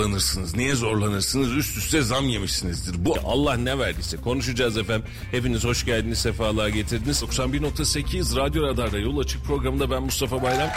zorlanırsınız. 0.00 0.56
Niye 0.56 0.74
zorlanırsınız? 0.74 1.52
Üst 1.52 1.78
üste 1.78 2.02
zam 2.02 2.28
yemişsinizdir. 2.28 3.04
Bu 3.04 3.16
Allah 3.24 3.56
ne 3.56 3.78
verdiyse. 3.78 4.16
Konuşacağız 4.16 4.78
efendim. 4.78 5.06
Hepiniz 5.30 5.64
hoş 5.64 5.84
geldiniz, 5.84 6.18
sefalar 6.18 6.68
getirdiniz. 6.68 7.22
91.8 7.22 8.36
Radyo 8.36 8.62
Radar'da 8.62 8.98
Yol 8.98 9.18
Açık 9.18 9.44
programında 9.44 9.90
ben 9.90 10.02
Mustafa 10.02 10.42
Bayram. 10.42 10.68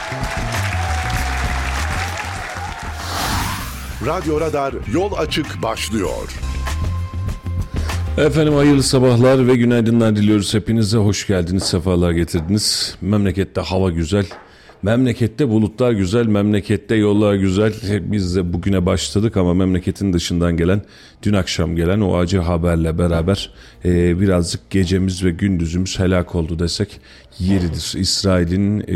Radyo 4.05 4.41
Radar 4.41 4.73
Yol 4.93 5.13
açık 5.13 5.61
başlıyor. 5.61 6.29
Efendim 8.17 8.53
hayırlı 8.53 8.83
sabahlar 8.83 9.47
ve 9.47 9.55
günaydınlar 9.55 10.15
diliyoruz 10.15 10.53
hepinize. 10.53 10.97
Hoş 10.97 11.27
geldiniz, 11.27 11.63
sefalar 11.63 12.11
getirdiniz. 12.11 12.95
Memlekette 13.01 13.61
hava 13.61 13.89
güzel. 13.89 14.25
Memlekette 14.83 15.49
bulutlar 15.49 15.91
güzel, 15.91 16.27
memlekette 16.27 16.95
yollar 16.95 17.35
güzel. 17.35 17.73
Biz 18.01 18.35
de 18.35 18.53
bugüne 18.53 18.85
başladık 18.85 19.37
ama 19.37 19.53
memleketin 19.53 20.13
dışından 20.13 20.57
gelen, 20.57 20.81
dün 21.23 21.33
akşam 21.33 21.75
gelen 21.75 22.01
o 22.01 22.17
acı 22.17 22.39
haberle 22.39 22.97
beraber 22.97 23.51
e, 23.85 24.19
birazcık 24.19 24.69
gecemiz 24.69 25.23
ve 25.23 25.31
gündüzümüz 25.31 25.99
helak 25.99 26.35
oldu 26.35 26.59
desek 26.59 26.99
yeridir. 27.39 27.93
İsrail'in 27.97 28.79
e, 28.79 28.93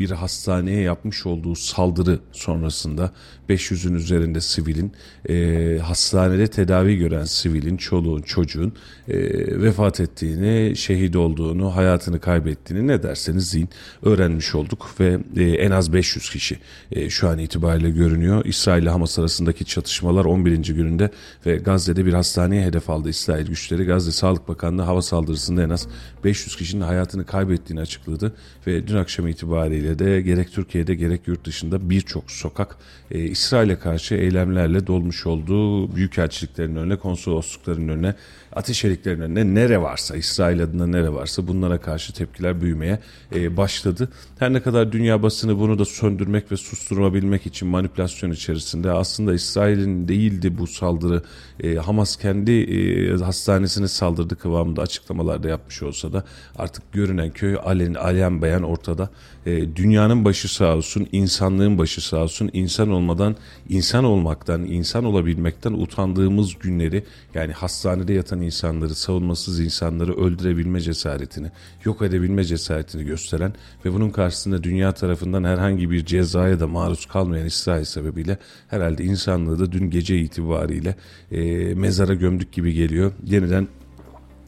bir 0.00 0.10
hastaneye 0.10 0.80
yapmış 0.80 1.26
olduğu 1.26 1.54
saldırı 1.54 2.18
sonrasında 2.32 3.12
500'ün 3.48 3.94
üzerinde 3.94 4.40
sivilin, 4.40 4.92
e, 5.28 5.78
hastanede 5.82 6.46
tedavi 6.46 6.96
gören 6.96 7.24
sivilin, 7.24 7.76
çoluğun, 7.76 8.22
çocuğun 8.22 8.72
e, 9.08 9.16
vefat 9.62 10.00
ettiğini, 10.00 10.76
şehit 10.76 11.16
olduğunu, 11.16 11.76
hayatını 11.76 12.20
kaybettiğini 12.20 12.86
ne 12.86 13.02
derseniz 13.02 13.54
deyin 13.54 13.68
öğrenmiş 14.02 14.54
olduk 14.54 14.90
ve 15.00 15.18
e, 15.36 15.44
en 15.44 15.70
az 15.70 15.92
500 15.92 16.30
kişi 16.30 16.58
e, 16.92 17.10
şu 17.10 17.28
an 17.28 17.38
itibariyle 17.38 17.90
görünüyor. 17.90 18.44
İsrail 18.44 18.82
ile 18.82 18.90
Hamas 18.90 19.18
arasındaki 19.18 19.64
çatışmalar 19.64 20.24
11. 20.24 20.56
gününde 20.58 21.10
ve 21.46 21.56
Gazze'de 21.56 22.06
bir 22.06 22.12
hastaneye 22.12 22.66
hedef 22.66 22.90
aldı 22.90 23.08
İsrail 23.08 23.46
güçleri. 23.46 23.84
Gazze 23.84 24.12
Sağlık 24.12 24.48
Bakanlığı 24.48 24.82
hava 24.82 25.02
saldırısında 25.02 25.62
en 25.62 25.70
az 25.70 25.88
500 26.24 26.56
kişinin 26.56 26.82
hayatını 26.82 27.26
kaybettiğini 27.26 27.80
açıkladı 27.80 28.32
ve 28.66 28.86
dün 28.86 28.96
akşam 28.96 29.28
itibariyle 29.28 29.98
de 29.98 30.20
gerek 30.20 30.52
Türkiye'de 30.52 30.94
gerek 30.94 31.28
yurt 31.28 31.44
dışında 31.44 31.90
birçok 31.90 32.30
sokak 32.30 32.76
e, 33.10 33.18
İsrail'e 33.18 33.78
karşı 33.78 34.14
eylemlerle 34.14 34.86
dolmuş 34.86 35.26
olduğu 35.26 35.96
büyükelçiliklerin 35.96 36.76
önüne, 36.76 36.96
konsoloslukların 36.96 37.88
önüne, 37.88 38.14
ateş 38.52 38.84
eliklerinin 38.84 39.22
önüne 39.22 39.54
nere 39.54 39.80
varsa, 39.82 40.16
İsrail 40.16 40.62
adına 40.62 40.86
nere 40.86 41.12
varsa 41.12 41.48
bunlara 41.48 41.80
karşı 41.80 42.12
tepkiler 42.12 42.60
büyümeye 42.60 42.98
e, 43.34 43.56
başladı. 43.56 44.08
Her 44.38 44.52
ne 44.52 44.62
kadar 44.62 44.92
dünya 44.92 45.22
basını 45.22 45.58
bunu 45.58 45.78
da 45.78 45.84
söndürmek 45.84 46.52
ve 46.52 46.56
susturmabilmek 46.56 47.46
için 47.46 47.68
manipülasyon 47.68 48.30
içerisinde 48.30 48.90
aslında 48.90 49.34
İsrail'in 49.34 50.08
değildi 50.08 50.58
bu 50.58 50.66
saldırı, 50.66 51.22
e, 51.60 51.74
Hamas 51.74 52.16
kendi 52.16 52.52
e, 52.52 53.16
hastanesine 53.16 53.88
saldırdı 53.88 54.36
kıvamında 54.36 54.82
açıklamalarda 54.82 55.48
yapmış 55.48 55.82
olsa 55.82 56.12
da 56.12 56.24
artık 56.56 56.92
görünen 56.92 57.30
köy 57.30 57.56
alen, 57.64 57.94
alem 57.94 58.42
beyan 58.42 58.62
ortada. 58.62 59.10
E, 59.46 59.76
dünyanın 59.76 60.24
başı 60.24 60.54
sağ 60.54 60.76
olsun, 60.76 61.06
insanlığın 61.12 61.78
başı 61.78 62.08
sağ 62.08 62.16
olsun, 62.16 62.50
insan 62.52 62.90
olmadan, 62.90 63.36
insan 63.68 64.04
olmaktan, 64.04 64.64
insan 64.64 65.04
olabilmekten 65.04 65.72
utandığımız 65.72 66.58
günleri 66.58 67.04
yani 67.34 67.52
hastanede 67.52 68.12
yatan 68.12 68.40
insanları, 68.40 68.94
savunmasız 68.94 69.60
insanları 69.60 70.16
öldürebilme 70.16 70.80
cesaretini, 70.80 71.50
yok 71.84 72.02
edebilme 72.02 72.44
cesaretini 72.44 73.04
gösteren 73.04 73.52
ve 73.84 73.92
bunun 73.92 74.10
karşısında 74.10 74.62
dünya 74.62 74.92
tarafından 74.92 75.44
herhangi 75.44 75.90
bir 75.90 76.04
cezaya 76.04 76.60
da 76.60 76.66
maruz 76.66 77.06
kalmayan 77.06 77.46
İsrail 77.46 77.84
sebebiyle 77.84 78.38
herhalde 78.68 79.04
insanlığı 79.04 79.58
da 79.58 79.72
dün 79.72 79.90
gece 79.90 80.18
itibariyle 80.18 80.96
e, 81.32 81.40
mezara 81.74 82.14
gömdük 82.14 82.52
gibi 82.52 82.72
geliyor. 82.72 83.12
Yeniden 83.24 83.68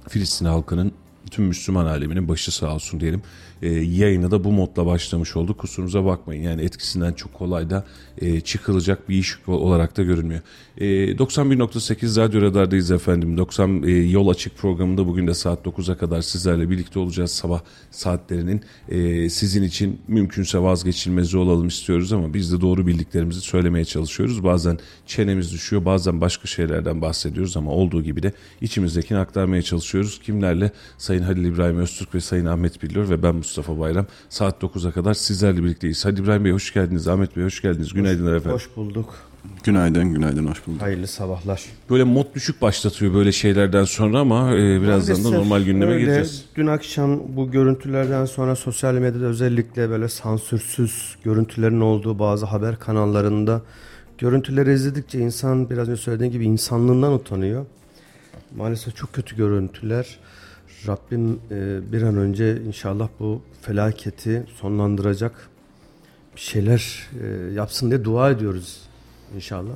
Filistin 0.09 0.47
halkının 0.47 0.93
tüm 1.31 1.45
Müslüman 1.45 1.87
aleminin 1.87 2.29
başı 2.29 2.55
sağ 2.55 2.75
olsun 2.75 3.01
diyelim. 3.01 3.23
E, 3.63 3.69
yayına 3.69 4.31
da 4.31 4.45
bu 4.45 4.53
modla 4.53 4.87
başlamış 4.87 5.37
olduk. 5.37 5.59
Kusurunuza 5.59 6.05
bakmayın. 6.05 6.43
Yani 6.43 6.63
etkisinden 6.63 7.13
çok 7.13 7.35
kolay 7.35 7.71
da 7.71 7.85
e, 8.19 8.41
çıkılacak 8.41 9.09
bir 9.09 9.17
iş 9.17 9.39
olarak 9.47 9.97
da 9.97 10.03
görünmüyor. 10.03 10.41
E, 10.79 10.85
91.8 11.17 12.21
Radyo 12.21 12.43
Radar'dayız 12.43 12.91
efendim. 12.91 13.37
90 13.37 13.83
e, 13.83 13.91
Yol 13.91 14.29
Açık 14.29 14.59
programında 14.59 15.07
bugün 15.07 15.27
de 15.27 15.35
saat 15.35 15.67
9'a 15.67 15.97
kadar 15.97 16.23
sizlerle 16.23 16.71
birlikte 16.71 16.99
olacağız. 16.99 17.31
Sabah 17.31 17.61
saatlerinin 17.91 18.63
e, 18.89 19.29
sizin 19.29 19.63
için 19.63 20.01
mümkünse 20.09 20.59
vazgeçilmezi 20.59 21.39
olalım 21.39 21.69
istiyoruz 21.69 22.13
ama 22.13 22.35
biz 22.35 22.53
de 22.53 22.61
doğru 22.61 22.87
bildiklerimizi 22.87 23.41
söylemeye 23.41 23.85
çalışıyoruz. 23.85 24.45
Bazen 24.45 24.79
çenemiz 25.07 25.53
düşüyor, 25.53 25.85
bazen 25.85 26.21
başka 26.21 26.47
şeylerden 26.47 27.03
bahsediyoruz 27.03 27.57
ama 27.57 27.71
olduğu 27.71 28.03
gibi 28.03 28.23
de 28.23 28.33
içimizdekini 28.61 29.19
aktarmaya 29.19 29.63
çalışıyoruz. 29.63 30.21
Kimlerle? 30.23 30.71
Sayın 30.99 31.23
Halil 31.23 31.45
İbrahim 31.45 31.79
Öztürk 31.79 32.15
ve 32.15 32.21
Sayın 32.21 32.47
Ahmet 32.47 32.83
Billur 32.83 33.11
ve 33.11 33.23
ben 33.23 33.35
Bayram. 33.59 34.07
Saat 34.29 34.63
9'a 34.63 34.93
kadar 34.93 35.15
sizlerle 35.15 35.63
birlikteyiz. 35.65 36.05
Halil 36.05 36.19
İbrahim 36.19 36.45
Bey 36.45 36.53
hoş 36.53 36.75
geldiniz. 36.75 37.09
Ahmet 37.09 37.37
Bey 37.37 37.45
hoş 37.45 37.63
geldiniz. 37.63 37.93
Günaydınlar 37.93 38.35
efendim. 38.35 38.55
Hoş 38.55 38.77
bulduk. 38.77 39.15
Günaydın, 39.65 40.15
günaydın, 40.15 40.47
hoş 40.47 40.67
bulduk. 40.67 40.83
Hayırlı 40.83 41.07
sabahlar. 41.07 41.63
Böyle 41.91 42.05
mod 42.05 42.35
düşük 42.35 42.63
başlatıyor 42.63 43.15
böyle 43.15 43.33
şeylerden 43.33 43.85
sonra 43.85 44.19
ama 44.19 44.55
e, 44.57 44.83
birazdan 44.83 45.25
da 45.25 45.31
normal 45.31 45.63
gündeme 45.63 45.93
öyle. 45.93 46.05
geleceğiz. 46.05 46.45
Dün 46.57 46.67
akşam 46.67 47.21
bu 47.37 47.51
görüntülerden 47.51 48.25
sonra 48.25 48.57
sosyal 48.57 48.95
medyada 48.95 49.25
özellikle 49.25 49.91
böyle 49.91 50.09
sansürsüz 50.09 51.17
görüntülerin 51.25 51.81
olduğu 51.81 52.19
bazı 52.19 52.47
haber 52.47 52.79
kanallarında 52.79 53.63
görüntüleri 54.19 54.73
izledikçe 54.73 55.19
insan 55.19 55.71
biraz 55.71 55.89
önce 55.89 56.03
söylediğim 56.03 56.33
gibi 56.33 56.45
insanlığından 56.45 57.13
utanıyor. 57.13 57.67
Maalesef 58.57 58.97
çok 58.97 59.13
kötü 59.13 59.37
görüntüler. 59.37 60.19
Rabbim 60.87 61.41
e, 61.51 61.93
bir 61.93 62.03
an 62.03 62.17
önce 62.17 62.63
inşallah 62.63 63.09
bu 63.21 63.43
felaketi 63.61 64.47
sonlandıracak 64.61 65.49
bir 66.37 66.41
şeyler 66.41 67.11
e, 67.23 67.53
yapsın 67.53 67.91
diye 67.91 68.05
dua 68.05 68.31
ediyoruz 68.31 68.83
inşallah. 69.35 69.73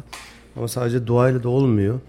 Ama 0.57 0.69
sadece 0.69 1.07
duayla 1.07 1.43
da 1.43 1.49
olmuyor. 1.49 2.01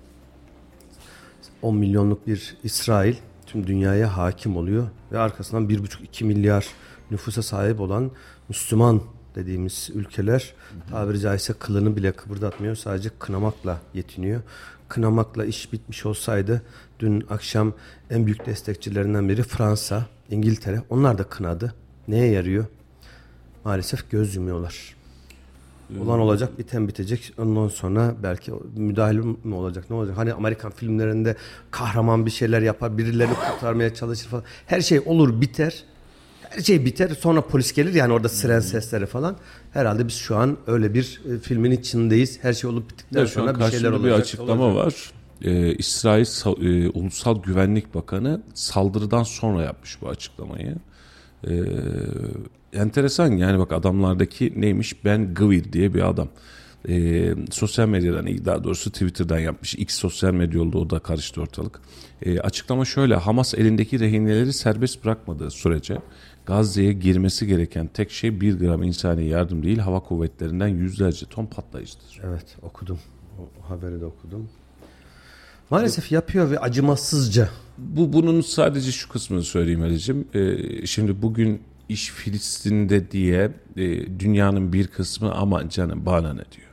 10 1.61 1.75
milyonluk 1.75 2.27
bir 2.27 2.57
İsrail 2.63 3.15
tüm 3.45 3.67
dünyaya 3.67 4.17
hakim 4.17 4.57
oluyor 4.57 4.87
ve 5.11 5.19
arkasından 5.19 5.69
1,5-2 5.69 6.23
milyar 6.23 6.67
nüfusa 7.11 7.41
sahip 7.41 7.79
olan 7.79 8.11
Müslüman 8.49 9.01
dediğimiz 9.35 9.89
ülkeler 9.93 10.53
tabiri 10.89 11.19
caizse 11.19 11.53
kılını 11.53 11.95
bile 11.95 12.11
kıpırdatmıyor. 12.11 12.75
Sadece 12.75 13.09
kınamakla 13.19 13.81
yetiniyor. 13.93 14.41
Kınamakla 14.89 15.45
iş 15.45 15.73
bitmiş 15.73 16.05
olsaydı 16.05 16.61
dün 16.99 17.25
akşam 17.29 17.73
en 18.09 18.25
büyük 18.25 18.45
destekçilerinden 18.45 19.29
biri 19.29 19.43
Fransa, 19.43 20.05
İngiltere. 20.29 20.81
Onlar 20.89 21.17
da 21.17 21.23
kınadı. 21.23 21.73
Neye 22.07 22.31
yarıyor? 22.31 22.65
Maalesef 23.65 24.11
göz 24.11 24.35
yumuyorlar. 24.35 24.97
Olan 26.01 26.19
olacak, 26.19 26.59
biten 26.59 26.87
bitecek. 26.87 27.33
Ondan 27.37 27.67
sonra 27.67 28.15
belki 28.23 28.53
müdahale 28.75 29.19
mi 29.43 29.55
olacak, 29.55 29.89
ne 29.89 29.95
olacak? 29.95 30.17
Hani 30.17 30.33
Amerikan 30.33 30.71
filmlerinde 30.71 31.35
kahraman 31.71 32.25
bir 32.25 32.31
şeyler 32.31 32.61
yapar, 32.61 32.97
birilerini 32.97 33.33
kurtarmaya 33.33 33.93
çalışır 33.93 34.29
falan. 34.29 34.43
Her 34.65 34.81
şey 34.81 34.99
olur, 35.05 35.41
biter. 35.41 35.83
Her 36.49 36.61
şey 36.61 36.85
biter. 36.85 37.09
Sonra 37.09 37.41
polis 37.41 37.73
gelir 37.73 37.93
yani 37.93 38.13
orada 38.13 38.29
siren 38.29 38.59
sesleri 38.59 39.05
falan. 39.05 39.37
Herhalde 39.77 40.07
biz 40.07 40.13
şu 40.13 40.35
an 40.37 40.57
öyle 40.67 40.93
bir 40.93 41.21
e, 41.35 41.39
filmin 41.39 41.71
içindeyiz. 41.71 42.39
Her 42.43 42.53
şey 42.53 42.69
olup 42.69 42.89
bittikten 42.89 43.19
Evet, 43.19 43.29
sonra 43.29 43.59
bir 43.59 43.71
şeyler 43.71 43.91
olacak. 43.91 44.05
bir 44.05 44.11
açıklama 44.21 44.63
olacak. 44.63 44.85
var. 44.85 45.11
Ee, 45.41 45.73
İsrail 45.75 46.25
e, 46.85 46.89
Ulusal 46.89 47.43
Güvenlik 47.43 47.95
Bakanı 47.95 48.41
saldırıdan 48.53 49.23
sonra 49.23 49.63
yapmış 49.63 50.01
bu 50.01 50.09
açıklamayı. 50.09 50.75
Ee, 51.47 51.51
enteresan 52.73 53.31
yani 53.31 53.59
bak 53.59 53.71
adamlardaki 53.73 54.53
neymiş 54.55 55.05
Ben 55.05 55.33
Gvir 55.33 55.73
diye 55.73 55.93
bir 55.93 56.09
adam. 56.09 56.27
e, 56.89 57.35
sosyal 57.51 57.87
medyadan 57.87 58.45
daha 58.45 58.63
doğrusu 58.63 58.91
Twitter'dan 58.91 59.39
yapmış. 59.39 59.75
X 59.75 59.95
sosyal 59.95 60.33
medya 60.33 60.61
oldu 60.61 60.79
o 60.79 60.89
da 60.89 60.99
karıştı 60.99 61.41
ortalık. 61.41 61.79
E, 62.21 62.39
açıklama 62.39 62.85
şöyle 62.85 63.15
Hamas 63.15 63.53
elindeki 63.53 63.99
rehineleri 63.99 64.53
serbest 64.53 65.05
bırakmadığı 65.05 65.51
sürece 65.51 65.97
Gazze'ye 66.47 66.93
girmesi 66.93 67.47
gereken 67.47 67.87
tek 67.87 68.11
şey 68.11 68.41
bir 68.41 68.59
gram 68.59 68.83
insani 68.83 69.25
yardım 69.25 69.63
değil 69.63 69.77
hava 69.77 69.99
kuvvetlerinden 69.99 70.67
yüzlerce 70.67 71.25
ton 71.25 71.45
patlayıcıdır. 71.45 72.21
Evet 72.23 72.57
okudum. 72.61 72.99
O 73.39 73.69
haberi 73.69 74.01
de 74.01 74.05
okudum. 74.05 74.49
Maalesef 75.69 76.11
yapıyor 76.11 76.51
ve 76.51 76.59
acımasızca. 76.59 77.49
Bu 77.77 78.13
bunun 78.13 78.41
sadece 78.41 78.91
şu 78.91 79.09
kısmını 79.09 79.43
söyleyeyim 79.43 79.81
Ali'cim. 79.81 80.27
Ee, 80.33 80.85
şimdi 80.85 81.21
bugün 81.21 81.61
iş 81.89 82.09
Filistin'de 82.09 83.11
diye 83.11 83.51
e, 83.77 84.19
dünyanın 84.19 84.73
bir 84.73 84.87
kısmı 84.87 85.35
ama 85.35 85.69
canım 85.69 86.05
bana 86.05 86.33
ne 86.33 86.45
diyor. 86.55 86.67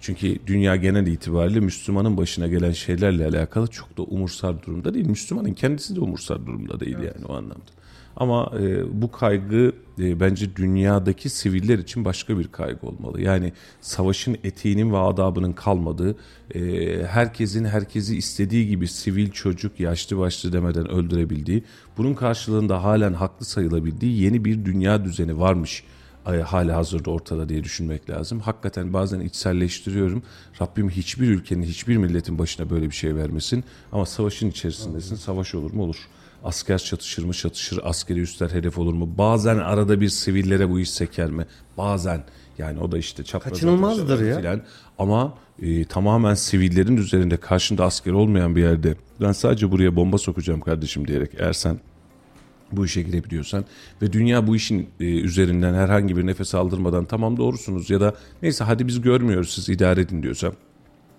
Çünkü 0.00 0.38
dünya 0.46 0.76
genel 0.76 1.06
itibariyle 1.06 1.60
Müslümanın 1.60 2.16
başına 2.16 2.46
gelen 2.46 2.72
şeylerle 2.72 3.26
alakalı 3.26 3.66
çok 3.66 3.98
da 3.98 4.02
umursar 4.02 4.62
durumda 4.62 4.94
değil. 4.94 5.06
Müslümanın 5.06 5.52
kendisi 5.52 5.96
de 5.96 6.00
umursar 6.00 6.46
durumda 6.46 6.80
değil 6.80 6.96
evet. 6.98 7.14
yani 7.16 7.26
o 7.26 7.34
anlamda. 7.34 7.77
Ama 8.16 8.52
e, 8.60 8.84
bu 9.02 9.10
kaygı 9.10 9.72
e, 9.98 10.20
bence 10.20 10.56
dünyadaki 10.56 11.28
siviller 11.28 11.78
için 11.78 12.04
başka 12.04 12.38
bir 12.38 12.48
kaygı 12.48 12.86
olmalı. 12.86 13.22
Yani 13.22 13.52
savaşın 13.80 14.36
etiğinin 14.44 14.92
ve 14.92 14.98
adabının 14.98 15.52
kalmadığı, 15.52 16.16
e, 16.54 16.60
herkesin 17.06 17.64
herkesi 17.64 18.16
istediği 18.16 18.68
gibi 18.68 18.88
sivil 18.88 19.30
çocuk, 19.30 19.80
yaşlı 19.80 20.18
başlı 20.18 20.52
demeden 20.52 20.88
öldürebildiği, 20.88 21.64
bunun 21.96 22.14
karşılığında 22.14 22.84
halen 22.84 23.12
haklı 23.12 23.46
sayılabildiği 23.46 24.22
yeni 24.22 24.44
bir 24.44 24.64
dünya 24.64 25.04
düzeni 25.04 25.40
varmış 25.40 25.84
hala 26.44 26.76
hazırda 26.76 27.10
ortada 27.10 27.48
diye 27.48 27.64
düşünmek 27.64 28.10
lazım. 28.10 28.40
Hakikaten 28.40 28.92
bazen 28.92 29.20
içselleştiriyorum. 29.20 30.22
Rabbim 30.60 30.90
hiçbir 30.90 31.28
ülkenin, 31.28 31.62
hiçbir 31.62 31.96
milletin 31.96 32.38
başına 32.38 32.70
böyle 32.70 32.86
bir 32.86 32.94
şey 32.94 33.16
vermesin. 33.16 33.64
Ama 33.92 34.06
savaşın 34.06 34.50
içerisindesin. 34.50 35.16
Savaş 35.16 35.54
olur 35.54 35.72
mu? 35.72 35.82
Olur. 35.82 35.96
Asker 36.44 36.78
çatışır 36.78 37.24
mı 37.24 37.34
çatışır, 37.34 37.80
askeri 37.82 38.20
üstler 38.20 38.50
hedef 38.50 38.78
olur 38.78 38.94
mu? 38.94 39.14
Bazen 39.18 39.58
arada 39.58 40.00
bir 40.00 40.08
sivillere 40.08 40.70
bu 40.70 40.80
iş 40.80 40.90
seker 40.90 41.30
mi? 41.30 41.46
Bazen 41.78 42.24
yani 42.58 42.80
o 42.80 42.92
da 42.92 42.98
işte 42.98 43.24
çapraz 43.24 43.52
kaçınılmazdır 43.52 44.26
ya. 44.26 44.38
Filan. 44.38 44.62
Ama 44.98 45.34
e, 45.62 45.84
tamamen 45.84 46.34
sivillerin 46.34 46.96
üzerinde 46.96 47.36
karşında 47.36 47.84
asker 47.84 48.12
olmayan 48.12 48.56
bir 48.56 48.62
yerde 48.62 48.94
ben 49.20 49.32
sadece 49.32 49.70
buraya 49.70 49.96
bomba 49.96 50.18
sokacağım 50.18 50.60
kardeşim 50.60 51.08
diyerek 51.08 51.30
eğer 51.38 51.52
sen 51.52 51.80
bu 52.72 52.86
işe 52.86 53.02
girebiliyorsan 53.02 53.64
ve 54.02 54.12
dünya 54.12 54.46
bu 54.46 54.56
işin 54.56 54.90
e, 55.00 55.04
üzerinden 55.04 55.74
herhangi 55.74 56.16
bir 56.16 56.26
nefes 56.26 56.54
aldırmadan 56.54 57.04
tamam 57.04 57.36
doğrusunuz 57.36 57.90
ya 57.90 58.00
da 58.00 58.14
neyse 58.42 58.64
hadi 58.64 58.86
biz 58.86 59.00
görmüyoruz 59.00 59.50
siz 59.50 59.68
idare 59.68 60.00
edin 60.00 60.22
diyorsa 60.22 60.52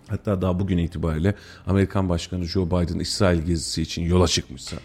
hatta 0.07 0.41
daha 0.41 0.59
bugün 0.59 0.77
itibariyle 0.77 1.35
Amerikan 1.67 2.09
Başkanı 2.09 2.43
Joe 2.43 2.67
Biden 2.67 2.99
İsrail 2.99 3.41
gezisi 3.41 3.81
için 3.81 4.01
yola 4.01 4.27
çıkmışsa 4.27 4.77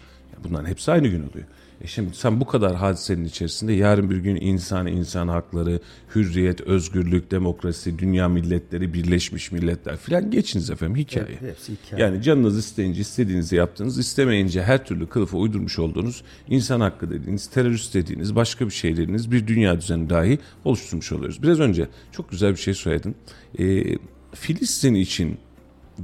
Bunların 0.43 0.69
hepsi 0.69 0.91
aynı 0.91 1.07
gün 1.07 1.29
oluyor. 1.29 1.45
E 1.81 1.87
şimdi 1.87 2.15
sen 2.15 2.39
bu 2.39 2.45
kadar 2.45 2.75
hadisenin 2.75 3.25
içerisinde 3.25 3.73
yarın 3.73 4.09
bir 4.09 4.17
gün 4.17 4.35
insan, 4.35 4.87
insan 4.87 5.27
hakları, 5.27 5.79
hürriyet, 6.15 6.61
özgürlük, 6.61 7.31
demokrasi, 7.31 7.99
dünya 7.99 8.29
milletleri, 8.29 8.93
birleşmiş 8.93 9.51
milletler 9.51 9.97
filan 9.97 10.31
geçiniz 10.31 10.69
efendim 10.69 10.95
hikaye. 10.95 11.25
Evet, 11.41 11.41
hepsi 11.41 11.73
hikaye. 11.73 12.03
Yani 12.03 12.21
canınız 12.21 12.57
isteyince 12.57 13.01
istediğinizi 13.01 13.55
yaptınız, 13.55 13.97
istemeyince 13.97 14.63
her 14.63 14.85
türlü 14.85 15.09
kılıfa 15.09 15.37
uydurmuş 15.37 15.79
olduğunuz 15.79 16.23
insan 16.47 16.81
hakkı 16.81 17.09
dediğiniz, 17.09 17.47
terörist 17.47 17.93
dediğiniz, 17.93 18.35
başka 18.35 18.65
bir 18.65 18.73
şey 18.73 18.91
dediğiniz 18.91 19.31
bir 19.31 19.47
dünya 19.47 19.81
düzeni 19.81 20.09
dahi 20.09 20.39
oluşturmuş 20.65 21.11
oluyoruz. 21.11 21.43
Biraz 21.43 21.59
önce 21.59 21.87
çok 22.11 22.29
güzel 22.29 22.51
bir 22.51 22.59
şey 22.59 22.73
söyledin. 22.73 23.15
E, 23.59 23.97
Filistin 24.33 24.93
için 24.93 25.37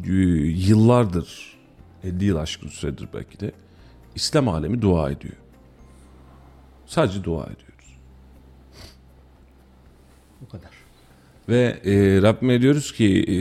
e, 0.08 0.12
yıllardır, 0.68 1.58
50 2.04 2.26
yıl 2.26 2.38
aşkın 2.38 2.68
süredir 2.68 3.08
belki 3.14 3.40
de 3.40 3.52
İslam 4.16 4.48
alemi 4.48 4.82
dua 4.82 5.12
ediyor. 5.12 5.34
Sadece 6.86 7.24
dua 7.24 7.44
ediyoruz. 7.44 7.98
Bu 10.42 10.48
kadar. 10.50 10.72
Ve 11.50 11.80
e, 11.86 12.22
Rabbime 12.22 12.62
diyoruz 12.62 12.92
ki 12.92 13.26
e, 13.28 13.36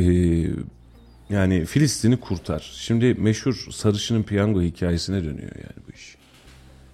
yani 1.35 1.65
Filistin'i 1.65 2.21
kurtar. 2.21 2.71
Şimdi 2.75 3.15
meşhur 3.15 3.67
sarışının 3.71 4.23
piyango 4.23 4.63
hikayesine 4.63 5.25
dönüyor 5.25 5.53
yani 5.57 5.87
bu 5.89 5.93
iş. 5.93 6.17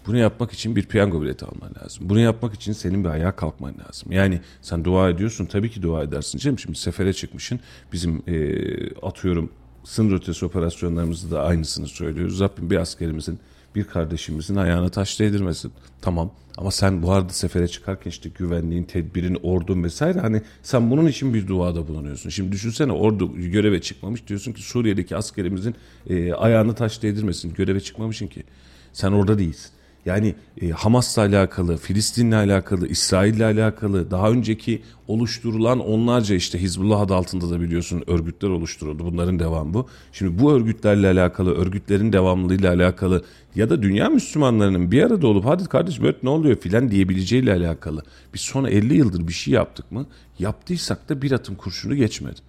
Bunu 0.07 0.19
yapmak 0.19 0.53
için 0.53 0.77
bir 0.77 0.87
piyango 0.87 1.23
bileti 1.23 1.45
alman 1.45 1.73
lazım. 1.83 2.09
Bunu 2.09 2.21
yapmak 2.21 2.55
için 2.55 2.73
senin 2.73 3.05
bir 3.05 3.09
ayağa 3.09 3.37
kalkman 3.37 3.75
lazım. 3.87 4.13
Yani 4.13 4.41
sen 4.63 4.85
dua 4.85 5.11
ediyorsun 5.11 5.47
tabii 5.47 5.71
ki 5.71 5.83
dua 5.83 6.03
edersin 6.03 6.39
canım. 6.39 6.59
Şimdi 6.59 6.79
sefere 6.79 7.13
çıkmışsın. 7.13 7.61
Bizim 7.93 8.23
e, 8.27 9.01
atıyorum 9.03 9.53
sınır 9.85 10.17
ötesi 10.17 10.45
operasyonlarımızda 10.45 11.37
da 11.37 11.43
aynısını 11.43 11.87
söylüyoruz. 11.87 12.41
Rabbim 12.41 12.71
bir 12.71 12.77
askerimizin 12.77 13.39
bir 13.77 13.85
kardeşimizin 13.85 14.57
ayağına 14.57 14.89
taş 14.89 15.21
değdirmesin. 15.21 15.73
Tamam 16.01 16.31
ama 16.59 16.71
sen 16.71 17.03
bu 17.03 17.13
arada 17.13 17.33
sefere 17.33 17.69
çıkarken 17.69 18.11
işte 18.11 18.29
güvenliğin, 18.29 18.85
tedbirin, 18.85 19.39
ordun 19.43 19.85
vesaire 19.85 20.21
hani 20.21 20.43
sen 20.63 20.91
bunun 20.91 21.07
için 21.07 21.35
bir 21.35 21.49
duada 21.49 21.89
bulunuyorsun. 21.89 22.31
Şimdi 22.31 22.53
düşünsene 22.53 22.93
ordu 22.93 23.37
göreve 23.37 23.81
çıkmamış 23.81 24.27
diyorsun 24.27 24.53
ki 24.53 24.63
Suriye'deki 24.63 25.17
askerimizin 25.17 25.75
e, 26.11 26.33
ayağını 26.33 26.75
taş 26.75 27.03
değdirmesin. 27.03 27.55
Göreve 27.55 27.81
çıkmamışsın 27.81 28.27
ki. 28.27 28.45
Sen 28.93 29.13
orada 29.13 29.39
değilsin. 29.39 29.71
Yani 30.07 30.35
e, 30.61 30.71
Hamas'la 30.71 31.23
alakalı, 31.23 31.77
Filistin'le 31.77 32.33
alakalı, 32.33 32.89
İsrail'le 32.89 33.41
alakalı 33.41 34.11
daha 34.11 34.31
önceki 34.31 34.83
oluşturulan 35.09 35.81
onlarca 35.81 36.35
işte 36.35 36.63
Hizbullah 36.63 37.01
adı 37.01 37.15
altında 37.15 37.51
da 37.51 37.61
biliyorsun 37.61 38.05
örgütler 38.07 38.49
oluşturuldu. 38.49 39.05
Bunların 39.05 39.39
devamı 39.39 39.75
bu. 39.75 39.89
Şimdi 40.13 40.43
bu 40.43 40.53
örgütlerle 40.53 41.09
alakalı, 41.09 41.55
örgütlerin 41.55 42.13
devamlılığıyla 42.13 42.73
alakalı 42.75 43.25
ya 43.55 43.71
da 43.71 43.83
dünya 43.83 44.09
Müslümanlarının 44.09 44.91
bir 44.93 45.03
arada 45.03 45.27
olup 45.27 45.45
hadi 45.47 45.65
kardeş 45.65 46.03
böyle 46.03 46.17
ne 46.23 46.29
oluyor 46.29 46.57
filan 46.57 46.91
diyebileceğiyle 46.91 47.53
alakalı. 47.53 48.03
Biz 48.35 48.41
son 48.41 48.65
50 48.65 48.95
yıldır 48.95 49.29
bir 49.29 49.33
şey 49.33 49.55
yaptık 49.55 49.93
mı? 49.93 50.07
Yaptıysak 50.39 51.09
da 51.09 51.23
bir 51.23 51.33
atım 51.33 51.55
kurşunu 51.55 51.95
geçmedi. 51.95 52.41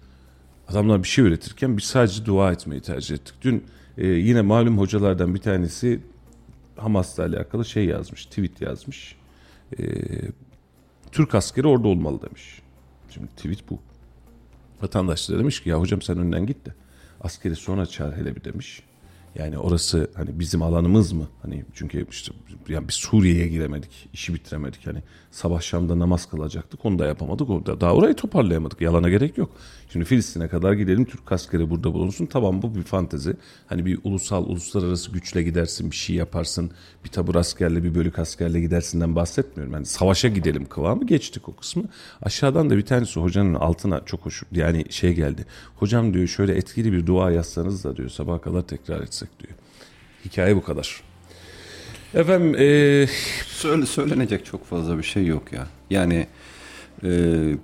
Adamlar 0.68 1.02
bir 1.02 1.08
şey 1.08 1.24
üretirken 1.24 1.76
biz 1.76 1.84
sadece 1.84 2.26
dua 2.26 2.52
etmeyi 2.52 2.80
tercih 2.80 3.14
ettik. 3.14 3.34
Dün 3.42 3.64
e, 3.98 4.06
yine 4.06 4.42
malum 4.42 4.78
hocalardan 4.78 5.34
bir 5.34 5.40
tanesi 5.40 6.00
Hamas'la 6.78 7.24
alakalı 7.24 7.64
şey 7.64 7.84
yazmış, 7.84 8.26
tweet 8.26 8.60
yazmış. 8.60 9.16
E, 9.78 9.84
Türk 11.12 11.34
askeri 11.34 11.66
orada 11.66 11.88
olmalı 11.88 12.22
demiş. 12.22 12.62
Şimdi 13.10 13.26
tweet 13.28 13.70
bu. 13.70 13.78
Vatandaş 14.82 15.28
da 15.28 15.38
demiş 15.38 15.62
ki 15.62 15.68
ya 15.68 15.80
hocam 15.80 16.02
sen 16.02 16.18
önden 16.18 16.46
git 16.46 16.66
de 16.66 16.74
askeri 17.20 17.56
sonra 17.56 17.86
çağır 17.86 18.16
hele 18.16 18.36
bir 18.36 18.44
demiş. 18.44 18.82
Yani 19.38 19.58
orası 19.58 20.10
hani 20.14 20.38
bizim 20.40 20.62
alanımız 20.62 21.12
mı? 21.12 21.28
Hani 21.42 21.64
çünkü 21.74 22.06
işte 22.10 22.32
yani 22.68 22.88
biz 22.88 22.94
Suriye'ye 22.94 23.48
giremedik, 23.48 24.08
işi 24.12 24.34
bitiremedik. 24.34 24.86
Hani 24.86 25.02
sabah 25.30 25.60
Şam'da 25.60 25.98
namaz 25.98 26.26
kılacaktık, 26.26 26.84
onu 26.84 26.98
da 26.98 27.06
yapamadık. 27.06 27.50
Orada 27.50 27.80
daha 27.80 27.94
orayı 27.94 28.14
toparlayamadık. 28.14 28.80
Yalana 28.80 29.08
gerek 29.08 29.38
yok. 29.38 29.50
Şimdi 29.92 30.04
Filistin'e 30.04 30.48
kadar 30.48 30.72
gidelim, 30.72 31.04
Türk 31.04 31.32
askeri 31.32 31.70
burada 31.70 31.94
bulunsun. 31.94 32.26
Tamam 32.26 32.62
bu 32.62 32.74
bir 32.74 32.82
fantezi. 32.82 33.36
Hani 33.66 33.86
bir 33.86 33.98
ulusal, 34.04 34.44
uluslararası 34.44 35.10
güçle 35.10 35.42
gidersin, 35.42 35.90
bir 35.90 35.96
şey 35.96 36.16
yaparsın. 36.16 36.70
Bir 37.04 37.08
tabur 37.08 37.34
askerle, 37.34 37.84
bir 37.84 37.94
bölük 37.94 38.18
askerle 38.18 38.60
gidersinden 38.60 39.16
bahsetmiyorum. 39.16 39.74
Yani 39.74 39.86
savaşa 39.86 40.28
gidelim 40.28 40.64
kıvamı 40.68 41.06
geçtik 41.06 41.48
o 41.48 41.56
kısmı. 41.56 41.84
Aşağıdan 42.22 42.70
da 42.70 42.76
bir 42.76 42.86
tanesi 42.86 43.20
hocanın 43.20 43.54
altına 43.54 44.04
çok 44.04 44.26
hoş 44.26 44.42
yani 44.52 44.92
şey 44.92 45.14
geldi. 45.14 45.46
Hocam 45.76 46.14
diyor 46.14 46.26
şöyle 46.26 46.54
etkili 46.54 46.92
bir 46.92 47.06
dua 47.06 47.30
yazsanız 47.30 47.84
da 47.84 47.96
diyor 47.96 48.08
sabah 48.08 48.42
kadar 48.42 48.62
tekrar 48.62 49.00
etsek 49.00 49.27
diyor. 49.40 49.52
Hikaye 50.24 50.56
bu 50.56 50.64
kadar. 50.64 51.02
Efendim 52.14 52.54
e... 52.54 53.06
Söyle, 53.46 53.86
söylenecek 53.86 54.46
çok 54.46 54.66
fazla 54.66 54.98
bir 54.98 55.02
şey 55.02 55.26
yok 55.26 55.52
ya. 55.52 55.66
Yani 55.90 56.26
e, 57.04 57.08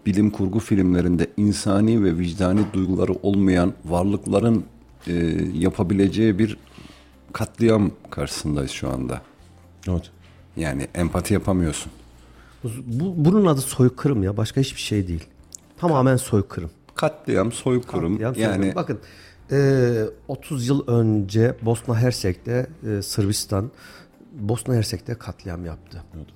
bilim 0.06 0.30
kurgu 0.30 0.58
filmlerinde 0.58 1.26
insani 1.36 2.04
ve 2.04 2.18
vicdani 2.18 2.60
duyguları 2.72 3.12
olmayan 3.12 3.72
varlıkların 3.84 4.64
e, 5.06 5.12
yapabileceği 5.54 6.38
bir 6.38 6.56
katliam 7.32 7.90
karşısındayız 8.10 8.70
şu 8.70 8.90
anda. 8.90 9.22
Evet. 9.88 10.10
Yani 10.56 10.88
empati 10.94 11.34
yapamıyorsun. 11.34 11.92
Bu, 12.86 13.24
bunun 13.24 13.46
adı 13.46 13.60
soykırım 13.60 14.22
ya 14.22 14.36
başka 14.36 14.60
hiçbir 14.60 14.80
şey 14.80 15.08
değil. 15.08 15.24
Tamamen 15.78 16.16
soykırım. 16.16 16.70
Katliam, 16.94 17.52
soykırım. 17.52 18.12
Katliam, 18.18 18.34
soykırım. 18.34 18.60
Yani 18.60 18.74
bakın 18.74 19.00
e, 19.52 20.04
30 20.28 20.68
yıl 20.68 20.88
önce 20.88 21.54
Bosna 21.62 21.98
Hersek'te 21.98 22.66
e, 22.88 23.02
Sırbistan 23.02 23.70
Bosna 24.32 24.74
Hersek'te 24.74 25.14
katliam 25.14 25.66
yaptı. 25.66 26.02
Evet. 26.16 26.26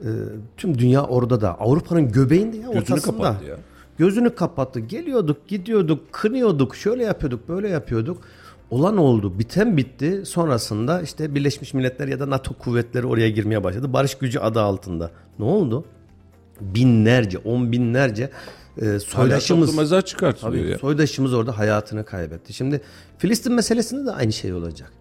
E, 0.00 0.08
tüm 0.56 0.78
dünya 0.78 1.04
orada 1.04 1.40
da 1.40 1.60
Avrupa'nın 1.60 2.12
göbeğinde 2.12 2.56
ya 2.56 2.62
Gözünü 2.62 2.78
ortasında. 2.80 3.16
Kapattı 3.16 3.44
ya. 3.44 3.56
Gözünü 3.98 4.34
kapattı. 4.34 4.80
Geliyorduk, 4.80 5.48
gidiyorduk, 5.48 6.12
kınıyorduk, 6.12 6.76
şöyle 6.76 7.04
yapıyorduk, 7.04 7.48
böyle 7.48 7.68
yapıyorduk. 7.68 8.22
Olan 8.70 8.96
oldu, 8.96 9.38
biten 9.38 9.76
bitti. 9.76 10.22
Sonrasında 10.26 11.02
işte 11.02 11.34
Birleşmiş 11.34 11.74
Milletler 11.74 12.08
ya 12.08 12.20
da 12.20 12.30
NATO 12.30 12.54
kuvvetleri 12.54 13.06
oraya 13.06 13.30
girmeye 13.30 13.64
başladı. 13.64 13.92
Barış 13.92 14.14
gücü 14.14 14.38
adı 14.38 14.60
altında. 14.60 15.10
Ne 15.38 15.44
oldu? 15.44 15.84
Binlerce, 16.60 17.38
on 17.38 17.72
binlerce 17.72 18.30
e, 18.82 18.98
soydaşımız 18.98 19.76
mezar 19.76 20.04
çıkartılıyor 20.04 20.62
Tabii 20.62 20.72
ya. 20.72 20.78
soydaşımız 20.78 21.34
orada 21.34 21.58
hayatını 21.58 22.04
kaybetti. 22.04 22.52
Şimdi 22.52 22.80
Filistin 23.18 23.52
meselesinde 23.52 24.06
de 24.06 24.10
aynı 24.10 24.32
şey 24.32 24.52
olacak. 24.52 24.92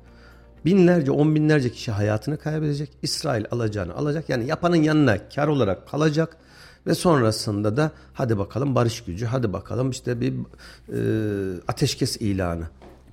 Binlerce, 0.66 1.12
on 1.12 1.36
binlerce 1.36 1.70
kişi 1.72 1.92
hayatını 1.92 2.38
kaybedecek. 2.38 2.90
İsrail 3.02 3.46
alacağını 3.52 3.96
alacak. 3.96 4.30
Yani 4.30 4.48
yapanın 4.48 4.76
yanına 4.76 5.18
kar 5.36 5.48
olarak 5.48 5.90
kalacak. 5.90 6.38
Ve 6.88 6.96
sonrasında 6.96 7.78
da 7.78 7.92
hadi 8.14 8.38
bakalım 8.38 8.76
barış 8.76 9.02
gücü, 9.02 9.26
hadi 9.26 9.54
bakalım 9.54 9.90
işte 9.90 10.22
bir 10.22 10.34
e, 10.34 11.00
ateşkes 11.68 12.18
ilanı. 12.18 12.64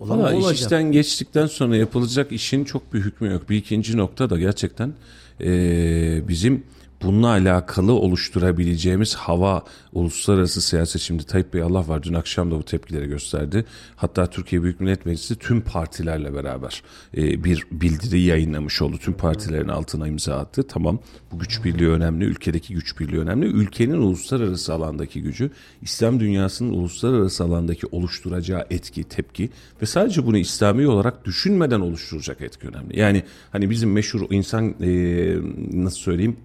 Olan 0.00 0.22
Valla 0.22 0.52
iş 0.52 0.60
işten 0.60 0.92
geçtikten 0.92 1.46
sonra 1.46 1.76
yapılacak 1.76 2.32
işin 2.32 2.64
çok 2.64 2.94
bir 2.94 3.00
hükmü 3.00 3.32
yok. 3.32 3.50
Bir 3.50 3.56
ikinci 3.56 3.96
nokta 3.96 4.30
da 4.30 4.38
gerçekten 4.38 4.92
eee, 5.40 6.22
bizim 6.28 6.62
bununla 7.02 7.28
alakalı 7.28 7.92
oluşturabileceğimiz 7.92 9.14
hava 9.14 9.64
uluslararası 9.92 10.60
siyaset 10.60 11.02
şimdi 11.02 11.24
Tayyip 11.24 11.54
Bey 11.54 11.62
Allah 11.62 11.88
var 11.88 12.02
dün 12.02 12.14
akşam 12.14 12.50
da 12.50 12.58
bu 12.58 12.62
tepkileri 12.62 13.08
gösterdi. 13.08 13.64
Hatta 13.96 14.26
Türkiye 14.26 14.62
Büyük 14.62 14.80
Millet 14.80 15.06
Meclisi 15.06 15.38
tüm 15.38 15.60
partilerle 15.60 16.34
beraber 16.34 16.82
eee, 17.14 17.44
bir 17.44 17.66
bildiri 17.72 18.20
yayınlamış 18.20 18.82
oldu. 18.82 18.98
Tüm 18.98 19.14
partilerin 19.14 19.68
altına 19.68 20.08
imza 20.08 20.36
attı. 20.36 20.62
Tamam 20.62 20.98
bu 21.32 21.38
güç 21.38 21.64
birliği 21.64 21.88
önemli, 21.88 22.24
ülkedeki 22.24 22.74
güç 22.74 23.00
birliği 23.00 23.18
önemli. 23.18 23.46
Ülkenin 23.46 23.96
uluslararası 23.96 24.74
alandaki 24.74 25.22
gücü, 25.22 25.50
İslam 25.82 26.20
dünyasının 26.20 26.72
uluslararası 26.72 27.44
alandaki 27.44 27.86
oluşturacağı 27.86 28.66
etki, 28.70 29.04
tepki 29.04 29.50
ve 29.82 29.86
sadece 29.86 30.26
bunu 30.26 30.38
İslami 30.38 30.86
olarak 30.88 31.24
düşünmeden 31.24 31.80
oluşturacak 31.80 32.40
etki 32.40 32.68
önemli. 32.68 32.98
Yani 32.98 33.22
hani 33.52 33.70
bizim 33.70 33.92
meşhur 33.92 34.20
insan 34.30 34.74
eee, 34.80 35.38
nasıl 35.72 35.98
söyleyeyim 35.98 36.36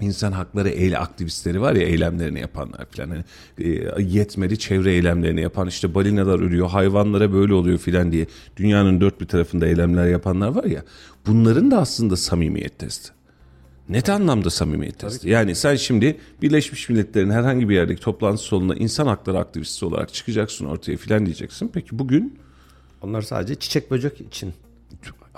İnsan 0.00 0.32
hakları 0.32 0.68
eyle 0.68 0.98
aktivistleri 0.98 1.60
var 1.60 1.74
ya 1.74 1.82
eylemlerini 1.82 2.40
yapanlar 2.40 2.86
filan 2.90 3.08
hani 3.08 3.24
e, 3.58 4.02
yetmedi 4.02 4.58
çevre 4.58 4.92
eylemlerini 4.92 5.40
yapan 5.40 5.68
işte 5.68 5.94
balinalar 5.94 6.40
ölüyor 6.40 6.68
hayvanlara 6.68 7.32
böyle 7.32 7.54
oluyor 7.54 7.78
filan 7.78 8.12
diye 8.12 8.26
dünyanın 8.56 9.00
dört 9.00 9.20
bir 9.20 9.26
tarafında 9.26 9.66
eylemler 9.66 10.06
yapanlar 10.06 10.48
var 10.48 10.64
ya 10.64 10.84
bunların 11.26 11.70
da 11.70 11.78
aslında 11.78 12.16
samimiyet 12.16 12.78
testi. 12.78 13.10
Net 13.88 14.08
anlamda 14.08 14.50
samimiyet 14.50 14.98
testi. 14.98 15.28
Yani 15.28 15.54
sen 15.54 15.76
şimdi 15.76 16.16
Birleşmiş 16.42 16.88
Milletler'in 16.88 17.30
herhangi 17.30 17.68
bir 17.68 17.74
yerdeki 17.74 18.00
toplantı 18.00 18.42
salonunda 18.42 18.74
insan 18.74 19.06
hakları 19.06 19.38
aktivisti 19.38 19.84
olarak 19.84 20.14
çıkacaksın 20.14 20.64
ortaya 20.64 20.96
filan 20.96 21.26
diyeceksin. 21.26 21.70
Peki 21.74 21.98
bugün 21.98 22.38
Onlar 23.02 23.22
sadece 23.22 23.54
çiçek 23.54 23.90
böcek 23.90 24.20
için. 24.20 24.52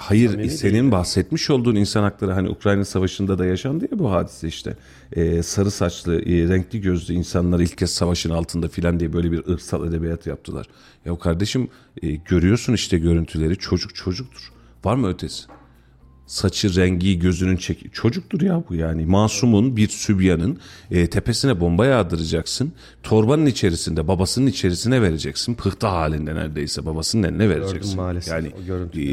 Hayır 0.00 0.30
Samimi 0.30 0.50
senin 0.50 0.92
bahsetmiş 0.92 1.50
olduğun 1.50 1.74
insan 1.74 2.02
hakları 2.02 2.32
hani 2.32 2.48
Ukrayna 2.48 2.84
Savaşı'nda 2.84 3.38
da 3.38 3.46
yaşandı 3.46 3.88
ya 3.92 3.98
bu 3.98 4.12
hadise 4.12 4.48
işte. 4.48 4.76
Ee, 5.12 5.42
sarı 5.42 5.70
saçlı, 5.70 6.20
e, 6.20 6.48
renkli 6.48 6.80
gözlü 6.80 7.14
insanlar 7.14 7.60
ilk 7.60 7.78
kez 7.78 7.90
savaşın 7.90 8.30
altında 8.30 8.68
filan 8.68 9.00
diye 9.00 9.12
böyle 9.12 9.32
bir 9.32 9.46
ırksal 9.48 9.88
edebiyat 9.88 10.26
yaptılar. 10.26 10.66
Ya 11.04 11.18
kardeşim 11.18 11.68
e, 12.02 12.10
görüyorsun 12.10 12.72
işte 12.72 12.98
görüntüleri 12.98 13.56
çocuk 13.56 13.94
çocuktur. 13.94 14.52
Var 14.84 14.96
mı 14.96 15.08
ötesi? 15.08 15.42
Saçı, 16.30 16.76
rengi, 16.76 17.18
gözünün 17.18 17.56
çeki 17.56 17.90
çocuktur 17.90 18.40
ya 18.40 18.64
bu 18.68 18.74
yani. 18.74 19.06
Masumun 19.06 19.76
bir 19.76 19.88
sübyanın 19.88 20.58
e, 20.90 21.06
tepesine 21.06 21.60
bomba 21.60 21.86
yağdıracaksın. 21.86 22.72
Torbanın 23.02 23.46
içerisinde, 23.46 24.08
babasının 24.08 24.46
içerisine 24.46 25.02
vereceksin. 25.02 25.54
Pıhtı 25.54 25.86
halinde 25.86 26.34
neredeyse 26.34 26.86
babasının 26.86 27.22
eline 27.22 27.48
vereceksin. 27.48 27.96
maalesef 27.96 28.32
yani 28.34 28.48
e, 28.94 29.08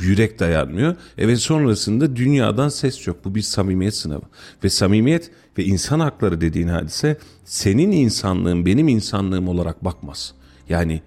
yürek 0.00 0.38
dayanmıyor. 0.38 0.96
E 1.18 1.28
ve 1.28 1.36
sonrasında 1.36 2.16
dünyadan 2.16 2.68
ses 2.68 3.06
yok. 3.06 3.24
Bu 3.24 3.34
bir 3.34 3.42
samimiyet 3.42 3.94
sınavı. 3.94 4.24
Ve 4.64 4.70
samimiyet 4.70 5.30
ve 5.58 5.64
insan 5.64 6.00
hakları 6.00 6.40
dediğin 6.40 6.68
hadise 6.68 7.18
senin 7.44 7.92
insanlığın 7.92 8.66
benim 8.66 8.88
insanlığım 8.88 9.48
olarak 9.48 9.84
bakmaz. 9.84 10.34
Yani 10.68 11.02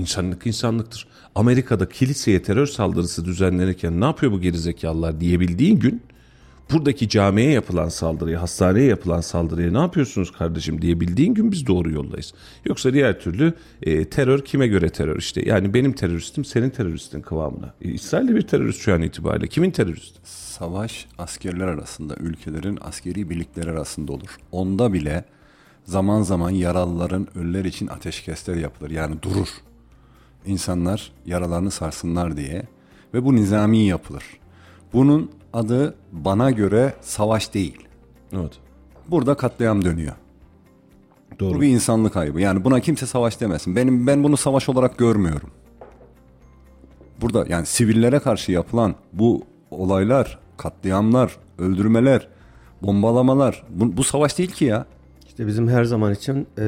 İnsanlık 0.00 0.46
insanlıktır. 0.46 1.06
Amerika'da 1.34 1.88
kiliseye 1.88 2.42
terör 2.42 2.66
saldırısı 2.66 3.24
düzenlenirken 3.24 4.00
ne 4.00 4.04
yapıyor 4.04 4.32
bu 4.32 4.40
gerizekalılar 4.40 5.20
diyebildiğin 5.20 5.78
gün 5.78 6.02
buradaki 6.72 7.08
camiye 7.08 7.50
yapılan 7.50 7.88
saldırıya, 7.88 8.42
hastaneye 8.42 8.86
yapılan 8.86 9.20
saldırıya 9.20 9.72
ne 9.72 9.78
yapıyorsunuz 9.78 10.32
kardeşim 10.32 10.82
diyebildiğin 10.82 11.34
gün 11.34 11.52
biz 11.52 11.66
doğru 11.66 11.90
yoldayız. 11.90 12.34
Yoksa 12.64 12.92
diğer 12.94 13.20
türlü 13.20 13.52
e, 13.82 14.04
terör 14.04 14.44
kime 14.44 14.66
göre 14.66 14.90
terör 14.90 15.16
işte. 15.18 15.42
Yani 15.48 15.74
benim 15.74 15.92
teröristim 15.92 16.44
senin 16.44 16.70
teröristin 16.70 17.20
kıvamına. 17.20 17.74
E, 17.82 17.90
İsrail 17.90 18.28
de 18.28 18.34
bir 18.34 18.42
terörist 18.42 18.80
şu 18.80 18.94
an 18.94 19.02
itibariyle. 19.02 19.46
Kimin 19.46 19.70
teröristi? 19.70 20.18
Savaş 20.24 21.06
askerler 21.18 21.66
arasında, 21.66 22.16
ülkelerin 22.16 22.78
askeri 22.80 23.30
birlikleri 23.30 23.70
arasında 23.70 24.12
olur. 24.12 24.36
Onda 24.52 24.92
bile 24.92 25.24
zaman 25.84 26.22
zaman 26.22 26.50
yaralıların 26.50 27.26
ölüler 27.34 27.64
için 27.64 27.86
ateşkesler 27.86 28.56
yapılır. 28.56 28.90
Yani 28.90 29.22
durur. 29.22 29.48
İnsanlar 30.46 31.12
yaralarını 31.26 31.70
sarsınlar 31.70 32.36
diye 32.36 32.62
ve 33.14 33.24
bu 33.24 33.36
nizami 33.36 33.78
yapılır. 33.78 34.24
Bunun 34.92 35.30
adı 35.52 35.94
bana 36.12 36.50
göre 36.50 36.94
savaş 37.00 37.54
değil. 37.54 37.78
Evet. 38.32 38.52
Burada 39.08 39.34
katliam 39.34 39.84
dönüyor. 39.84 40.12
Doğru. 41.40 41.54
Bu 41.54 41.60
bir 41.60 41.68
insanlık 41.68 42.14
kaybı. 42.14 42.40
Yani 42.40 42.64
buna 42.64 42.80
kimse 42.80 43.06
savaş 43.06 43.40
demesin. 43.40 43.76
Benim 43.76 44.06
ben 44.06 44.24
bunu 44.24 44.36
savaş 44.36 44.68
olarak 44.68 44.98
görmüyorum. 44.98 45.50
Burada 47.20 47.44
yani 47.48 47.66
sivillere 47.66 48.18
karşı 48.18 48.52
yapılan 48.52 48.94
bu 49.12 49.42
olaylar, 49.70 50.38
katliamlar, 50.56 51.36
öldürmeler, 51.58 52.28
bombalamalar 52.82 53.62
bu, 53.70 53.96
bu 53.96 54.04
savaş 54.04 54.38
değil 54.38 54.50
ki 54.50 54.64
ya. 54.64 54.86
İşte 55.40 55.48
bizim 55.48 55.68
her 55.68 55.84
zaman 55.84 56.12
için 56.12 56.46
e, 56.58 56.64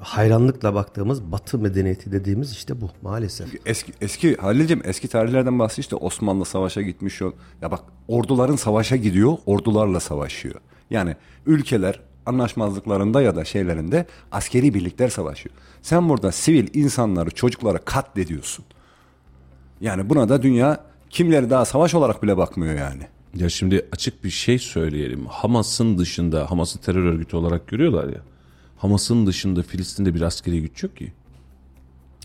hayranlıkla 0.00 0.74
baktığımız 0.74 1.32
Batı 1.32 1.58
medeniyeti 1.58 2.12
dediğimiz 2.12 2.52
işte 2.52 2.80
bu 2.80 2.90
maalesef. 3.02 3.48
Eski 3.66 3.92
eski 4.00 4.36
Halil'cim 4.36 4.80
eski 4.84 5.08
tarihlerden 5.08 5.58
bahsediyor 5.58 5.82
işte 5.82 5.96
Osmanlı 5.96 6.44
savaşa 6.44 6.82
gitmiş 6.82 7.20
yol. 7.20 7.32
Ya 7.62 7.70
bak 7.70 7.80
orduların 8.08 8.56
savaşa 8.56 8.96
gidiyor, 8.96 9.38
ordularla 9.46 10.00
savaşıyor. 10.00 10.54
Yani 10.90 11.16
ülkeler 11.46 12.00
anlaşmazlıklarında 12.26 13.22
ya 13.22 13.36
da 13.36 13.44
şeylerinde 13.44 14.06
askeri 14.32 14.74
birlikler 14.74 15.08
savaşıyor. 15.08 15.54
Sen 15.82 16.08
burada 16.08 16.32
sivil 16.32 16.68
insanları, 16.74 17.30
çocukları 17.30 17.84
katlediyorsun. 17.84 18.64
Yani 19.80 20.10
buna 20.10 20.28
da 20.28 20.42
dünya 20.42 20.80
kimleri 21.10 21.50
daha 21.50 21.64
savaş 21.64 21.94
olarak 21.94 22.22
bile 22.22 22.36
bakmıyor 22.36 22.74
yani. 22.74 23.02
Ya 23.34 23.48
şimdi 23.48 23.86
açık 23.92 24.24
bir 24.24 24.30
şey 24.30 24.58
söyleyelim. 24.58 25.26
Hamas'ın 25.26 25.98
dışında, 25.98 26.50
Hamas'ı 26.50 26.78
terör 26.78 27.04
örgütü 27.04 27.36
olarak 27.36 27.68
görüyorlar 27.68 28.08
ya. 28.08 28.20
Hamas'ın 28.76 29.26
dışında 29.26 29.62
Filistin'de 29.62 30.14
bir 30.14 30.20
askeri 30.20 30.62
güç 30.62 30.82
yok 30.82 30.96
ki. 30.96 31.12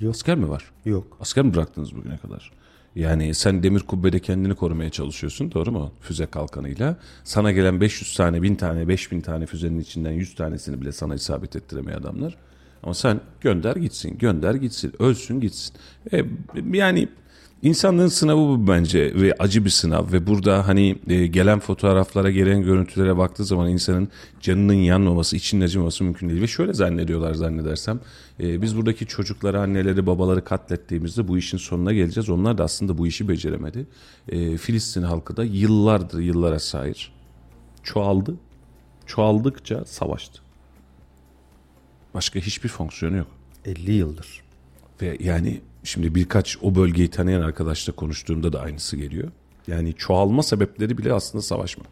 Yok. 0.01 0.15
Asker 0.15 0.35
mi 0.35 0.49
var? 0.49 0.71
Yok. 0.85 1.17
Asker 1.19 1.45
mi 1.45 1.53
bıraktınız 1.53 1.95
bugüne 1.95 2.17
kadar? 2.17 2.51
Yani 2.95 3.33
sen 3.33 3.63
demir 3.63 3.79
kubbede 3.79 4.19
kendini 4.19 4.55
korumaya 4.55 4.89
çalışıyorsun 4.89 5.51
doğru 5.51 5.71
mu? 5.71 5.91
Füze 6.01 6.25
kalkanıyla. 6.25 6.97
Sana 7.23 7.51
gelen 7.51 7.81
500 7.81 8.15
tane, 8.15 8.41
1000 8.41 8.55
tane, 8.55 8.87
5000 8.87 9.21
tane 9.21 9.45
füzenin 9.45 9.79
içinden 9.79 10.11
100 10.11 10.35
tanesini 10.35 10.81
bile 10.81 10.91
sana 10.91 11.15
isabet 11.15 11.55
ettiremiyor 11.55 12.01
adamlar. 12.01 12.37
Ama 12.83 12.93
sen 12.93 13.21
gönder 13.41 13.75
gitsin, 13.75 14.17
gönder 14.17 14.55
gitsin, 14.55 14.93
ölsün 14.99 15.39
gitsin. 15.39 15.75
E, 16.13 16.25
yani 16.73 17.07
insanlığın 17.63 18.07
sınavı 18.07 18.39
bu 18.39 18.67
bence 18.67 19.15
ve 19.15 19.33
acı 19.39 19.65
bir 19.65 19.69
sınav 19.69 20.11
ve 20.11 20.27
burada 20.27 20.67
hani 20.67 20.97
e, 21.07 21.27
gelen 21.27 21.59
fotoğraflara, 21.59 22.31
gelen 22.31 22.63
görüntülere 22.63 23.17
baktığı 23.17 23.45
zaman 23.45 23.69
insanın 23.69 24.07
canının 24.41 24.73
yanmaması, 24.73 25.35
içinin 25.35 25.65
acıması 25.65 26.03
mümkün 26.03 26.29
değil. 26.29 26.41
Ve 26.41 26.47
şöyle 26.47 26.73
zannediyorlar 26.73 27.33
zannedersem 27.33 27.99
e, 28.39 28.61
biz 28.61 28.77
buradaki 28.77 29.05
çocukları, 29.05 29.61
anneleri, 29.61 30.05
babaları 30.05 30.43
katlettiğimizde 30.43 31.27
bu 31.27 31.37
işin 31.37 31.57
sonuna 31.57 31.93
geleceğiz. 31.93 32.29
Onlar 32.29 32.57
da 32.57 32.63
aslında 32.63 32.97
bu 32.97 33.07
işi 33.07 33.27
beceremedi. 33.27 33.87
E, 34.29 34.57
Filistin 34.57 35.03
halkı 35.03 35.37
da 35.37 35.43
yıllardır 35.43 36.19
yıllara 36.19 36.59
sahir 36.59 37.11
çoğaldı. 37.83 38.35
Çoğaldıkça 39.05 39.85
savaştı. 39.85 40.41
Başka 42.13 42.39
hiçbir 42.39 42.69
fonksiyonu 42.69 43.17
yok. 43.17 43.27
50 43.65 43.91
yıldır. 43.91 44.43
Ve 45.01 45.17
yani 45.19 45.61
şimdi 45.83 46.15
birkaç 46.15 46.57
o 46.61 46.75
bölgeyi 46.75 47.09
tanıyan 47.09 47.41
arkadaşla 47.41 47.93
konuştuğumda 47.93 48.53
da 48.53 48.61
aynısı 48.61 48.97
geliyor. 48.97 49.31
Yani 49.67 49.93
çoğalma 49.93 50.43
sebepleri 50.43 50.97
bile 50.97 51.13
aslında 51.13 51.41
savaşmak. 51.41 51.87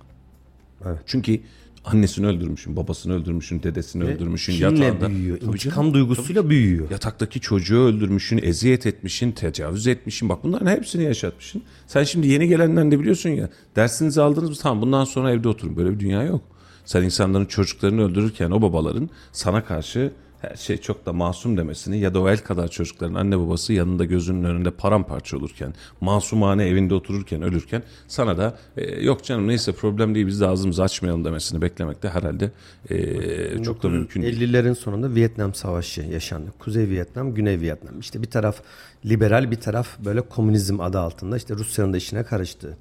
Evet. 0.86 1.00
Çünkü 1.06 1.40
annesini 1.86 2.28
öldürmüşsün, 2.28 2.76
babasını 2.76 3.14
öldürmüşsün, 3.14 3.64
dedesini 3.64 4.04
öldürmüşsün. 4.04 4.54
Kinle 4.54 4.86
yatağında. 4.86 5.10
büyüyor. 5.10 5.40
Tabii 5.40 5.52
İntikam 5.52 5.94
duygusuyla 5.94 6.50
büyüyor. 6.50 6.92
Yataktaki 6.92 7.40
çocuğu 7.40 7.80
öldürmüşsün, 7.80 8.40
eziyet 8.44 8.86
etmişsin, 8.86 9.32
tecavüz 9.32 9.88
etmişsin. 9.88 10.30
Bak 10.30 10.44
bunların 10.44 10.72
hepsini 10.72 11.04
yaşatmışsın. 11.04 11.64
Sen 11.88 12.04
şimdi 12.04 12.28
yeni 12.28 12.48
gelenden 12.48 12.92
de 12.92 13.00
biliyorsun 13.00 13.30
ya. 13.30 13.50
Dersinizi 13.76 14.22
aldınız 14.22 14.50
mı? 14.50 14.56
Tamam 14.62 14.82
bundan 14.82 15.06
sonra 15.06 15.32
evde 15.32 15.50
oturun. 15.50 15.78
Böyle 15.78 15.92
bir 15.92 16.00
dünya 16.00 16.24
yok. 16.24 16.42
Sen 16.86 17.04
insanların 17.04 17.46
çocuklarını 17.46 18.06
öldürürken 18.06 18.52
o 18.52 18.62
babaların 18.62 19.10
sana 19.32 19.66
karşı 19.66 20.12
her 20.42 20.56
şey 20.56 20.78
çok 20.78 21.06
da 21.06 21.14
masum 21.14 21.58
demesini 21.58 22.00
ya 22.00 22.14
da 22.14 22.22
o 22.22 22.30
el 22.30 22.38
kadar 22.38 22.68
çocukların 22.68 23.14
anne 23.14 23.40
babası 23.40 23.74
yanında 23.74 24.06
gözünün 24.06 24.44
önünde 24.44 24.72
paramparça 24.72 25.38
olurken, 25.38 25.74
masumane 26.02 26.68
evinde 26.68 26.94
otururken, 26.94 27.42
ölürken 27.42 27.84
sana 28.08 28.38
da 28.38 28.58
e, 28.78 29.02
yok 29.02 29.24
canım 29.24 29.48
neyse 29.48 29.72
problem 29.72 30.16
değil 30.16 30.28
biz 30.28 30.42
de 30.42 30.48
ağzımızı 30.48 30.84
açmayalım 30.84 31.26
demesini 31.26 31.62
beklemek 31.62 32.04
de 32.04 32.10
herhalde 32.10 32.52
e, 32.90 33.64
çok 33.64 33.84
da 33.84 33.90
mümkün 33.90 34.22
değil. 34.22 34.42
50'lerin 34.42 34.76
sonunda 34.76 35.16
Vietnam 35.16 35.54
Savaşı 35.54 36.02
yaşandı. 36.02 36.54
Kuzey 36.60 36.90
Vietnam, 36.90 37.34
Güney 37.34 37.60
Vietnam. 37.60 38.00
İşte 38.00 38.22
bir 38.22 38.30
taraf 38.30 38.62
liberal, 39.06 39.52
bir 39.52 39.60
taraf 39.60 39.88
böyle 40.06 40.22
komünizm 40.22 40.80
adı 40.80 41.00
altında 41.00 41.38
işte 41.38 41.54
Rusya'nın 41.54 41.94
da 41.94 41.98
işine 41.98 42.24
karıştı. 42.24 42.78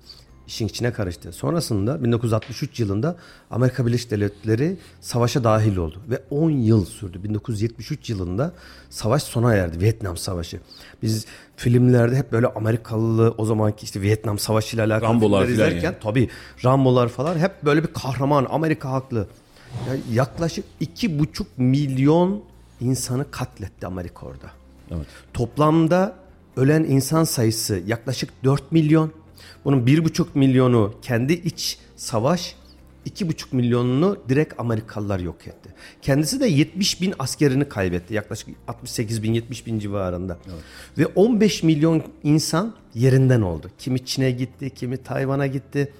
İşin 0.51 0.67
içine 0.67 0.93
karıştı. 0.93 1.33
Sonrasında 1.33 2.05
1963 2.05 2.81
yılında 2.81 3.17
Amerika 3.51 3.87
Birleşik 3.87 4.11
Devletleri 4.11 4.77
savaşa 5.01 5.45
dahil 5.45 5.77
oldu 5.77 5.99
ve 6.11 6.23
10 6.31 6.51
yıl 6.51 6.85
sürdü. 6.85 7.25
1973 7.25 8.11
yılında 8.11 8.53
savaş 8.91 9.23
sona 9.23 9.55
erdi. 9.55 9.81
Vietnam 9.81 10.17
Savaşı. 10.17 10.61
Biz 11.03 11.27
filmlerde 11.57 12.17
hep 12.17 12.33
böyle 12.33 12.47
Amerikalı 12.47 13.35
o 13.39 13.45
zamanki 13.45 13.85
işte 13.85 14.03
Vietnam 14.03 14.39
Savaşı 14.39 14.77
ile 14.77 14.83
alakalı 14.83 15.09
Rambolar 15.09 15.47
filmler 15.47 15.67
izlerken 15.67 15.85
yani. 15.85 15.97
tabii 16.03 16.29
Rambolar 16.65 17.09
falan 17.09 17.39
hep 17.39 17.63
böyle 17.65 17.83
bir 17.83 17.93
kahraman 17.93 18.47
Amerika 18.51 18.91
haklı. 18.91 19.27
Ya 19.89 19.97
yaklaşık 20.13 20.65
iki 20.81 21.19
buçuk 21.19 21.47
milyon 21.59 22.43
insanı 22.81 23.31
katletti 23.31 23.87
Amerika 23.87 24.27
orada. 24.27 24.51
Evet. 24.91 25.07
Toplamda 25.35 26.15
ölen 26.57 26.85
insan 26.85 27.25
sayısı 27.25 27.83
yaklaşık 27.87 28.31
4 28.45 28.73
milyon. 28.73 29.13
Bunun 29.65 29.87
1,5 29.87 30.27
milyonu 30.35 30.95
kendi 31.03 31.33
iç 31.33 31.79
savaş, 31.97 32.57
2,5 33.07 33.57
milyonunu 33.57 34.17
direkt 34.29 34.61
Amerikalılar 34.61 35.19
yok 35.19 35.47
etti. 35.47 35.75
Kendisi 36.03 36.41
de 36.41 36.47
70 36.47 37.01
bin 37.01 37.15
askerini 37.19 37.69
kaybetti. 37.69 38.15
Yaklaşık 38.15 38.49
68 38.69 39.23
bin 39.23 39.35
70 39.35 39.67
bin 39.67 39.79
civarında. 39.79 40.39
Ve 40.99 41.07
15 41.07 41.63
milyon 41.63 42.03
insan 42.23 42.75
yerinden 42.95 43.41
oldu. 43.41 43.71
Kimi 43.79 44.05
Çin'e 44.05 44.31
gitti, 44.31 44.71
kimi 44.71 44.97
Tayvan'a 44.97 45.47
gitti, 45.47 45.93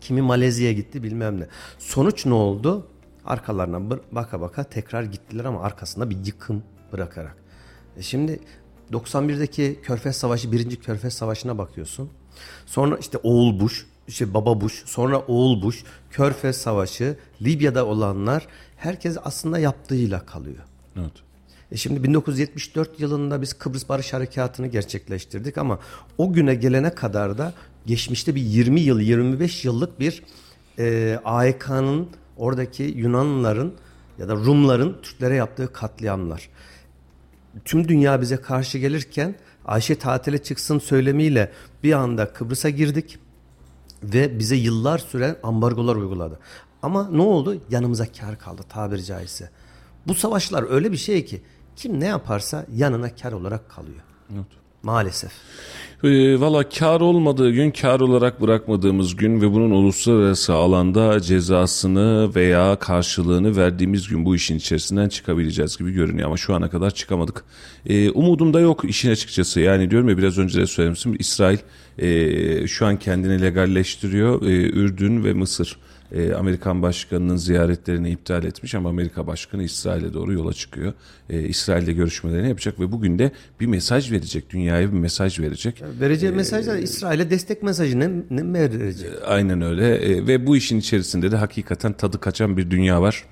kimi 0.00 0.22
Malezya'ya 0.22 0.72
gitti 0.72 1.02
bilmem 1.02 1.40
ne. 1.40 1.46
Sonuç 1.78 2.26
ne 2.26 2.34
oldu? 2.34 2.86
Arkalarına 3.24 3.98
baka 4.12 4.40
baka 4.40 4.64
tekrar 4.64 5.02
gittiler 5.02 5.44
ama 5.44 5.62
arkasında 5.62 6.10
bir 6.10 6.26
yıkım 6.26 6.62
bırakarak. 6.92 7.36
E 7.96 8.02
şimdi 8.02 8.40
91'deki 8.92 9.80
Körfez 9.82 10.16
Savaşı, 10.16 10.52
birinci 10.52 10.80
Körfez 10.80 11.14
Savaşı'na 11.14 11.58
bakıyorsun. 11.58 12.10
Sonra 12.66 12.96
işte 12.96 13.18
oğul 13.18 13.60
Bush, 13.60 13.86
işte 14.08 14.34
baba 14.34 14.60
Bush, 14.60 14.82
sonra 14.86 15.18
oğul 15.18 15.62
Bush, 15.62 15.84
Körfez 16.10 16.56
Savaşı, 16.56 17.16
Libya'da 17.42 17.86
olanlar 17.86 18.46
herkes 18.76 19.16
aslında 19.24 19.58
yaptığıyla 19.58 20.26
kalıyor. 20.26 20.64
Evet. 20.96 21.12
E 21.72 21.76
şimdi 21.76 22.02
1974 22.02 23.00
yılında 23.00 23.42
biz 23.42 23.52
Kıbrıs 23.52 23.88
Barış 23.88 24.12
Harekatı'nı 24.12 24.66
gerçekleştirdik 24.66 25.58
ama 25.58 25.78
o 26.18 26.32
güne 26.32 26.54
gelene 26.54 26.94
kadar 26.94 27.38
da 27.38 27.54
geçmişte 27.86 28.34
bir 28.34 28.42
20 28.42 28.80
yıl, 28.80 29.00
25 29.00 29.64
yıllık 29.64 30.00
bir 30.00 30.22
e, 30.78 31.18
AEK'nın 31.24 32.08
oradaki 32.36 32.82
Yunanlıların 32.82 33.72
ya 34.18 34.28
da 34.28 34.34
Rumların 34.34 34.96
Türklere 35.02 35.34
yaptığı 35.34 35.72
katliamlar. 35.72 36.48
Tüm 37.64 37.88
dünya 37.88 38.20
bize 38.20 38.36
karşı 38.36 38.78
gelirken 38.78 39.34
Ayşe 39.64 39.98
tatile 39.98 40.42
çıksın 40.42 40.78
söylemiyle 40.78 41.52
bir 41.82 41.92
anda 41.92 42.32
Kıbrıs'a 42.32 42.70
girdik 42.70 43.18
ve 44.02 44.38
bize 44.38 44.56
yıllar 44.56 44.98
süren 44.98 45.36
ambargolar 45.42 45.96
uyguladı. 45.96 46.38
Ama 46.82 47.08
ne 47.10 47.22
oldu? 47.22 47.56
Yanımıza 47.70 48.12
kar 48.12 48.38
kaldı 48.38 48.62
tabiri 48.68 49.04
caizse. 49.04 49.50
Bu 50.06 50.14
savaşlar 50.14 50.70
öyle 50.70 50.92
bir 50.92 50.96
şey 50.96 51.24
ki 51.24 51.42
kim 51.76 52.00
ne 52.00 52.06
yaparsa 52.06 52.66
yanına 52.74 53.14
kar 53.14 53.32
olarak 53.32 53.70
kalıyor. 53.70 54.00
Evet. 54.34 54.44
Maalesef. 54.82 55.32
E, 56.04 56.40
Valla 56.40 56.68
kar 56.68 57.00
olmadığı 57.00 57.50
gün 57.50 57.70
kar 57.70 58.00
olarak 58.00 58.40
bırakmadığımız 58.40 59.16
gün 59.16 59.40
ve 59.40 59.52
bunun 59.52 59.70
uluslararası 59.70 60.54
alanda 60.54 61.20
cezasını 61.20 62.34
veya 62.34 62.76
karşılığını 62.76 63.56
verdiğimiz 63.56 64.08
gün 64.08 64.24
bu 64.24 64.36
işin 64.36 64.56
içerisinden 64.56 65.08
çıkabileceğiz 65.08 65.76
gibi 65.76 65.92
görünüyor 65.92 66.26
ama 66.26 66.36
şu 66.36 66.54
ana 66.54 66.70
kadar 66.70 66.90
çıkamadık. 66.90 67.44
E, 67.86 68.10
umudum 68.10 68.54
da 68.54 68.60
yok 68.60 68.84
işin 68.84 69.10
açıkçası 69.10 69.60
yani 69.60 69.90
diyorum 69.90 70.08
ya 70.08 70.18
biraz 70.18 70.38
önce 70.38 70.60
de 70.60 70.66
söylemiştim 70.66 71.16
İsrail 71.18 71.58
e, 71.98 72.66
şu 72.66 72.86
an 72.86 72.98
kendini 72.98 73.42
legalleştiriyor 73.42 74.42
e, 74.42 74.70
Ürdün 74.70 75.24
ve 75.24 75.32
Mısır. 75.32 75.76
E, 76.14 76.34
Amerikan 76.34 76.82
başkanının 76.82 77.36
ziyaretlerini 77.36 78.10
iptal 78.10 78.44
etmiş 78.44 78.74
ama 78.74 78.88
Amerika 78.88 79.26
başkanı 79.26 79.62
İsrail'e 79.62 80.14
doğru 80.14 80.32
yola 80.32 80.52
çıkıyor. 80.52 80.92
E, 81.30 81.40
İsrail'de 81.40 81.92
görüşmelerini 81.92 82.48
yapacak 82.48 82.80
ve 82.80 82.92
bugün 82.92 83.18
de 83.18 83.32
bir 83.60 83.66
mesaj 83.66 84.12
verecek, 84.12 84.50
dünyaya 84.50 84.92
bir 84.92 84.98
mesaj 84.98 85.40
verecek. 85.40 85.82
Vereceği 86.00 86.32
mesajlar 86.32 86.76
İsrail'e 86.76 87.30
destek 87.30 87.62
mesajı 87.62 88.00
ne, 88.00 88.10
ne 88.30 88.52
verecek? 88.52 89.10
Aynen 89.26 89.62
öyle 89.62 89.94
E, 89.94 90.26
ve 90.26 90.46
bu 90.46 90.56
işin 90.56 90.78
içerisinde 90.78 91.32
de 91.32 91.36
hakikaten 91.36 91.92
tadı 91.92 92.20
kaçan 92.20 92.56
bir 92.56 92.70
dünya 92.70 93.02
var. 93.02 93.24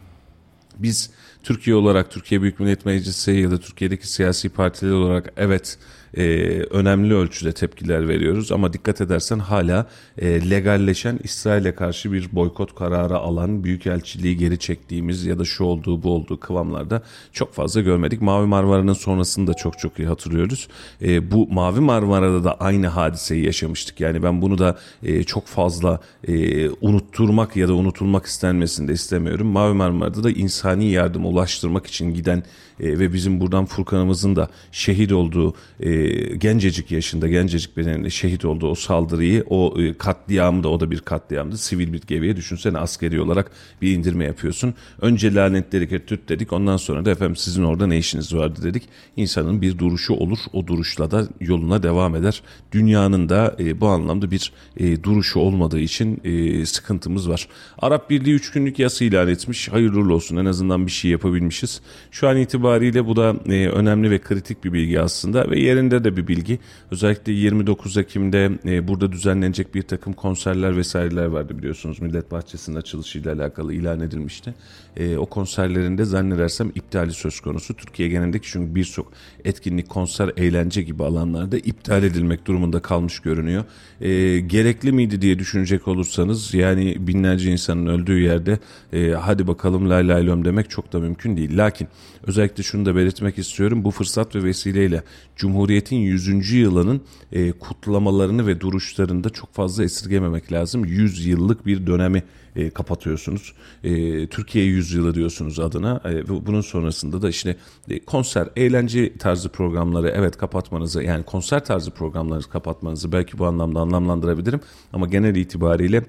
Biz 0.78 1.10
Türkiye 1.42 1.76
olarak 1.76 2.10
Türkiye 2.10 2.42
Büyük 2.42 2.60
Millet 2.60 2.86
Meclisi 2.86 3.30
ya 3.32 3.50
da 3.50 3.60
Türkiye'deki 3.60 4.08
siyasi 4.08 4.48
partiler 4.48 4.92
olarak 4.92 5.32
evet 5.36 5.78
e, 6.16 6.22
önemli 6.70 7.14
ölçüde 7.14 7.52
tepkiler 7.52 8.08
veriyoruz 8.08 8.52
ama 8.52 8.72
dikkat 8.72 9.00
edersen 9.00 9.38
hala 9.38 9.86
e, 10.18 10.50
legalleşen 10.50 11.18
İsrail'e 11.22 11.74
karşı 11.74 12.12
bir 12.12 12.28
boykot 12.32 12.74
kararı 12.74 13.16
alan 13.18 13.64
büyükelçiliği 13.64 14.36
geri 14.36 14.58
çektiğimiz 14.58 15.26
ya 15.26 15.38
da 15.38 15.44
şu 15.44 15.64
olduğu 15.64 16.02
bu 16.02 16.10
olduğu 16.10 16.40
kıvamlarda 16.40 17.02
çok 17.32 17.54
fazla 17.54 17.80
görmedik. 17.80 18.22
Mavi 18.22 18.46
Marmara'nın 18.46 18.92
sonrasını 18.92 19.46
da 19.46 19.54
çok 19.54 19.78
çok 19.78 19.98
iyi 19.98 20.08
hatırlıyoruz. 20.08 20.68
E, 21.02 21.30
bu 21.30 21.48
Mavi 21.48 21.80
Marmara'da 21.80 22.44
da 22.44 22.54
aynı 22.60 22.86
hadiseyi 22.86 23.44
yaşamıştık. 23.44 24.00
Yani 24.00 24.22
ben 24.22 24.42
bunu 24.42 24.58
da 24.58 24.78
e, 25.02 25.24
çok 25.24 25.46
fazla 25.46 26.00
e, 26.28 26.68
unutturmak 26.68 27.56
ya 27.56 27.68
da 27.68 27.74
unutulmak 27.74 28.26
istenmesini 28.26 28.88
de 28.88 28.92
istemiyorum. 28.92 29.46
Mavi 29.46 29.74
Marmara'da 29.74 30.24
da 30.24 30.30
insani 30.30 30.90
yardım 30.90 31.26
ulaştırmak 31.26 31.86
için 31.86 32.14
giden 32.14 32.42
e, 32.80 32.98
ve 32.98 33.12
bizim 33.12 33.40
buradan 33.40 33.66
Furkan'ımızın 33.66 34.36
da 34.36 34.48
şehit 34.72 35.12
olduğu 35.12 35.54
e, 35.80 35.90
gencecik 36.36 36.90
yaşında 36.90 37.28
gencecik 37.28 37.76
bedeninde 37.76 38.10
şehit 38.10 38.44
olduğu 38.44 38.70
o 38.70 38.74
saldırıyı 38.74 39.44
o 39.48 39.74
e, 39.80 39.98
katliamı 39.98 40.62
da 40.62 40.68
o 40.68 40.80
da 40.80 40.90
bir 40.90 41.00
katliamdı. 41.00 41.58
Sivil 41.58 41.92
bir 41.92 42.00
geviye 42.00 42.36
düşünsene 42.36 42.78
askeri 42.78 43.20
olarak 43.20 43.50
bir 43.82 43.96
indirme 43.96 44.24
yapıyorsun. 44.24 44.74
Önce 45.00 45.34
lanetleri 45.34 46.06
tüt 46.06 46.28
dedik 46.28 46.52
ondan 46.52 46.76
sonra 46.76 47.04
da 47.04 47.10
efendim 47.10 47.36
sizin 47.36 47.62
orada 47.62 47.86
ne 47.86 47.98
işiniz 47.98 48.34
vardı 48.34 48.60
dedik. 48.62 48.82
İnsanın 49.16 49.62
bir 49.62 49.78
duruşu 49.78 50.14
olur 50.14 50.38
o 50.52 50.66
duruşla 50.66 51.10
da 51.10 51.28
yoluna 51.40 51.82
devam 51.82 52.16
eder. 52.16 52.42
Dünyanın 52.72 53.28
da 53.28 53.56
e, 53.58 53.80
bu 53.80 53.88
anlamda 53.88 54.30
bir 54.30 54.52
e, 54.76 55.02
duruşu 55.02 55.40
olmadığı 55.40 55.80
için 55.80 56.20
e, 56.24 56.66
sıkıntımız 56.66 57.28
var. 57.28 57.48
Arap 57.78 58.10
Birliği 58.10 58.34
3 58.34 58.52
günlük 58.52 58.78
yası 58.78 59.04
ilan 59.04 59.28
etmiş. 59.28 59.68
Hayırlı 59.68 60.14
olsun 60.14 60.36
en 60.36 60.44
azından 60.44 60.86
bir 60.86 60.92
şey 60.92 61.10
yapabilmişiz. 61.10 61.80
Şu 62.10 62.28
an 62.28 62.36
itibariyle 62.36 62.71
bu 63.06 63.16
da 63.16 63.36
e, 63.48 63.68
önemli 63.68 64.10
ve 64.10 64.18
kritik 64.18 64.64
bir 64.64 64.72
bilgi 64.72 65.00
aslında 65.00 65.50
ve 65.50 65.60
yerinde 65.60 66.04
de 66.04 66.16
bir 66.16 66.28
bilgi. 66.28 66.58
Özellikle 66.90 67.32
29 67.32 67.96
Ekim'de 67.96 68.50
e, 68.64 68.88
burada 68.88 69.12
düzenlenecek 69.12 69.74
bir 69.74 69.82
takım 69.82 70.12
konserler 70.12 70.76
vesaireler 70.76 71.26
vardı 71.26 71.58
biliyorsunuz. 71.58 72.00
Millet 72.02 72.30
Bahçesi'nin 72.30 72.76
açılışıyla 72.76 73.34
alakalı 73.34 73.74
ilan 73.74 74.00
edilmişti. 74.00 74.54
E, 74.96 75.16
o 75.16 75.26
konserlerinde 75.26 76.04
zannedersem 76.04 76.68
iptali 76.74 77.12
söz 77.12 77.40
konusu. 77.40 77.74
Türkiye 77.74 78.08
genelindeki 78.08 78.48
çünkü 78.48 78.74
birçok 78.74 79.12
etkinlik, 79.44 79.88
konser, 79.88 80.30
eğlence 80.36 80.82
gibi 80.82 81.04
alanlarda 81.04 81.56
iptal 81.56 82.02
edilmek 82.02 82.46
durumunda 82.46 82.82
kalmış 82.82 83.20
görünüyor. 83.20 83.64
E, 84.00 84.40
gerekli 84.40 84.92
miydi 84.92 85.22
diye 85.22 85.38
düşünecek 85.38 85.88
olursanız 85.88 86.54
yani 86.54 86.96
binlerce 86.98 87.52
insanın 87.52 87.86
öldüğü 87.86 88.20
yerde 88.20 88.58
e, 88.92 89.10
hadi 89.10 89.46
bakalım 89.46 89.90
lay 89.90 90.08
lay 90.08 90.26
lom 90.26 90.44
demek 90.44 90.70
çok 90.70 90.92
da 90.92 90.98
mümkün 90.98 91.36
değil. 91.36 91.58
Lakin 91.58 91.88
özellikle 92.26 92.62
şunu 92.62 92.86
da 92.86 92.96
belirtmek 92.96 93.38
istiyorum. 93.38 93.84
Bu 93.84 93.90
fırsat 93.90 94.36
ve 94.36 94.44
vesileyle 94.44 95.02
Cumhuriyet'in 95.36 95.96
100. 95.96 96.52
yılının 96.52 97.00
e, 97.32 97.52
kutlamalarını 97.52 98.46
ve 98.46 98.60
duruşlarını 98.60 99.24
da 99.24 99.30
çok 99.30 99.54
fazla 99.54 99.84
esirgememek 99.84 100.52
lazım. 100.52 100.84
100 100.84 101.26
yıllık 101.26 101.66
bir 101.66 101.86
dönemi 101.86 102.22
e, 102.56 102.70
kapatıyorsunuz. 102.70 103.52
E, 103.84 104.26
Türkiye 104.26 104.64
yüzyılı 104.82 105.14
diyorsunuz 105.14 105.58
adına. 105.60 106.00
E, 106.04 106.28
bu- 106.28 106.46
bunun 106.46 106.60
sonrasında 106.60 107.22
da 107.22 107.28
işte 107.28 107.56
e, 107.90 108.04
konser, 108.04 108.48
eğlence 108.56 109.16
tarzı 109.18 109.48
programları 109.48 110.08
evet 110.08 110.36
kapatmanızı 110.36 111.02
yani 111.02 111.22
konser 111.24 111.64
tarzı 111.64 111.90
programları 111.90 112.42
kapatmanızı 112.42 113.12
belki 113.12 113.38
bu 113.38 113.46
anlamda 113.46 113.80
anlamlandırabilirim. 113.80 114.60
Ama 114.92 115.06
genel 115.06 115.36
itibariyle 115.36 116.04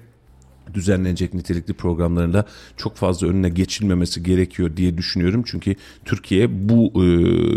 düzenlenecek 0.74 1.34
nitelikli 1.34 1.74
programlarında 1.74 2.44
çok 2.76 2.96
fazla 2.96 3.26
önüne 3.26 3.48
geçilmemesi 3.48 4.22
gerekiyor 4.22 4.76
diye 4.76 4.98
düşünüyorum. 4.98 5.42
Çünkü 5.46 5.74
Türkiye 6.04 6.68
bu 6.68 7.04
e, 7.04 7.06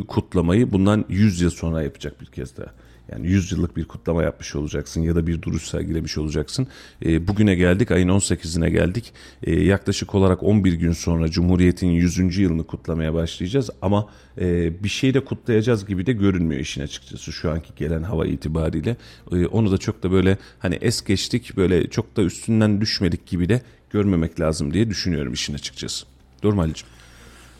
kutlamayı 0.08 0.72
bundan 0.72 1.06
100 1.10 1.42
yıl 1.42 1.50
sonra 1.50 1.84
yapacak 1.84 2.22
bir 2.22 2.26
kez 2.26 2.58
daha. 2.58 2.68
Yani 3.12 3.28
100 3.28 3.52
yıllık 3.52 3.78
bir 3.78 3.86
kutlama 3.86 4.24
yapmış 4.24 4.56
olacaksın 4.56 5.02
ya 5.02 5.15
da 5.15 5.28
bir 5.28 5.41
duruş 5.41 5.63
sergilemiş 5.63 6.17
olacaksın. 6.17 6.67
E, 7.06 7.28
bugüne 7.28 7.56
geldik, 7.56 7.91
ayın 7.91 8.10
18'ine 8.10 8.70
geldik. 8.70 9.13
E, 9.43 9.63
yaklaşık 9.63 10.15
olarak 10.15 10.43
11 10.43 10.74
gün 10.74 10.91
sonra 10.91 11.32
Cumhuriyet'in 11.32 11.88
100. 11.88 12.38
yılını 12.38 12.63
kutlamaya 12.63 13.13
başlayacağız. 13.13 13.70
Ama 13.82 14.10
e, 14.41 14.84
bir 14.84 14.89
şey 14.89 15.13
de 15.13 15.20
kutlayacağız 15.20 15.86
gibi 15.86 16.06
de 16.06 16.13
görünmüyor 16.13 16.62
işin 16.62 16.82
açıkçası 16.82 17.32
şu 17.32 17.52
anki 17.52 17.70
gelen 17.76 18.04
hava 18.04 18.26
itibariyle. 18.26 18.98
E, 19.32 19.46
onu 19.46 19.72
da 19.72 19.78
çok 19.78 20.04
da 20.04 20.12
böyle 20.12 20.38
hani 20.60 20.76
es 20.82 21.04
geçtik, 21.04 21.58
böyle 21.58 21.89
çok 21.89 22.17
da 22.17 22.22
üstünden 22.22 22.82
düşmedik 22.82 23.26
gibi 23.26 23.50
de 23.50 23.62
görmemek 23.89 24.39
lazım 24.39 24.74
diye 24.74 24.89
düşünüyorum 24.89 25.34
işin 25.34 25.54
açıkçası. 25.54 26.06
Doğru 26.43 26.56
mu 26.56 26.62
Ali'cim? 26.62 26.88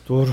Doğru. 0.08 0.30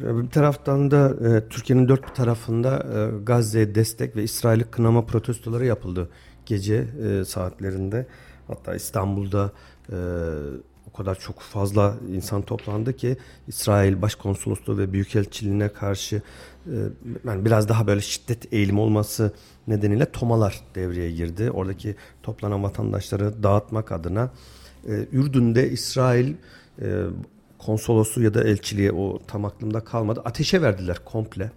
Bir 0.00 0.30
taraftan 0.30 0.90
da 0.90 1.14
e, 1.28 1.48
Türkiye'nin 1.48 1.88
dört 1.88 2.08
bir 2.08 2.14
tarafında 2.14 2.86
e, 2.94 3.24
Gazze'ye 3.24 3.74
destek 3.74 4.16
ve 4.16 4.22
İsrail'i 4.22 4.64
kınama 4.64 5.06
protestoları 5.06 5.66
yapıldı 5.66 6.08
gece 6.46 6.86
e, 7.04 7.24
saatlerinde. 7.24 8.06
Hatta 8.48 8.74
İstanbul'da 8.74 9.52
e, 9.90 9.96
o 10.88 10.96
kadar 10.96 11.18
çok 11.18 11.40
fazla 11.40 11.94
insan 12.12 12.42
toplandı 12.42 12.96
ki 12.96 13.16
İsrail 13.48 14.02
Başkonsolosluğu 14.02 14.78
ve 14.78 14.92
Büyükelçiliğine 14.92 15.68
karşı 15.68 16.22
e, 16.66 16.76
yani 17.24 17.44
biraz 17.44 17.68
daha 17.68 17.86
böyle 17.86 18.00
şiddet 18.00 18.52
eğilimi 18.52 18.80
olması 18.80 19.32
nedeniyle 19.68 20.12
tomalar 20.12 20.60
devreye 20.74 21.12
girdi. 21.12 21.50
Oradaki 21.50 21.96
toplanan 22.22 22.62
vatandaşları 22.62 23.42
dağıtmak 23.42 23.92
adına 23.92 24.30
e, 24.88 25.06
Ürdün'de 25.12 25.70
İsrail 25.70 26.34
e, 26.82 27.04
konsolosu 27.66 28.22
ya 28.22 28.34
da 28.34 28.44
elçiliğe 28.44 28.92
o 28.92 29.18
tam 29.26 29.44
aklımda 29.44 29.80
kalmadı. 29.80 30.22
Ateşe 30.24 30.62
verdiler 30.62 30.98
komple. 31.04 31.50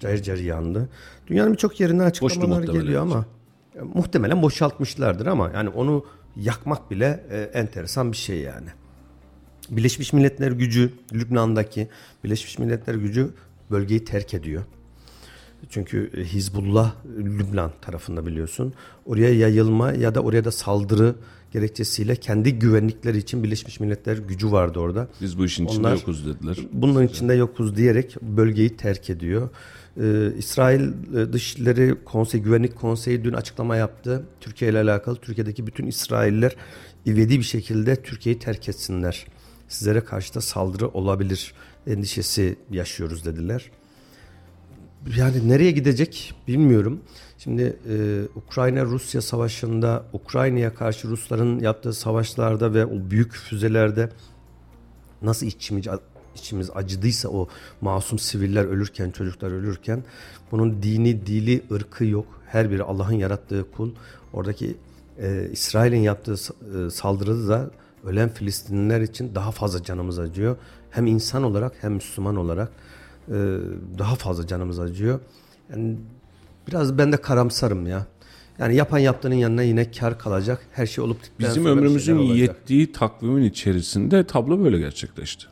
Cayır 0.00 0.22
cayır 0.22 0.44
yandı. 0.44 0.88
Dünyanın 1.26 1.52
birçok 1.52 1.80
yerinden 1.80 2.04
açıklamalar 2.04 2.62
geliyor 2.62 3.02
ama 3.02 3.24
e, 3.76 3.80
muhtemelen 3.80 4.42
boşaltmışlardır 4.42 5.26
ama 5.26 5.50
yani 5.54 5.68
onu 5.68 6.04
yakmak 6.36 6.90
bile 6.90 7.24
e, 7.30 7.40
enteresan 7.40 8.12
bir 8.12 8.16
şey 8.16 8.40
yani. 8.40 8.68
Birleşmiş 9.70 10.12
Milletler 10.12 10.52
gücü 10.52 10.92
Lübnan'daki 11.12 11.88
Birleşmiş 12.24 12.58
Milletler 12.58 12.94
gücü 12.94 13.30
bölgeyi 13.70 14.04
terk 14.04 14.34
ediyor. 14.34 14.62
Çünkü 15.70 16.24
Hizbullah 16.24 16.94
Lübnan 17.18 17.72
tarafında 17.82 18.26
biliyorsun. 18.26 18.74
Oraya 19.06 19.34
yayılma 19.34 19.92
ya 19.92 20.14
da 20.14 20.20
oraya 20.20 20.44
da 20.44 20.52
saldırı 20.52 21.14
gerekçesiyle 21.52 22.16
kendi 22.16 22.58
güvenlikleri 22.58 23.18
için 23.18 23.42
Birleşmiş 23.42 23.80
Milletler 23.80 24.16
gücü 24.16 24.52
vardı 24.52 24.78
orada. 24.78 25.08
Biz 25.20 25.38
bu 25.38 25.44
işin 25.44 25.66
içinde 25.66 25.80
Onlar- 25.86 25.96
yokuz 25.96 26.26
dediler. 26.26 26.56
Bunun 26.72 27.06
içinde 27.06 27.34
yokuz 27.34 27.76
diyerek 27.76 28.16
bölgeyi 28.22 28.76
terk 28.76 29.10
ediyor. 29.10 29.48
Ee, 30.00 30.32
İsrail 30.38 30.80
e, 31.16 31.32
Dışişleri 31.32 31.94
Konseyi, 32.04 32.42
Güvenlik 32.42 32.76
Konseyi 32.76 33.24
dün 33.24 33.32
açıklama 33.32 33.76
yaptı. 33.76 34.24
Türkiye 34.40 34.70
ile 34.70 34.78
alakalı. 34.78 35.16
Türkiye'deki 35.16 35.66
bütün 35.66 35.86
İsrailler 35.86 36.56
ivedi 37.06 37.38
bir 37.38 37.44
şekilde 37.44 37.96
Türkiye'yi 38.02 38.38
terk 38.38 38.68
etsinler. 38.68 39.26
Sizlere 39.68 40.00
karşı 40.00 40.34
da 40.34 40.40
saldırı 40.40 40.88
olabilir 40.88 41.54
endişesi 41.86 42.56
yaşıyoruz 42.70 43.24
dediler. 43.24 43.70
Yani 45.16 45.48
nereye 45.48 45.70
gidecek 45.70 46.34
bilmiyorum. 46.48 47.00
Şimdi 47.44 47.76
e, 47.88 48.22
Ukrayna-Rusya 48.36 49.22
savaşında 49.22 50.04
Ukrayna'ya 50.12 50.74
karşı 50.74 51.08
Rusların 51.08 51.60
yaptığı 51.60 51.92
savaşlarda 51.92 52.74
ve 52.74 52.86
o 52.86 53.10
büyük 53.10 53.32
füzelerde 53.32 54.10
nasıl 55.22 55.46
içimiz, 55.46 55.86
içimiz 56.36 56.70
acıdıysa 56.74 57.28
o 57.28 57.48
masum 57.80 58.18
siviller 58.18 58.64
ölürken, 58.64 59.10
çocuklar 59.10 59.50
ölürken 59.50 60.04
bunun 60.50 60.82
dini, 60.82 61.26
dili, 61.26 61.62
ırkı 61.72 62.04
yok. 62.04 62.26
Her 62.46 62.70
biri 62.70 62.82
Allah'ın 62.82 63.14
yarattığı 63.14 63.70
kul. 63.70 63.90
Oradaki 64.32 64.76
e, 65.18 65.48
İsrail'in 65.52 66.00
yaptığı 66.00 66.34
e, 66.34 66.90
saldırıda 66.90 67.48
da 67.48 67.70
ölen 68.04 68.28
Filistinliler 68.28 69.00
için 69.00 69.34
daha 69.34 69.50
fazla 69.50 69.82
canımız 69.82 70.18
acıyor. 70.18 70.56
Hem 70.90 71.06
insan 71.06 71.42
olarak 71.42 71.72
hem 71.80 71.92
Müslüman 71.92 72.36
olarak 72.36 72.68
e, 73.28 73.34
daha 73.98 74.14
fazla 74.14 74.46
canımız 74.46 74.80
acıyor. 74.80 75.20
Yani 75.70 75.96
biraz 76.68 76.98
ben 76.98 77.12
de 77.12 77.16
karamsarım 77.16 77.86
ya. 77.86 78.06
Yani 78.58 78.76
yapan 78.76 78.98
yaptığının 78.98 79.34
yanına 79.34 79.62
yine 79.62 79.90
kar 79.90 80.18
kalacak. 80.18 80.66
Her 80.72 80.86
şey 80.86 81.04
olup 81.04 81.18
Bizim 81.38 81.66
ömrümüzün 81.66 82.18
yettiği 82.18 82.92
takvimin 82.92 83.42
içerisinde 83.42 84.26
tablo 84.26 84.64
böyle 84.64 84.78
gerçekleşti. 84.78 85.46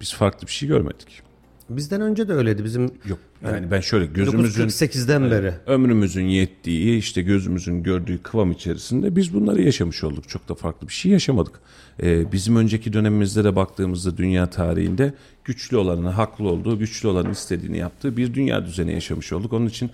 Biz 0.00 0.14
farklı 0.14 0.46
bir 0.46 0.52
şey 0.52 0.68
görmedik. 0.68 1.25
Bizden 1.70 2.00
önce 2.00 2.28
de 2.28 2.32
öyleydi. 2.32 2.64
Bizim 2.64 2.82
Yok 2.82 3.18
yani 3.44 3.70
ben 3.70 3.80
şöyle 3.80 4.06
gözümüzün 4.06 4.68
1948'den 4.68 5.30
beri. 5.30 5.52
ömrümüzün 5.66 6.24
yettiği 6.24 6.98
işte 6.98 7.22
gözümüzün 7.22 7.82
gördüğü 7.82 8.22
kıvam 8.22 8.52
içerisinde 8.52 9.16
biz 9.16 9.34
bunları 9.34 9.62
yaşamış 9.62 10.04
olduk. 10.04 10.28
Çok 10.28 10.48
da 10.48 10.54
farklı 10.54 10.88
bir 10.88 10.92
şey 10.92 11.12
yaşamadık. 11.12 11.60
Ee, 12.02 12.32
bizim 12.32 12.56
önceki 12.56 12.92
dönemimizde 12.92 13.44
de 13.44 13.56
baktığımızda 13.56 14.16
dünya 14.16 14.50
tarihinde 14.50 15.14
güçlü 15.44 15.76
olanın 15.76 16.06
haklı 16.06 16.48
olduğu, 16.48 16.78
güçlü 16.78 17.08
olanın 17.08 17.30
istediğini 17.30 17.78
yaptığı 17.78 18.16
bir 18.16 18.34
dünya 18.34 18.66
düzeni 18.66 18.92
yaşamış 18.92 19.32
olduk. 19.32 19.52
Onun 19.52 19.66
için 19.66 19.90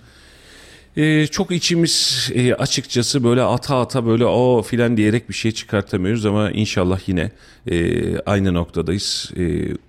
ee, 0.97 1.27
çok 1.27 1.51
içimiz 1.51 2.29
e, 2.35 2.53
açıkçası 2.53 3.23
böyle 3.23 3.41
ata 3.41 3.79
ata 3.79 4.05
böyle 4.05 4.25
o 4.25 4.61
filan 4.61 4.97
diyerek 4.97 5.29
bir 5.29 5.33
şey 5.33 5.51
çıkartamıyoruz 5.51 6.25
ama 6.25 6.51
inşallah 6.51 7.09
yine 7.09 7.31
e, 7.67 8.19
aynı 8.19 8.53
noktadayız. 8.53 9.31
E, 9.37 9.41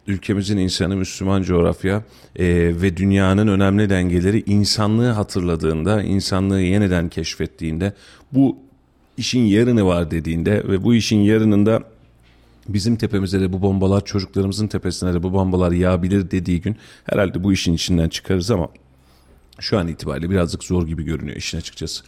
ülkemizin 0.07 0.59
insanı 0.59 0.97
Müslüman 0.97 1.43
coğrafya 1.43 2.03
e, 2.37 2.45
ve 2.83 2.97
dünyanın 2.97 3.49
önemli 3.49 3.91
dengeleri 3.91 4.43
insanlığı 4.47 5.11
hatırladığında, 5.11 6.03
insanlığı 6.03 6.61
yeniden 6.61 7.09
keşfettiğinde 7.09 7.93
bu 8.33 8.59
işin 9.17 9.45
yarını 9.45 9.87
var 9.87 10.11
dediğinde 10.11 10.65
ve 10.69 10.85
bu 10.85 10.95
işin 10.95 11.19
yarınında 11.19 11.83
bizim 12.69 12.97
tepemize 12.97 13.41
de 13.41 13.53
bu 13.53 13.63
bombalar 13.63 14.05
çocuklarımızın 14.05 14.67
tepesine 14.67 15.15
de 15.15 15.23
bu 15.23 15.33
bombalar 15.33 15.73
yağabilir 15.73 16.31
dediği 16.31 16.61
gün 16.61 16.77
herhalde 17.05 17.45
bu 17.45 17.53
işin 17.53 17.73
içinden 17.73 18.09
çıkarız 18.09 18.51
ama 18.51 18.69
şu 19.61 19.79
an 19.79 19.89
itibariyle 19.89 20.31
birazcık 20.31 20.65
zor 20.65 20.87
gibi 20.87 21.03
görünüyor 21.03 21.37
işin 21.37 21.59
açıkçası. 21.59 22.05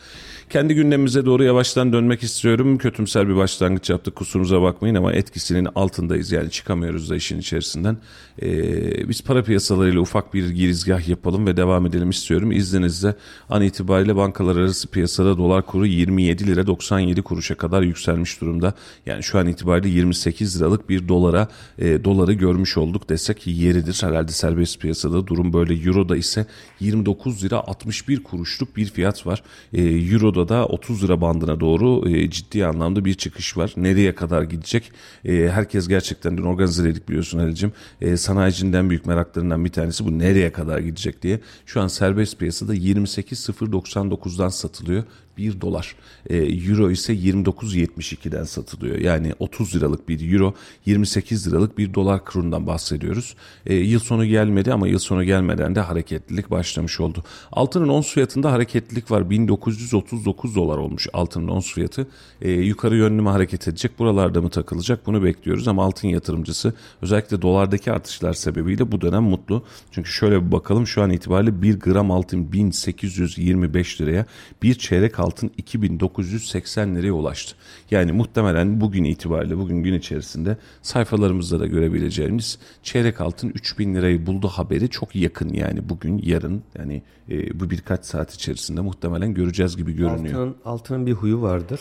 Kendi 0.51 0.75
gündemimize 0.75 1.27
doğru 1.27 1.45
yavaştan 1.45 1.93
dönmek 1.93 2.23
istiyorum. 2.23 2.79
Kötümser 2.79 3.29
bir 3.29 3.37
başlangıç 3.37 3.91
yaptık 3.91 4.17
kusurumuza 4.17 4.63
bakmayın 4.63 4.95
ama 4.95 5.13
etkisinin 5.13 5.69
altındayız 5.75 6.33
yani 6.33 6.51
çıkamıyoruz 6.51 7.11
da 7.11 7.17
işin 7.17 7.39
içerisinden. 7.39 7.97
Ee, 8.43 9.09
biz 9.09 9.23
para 9.23 9.43
piyasalarıyla 9.43 10.01
ufak 10.01 10.35
bir 10.35 10.51
girizgah 10.51 11.09
yapalım 11.09 11.47
ve 11.47 11.57
devam 11.57 11.87
edelim 11.87 12.11
istiyorum. 12.11 12.53
İzninizle 12.53 13.15
an 13.51 13.63
itibariyle 13.63 14.17
bankalar 14.17 14.57
arası 14.57 14.89
piyasada 14.89 15.39
dolar 15.39 15.67
kuru 15.67 15.87
27 15.87 16.47
lira 16.47 16.67
97 16.67 17.23
kuruşa 17.23 17.55
kadar 17.55 17.83
yükselmiş 17.83 18.41
durumda. 18.41 18.75
Yani 19.07 19.23
şu 19.23 19.39
an 19.39 19.47
itibariyle 19.47 19.89
28 19.89 20.61
liralık 20.61 20.89
bir 20.89 21.09
dolara 21.09 21.49
e, 21.79 22.05
doları 22.05 22.33
görmüş 22.33 22.77
olduk 22.77 23.09
desek 23.09 23.47
yeridir. 23.47 23.99
Herhalde 24.03 24.33
serbest 24.33 24.81
piyasada 24.81 25.27
durum 25.27 25.53
böyle. 25.53 25.75
Euro'da 25.75 26.17
ise 26.17 26.47
29 26.81 27.36
lira 27.45 27.59
61 27.67 28.23
kuruşluk 28.23 28.77
bir 28.77 28.87
fiyat 28.87 29.27
var. 29.27 29.43
E, 29.73 29.83
Euro'da 29.83 30.49
da 30.49 30.67
30 30.67 31.05
lira 31.05 31.21
bandına 31.21 31.61
doğru 31.61 32.11
e, 32.11 32.31
ciddi 32.31 32.67
anlamda 32.67 33.05
bir 33.05 33.15
çıkış 33.15 33.57
var. 33.57 33.73
Nereye 33.77 34.15
kadar 34.15 34.43
gidecek? 34.43 34.93
E, 35.25 35.49
herkes 35.49 35.89
gerçekten 35.89 36.39
dün 36.39 36.43
organize 36.43 36.85
dedik 36.85 37.09
biliyorsun 37.09 37.39
Ali'cim. 37.39 37.73
E, 38.01 38.17
sanayicinin 38.17 38.73
en 38.73 38.91
büyük 38.91 39.07
meraklarından 39.07 39.65
bir 39.65 39.73
tanesi 39.73 40.05
bu 40.05 40.19
nereye 40.19 40.53
kadar 40.53 40.79
gidecek 40.79 41.23
diye. 41.23 41.41
Şu 41.67 41.81
an 41.81 41.89
serbest 41.89 42.39
piyasada 42.39 42.75
28.099'dan 42.75 44.49
satılıyor. 44.49 45.05
1 45.37 45.61
dolar. 45.61 45.95
E, 46.31 46.37
euro 46.37 46.91
ise 46.91 47.15
29.72'den 47.15 48.45
satılıyor. 48.45 48.99
Yani 48.99 49.33
30 49.39 49.77
liralık 49.77 50.09
bir 50.09 50.33
euro 50.33 50.55
28 50.87 51.49
liralık 51.49 51.79
bir 51.79 51.95
dolar 51.95 52.25
kurundan 52.25 52.67
bahsediyoruz. 52.67 53.35
E, 53.67 53.75
yıl 53.75 54.01
sonu 54.01 54.27
gelmedi 54.27 54.73
ama 54.73 54.89
yıl 54.89 54.99
sonu 54.99 55.25
gelmeden 55.25 55.75
de 55.75 55.81
hareketlilik 55.81 56.51
başlamış 56.51 57.01
oldu. 57.01 57.25
Altının 57.53 57.89
ons 57.89 58.13
fiyatında 58.13 58.53
hareketlilik 58.53 59.11
var. 59.11 59.31
1939 59.31 60.55
dolar 60.57 60.79
olmuş 60.79 61.09
altının 61.13 61.49
ons 61.49 61.73
fiyatı. 61.73 62.07
E, 62.43 62.51
yukarı 62.51 62.97
yönlü 62.97 63.23
mü 63.23 63.29
hareket 63.29 63.69
edecek? 63.69 63.99
Buralarda 63.99 64.43
mı 64.43 64.51
takılacak? 64.51 65.07
Bunu 65.07 65.25
bekliyoruz 65.25 65.69
ama 65.69 65.85
altın 65.85 66.09
yatırımcısı 66.09 66.75
özellikle 67.03 67.43
dolardaki 67.43 67.93
artışlar 67.93 68.33
sebebiyle 68.33 68.93
bu 68.93 69.01
dönem 69.01 69.23
mutlu. 69.23 69.63
Çünkü 69.91 70.11
şöyle 70.11 70.47
bir 70.47 70.53
bakalım 70.53 70.87
şu 70.87 71.03
an 71.03 71.11
itibariyle 71.11 71.63
1 71.63 71.81
gram 71.81 72.11
altın 72.11 72.53
1825 72.53 74.01
liraya 74.01 74.27
bir 74.63 74.75
çeyrek 74.75 75.21
altın 75.21 75.26
2980 75.59 76.97
liraya 76.97 77.13
ulaştı. 77.13 77.57
Yani 77.91 78.13
muhtemelen 78.13 78.81
bugün 78.81 79.05
itibariyle 79.05 79.59
bugün 79.59 79.83
gün 79.83 79.95
içerisinde 79.95 80.57
sayfalarımızda 80.83 81.61
da 81.61 81.67
görebileceğimiz 81.67 82.59
çeyrek 82.83 83.21
altın 83.21 83.49
3000 83.49 83.95
lirayı 83.95 84.27
buldu 84.27 84.49
haberi 84.49 84.89
çok 84.89 85.17
yakın 85.17 85.49
yani 85.49 85.89
bugün 85.89 86.21
yarın 86.25 86.63
yani 86.79 87.03
e, 87.31 87.61
bu 87.61 87.71
birkaç 87.71 88.05
saat 88.05 88.35
içerisinde 88.35 88.81
muhtemelen 88.81 89.35
göreceğiz 89.35 89.77
gibi 89.77 89.93
görünüyor. 89.93 90.35
Altının, 90.35 90.57
altının 90.65 91.07
bir 91.07 91.13
huyu 91.13 91.43
vardır. 91.43 91.81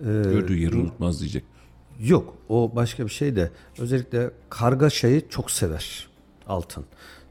Ee, 0.00 0.04
Gördüğü 0.04 0.58
yeri 0.58 0.76
unutmaz 0.76 1.20
diyecek. 1.20 1.44
Yok 2.00 2.34
o 2.48 2.72
başka 2.74 3.04
bir 3.04 3.10
şey 3.10 3.36
de 3.36 3.50
özellikle 3.78 4.30
kargaşayı 4.50 5.28
çok 5.28 5.50
sever 5.50 6.08
altın. 6.46 6.84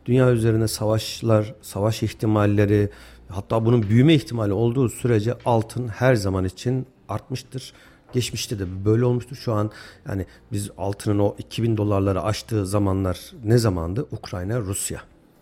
Dünya 0.06 0.32
üzerine 0.32 0.68
savaşlar, 0.68 1.54
savaş 1.62 2.04
ihtimalleri 2.04 2.90
Hatta 3.32 3.66
bunun 3.66 3.84
büyüme 3.84 4.14
ihtimali 4.14 4.54
olduğu 4.54 4.90
sürece 4.90 5.38
altın 5.46 5.88
her 5.88 6.16
zaman 6.16 6.46
için 6.46 6.86
artmıştır. 7.10 7.74
Geçmişte 8.14 8.60
de 8.60 8.86
böyle 8.86 9.06
olmuştur. 9.06 9.36
Şu 9.36 9.54
an 9.54 9.72
yani 10.08 10.26
biz 10.52 10.70
altının 10.78 11.20
o 11.20 11.36
2000 11.38 11.78
dolarları 11.78 12.24
aştığı 12.24 12.66
zamanlar 12.66 13.32
ne 13.44 13.58
zamandı? 13.58 14.08
Ukrayna 14.12 14.60
Rusya 14.60 15.02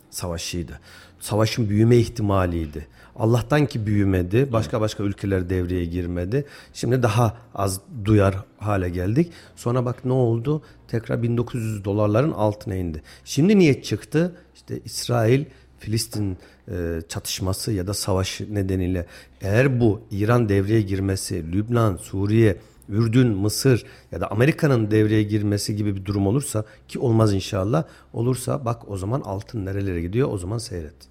savaşıydı. 0.09 0.79
Savaşın 1.19 1.69
büyüme 1.69 1.97
ihtimaliydi. 1.97 2.87
Allah'tan 3.15 3.65
ki 3.65 3.85
büyümedi. 3.85 4.53
Başka 4.53 4.81
başka 4.81 5.03
ülkeler 5.03 5.49
devreye 5.49 5.85
girmedi. 5.85 6.45
Şimdi 6.73 7.03
daha 7.03 7.37
az 7.55 7.81
duyar 8.05 8.35
hale 8.57 8.89
geldik. 8.89 9.31
Sonra 9.55 9.85
bak 9.85 10.05
ne 10.05 10.13
oldu? 10.13 10.61
Tekrar 10.87 11.23
1900 11.23 11.85
dolarların 11.85 12.31
altına 12.31 12.75
indi. 12.75 13.01
Şimdi 13.25 13.59
niye 13.59 13.81
çıktı? 13.81 14.35
İşte 14.55 14.79
İsrail 14.85 15.45
Filistin 15.79 16.37
e, 16.71 17.01
çatışması 17.09 17.71
ya 17.71 17.87
da 17.87 17.93
savaş 17.93 18.41
nedeniyle 18.41 19.05
eğer 19.41 19.79
bu 19.79 20.01
İran 20.11 20.49
devreye 20.49 20.81
girmesi, 20.81 21.51
Lübnan, 21.51 21.97
Suriye, 21.97 22.57
Ürdün, 22.89 23.27
Mısır 23.27 23.85
ya 24.11 24.21
da 24.21 24.31
Amerika'nın 24.31 24.91
devreye 24.91 25.23
girmesi 25.23 25.75
gibi 25.75 25.95
bir 25.95 26.05
durum 26.05 26.27
olursa 26.27 26.65
ki 26.87 26.99
olmaz 26.99 27.33
inşallah 27.33 27.83
olursa 28.13 28.65
bak 28.65 28.89
o 28.91 28.97
zaman 28.97 29.21
altın 29.21 29.65
nerelere 29.65 30.01
gidiyor 30.01 30.29
o 30.31 30.37
zaman 30.37 30.57
seyret. 30.57 31.09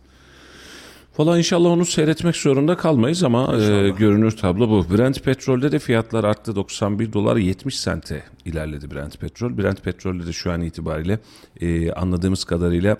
Valla 1.19 1.39
inşallah 1.39 1.71
onu 1.71 1.85
seyretmek 1.85 2.37
zorunda 2.37 2.77
kalmayız 2.77 3.23
ama 3.23 3.57
e, 3.57 3.91
görünür 3.91 4.31
tablo 4.31 4.69
bu. 4.69 4.97
Brent 4.97 5.25
petrolde 5.25 5.73
de 5.73 5.79
fiyatlar 5.79 6.25
arttı. 6.25 6.57
91 6.57 7.13
dolar 7.13 7.37
70 7.37 7.81
sente 7.81 8.23
ilerledi 8.45 8.91
Brent 8.91 9.21
petrol. 9.21 9.59
Brent 9.59 9.85
petrolde 9.85 10.27
de 10.27 10.33
şu 10.33 10.53
an 10.53 10.63
itibariyle 10.63 11.19
e, 11.61 11.93
anladığımız 11.93 12.45
kadarıyla 12.45 12.97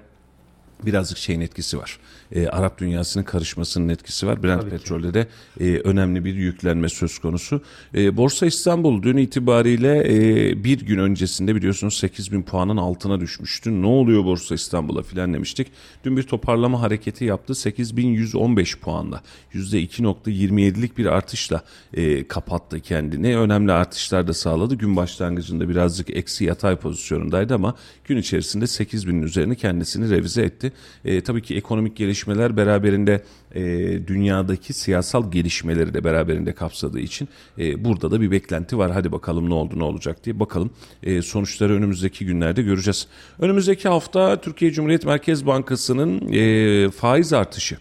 birazcık 0.87 1.19
şeyin 1.19 1.41
etkisi 1.41 1.79
var. 1.79 1.99
E, 2.33 2.49
Arap 2.49 2.79
dünyasının 2.79 3.25
karışmasının 3.25 3.89
etkisi 3.89 4.27
var. 4.27 4.43
Brent 4.43 4.61
Tabii 4.61 4.71
ki. 4.71 4.77
petrolde 4.77 5.15
de 5.15 5.27
e, 5.61 5.65
önemli 5.65 6.25
bir 6.25 6.35
yüklenme 6.35 6.89
söz 6.89 7.19
konusu. 7.19 7.63
E, 7.95 8.17
Borsa 8.17 8.47
İstanbul 8.47 9.03
dün 9.03 9.17
itibariyle 9.17 9.99
e, 9.99 10.65
bir 10.65 10.81
gün 10.87 10.99
öncesinde 10.99 11.55
biliyorsunuz 11.55 11.95
8 11.97 12.33
bin 12.33 12.43
puanın 12.43 12.77
altına 12.77 13.21
düşmüştü. 13.21 13.83
Ne 13.83 13.87
oluyor 13.87 14.25
Borsa 14.25 14.55
İstanbul'a 14.55 15.03
filan 15.03 15.35
demiştik. 15.35 15.69
Dün 16.05 16.17
bir 16.17 16.23
toparlama 16.23 16.81
hareketi 16.83 17.25
yaptı. 17.25 17.55
8115 17.55 18.79
puanla 18.79 19.23
%2.27'lik 19.55 20.99
bir 20.99 21.07
artışla 21.07 21.63
e, 21.95 22.29
kapattı 22.29 22.81
kendini. 22.81 23.39
Önemli 23.39 23.73
artışlar 23.73 24.29
da 24.29 24.35
sağladı. 24.35 24.75
Gün 24.75 24.97
başlangıcında 24.97 25.69
birazcık 25.69 26.17
eksi 26.17 26.45
yatay 26.45 26.77
pozisyonundaydı 26.77 27.55
ama 27.55 27.75
gün 28.05 28.17
içerisinde 28.17 28.65
8000'in 28.65 29.23
üzerine 29.23 29.55
kendisini 29.55 30.11
revize 30.11 30.43
etti. 30.43 30.73
E, 31.05 31.21
tabii 31.21 31.43
ki 31.43 31.57
ekonomik 31.57 31.97
gelişmeler 32.19 32.57
beraberinde 32.57 33.23
e, 33.55 33.63
dünyadaki 34.07 34.73
siyasal 34.73 35.31
gelişmeleri 35.31 35.95
de 35.95 36.05
beraberinde 36.05 36.53
kapsadığı 36.53 37.01
için 37.01 37.29
e, 37.59 37.85
burada 37.85 38.11
da 38.11 38.21
bir 38.21 38.31
beklenti 38.31 38.79
var. 38.79 38.91
Hadi 38.91 39.13
bakalım 39.13 39.51
ne 39.51 39.55
oldu 39.55 39.79
ne 39.79 39.85
olacak 39.85 40.25
diye 40.25 40.41
bakalım. 40.41 40.71
E, 41.03 41.23
sonuçları 41.23 41.75
önümüzdeki 41.75 42.27
günlerde 42.27 42.63
göreceğiz. 42.63 43.07
Önümüzdeki 43.39 43.89
hafta 43.89 44.41
Türkiye 44.41 44.71
Cumhuriyet 44.71 45.05
Merkez 45.05 45.47
Bankası'nın 45.47 46.33
e, 46.33 46.91
faiz 46.91 47.33
artışı 47.33 47.79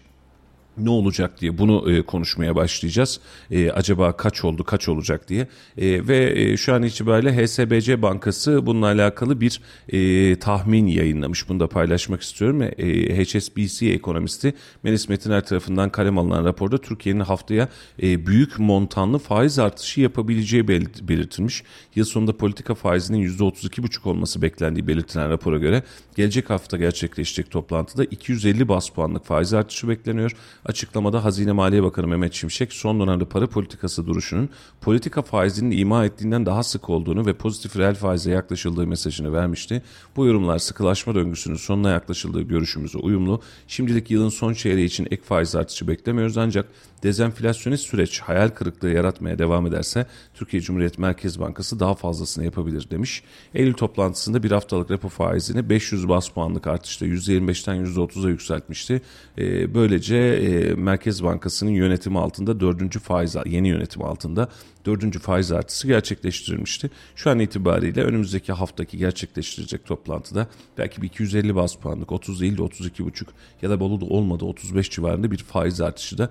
ne 0.80 0.90
olacak 0.90 1.40
diye 1.40 1.58
bunu 1.58 1.92
e, 1.92 2.02
konuşmaya 2.02 2.56
başlayacağız. 2.56 3.20
E, 3.50 3.70
acaba 3.70 4.16
kaç 4.16 4.44
oldu, 4.44 4.64
kaç 4.64 4.88
olacak 4.88 5.28
diye. 5.28 5.48
E, 5.78 6.08
ve 6.08 6.32
e, 6.40 6.56
şu 6.56 6.74
an 6.74 6.82
itibariyle 6.82 7.46
HSBC 7.46 8.02
Bankası 8.02 8.66
bununla 8.66 8.86
alakalı 8.86 9.40
bir 9.40 9.60
e, 9.88 10.38
tahmin 10.38 10.86
yayınlamış. 10.86 11.48
Bunu 11.48 11.60
da 11.60 11.68
paylaşmak 11.68 12.22
istiyorum. 12.22 12.62
E, 12.62 13.24
HSBC 13.24 13.86
ekonomisti 13.86 14.54
Melis 14.82 15.08
Metiner 15.08 15.46
tarafından 15.46 15.90
kalem 15.90 16.18
alınan 16.18 16.44
raporda 16.44 16.78
Türkiye'nin 16.78 17.20
haftaya 17.20 17.68
e, 18.02 18.26
büyük 18.26 18.58
montanlı 18.58 19.18
faiz 19.18 19.58
artışı 19.58 20.00
yapabileceği 20.00 20.68
bel- 20.68 21.08
belirtilmiş. 21.08 21.62
Yıl 21.94 22.04
sonunda 22.04 22.36
politika 22.36 22.74
faizinin 22.74 23.28
%32,5 23.28 24.08
olması 24.08 24.42
beklendiği 24.42 24.86
belirtilen 24.86 25.30
rapora 25.30 25.58
göre 25.58 25.82
gelecek 26.16 26.50
hafta 26.50 26.76
gerçekleşecek 26.76 27.50
toplantıda 27.50 28.04
250 28.04 28.68
bas 28.68 28.88
puanlık 28.88 29.24
faiz 29.24 29.54
artışı 29.54 29.88
bekleniyor. 29.88 30.32
Açıklamada 30.68 31.24
Hazine 31.24 31.52
Maliye 31.52 31.82
Bakanı 31.82 32.06
Mehmet 32.06 32.34
Şimşek 32.34 32.72
son 32.72 33.00
dönemde 33.00 33.24
para 33.24 33.46
politikası 33.46 34.06
duruşunun 34.06 34.48
politika 34.80 35.22
faizinin 35.22 35.78
ima 35.78 36.04
ettiğinden 36.04 36.46
daha 36.46 36.62
sık 36.62 36.90
olduğunu 36.90 37.26
ve 37.26 37.34
pozitif 37.34 37.76
reel 37.76 37.94
faize 37.94 38.30
yaklaşıldığı 38.30 38.86
mesajını 38.86 39.32
vermişti. 39.32 39.82
Bu 40.16 40.26
yorumlar 40.26 40.58
sıkılaşma 40.58 41.14
döngüsünün 41.14 41.56
sonuna 41.56 41.90
yaklaşıldığı 41.90 42.42
görüşümüze 42.42 42.98
uyumlu. 42.98 43.42
Şimdilik 43.68 44.10
yılın 44.10 44.28
son 44.28 44.54
çeyreği 44.54 44.86
için 44.86 45.08
ek 45.10 45.22
faiz 45.22 45.56
artışı 45.56 45.88
beklemiyoruz 45.88 46.38
ancak 46.38 46.68
dezenflasyonist 47.02 47.86
süreç 47.86 48.20
hayal 48.20 48.48
kırıklığı 48.48 48.90
yaratmaya 48.90 49.38
devam 49.38 49.66
ederse 49.66 50.06
Türkiye 50.34 50.62
Cumhuriyet 50.62 50.98
Merkez 50.98 51.40
Bankası 51.40 51.80
daha 51.80 51.94
fazlasını 51.94 52.44
yapabilir 52.44 52.90
demiş. 52.90 53.22
Eylül 53.54 53.74
toplantısında 53.74 54.42
bir 54.42 54.50
haftalık 54.50 54.90
repo 54.90 55.08
faizini 55.08 55.70
500 55.70 56.08
bas 56.08 56.28
puanlık 56.28 56.66
artışla 56.66 57.06
%25'ten 57.06 57.84
%30'a 57.84 58.28
yükseltmişti. 58.28 59.02
Ee, 59.38 59.74
böylece 59.74 60.16
e, 60.16 60.74
Merkez 60.74 61.24
Bankası'nın 61.24 61.70
yönetimi 61.70 62.18
altında 62.18 62.60
dördüncü 62.60 62.98
faiz 62.98 63.36
yeni 63.46 63.68
yönetim 63.68 64.04
altında 64.04 64.48
dördüncü 64.86 65.18
faiz 65.18 65.52
artısı 65.52 65.86
gerçekleştirilmişti. 65.86 66.90
Şu 67.16 67.30
an 67.30 67.38
itibariyle 67.38 68.02
önümüzdeki 68.02 68.52
haftaki 68.52 68.98
gerçekleştirecek 68.98 69.86
toplantıda 69.86 70.46
belki 70.78 71.02
bir 71.02 71.06
250 71.06 71.54
bas 71.54 71.74
puanlık 71.74 72.12
30 72.12 72.40
değil 72.40 72.58
de 72.58 72.62
32,5 72.62 73.26
ya 73.62 73.70
da 73.70 73.80
Bolu'da 73.80 74.04
olmadı 74.04 74.44
35 74.44 74.90
civarında 74.90 75.30
bir 75.30 75.38
faiz 75.38 75.80
artışı 75.80 76.18
da 76.18 76.30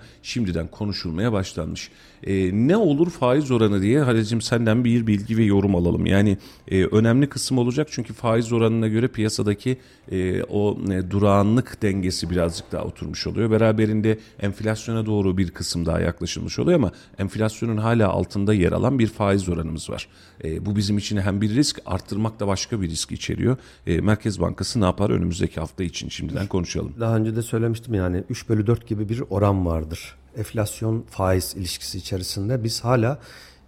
şimdiden 0.58 0.68
konuşulmaya 0.68 1.32
başlanmış. 1.32 1.92
Ee, 2.24 2.50
ne 2.54 2.78
olur 2.78 3.10
faiz 3.10 3.52
oranı 3.52 3.82
diye 3.82 4.00
Halicim 4.00 4.42
senden 4.42 4.84
bir 4.84 5.08
bilgi 5.08 5.38
ve 5.38 5.44
yorum 5.44 5.76
alalım. 5.76 6.06
Yani 6.06 6.38
e, 6.68 6.86
önemli 6.86 7.30
kısım 7.30 7.58
olacak 7.58 7.88
çünkü 7.92 8.14
faiz 8.14 8.54
oranına 8.54 8.88
göre 8.88 9.08
piyasadaki 9.08 9.78
e, 10.12 10.44
o 10.44 10.78
e, 10.92 11.12
durağanlık 11.12 11.82
dengesi 11.82 12.30
birazcık 12.30 12.72
daha 12.72 12.84
oturmuş 12.84 13.28
oluyor. 13.28 13.52
Beraberinde 13.52 14.20
enflasyona 14.40 15.06
doğru 15.06 15.38
bir 15.38 15.52
kısım 15.52 15.86
daha 15.86 16.00
yaklaşılmış 16.00 16.60
oluyor 16.60 16.80
ama 16.80 16.92
enflasyonun 17.18 17.78
hala 17.78 18.10
altında 18.10 18.54
yer 18.54 18.72
alan 18.72 19.00
bir 19.00 19.08
faiz 19.08 19.50
oranımız 19.50 19.90
var. 19.90 20.08
E, 20.44 20.66
bu 20.66 20.76
bizim 20.76 20.98
için 20.98 21.18
hem 21.18 21.42
bir 21.42 21.56
risk 21.56 21.80
arttırmak 21.86 22.40
da 22.40 22.48
başka 22.48 22.82
bir 22.82 22.90
risk 22.90 23.12
içeriyor. 23.12 23.58
E, 23.88 24.02
Merkez 24.02 24.40
Bankası 24.42 24.82
ne 24.82 24.86
yapar 24.86 25.10
önümüzdeki 25.10 25.60
hafta 25.60 25.84
için 25.84 26.10
şimdiden 26.10 26.48
konuşalım. 26.48 26.94
Daha 27.00 27.16
önce 27.16 27.36
de 27.36 27.42
söylemiştim 27.42 27.94
yani 27.94 28.24
3 28.30 28.50
bölü 28.50 28.68
4 28.68 28.88
gibi 28.88 29.10
bir 29.10 29.24
oran 29.30 29.66
vardır. 29.66 30.16
Enflasyon 30.38 31.06
faiz 31.10 31.54
ilişkisi 31.56 31.98
içerisinde 31.98 32.64
biz 32.64 32.84
hala 32.84 33.20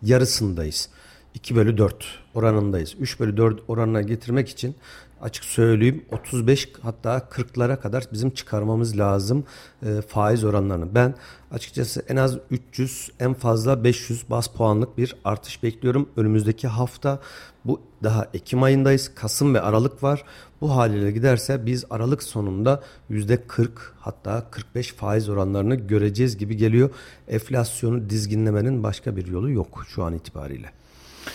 yarısındayız. 0.01 0.89
2 1.33 1.55
bölü 1.55 1.77
4 1.77 2.05
oranındayız. 2.33 2.95
3 2.99 3.19
bölü 3.19 3.37
4 3.37 3.59
oranına 3.67 4.01
getirmek 4.01 4.49
için 4.49 4.75
açık 5.21 5.45
söyleyeyim 5.45 6.05
35 6.11 6.69
hatta 6.81 7.17
40'lara 7.17 7.79
kadar 7.79 8.03
bizim 8.13 8.29
çıkarmamız 8.29 8.97
lazım 8.97 9.43
e, 9.85 10.01
faiz 10.01 10.43
oranlarını. 10.43 10.95
Ben 10.95 11.15
açıkçası 11.51 12.05
en 12.07 12.15
az 12.15 12.37
300 12.51 13.11
en 13.19 13.33
fazla 13.33 13.83
500 13.83 14.29
bas 14.29 14.47
puanlık 14.47 14.97
bir 14.97 15.15
artış 15.25 15.63
bekliyorum. 15.63 16.09
Önümüzdeki 16.17 16.67
hafta 16.67 17.19
bu 17.65 17.81
daha 18.03 18.27
Ekim 18.33 18.63
ayındayız. 18.63 19.11
Kasım 19.15 19.53
ve 19.53 19.61
Aralık 19.61 20.03
var. 20.03 20.23
Bu 20.61 20.75
haliyle 20.75 21.11
giderse 21.11 21.65
biz 21.65 21.85
Aralık 21.89 22.23
sonunda 22.23 22.83
%40 23.11 23.69
hatta 23.99 24.45
45 24.51 24.93
faiz 24.93 25.29
oranlarını 25.29 25.75
göreceğiz 25.75 26.37
gibi 26.37 26.57
geliyor. 26.57 26.89
Enflasyonu 27.27 28.09
dizginlemenin 28.09 28.83
başka 28.83 29.15
bir 29.15 29.27
yolu 29.27 29.51
yok 29.51 29.85
şu 29.87 30.03
an 30.03 30.13
itibariyle. 30.13 30.71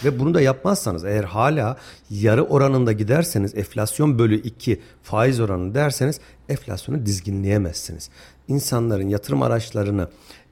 Ve 0.04 0.18
bunu 0.18 0.34
da 0.34 0.40
yapmazsanız 0.40 1.04
eğer 1.04 1.24
hala 1.24 1.76
yarı 2.10 2.44
oranında 2.44 2.92
giderseniz 2.92 3.54
enflasyon 3.54 4.18
bölü 4.18 4.42
2 4.42 4.80
faiz 5.02 5.40
oranı 5.40 5.74
derseniz 5.74 6.20
enflasyonu 6.48 7.06
dizginleyemezsiniz. 7.06 8.10
İnsanların 8.48 9.08
yatırım 9.08 9.42
araçlarını 9.42 10.08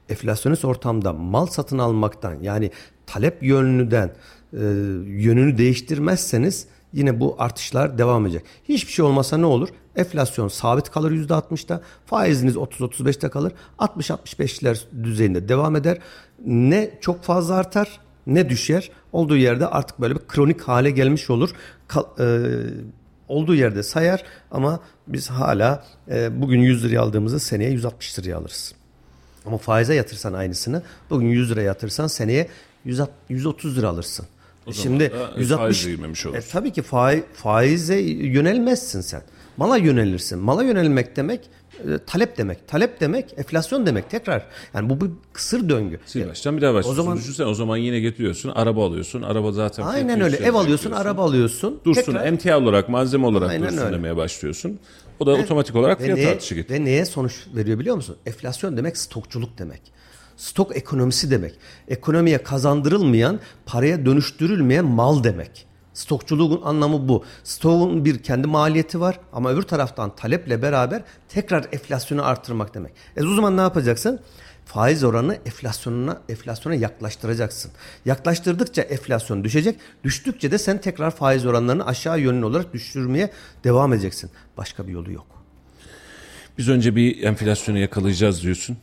enflasyonist 0.09 0.65
ortamda 0.65 1.13
mal 1.13 1.45
satın 1.45 1.77
almaktan 1.77 2.37
yani 2.41 2.71
talep 3.05 3.43
yönlüden 3.43 4.07
e, 4.53 4.59
yönünü 5.05 5.57
değiştirmezseniz 5.57 6.67
yine 6.93 7.19
bu 7.19 7.35
artışlar 7.39 7.97
devam 7.97 8.25
edecek. 8.25 8.43
Hiçbir 8.69 8.91
şey 8.91 9.05
olmasa 9.05 9.37
ne 9.37 9.45
olur? 9.45 9.69
Enflasyon 9.95 10.47
sabit 10.47 10.89
kalır 10.91 11.11
%60'da, 11.11 11.81
faiziniz 12.05 12.55
30-35'te 12.55 13.29
kalır, 13.29 13.53
60-65'ler 13.79 14.79
düzeyinde 15.03 15.49
devam 15.49 15.75
eder. 15.75 15.97
Ne 16.45 16.91
çok 17.01 17.23
fazla 17.23 17.55
artar 17.55 17.99
ne 18.27 18.49
düşer. 18.49 18.91
Olduğu 19.11 19.37
yerde 19.37 19.67
artık 19.67 20.01
böyle 20.01 20.15
bir 20.15 20.27
kronik 20.27 20.61
hale 20.61 20.91
gelmiş 20.91 21.29
olur. 21.29 21.49
Kal, 21.87 22.03
e, 22.19 22.41
olduğu 23.27 23.55
yerde 23.55 23.83
sayar 23.83 24.23
ama 24.51 24.79
biz 25.07 25.29
hala 25.29 25.85
e, 26.11 26.41
bugün 26.41 26.59
100 26.59 26.85
liraya 26.85 26.99
aldığımızı 26.99 27.39
seneye 27.39 27.71
160 27.71 28.19
liraya 28.19 28.35
alırız. 28.35 28.75
Ama 29.45 29.57
faize 29.57 29.95
yatırsan 29.95 30.33
aynısını 30.33 30.83
bugün 31.09 31.27
100 31.27 31.51
liraya 31.51 31.63
yatırsan 31.63 32.07
seneye 32.07 32.47
100, 32.85 33.01
130 33.29 33.77
lira 33.77 33.89
alırsın. 33.89 34.25
O 34.67 34.71
zaman 34.71 34.83
Şimdi 34.83 35.11
da, 35.11 35.31
e, 35.37 35.39
160 35.39 35.57
faize 35.77 35.91
girmemiş 35.91 36.25
e, 36.25 36.29
olursun. 36.29 36.49
tabii 36.51 36.71
ki 36.71 36.81
faiz, 36.81 37.23
faize 37.33 37.95
yönelmezsin 37.99 39.01
sen. 39.01 39.21
Mala 39.57 39.77
yönelirsin. 39.77 40.39
Mala 40.39 40.63
yönelmek 40.63 41.15
demek 41.15 41.39
e, 41.79 41.97
talep 42.07 42.37
demek. 42.37 42.67
Talep 42.67 42.99
demek 43.01 43.33
enflasyon 43.37 43.85
demek 43.85 44.09
tekrar. 44.09 44.47
Yani 44.73 44.89
bu 44.89 45.01
bir 45.01 45.09
kısır 45.33 45.69
döngü. 45.69 45.99
Sil 46.11 46.21
baştan 46.29 46.57
bir 46.57 46.61
daha 46.61 46.73
başlıyorsun. 46.73 47.01
O 47.01 47.03
zaman- 47.03 47.17
Düşünsene 47.17 47.47
o 47.47 47.53
zaman 47.53 47.77
yine 47.77 47.99
getiriyorsun, 47.99 48.49
araba 48.49 48.85
alıyorsun. 48.85 49.21
Araba 49.21 49.51
zaten 49.51 49.83
Aynen 49.83 50.21
öyle. 50.21 50.35
Ev 50.37 50.53
alıyorsun, 50.53 50.91
araba 50.91 51.23
alıyorsun. 51.23 51.79
Dursun 51.85 52.01
Tekrar- 52.01 52.25
emtia 52.27 52.57
olarak, 52.59 52.89
malzeme 52.89 53.25
olarak 53.25 53.49
Aynen 53.49 53.63
dursun 53.67 53.77
öyle. 53.77 53.93
demeye 53.95 54.15
başlıyorsun. 54.17 54.79
O 55.19 55.25
da 55.25 55.31
otomatik 55.31 55.75
olarak 55.75 56.01
fiyat 56.01 56.19
artışı 56.19 56.55
getiriyor. 56.55 56.79
ve 56.81 56.85
neye 56.85 57.05
sonuç 57.05 57.33
veriyor 57.55 57.79
biliyor 57.79 57.95
musun? 57.95 58.15
Enflasyon 58.25 58.77
demek 58.77 58.97
stokçuluk 58.97 59.57
demek. 59.57 59.81
Stok 60.37 60.77
ekonomisi 60.77 61.31
demek. 61.31 61.53
Ekonomiye 61.87 62.43
kazandırılmayan, 62.43 63.39
paraya 63.65 64.05
dönüştürülmeyen 64.05 64.85
mal 64.85 65.23
demek. 65.23 65.65
Stokçuluğun 65.93 66.61
anlamı 66.63 67.07
bu. 67.07 67.23
Stoğun 67.43 68.05
bir 68.05 68.23
kendi 68.23 68.47
maliyeti 68.47 68.99
var 68.99 69.19
ama 69.33 69.51
öbür 69.51 69.61
taraftan 69.61 70.15
taleple 70.15 70.61
beraber 70.61 71.03
tekrar 71.29 71.65
enflasyonu 71.71 72.25
artırmak 72.25 72.73
demek. 72.73 72.93
E 73.17 73.23
o 73.23 73.35
zaman 73.35 73.57
ne 73.57 73.61
yapacaksın? 73.61 74.19
Faiz 74.65 75.03
oranını 75.03 75.37
enflasyonuna 75.45 76.21
enflasyona 76.29 76.75
yaklaştıracaksın. 76.75 77.71
Yaklaştırdıkça 78.05 78.81
enflasyon 78.81 79.43
düşecek. 79.43 79.79
Düştükçe 80.03 80.51
de 80.51 80.57
sen 80.57 80.81
tekrar 80.81 81.11
faiz 81.11 81.45
oranlarını 81.45 81.85
aşağı 81.85 82.19
yönlü 82.19 82.45
olarak 82.45 82.73
düşürmeye 82.73 83.31
devam 83.63 83.93
edeceksin. 83.93 84.29
Başka 84.57 84.87
bir 84.87 84.91
yolu 84.91 85.11
yok. 85.11 85.27
Biz 86.57 86.69
önce 86.69 86.95
bir 86.95 87.23
enflasyonu 87.23 87.77
yakalayacağız 87.77 88.43
diyorsun. 88.43 88.77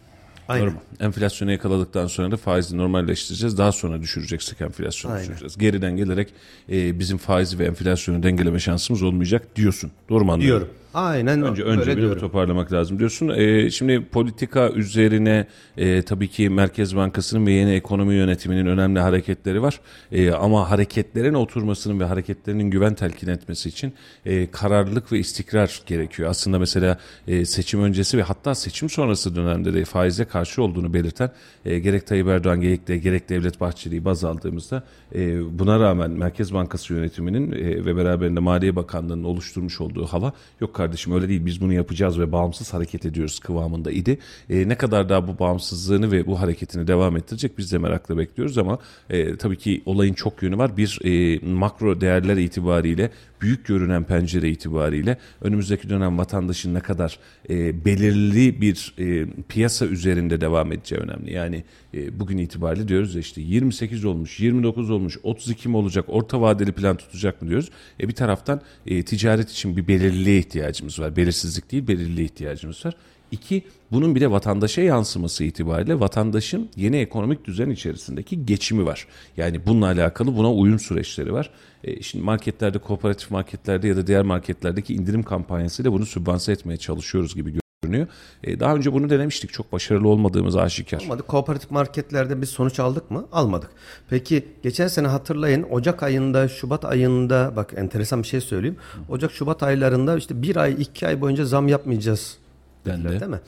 Aynen. 0.51 0.67
Normal. 0.67 0.81
Enflasyonu 1.01 1.53
yakaladıktan 1.53 2.07
sonra 2.07 2.31
da 2.31 2.37
faizi 2.37 2.77
normalleştireceğiz. 2.77 3.59
Daha 3.59 3.73
sonra 3.73 4.01
düşüreceksek 4.01 4.61
enflasyonu 4.61 5.15
Aynen. 5.15 5.25
düşüreceğiz. 5.25 5.59
Geriden 5.59 5.97
gelerek 5.97 6.29
e, 6.71 6.99
bizim 6.99 7.19
faizi 7.19 7.59
ve 7.59 7.65
enflasyonu 7.65 8.23
dengeleme 8.23 8.59
şansımız 8.59 9.03
olmayacak 9.03 9.57
diyorsun. 9.57 9.91
Doğru 10.09 10.25
mu 10.25 10.33
anlıyorum? 10.33 10.61
Diyorum. 10.61 10.77
Aynen 10.95 11.43
Önce 11.43 11.65
öyle 11.65 11.81
önce 11.81 11.91
bir 11.91 11.97
diyorum. 11.97 12.21
toparlamak 12.21 12.73
lazım 12.73 12.99
diyorsun. 12.99 13.29
Ee, 13.29 13.71
şimdi 13.71 14.05
politika 14.05 14.71
üzerine 14.71 15.47
e, 15.77 16.03
tabii 16.03 16.29
ki 16.29 16.51
Merkez 16.51 16.97
Bankası'nın 16.97 17.47
ve 17.47 17.53
yeni 17.53 17.73
ekonomi 17.73 18.15
yönetiminin 18.15 18.67
önemli 18.67 19.01
hareketleri 19.01 19.63
var. 19.63 19.81
E, 20.13 20.31
ama 20.33 20.71
hareketlerin 20.71 21.35
oturmasının 21.35 22.01
ve 22.01 22.05
hareketlerinin 22.05 22.71
güven 22.71 22.95
telkin 22.95 23.29
etmesi 23.29 23.69
için 23.69 23.93
e, 24.27 24.51
kararlılık 24.51 25.13
ve 25.13 25.19
istikrar 25.19 25.83
gerekiyor. 25.87 26.31
Aslında 26.31 26.59
mesela 26.59 26.99
e, 27.29 27.45
seçim 27.45 27.83
öncesi 27.83 28.19
ve 28.19 28.23
hatta 28.23 28.55
seçim 28.55 28.91
sonrası 28.91 29.37
dönemde 29.37 29.75
de 29.75 29.85
faize 29.85 30.25
karşı 30.25 30.63
olduğunu 30.63 30.95
belirten 30.95 31.31
e, 31.65 31.79
gerek 31.79 32.07
Tayyip 32.07 32.27
Erdoğan 32.29 32.61
gerek, 32.61 32.89
de, 32.89 32.99
gerek 32.99 33.29
Devlet 33.29 33.61
Bahçeli'yi 33.61 34.05
baz 34.05 34.25
aldığımızda 34.25 34.83
e, 35.15 35.59
buna 35.59 35.81
rağmen 35.81 36.11
Merkez 36.11 36.55
Bankası 36.55 36.95
yönetiminin 36.95 37.53
e, 37.53 37.85
ve 37.85 37.97
beraberinde 37.97 38.41
Maliye 38.41 38.77
Bakanlığı'nın 38.77 39.25
oluşturmuş 39.25 39.81
olduğu 39.81 40.07
hava 40.07 40.33
yok 40.61 40.80
kardeşim 40.81 41.13
öyle 41.13 41.29
değil 41.29 41.47
biz 41.47 41.61
bunu 41.61 41.73
yapacağız 41.73 42.19
ve 42.21 42.33
bağımsız 42.33 42.75
hareket 42.75 43.07
ediyoruz 43.07 43.39
kıvamında 43.39 43.91
idi. 43.91 44.19
E, 44.51 44.69
ne 44.69 44.75
kadar 44.75 45.09
daha 45.09 45.29
bu 45.29 45.39
bağımsızlığını 45.39 46.13
ve 46.13 46.27
bu 46.27 46.41
hareketini 46.41 46.87
devam 46.87 47.17
ettirecek 47.17 47.59
biz 47.59 47.73
de 47.73 47.79
merakla 47.79 48.19
bekliyoruz 48.19 48.59
ama 48.59 48.79
e, 49.11 49.37
tabii 49.37 49.59
ki 49.59 49.83
olayın 49.87 50.15
çok 50.15 50.43
yönü 50.43 50.59
var. 50.59 50.77
Bir 50.77 50.99
e, 51.05 51.39
makro 51.47 52.01
değerler 52.01 52.37
itibariyle 52.37 53.11
büyük 53.41 53.67
görünen 53.67 54.05
pencere 54.05 54.51
itibariyle 54.51 55.19
önümüzdeki 55.41 55.89
dönem 55.89 56.19
vatandaşın 56.19 56.75
ne 56.75 56.81
kadar 56.81 57.19
e, 57.51 57.85
belirli 57.85 58.61
bir 58.61 58.95
e, 58.99 59.27
piyasa 59.49 59.87
üzerinde 59.87 60.41
devam 60.41 60.73
edeceği 60.73 61.01
önemli. 61.01 61.33
Yani 61.33 61.65
e, 61.95 62.21
bugün 62.21 62.39
itibariyle 62.39 62.89
diyoruz 62.89 63.15
ya 63.15 63.21
işte 63.21 63.41
28 63.41 64.05
olmuş, 64.05 64.41
29 64.41 64.91
olmuş, 64.91 65.19
32 65.23 65.69
mi 65.69 65.77
olacak, 65.77 66.05
orta 66.09 66.41
vadeli 66.41 66.73
plan 66.73 66.97
tutacak 66.97 67.43
mı 67.43 67.49
diyoruz. 67.49 67.71
E, 68.01 68.09
bir 68.09 68.15
taraftan 68.15 68.61
e, 68.87 69.03
ticaret 69.03 69.51
için 69.51 69.77
bir 69.77 69.89
belirliliğe 69.89 70.39
ihtiyacımız 70.39 71.01
var. 71.01 71.17
Belirsizlik 71.17 71.73
değil, 71.73 71.89
belirliliğe 71.89 72.25
ihtiyacımız 72.25 72.87
var. 72.87 72.95
İki, 73.31 73.65
bunun 73.93 74.15
bir 74.15 74.21
de 74.21 74.31
vatandaşa 74.31 74.83
yansıması 74.83 75.45
itibariyle 75.45 76.01
vatandaşın 76.01 76.71
yeni 76.77 76.97
ekonomik 76.97 77.45
düzen 77.45 77.71
içerisindeki 77.71 78.47
geçimi 78.47 78.87
var. 78.87 79.07
Yani 79.37 79.67
bununla 79.67 79.87
alakalı 79.87 80.37
buna 80.37 80.53
uyum 80.53 80.79
süreçleri 80.79 81.33
var. 81.33 81.51
E, 81.85 82.03
şimdi 82.03 82.25
marketlerde, 82.25 82.79
kooperatif 82.79 83.31
marketlerde 83.31 83.89
ya 83.89 83.97
da 83.97 84.07
diğer 84.07 84.23
marketlerdeki 84.23 84.95
indirim 84.95 85.23
kampanyasıyla 85.23 85.93
bunu 85.93 86.07
sübvanse 86.07 86.53
etmeye 86.53 86.77
çalışıyoruz 86.77 87.35
gibi 87.35 87.61
görünüyor. 87.83 88.07
E, 88.45 88.61
daha 88.61 88.75
önce 88.75 88.93
bunu 88.93 89.11
denemiştik. 89.11 89.53
Çok 89.53 89.73
başarılı 89.73 90.09
olmadığımız 90.09 90.57
aşikar. 90.57 91.01
Olmadı. 91.01 91.23
Kooperatif 91.23 91.71
marketlerde 91.71 92.43
biz 92.43 92.49
sonuç 92.49 92.81
aldık 92.81 93.11
mı? 93.11 93.27
Almadık. 93.33 93.71
Peki 94.11 94.49
geçen 94.63 94.89
sene 94.89 95.09
hatırlayın 95.09 95.63
Ocak 95.71 96.03
ayında, 96.03 96.49
Şubat 96.49 96.85
ayında 96.85 97.53
bak 97.57 97.75
enteresan 97.77 98.23
bir 98.23 98.29
şey 98.29 98.41
söyleyeyim. 98.41 98.77
Ocak, 99.09 99.33
Şubat 99.33 99.63
aylarında 99.63 100.17
işte 100.17 100.43
bir 100.43 100.57
ay, 100.57 100.77
iki 100.79 101.07
ay 101.07 101.21
boyunca 101.21 101.45
zam 101.45 101.69
yapmayacağız 101.69 102.40
Dendi. 102.87 103.09
değil 103.09 103.23
mi? 103.31 103.41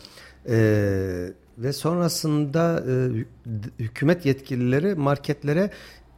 Ee, 0.49 1.33
ve 1.59 1.73
sonrasında 1.73 2.81
e, 2.87 2.91
hü- 2.91 3.25
hükümet 3.79 4.27
yetkilileri 4.27 4.95
marketlere 4.95 5.71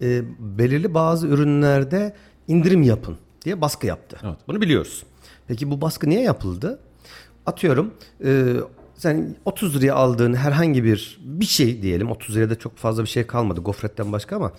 e, 0.03 0.23
belirli 0.39 0.95
bazı 0.95 1.27
ürünlerde 1.27 2.15
indirim 2.49 2.83
yapın 2.83 3.17
diye 3.45 3.61
baskı 3.61 3.87
yaptı. 3.87 4.17
Evet. 4.25 4.39
Bunu 4.49 4.61
biliyoruz. 4.61 5.03
Peki 5.49 5.71
bu 5.71 5.81
baskı 5.81 6.09
niye 6.11 6.23
yapıldı? 6.23 6.79
Atıyorum 7.47 7.95
e, 8.25 8.55
sen 8.95 9.37
30 9.45 9.77
liraya 9.77 9.95
aldığın 9.95 10.35
herhangi 10.35 10.85
bir 10.85 11.19
bir 11.25 11.45
şey 11.45 11.83
diyelim 11.83 12.11
30 12.11 12.37
liraya 12.37 12.51
da 12.51 12.59
çok 12.59 12.77
fazla 12.77 13.03
bir 13.03 13.09
şey 13.09 13.27
kalmadı 13.27 13.61
gofretten 13.61 14.13
başka 14.13 14.37
ama 14.37 14.53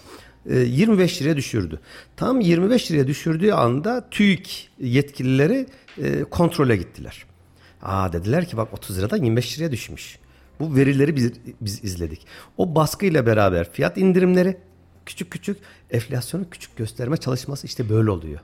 e, 0.49 0.59
25 0.59 1.21
liraya 1.21 1.37
düşürdü. 1.37 1.79
Tam 2.17 2.41
25 2.41 2.91
liraya 2.91 3.07
düşürdüğü 3.07 3.51
anda 3.51 4.09
TÜİK 4.11 4.69
yetkilileri 4.79 5.65
e, 5.97 6.23
kontrole 6.23 6.75
gittiler. 6.77 7.25
Aa 7.85 8.13
dediler 8.13 8.45
ki 8.45 8.57
bak 8.57 8.73
30 8.73 8.97
liradan 8.97 9.17
25 9.17 9.59
liraya 9.59 9.71
düşmüş. 9.71 10.19
Bu 10.59 10.75
verileri 10.75 11.15
biz, 11.15 11.33
biz 11.61 11.83
izledik. 11.83 12.27
O 12.57 12.75
baskıyla 12.75 13.25
beraber 13.25 13.71
fiyat 13.71 13.97
indirimleri 13.97 14.57
küçük 15.05 15.31
küçük 15.31 15.57
enflasyonu 15.91 16.49
küçük 16.49 16.77
gösterme 16.77 17.17
çalışması 17.17 17.67
işte 17.67 17.89
böyle 17.89 18.11
oluyor. 18.11 18.39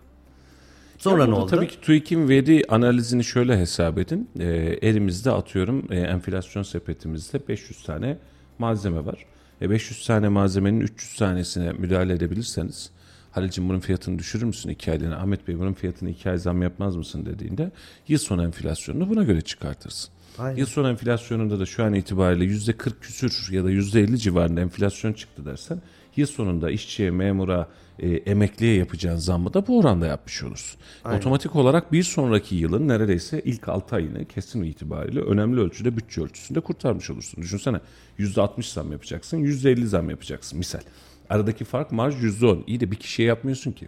Sonra 0.97 1.25
ne 1.25 1.34
oldu? 1.34 1.49
Tabii 1.49 1.67
ki 1.67 1.82
TÜİK'in 1.82 2.30
veri 2.30 2.63
analizini 2.69 3.23
şöyle 3.23 3.58
hesap 3.58 3.97
edin. 3.97 4.30
E, 4.39 4.45
elimizde 4.82 5.32
atıyorum 5.32 5.86
e, 5.89 5.99
enflasyon 5.99 6.63
sepetimizde 6.63 7.47
500 7.47 7.84
tane 7.84 8.17
malzeme 8.60 9.06
var. 9.06 9.25
E, 9.62 9.69
500 9.69 10.08
tane 10.08 10.30
malzemenin 10.30 10.80
300 10.80 11.15
tanesine 11.15 11.71
müdahale 11.71 12.13
edebilirseniz 12.13 12.91
Halil'cim 13.32 13.70
bunun 13.70 13.80
fiyatını 13.80 14.20
düşürür 14.20 14.44
müsün 14.44 14.70
iki 14.70 14.91
aylığına? 14.91 15.17
Ahmet 15.17 15.48
Bey 15.48 15.60
bunun 15.60 15.74
fiyatını 15.74 16.10
iki 16.10 16.30
ay 16.30 16.38
zam 16.38 16.62
yapmaz 16.62 16.96
mısın 16.96 17.26
dediğinde 17.26 17.72
yıl 18.08 18.20
sonu 18.20 18.44
enflasyonunu 18.44 19.10
buna 19.10 19.24
göre 19.24 19.41
çıkartırsın. 19.41 20.12
Aynen. 20.38 20.58
Yıl 20.58 20.65
sonu 20.65 20.89
enflasyonunda 20.89 21.60
da 21.60 21.65
şu 21.65 21.84
an 21.84 21.94
itibariyle 21.94 22.46
yüzde 22.46 22.74
40 22.74 23.02
küsür 23.02 23.52
ya 23.52 23.63
da 23.63 23.70
yüzde 23.70 24.02
50 24.02 24.20
civarında 24.20 24.62
enflasyon 24.62 25.13
çıktı 25.13 25.46
dersen 25.46 25.82
yıl 26.15 26.28
sonunda 26.28 26.72
işçiye, 26.72 27.12
memura, 27.12 27.67
e, 28.00 28.10
emekliye 28.10 28.76
yapacağın 28.76 29.17
zammı 29.17 29.54
da 29.54 29.67
bu 29.67 29.80
oranda 29.80 30.06
yapmış 30.06 30.44
olursun. 30.44 30.80
Otomatik 31.17 31.56
olarak 31.56 31.91
bir 31.91 32.04
sonraki 32.04 32.56
yılın 32.56 32.88
neredeyse 32.88 33.41
ilk 33.46 33.70
6 33.70 33.96
ayını 33.96 34.26
kesin 34.26 34.63
itibariyle 34.63 35.20
önemli 35.20 35.60
ölçüde 35.62 35.98
bütçe 35.98 36.22
ölçüsünde 36.22 36.60
kurtarmış 36.60 37.10
olursun. 37.10 37.41
Düşünsene 37.41 37.80
yüzde 38.17 38.41
60 38.41 38.72
zam 38.72 38.91
yapacaksın, 38.91 39.38
yüzde 39.38 39.72
50 39.72 39.88
zam 39.88 40.10
yapacaksın 40.10 40.60
misal. 40.60 40.82
Aradaki 41.32 41.65
fark 41.65 41.91
marj 41.91 42.24
yüzde 42.24 42.46
10. 42.46 42.63
İyi 42.67 42.80
de 42.80 42.91
bir 42.91 42.96
kişiye 42.96 43.28
yapmıyorsun 43.28 43.72
ki. 43.72 43.88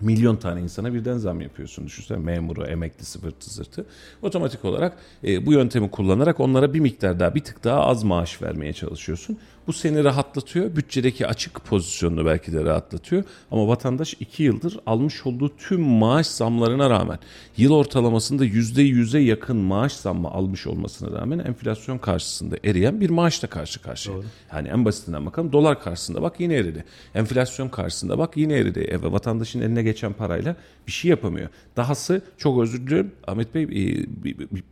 Milyon 0.00 0.36
tane 0.36 0.60
insana 0.60 0.94
birden 0.94 1.16
zam 1.16 1.40
yapıyorsun. 1.40 1.86
Düşünsene 1.86 2.18
memuru, 2.18 2.66
emeklisi, 2.66 3.22
vırtı 3.22 3.50
zırtı. 3.50 3.86
Otomatik 4.22 4.64
olarak 4.64 4.98
e, 5.24 5.46
bu 5.46 5.52
yöntemi 5.52 5.90
kullanarak 5.90 6.40
onlara 6.40 6.74
bir 6.74 6.80
miktar 6.80 7.20
daha, 7.20 7.34
bir 7.34 7.44
tık 7.44 7.64
daha 7.64 7.80
az 7.80 8.04
maaş 8.04 8.42
vermeye 8.42 8.72
çalışıyorsun. 8.72 9.38
Bu 9.66 9.72
seni 9.72 10.04
rahatlatıyor. 10.04 10.76
Bütçedeki 10.76 11.26
açık 11.26 11.64
pozisyonunu 11.64 12.26
belki 12.26 12.52
de 12.52 12.64
rahatlatıyor. 12.64 13.24
Ama 13.50 13.68
vatandaş 13.68 14.14
iki 14.20 14.42
yıldır 14.42 14.78
almış 14.86 15.26
olduğu 15.26 15.56
tüm 15.56 15.80
maaş 15.80 16.26
zamlarına 16.26 16.90
rağmen 16.90 17.18
yıl 17.56 17.72
ortalamasında 17.72 18.44
yüzde 18.44 18.82
yüze 18.82 19.18
yakın 19.18 19.56
maaş 19.56 19.92
zammı 19.92 20.28
almış 20.28 20.66
olmasına 20.66 21.20
rağmen 21.20 21.38
enflasyon 21.38 21.98
karşısında 21.98 22.56
eriyen 22.64 23.00
bir 23.00 23.10
maaşla 23.10 23.48
karşı 23.48 23.82
karşıya. 23.82 24.16
Yani 24.54 24.68
en 24.68 24.84
basitinden 24.84 25.26
bakalım 25.26 25.52
dolar 25.52 25.82
karşısında 25.82 26.22
bak 26.22 26.40
yine 26.40 26.54
eridi. 26.54 26.84
Enflasyon 27.14 27.68
karşısında 27.68 28.18
bak 28.18 28.36
yine 28.36 28.54
eridi. 28.54 28.80
E, 28.80 29.02
vatandaşın 29.02 29.60
eline 29.60 29.82
geçen 29.82 30.12
parayla 30.12 30.56
bir 30.86 30.92
şey 30.92 31.10
yapamıyor. 31.10 31.48
Dahası 31.76 32.22
çok 32.38 32.62
özür 32.62 32.86
diliyorum 32.86 33.10
Ahmet 33.26 33.54
Bey 33.54 33.62
e, 33.62 33.68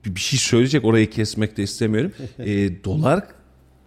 bir 0.05 0.21
şey 0.21 0.39
söyleyecek 0.39 0.85
orayı 0.85 1.11
kesmek 1.11 1.57
de 1.57 1.63
istemiyorum. 1.63 2.13
E, 2.39 2.85
dolar 2.85 3.25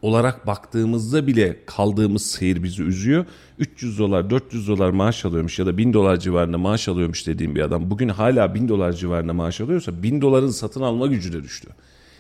olarak 0.06 0.48
baktığımızda 0.48 1.28
bile 1.28 1.66
kaldığımız 1.66 2.26
seyir 2.26 2.64
bizi 2.64 2.84
üzüyor. 2.84 3.26
300 3.60 4.00
dolar 4.00 4.30
400 4.30 4.68
dolar 4.68 4.90
maaş 4.90 5.26
alıyormuş 5.26 5.60
ya 5.60 5.66
da 5.66 5.78
1000 5.78 5.94
dolar 5.94 6.18
civarında 6.18 6.58
maaş 6.58 6.88
alıyormuş 6.88 7.28
dediğim 7.28 7.56
bir 7.56 7.62
adam 7.62 7.90
bugün 7.90 8.10
hala 8.10 8.56
1000 8.56 8.70
dolar 8.70 8.94
civarında 8.94 9.34
maaş 9.34 9.62
alıyorsa 9.62 10.04
1000 10.04 10.22
doların 10.22 10.50
satın 10.50 10.82
alma 10.82 11.08
gücü 11.08 11.34
de 11.34 11.44
düştü. 11.44 11.68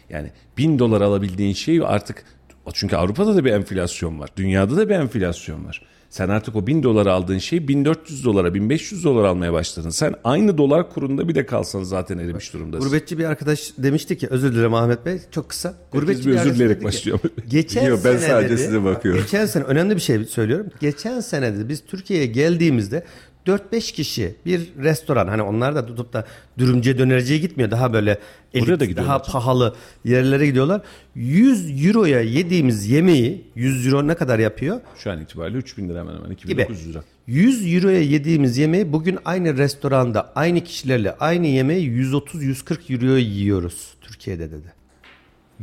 Yani 0.10 0.32
1000 0.58 0.80
dolar 0.80 1.02
alabildiğin 1.02 1.54
şey 1.54 1.82
artık 1.86 2.26
Çünkü 2.74 2.96
Avrupa'da 2.96 3.36
da 3.36 3.46
bir 3.46 3.52
enflasyon 3.52 4.20
var. 4.20 4.30
Dünyada 4.38 4.78
da 4.78 4.90
bir 4.90 4.96
enflasyon 4.96 5.66
var. 5.66 5.82
Sen 6.16 6.30
artık 6.30 6.56
o 6.56 6.68
1000 6.68 6.84
dolara 6.84 7.14
aldığın 7.14 7.38
şeyi 7.38 7.68
1400 7.68 8.26
dolara 8.26 8.54
1500 8.54 9.04
dolar 9.04 9.24
almaya 9.24 9.54
başladın. 9.54 9.90
Sen 9.90 10.16
aynı 10.24 10.58
dolar 10.58 10.90
kurunda 10.90 11.28
bir 11.28 11.36
de 11.36 11.46
kalsan 11.46 11.84
zaten 11.84 12.18
erimiş 12.18 12.54
durumdasın. 12.54 12.88
Gurbetçi 12.88 13.18
bir 13.18 13.24
arkadaş 13.24 13.74
demişti 13.78 14.18
ki 14.18 14.28
özür 14.30 14.54
dilerim 14.54 14.74
Ahmet 14.74 15.06
Bey 15.06 15.20
çok 15.32 15.50
kısa. 15.50 15.74
Gurbetçi 15.92 16.30
bir 16.30 16.36
özür 16.36 16.56
dileyerek 16.56 16.84
başlıyor. 16.84 17.20
Geçen 17.48 17.86
Yok, 17.86 18.00
ben 18.06 18.18
sene 18.18 18.30
sadece 18.30 18.54
dedi, 18.54 18.62
size 18.62 18.84
bakıyorum. 18.84 19.22
Geçen 19.22 19.46
sene 19.46 19.64
önemli 19.64 19.96
bir 19.96 20.02
şey 20.02 20.26
söylüyorum. 20.26 20.68
Geçen 20.80 21.20
sene 21.20 21.56
dedi 21.56 21.70
biz 21.70 21.86
Türkiye'ye 21.86 22.26
geldiğimizde 22.26 23.04
4-5 23.48 23.94
kişi 23.94 24.36
bir 24.46 24.62
restoran 24.78 25.28
hani 25.28 25.42
onlar 25.42 25.76
da 25.76 25.86
tutup 25.86 26.14
da 26.14 26.26
dürümcüye 26.58 26.98
dönerciye 26.98 27.40
gitmiyor. 27.40 27.72
Daha 27.72 27.94
böyle 27.94 28.20
elit, 28.54 28.68
da 28.80 28.96
daha 28.96 29.22
pahalı 29.22 29.76
yerlere 30.06 30.46
gidiyorlar. 30.46 30.82
100 31.16 31.86
euroya 31.88 32.22
yediğimiz 32.22 32.88
yemeği 32.88 33.48
100 33.56 33.88
euro 33.88 34.08
ne 34.08 34.16
kadar 34.16 34.40
yapıyor? 34.40 34.82
Şu 34.98 35.12
an 35.12 35.22
itibariyle 35.22 35.58
3000 35.58 35.90
lira 35.90 36.00
hemen 36.00 36.16
hemen 36.16 36.30
Gibi. 36.30 36.52
2900 36.52 36.90
lira. 36.90 37.04
100 37.28 37.74
euroya 37.76 38.02
yediğimiz 38.02 38.58
yemeği 38.58 38.94
bugün 38.94 39.20
aynı 39.26 39.58
restoranda 39.58 40.32
aynı 40.36 40.64
kişilerle 40.64 41.16
aynı 41.20 41.48
yemeği 41.48 41.90
130-140 41.92 42.94
euroya 42.94 43.18
yiyoruz 43.18 43.94
Türkiye'de 44.02 44.52
dedi. 44.52 44.74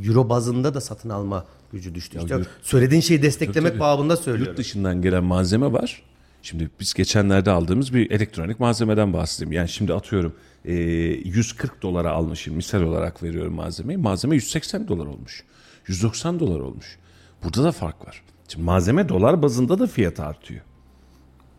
Euro 0.06 0.28
bazında 0.28 0.74
da 0.74 0.80
satın 0.80 1.08
alma 1.08 1.44
gücü 1.72 1.94
düştü. 1.94 2.18
İşte 2.22 2.34
yurt- 2.34 2.48
söylediğin 2.62 3.00
şeyi 3.00 3.22
desteklemek 3.22 3.70
tabii. 3.72 3.80
babında 3.80 4.12
Yurt 4.12 4.22
söylüyorum. 4.22 4.56
dışından 4.56 5.02
gelen 5.02 5.24
malzeme 5.24 5.72
var. 5.72 6.02
Şimdi 6.42 6.70
biz 6.80 6.94
geçenlerde 6.94 7.50
aldığımız 7.50 7.94
bir 7.94 8.10
elektronik 8.10 8.60
malzemeden 8.60 9.12
bahsedeyim. 9.12 9.52
Yani 9.52 9.68
şimdi 9.68 9.94
atıyorum 9.94 10.34
e, 10.64 10.74
140 10.74 11.82
dolara 11.82 12.10
almışım 12.10 12.56
misal 12.56 12.82
olarak 12.82 13.22
veriyorum 13.22 13.54
malzemeyi. 13.54 13.98
Malzeme 13.98 14.34
180 14.34 14.88
dolar 14.88 15.06
olmuş. 15.06 15.44
190 15.86 16.40
dolar 16.40 16.60
olmuş. 16.60 16.98
Burada 17.44 17.64
da 17.64 17.72
fark 17.72 18.06
var. 18.06 18.22
Şimdi 18.48 18.64
malzeme 18.64 19.08
dolar 19.08 19.42
bazında 19.42 19.78
da 19.78 19.86
fiyat 19.86 20.20
artıyor. 20.20 20.60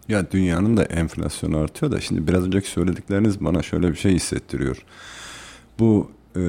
Ya 0.08 0.32
dünyanın 0.32 0.78
da 0.78 0.84
enflasyonu 0.84 1.58
artıyor 1.58 1.92
da 1.92 2.02
şimdi 2.02 2.28
biraz 2.28 2.46
önceki 2.46 2.68
söyledikleriniz 2.68 3.42
bana 3.42 3.62
şöyle 3.62 3.90
bir 3.92 3.96
şey 3.96 4.14
hissettiriyor. 4.14 4.86
Bu 5.80 6.12
e, 6.36 6.42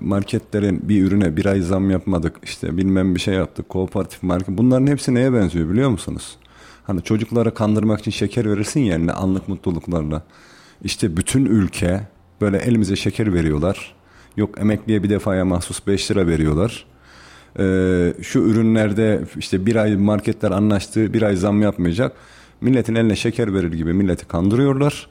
marketlerin 0.00 0.88
bir 0.88 1.02
ürüne 1.04 1.36
bir 1.36 1.46
ay 1.46 1.60
zam 1.60 1.90
yapmadık 1.90 2.36
işte 2.42 2.76
bilmem 2.76 3.14
bir 3.14 3.20
şey 3.20 3.34
yaptık 3.34 3.68
kooperatif 3.68 4.22
market 4.22 4.48
bunların 4.48 4.86
hepsi 4.86 5.14
neye 5.14 5.32
benziyor 5.32 5.70
biliyor 5.70 5.90
musunuz? 5.90 6.36
Hani 6.92 7.02
çocuklara 7.02 7.54
kandırmak 7.54 8.00
için 8.00 8.10
şeker 8.10 8.50
verirsin 8.50 8.80
ya 8.80 8.96
eline 8.96 9.12
anlık 9.12 9.48
mutluluklarla. 9.48 10.22
İşte 10.84 11.16
bütün 11.16 11.46
ülke 11.46 12.00
böyle 12.40 12.58
elimize 12.58 12.96
şeker 12.96 13.34
veriyorlar. 13.34 13.94
Yok 14.36 14.60
emekliye 14.60 15.02
bir 15.02 15.10
defaya 15.10 15.44
mahsus 15.44 15.86
5 15.86 16.10
lira 16.10 16.26
veriyorlar. 16.26 16.84
Ee, 17.58 18.14
şu 18.22 18.38
ürünlerde 18.38 19.24
işte 19.38 19.66
bir 19.66 19.76
ay 19.76 19.96
marketler 19.96 20.50
anlaştı 20.50 21.12
bir 21.12 21.22
ay 21.22 21.36
zam 21.36 21.62
yapmayacak. 21.62 22.16
Milletin 22.60 22.94
eline 22.94 23.16
şeker 23.16 23.54
verir 23.54 23.72
gibi 23.72 23.92
milleti 23.92 24.28
kandırıyorlar. 24.28 25.08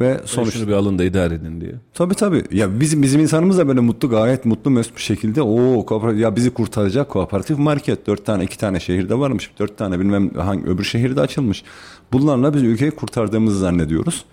Ve 0.00 0.14
Sonuçta 0.14 0.34
sonuçta 0.34 0.58
şunu 0.58 0.68
bir 0.68 0.72
alın 0.72 0.98
da 0.98 1.04
idare 1.04 1.34
edin 1.34 1.60
diye. 1.60 1.72
Tabii 1.94 2.14
tabii. 2.14 2.44
Ya 2.50 2.80
bizim 2.80 3.02
bizim 3.02 3.20
insanımız 3.20 3.58
da 3.58 3.68
böyle 3.68 3.80
mutlu 3.80 4.10
gayet 4.10 4.44
mutlu 4.44 4.70
mesut 4.70 4.96
bir 4.96 5.02
şekilde 5.02 5.42
o 5.42 5.86
kooperatif 5.86 6.20
ya 6.20 6.36
bizi 6.36 6.50
kurtaracak 6.50 7.08
kooperatif 7.08 7.58
market 7.58 8.06
dört 8.06 8.26
tane 8.26 8.44
iki 8.44 8.58
tane 8.58 8.80
şehirde 8.80 9.18
varmış. 9.18 9.50
Dört 9.58 9.78
tane 9.78 10.00
bilmem 10.00 10.34
hangi 10.34 10.66
öbür 10.66 10.84
şehirde 10.84 11.20
açılmış. 11.20 11.64
Bunlarla 12.12 12.54
biz 12.54 12.62
ülkeyi 12.62 12.90
kurtardığımızı 12.90 13.58
zannediyoruz. 13.58 14.24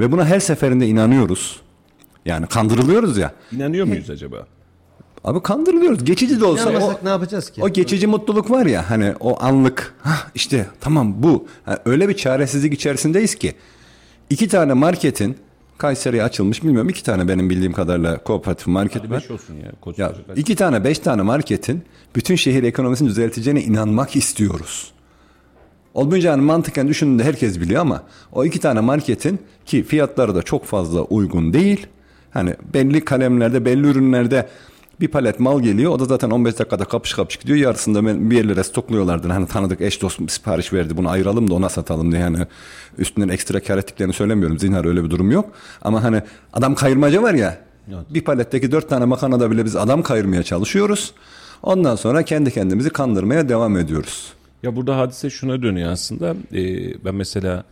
Ve 0.00 0.12
buna 0.12 0.24
her 0.24 0.40
seferinde 0.40 0.86
inanıyoruz. 0.86 1.60
Yani 2.26 2.46
kandırılıyoruz 2.46 3.18
ya. 3.18 3.32
İnanıyor 3.52 3.86
muyuz 3.86 4.10
acaba? 4.10 4.46
Abi 5.24 5.42
kandırılıyoruz. 5.42 6.04
Geçici 6.04 6.40
de 6.40 6.44
olsa 6.44 6.70
o, 6.70 7.04
ne 7.04 7.08
yapacağız 7.08 7.50
ki? 7.50 7.62
o 7.62 7.68
geçici 7.68 8.06
mutluluk 8.06 8.50
var 8.50 8.66
ya 8.66 8.90
hani 8.90 9.14
o 9.20 9.42
anlık 9.42 9.94
Hah, 10.02 10.28
işte 10.34 10.66
tamam 10.80 11.22
bu 11.22 11.46
Ha, 11.64 11.78
öyle 11.84 12.08
bir 12.08 12.14
çaresizlik 12.16 12.72
içerisindeyiz 12.72 13.34
ki 13.34 13.54
iki 14.30 14.48
tane 14.48 14.72
marketin 14.72 15.36
Kayseri'ye 15.78 16.22
açılmış 16.22 16.62
bilmiyorum 16.62 16.88
iki 16.88 17.02
tane 17.02 17.28
benim 17.28 17.50
bildiğim 17.50 17.72
kadarıyla 17.72 18.18
kooperatif 18.18 18.66
market 18.66 19.10
var. 19.10 19.20
Beş 19.22 19.30
olsun 19.30 19.54
ya. 19.54 19.72
Koç 19.80 19.98
Ya 19.98 20.12
iki 20.36 20.56
tane 20.56 20.84
beş 20.84 20.98
tane 20.98 21.22
marketin 21.22 21.82
bütün 22.16 22.36
şehir 22.36 22.62
ekonomisini 22.62 23.08
düzelteceğine 23.08 23.62
inanmak 23.62 24.16
istiyoruz. 24.16 24.92
Olmayınca 25.94 26.32
hani 26.32 26.42
mantıken 26.42 26.88
düşündüğünde 26.88 27.24
herkes 27.24 27.60
biliyor 27.60 27.80
ama 27.80 28.02
o 28.32 28.44
iki 28.44 28.60
tane 28.60 28.80
marketin 28.80 29.38
ki 29.66 29.82
fiyatları 29.82 30.34
da 30.34 30.42
çok 30.42 30.64
fazla 30.64 31.02
uygun 31.02 31.52
değil. 31.52 31.86
Hani 32.30 32.54
belli 32.74 33.04
kalemlerde 33.04 33.64
belli 33.64 33.86
ürünlerde 33.86 34.48
bir 35.00 35.08
palet 35.08 35.40
mal 35.40 35.60
geliyor. 35.60 35.92
O 35.92 35.98
da 35.98 36.04
zaten 36.04 36.30
15 36.30 36.58
dakikada 36.58 36.84
kapış 36.84 37.14
kapış 37.14 37.36
gidiyor. 37.36 37.58
Yarısında 37.58 38.06
ben- 38.06 38.30
bir 38.30 38.36
yerlere 38.36 38.64
stokluyorlardı. 38.64 39.28
Hani 39.28 39.46
tanıdık 39.46 39.80
eş 39.80 40.02
dost 40.02 40.30
sipariş 40.30 40.72
verdi. 40.72 40.96
Bunu 40.96 41.08
ayıralım 41.08 41.50
da 41.50 41.54
ona 41.54 41.68
satalım 41.68 42.12
diye. 42.12 42.22
Yani 42.22 42.38
üstünden 42.98 43.28
ekstra 43.28 43.60
kar 43.60 43.78
ettiklerini 43.78 44.12
söylemiyorum. 44.12 44.58
Zinhar 44.58 44.84
öyle 44.84 45.04
bir 45.04 45.10
durum 45.10 45.30
yok. 45.30 45.50
Ama 45.82 46.02
hani 46.02 46.22
adam 46.52 46.74
kayırmaca 46.74 47.22
var 47.22 47.34
ya. 47.34 47.58
Bir 48.10 48.20
paletteki 48.20 48.72
dört 48.72 48.88
tane 48.88 49.04
makarnada 49.04 49.50
bile 49.50 49.64
biz 49.64 49.76
adam 49.76 50.02
kayırmaya 50.02 50.42
çalışıyoruz. 50.42 51.12
Ondan 51.62 51.96
sonra 51.96 52.22
kendi 52.22 52.50
kendimizi 52.50 52.90
kandırmaya 52.90 53.48
devam 53.48 53.76
ediyoruz. 53.76 54.32
Ya 54.62 54.76
burada 54.76 54.96
hadise 54.98 55.30
şuna 55.30 55.62
dönüyor 55.62 55.90
aslında. 55.90 56.34
Ee, 56.54 57.04
ben 57.04 57.14
mesela 57.14 57.64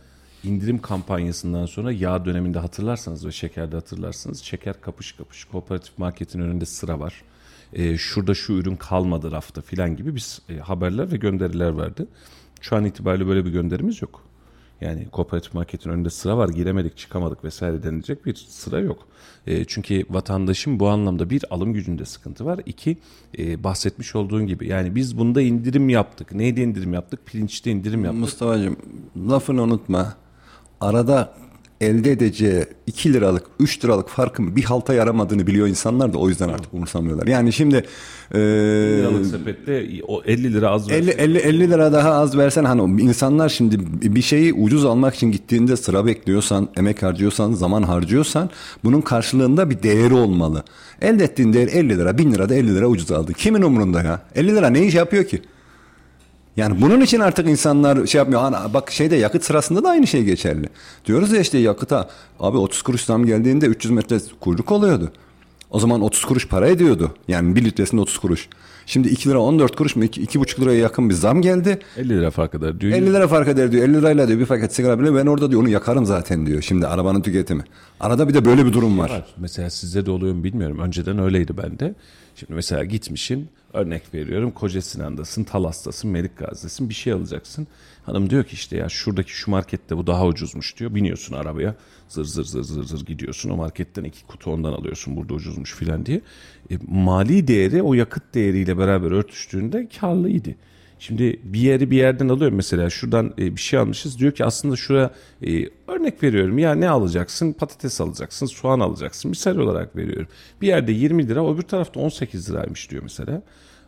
indirim 0.47 0.81
kampanyasından 0.81 1.65
sonra 1.65 1.91
yağ 1.91 2.25
döneminde 2.25 2.59
hatırlarsanız 2.59 3.25
ve 3.25 3.31
şekerde 3.31 3.75
hatırlarsınız. 3.75 4.39
Şeker 4.39 4.81
kapış 4.81 5.11
kapış 5.11 5.45
kooperatif 5.45 5.97
marketin 5.97 6.39
önünde 6.39 6.65
sıra 6.65 6.99
var. 6.99 7.23
Ee, 7.73 7.97
şurada 7.97 8.33
şu 8.33 8.53
ürün 8.53 8.75
kalmadı 8.75 9.31
rafta 9.31 9.61
filan 9.61 9.95
gibi 9.95 10.15
biz 10.15 10.41
e, 10.49 10.57
haberler 10.57 11.11
ve 11.11 11.17
gönderiler 11.17 11.69
vardı. 11.69 12.07
Şu 12.61 12.75
an 12.75 12.85
itibariyle 12.85 13.27
böyle 13.27 13.45
bir 13.45 13.51
gönderimiz 13.51 14.01
yok. 14.01 14.23
Yani 14.81 15.07
kooperatif 15.09 15.53
marketin 15.53 15.89
önünde 15.89 16.09
sıra 16.09 16.37
var 16.37 16.49
giremedik 16.49 16.97
çıkamadık 16.97 17.43
vesaire 17.43 17.83
denilecek 17.83 18.25
bir 18.25 18.35
sıra 18.35 18.79
yok. 18.79 19.07
E, 19.47 19.65
çünkü 19.65 20.03
vatandaşın 20.09 20.79
bu 20.79 20.87
anlamda 20.89 21.29
bir 21.29 21.45
alım 21.49 21.73
gücünde 21.73 22.05
sıkıntı 22.05 22.45
var. 22.45 22.59
İki 22.65 22.97
e, 23.37 23.63
bahsetmiş 23.63 24.15
olduğun 24.15 24.47
gibi 24.47 24.67
yani 24.67 24.95
biz 24.95 25.17
bunda 25.17 25.41
indirim 25.41 25.89
yaptık. 25.89 26.31
Neyde 26.31 26.63
indirim 26.63 26.93
yaptık? 26.93 27.25
Pirinçte 27.25 27.71
indirim 27.71 28.05
yaptık. 28.05 28.21
Mustafa'cığım 28.21 28.77
lafını 29.29 29.61
unutma. 29.61 30.15
Arada 30.81 31.33
elde 31.81 32.11
edeceği 32.11 32.65
2 32.87 33.13
liralık 33.13 33.43
3 33.59 33.85
liralık 33.85 34.09
farkın 34.09 34.55
bir 34.55 34.63
halta 34.63 34.93
yaramadığını 34.93 35.47
biliyor 35.47 35.67
insanlar 35.67 36.13
da 36.13 36.17
o 36.17 36.29
yüzden 36.29 36.49
artık 36.49 36.73
umursamıyorlar. 36.73 37.27
Yani 37.27 37.53
şimdi 37.53 37.85
e, 38.33 38.39
Liralık 38.39 39.25
sepette 39.25 39.87
o 40.07 40.23
50 40.25 40.53
lira 40.53 40.69
az 40.69 40.91
50, 40.91 41.07
versin. 41.07 41.19
50, 41.19 41.37
50 41.37 41.71
lira 41.71 41.93
daha 41.93 42.11
az 42.11 42.37
versen 42.37 42.63
hani 42.63 43.01
insanlar 43.01 43.49
şimdi 43.49 43.79
bir 44.15 44.21
şeyi 44.21 44.53
ucuz 44.53 44.85
almak 44.85 45.15
için 45.15 45.31
gittiğinde 45.31 45.77
sıra 45.77 46.05
bekliyorsan, 46.05 46.69
emek 46.77 47.03
harcıyorsan, 47.03 47.53
zaman 47.53 47.83
harcıyorsan 47.83 48.49
bunun 48.83 49.01
karşılığında 49.01 49.69
bir 49.69 49.83
değeri 49.83 50.13
olmalı. 50.13 50.63
Elde 51.01 51.23
ettiğin 51.23 51.53
değer 51.53 51.67
50 51.67 51.89
lira, 51.97 52.17
1000 52.17 52.31
lira 52.31 52.49
da 52.49 52.55
50 52.55 52.75
lira 52.75 52.87
ucuz 52.87 53.11
aldın. 53.11 53.33
Kimin 53.33 53.61
umurunda 53.61 54.03
ya? 54.03 54.21
50 54.35 54.55
lira 54.55 54.69
ne 54.69 54.85
iş 54.85 54.95
yapıyor 54.95 55.23
ki? 55.23 55.41
Yani 56.57 56.81
bunun 56.81 57.01
için 57.01 57.19
artık 57.19 57.47
insanlar 57.47 58.05
şey 58.05 58.19
yapmıyor. 58.19 58.41
Hani 58.41 58.73
bak 58.73 58.91
şeyde 58.91 59.15
yakıt 59.15 59.43
sırasında 59.43 59.83
da 59.83 59.89
aynı 59.89 60.07
şey 60.07 60.23
geçerli. 60.23 60.69
Diyoruz 61.05 61.31
ya 61.31 61.39
işte 61.39 61.57
yakıta 61.57 62.09
abi 62.39 62.57
30 62.57 62.81
kuruş 62.81 63.01
zam 63.01 63.25
geldiğinde 63.25 63.65
300 63.65 63.91
metre 63.91 64.19
kuyruk 64.39 64.71
oluyordu. 64.71 65.11
O 65.71 65.79
zaman 65.79 66.01
30 66.01 66.25
kuruş 66.25 66.47
para 66.47 66.67
ediyordu. 66.67 67.11
Yani 67.27 67.55
1 67.55 67.65
litresinde 67.65 68.01
30 68.01 68.17
kuruş. 68.17 68.49
Şimdi 68.85 69.07
2 69.07 69.29
lira 69.29 69.39
14 69.39 69.75
kuruş 69.75 69.95
mu 69.95 70.03
2, 70.03 70.23
2,5 70.25 70.61
liraya 70.61 70.79
yakın 70.79 71.09
bir 71.09 71.13
zam 71.13 71.41
geldi. 71.41 71.79
50 71.97 72.09
lira 72.09 72.31
fark 72.31 72.55
eder 72.55 72.81
diyor. 72.81 72.93
50 72.93 73.13
lira 73.13 73.27
fark 73.27 73.47
eder 73.47 73.71
diyor. 73.71 73.83
50 73.83 73.93
lirayla 73.93 74.27
diyor 74.27 74.39
bir 74.39 74.45
paket 74.45 74.75
sigara 74.75 74.99
bile 74.99 75.15
ben 75.15 75.25
orada 75.25 75.51
diyor 75.51 75.61
onu 75.61 75.69
yakarım 75.69 76.05
zaten 76.05 76.45
diyor. 76.45 76.61
Şimdi 76.61 76.87
arabanın 76.87 77.21
tüketimi. 77.21 77.63
Arada 77.99 78.29
bir 78.29 78.33
de 78.33 78.45
böyle 78.45 78.65
bir 78.65 78.73
durum 78.73 78.99
var. 78.99 79.09
var. 79.09 79.25
Mesela 79.37 79.69
sizde 79.69 80.05
de 80.05 80.11
oluyor 80.11 80.33
mu 80.33 80.43
bilmiyorum. 80.43 80.79
Önceden 80.79 81.19
öyleydi 81.19 81.57
bende. 81.57 81.95
Şimdi 82.35 82.53
mesela 82.53 82.83
gitmişsin 82.83 83.49
örnek 83.77 84.13
veriyorum 84.13 84.51
Koca 84.51 84.81
Sinan'dasın, 84.81 85.43
Talas'tasın, 85.43 86.11
Melik 86.11 86.37
Gazi'desin 86.37 86.89
bir 86.89 86.93
şey 86.93 87.13
alacaksın. 87.13 87.67
Hanım 88.03 88.29
diyor 88.29 88.43
ki 88.43 88.53
işte 88.53 88.77
ya 88.77 88.89
şuradaki 88.89 89.31
şu 89.31 89.51
markette 89.51 89.97
bu 89.97 90.07
daha 90.07 90.25
ucuzmuş 90.25 90.79
diyor. 90.79 90.95
Biniyorsun 90.95 91.35
arabaya 91.35 91.75
zır 92.07 92.25
zır 92.25 92.43
zır 92.43 92.63
zır 92.63 92.83
zır 92.83 93.05
gidiyorsun. 93.05 93.49
O 93.49 93.55
marketten 93.55 94.03
iki 94.03 94.25
kutu 94.25 94.51
ondan 94.51 94.73
alıyorsun 94.73 95.15
burada 95.15 95.33
ucuzmuş 95.33 95.73
filan 95.73 96.05
diye. 96.05 96.21
E, 96.71 96.75
mali 96.87 97.47
değeri 97.47 97.81
o 97.81 97.93
yakıt 97.93 98.23
değeriyle 98.33 98.77
beraber 98.77 99.11
örtüştüğünde 99.11 99.87
karlıydı. 99.99 100.55
Şimdi 100.99 101.39
bir 101.43 101.59
yeri 101.59 101.91
bir 101.91 101.97
yerden 101.97 102.29
alıyor 102.29 102.51
mesela 102.51 102.89
şuradan 102.89 103.33
e, 103.37 103.55
bir 103.55 103.61
şey 103.61 103.79
almışız 103.79 104.19
diyor 104.19 104.31
ki 104.31 104.45
aslında 104.45 104.75
şuraya 104.75 105.11
e, 105.45 105.69
örnek 105.87 106.23
veriyorum 106.23 106.57
ya 106.57 106.75
ne 106.75 106.89
alacaksın 106.89 107.53
patates 107.53 108.01
alacaksın 108.01 108.45
soğan 108.45 108.79
alacaksın 108.79 109.29
misal 109.29 109.57
olarak 109.57 109.95
veriyorum. 109.95 110.27
Bir 110.61 110.67
yerde 110.67 110.91
20 110.91 111.27
lira 111.27 111.53
öbür 111.53 111.61
tarafta 111.61 111.99
18 111.99 112.49
liraymış 112.49 112.91
diyor 112.91 113.03
mesela. 113.03 113.41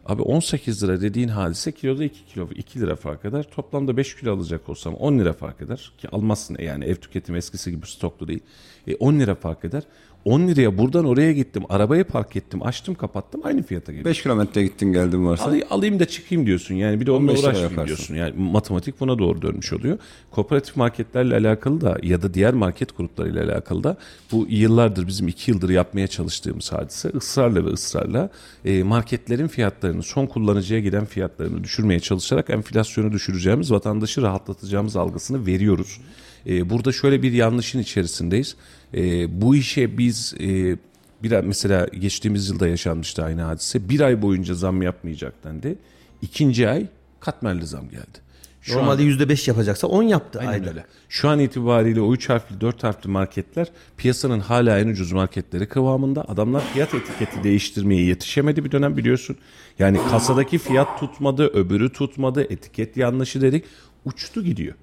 Abi 0.10 0.22
18 0.22 0.84
lira 0.84 1.02
dediğin 1.02 1.28
hadise 1.28 1.72
kiloda 1.72 2.04
2 2.04 2.26
kilo 2.26 2.50
2 2.56 2.80
lira 2.80 2.96
fark 2.96 3.26
eder. 3.26 3.46
Toplamda 3.56 3.98
5 3.98 4.16
kilo 4.16 4.36
alacak 4.36 4.70
olsam 4.70 4.94
10 4.96 5.20
lira 5.20 5.34
fark 5.34 5.62
eder. 5.62 5.92
Ki 5.98 6.08
almazsın 6.12 6.58
yani 6.60 6.86
ev 6.86 6.96
tüketimi 6.96 7.38
eskisi 7.38 7.72
gibi 7.72 7.88
stoklu 7.88 8.28
değil. 8.28 8.40
E, 8.88 8.96
10 8.96 9.20
lira 9.20 9.36
fark 9.36 9.66
eder. 9.66 9.84
10 10.26 10.48
liraya 10.48 10.78
buradan 10.78 11.06
oraya 11.06 11.32
gittim. 11.32 11.64
Arabayı 11.70 12.04
park 12.04 12.36
ettim. 12.36 12.64
Açtım 12.64 12.96
kapattım. 12.96 13.42
Aynı 13.44 13.64
fiyata 13.64 13.92
geliyor. 13.92 14.06
5 14.06 14.24
kilometre 14.24 14.64
gittin 14.64 14.94
geldin 14.94 15.26
varsa. 15.26 15.44
Al- 15.44 15.62
alayım 15.70 16.00
da 16.00 16.06
çıkayım 16.06 16.46
diyorsun. 16.46 16.76
Yani 16.76 17.00
bir 17.02 17.06
de 17.06 17.12
onunla 17.12 17.32
15 17.32 17.40
lira 17.44 17.50
uğraşmayayım 17.50 17.86
diyorsun. 17.88 18.16
Yani 18.16 18.34
matematik 18.38 19.00
buna 19.00 19.20
doğru 19.20 19.42
dönmüş 19.42 19.74
oluyor. 19.74 19.98
Kooperatif 20.32 20.76
marketlerle 20.76 21.36
alakalı 21.36 21.82
da 21.82 21.98
ya 22.04 22.22
da 22.22 22.34
diğer 22.34 22.54
market 22.54 22.98
gruplarıyla 22.98 23.46
alakalı 23.46 23.84
da 23.84 23.98
bu 24.32 24.48
yıllardır 24.50 25.08
bizim 25.08 25.28
iki 25.28 25.52
yıldır 25.52 25.70
yapmaya 25.70 26.08
çalıştığımız 26.08 26.72
hadise 26.72 27.10
ısrarla 27.10 27.66
ve 27.66 27.70
ısrarla 27.70 28.30
e, 28.66 28.84
marketlerin 28.84 29.48
fiyatlarını 29.48 30.04
son 30.04 30.26
kullanıcıya 30.26 30.80
giden 30.80 31.06
fiyatlarını 31.06 31.64
düşürmeye 31.64 32.00
çalışarak 32.00 32.50
enflasyonu 32.50 33.12
düşüreceğimiz 33.12 33.72
vatandaşı 33.72 34.22
rahatlatacağımız 34.22 34.96
algısını 34.96 35.46
veriyoruz. 35.46 36.00
E, 36.48 36.70
burada 36.70 36.92
şöyle 36.92 37.22
bir 37.22 37.32
yanlışın 37.32 37.80
içerisindeyiz. 37.80 38.56
E, 38.94 39.42
bu 39.42 39.56
işe 39.56 39.98
biz 39.98 40.34
e, 40.40 40.78
bir 41.24 41.32
ay- 41.32 41.42
mesela 41.42 41.86
geçtiğimiz 42.00 42.50
yılda 42.50 42.68
yaşanmıştı 42.68 43.24
aynı 43.24 43.42
hadise. 43.42 43.90
Bir 43.90 44.00
ay 44.02 44.22
boyunca 44.22 44.54
zam 44.54 44.82
yapmayacak 44.82 45.44
dendi. 45.44 45.76
İkinci 46.22 46.70
ay 46.70 46.86
katmerli 47.20 47.66
zam 47.68 47.90
geldi. 47.90 48.30
Şu 48.62 48.78
Normalde 48.78 49.02
an, 49.02 49.08
%5 49.08 49.48
yapacaksa 49.50 49.88
10 49.88 50.04
yaptı 50.04 50.40
Aynen 50.40 50.52
ayda. 50.52 50.70
öyle. 50.70 50.86
Şu 51.10 51.30
an 51.30 51.40
itibariyle 51.40 52.02
o 52.02 52.14
3 52.14 52.30
harfli 52.30 52.62
4 52.62 52.84
harfli 52.84 53.10
marketler 53.10 53.68
piyasanın 53.98 54.40
hala 54.40 54.80
en 54.80 54.88
ucuz 54.88 55.12
marketleri 55.12 55.68
kıvamında. 55.68 56.30
Adamlar 56.30 56.64
fiyat 56.74 56.94
etiketi 56.94 57.44
değiştirmeye 57.44 58.02
yetişemedi 58.06 58.66
bir 58.66 58.72
dönem 58.72 58.98
biliyorsun. 58.98 59.38
Yani 59.80 60.00
kasadaki 60.12 60.58
fiyat 60.58 61.00
tutmadı, 61.00 61.48
öbürü 61.48 61.94
tutmadı, 61.94 62.42
etiket 62.50 62.98
yanlışı 62.98 63.42
dedik. 63.42 63.66
Uçtu 64.06 64.44
gidiyor 64.44 64.76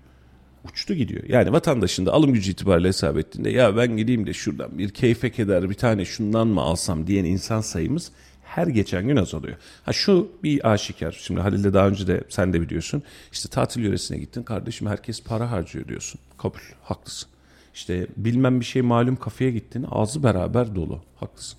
uçtu 0.73 0.95
gidiyor. 0.95 1.23
Yani 1.29 1.53
vatandaşın 1.53 2.07
da 2.07 2.13
alım 2.13 2.33
gücü 2.33 2.51
itibariyle 2.51 2.89
hesap 2.89 3.19
ettiğinde 3.19 3.51
ya 3.51 3.77
ben 3.77 3.97
gideyim 3.97 4.27
de 4.27 4.33
şuradan 4.33 4.79
bir 4.79 4.91
keyfe 4.91 5.31
keder 5.31 5.71
bir 5.71 5.75
tane 5.75 6.05
şundan 6.05 6.47
mı 6.49 6.61
alsam 6.61 7.07
diyen 7.07 7.25
insan 7.25 7.61
sayımız 7.61 8.13
her 8.45 8.67
geçen 8.67 9.09
gün 9.09 9.17
azalıyor. 9.17 9.57
Ha 9.85 9.93
şu 9.93 10.29
bir 10.43 10.73
aşikar. 10.73 11.13
Şimdi 11.23 11.41
Halil'de 11.41 11.75
daha 11.75 11.89
önce 11.89 12.07
de 12.07 12.25
sen 12.29 12.53
de 12.53 12.61
biliyorsun. 12.61 13.03
İşte 13.33 13.49
tatil 13.49 13.83
yöresine 13.83 14.19
gittin 14.19 14.43
kardeşim 14.43 14.89
herkes 14.89 15.23
para 15.23 15.51
harcıyor 15.51 15.89
diyorsun. 15.89 16.21
Kabul 16.39 16.59
haklısın. 16.83 17.29
İşte 17.75 18.07
bilmem 18.17 18.61
bir 18.61 18.65
şey 18.65 18.83
malum 18.83 19.17
kafeye 19.17 19.51
gittin 19.51 19.87
ağzı 19.91 20.23
beraber 20.23 20.75
dolu. 20.75 21.03
Haklısın. 21.17 21.59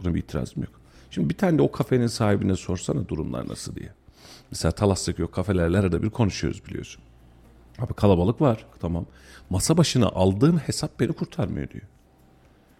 Buna 0.00 0.14
bir 0.14 0.20
itirazım 0.20 0.62
yok. 0.62 0.80
Şimdi 1.10 1.28
bir 1.28 1.34
tane 1.34 1.58
de 1.58 1.62
o 1.62 1.72
kafenin 1.72 2.06
sahibine 2.06 2.56
sorsana 2.56 3.08
durumlar 3.08 3.48
nasıl 3.48 3.74
diye. 3.74 3.88
Mesela 4.50 4.72
Talas'taki 4.72 5.24
o 5.24 5.30
kafelerle 5.30 5.78
arada 5.78 6.02
bir 6.02 6.10
konuşuyoruz 6.10 6.66
biliyorsun. 6.66 7.02
Abi 7.78 7.94
kalabalık 7.94 8.40
var 8.40 8.66
tamam. 8.80 9.06
Masa 9.50 9.76
başına 9.76 10.06
aldığım 10.06 10.58
hesap 10.58 11.00
beni 11.00 11.12
kurtarmıyor 11.12 11.70
diyor. 11.70 11.84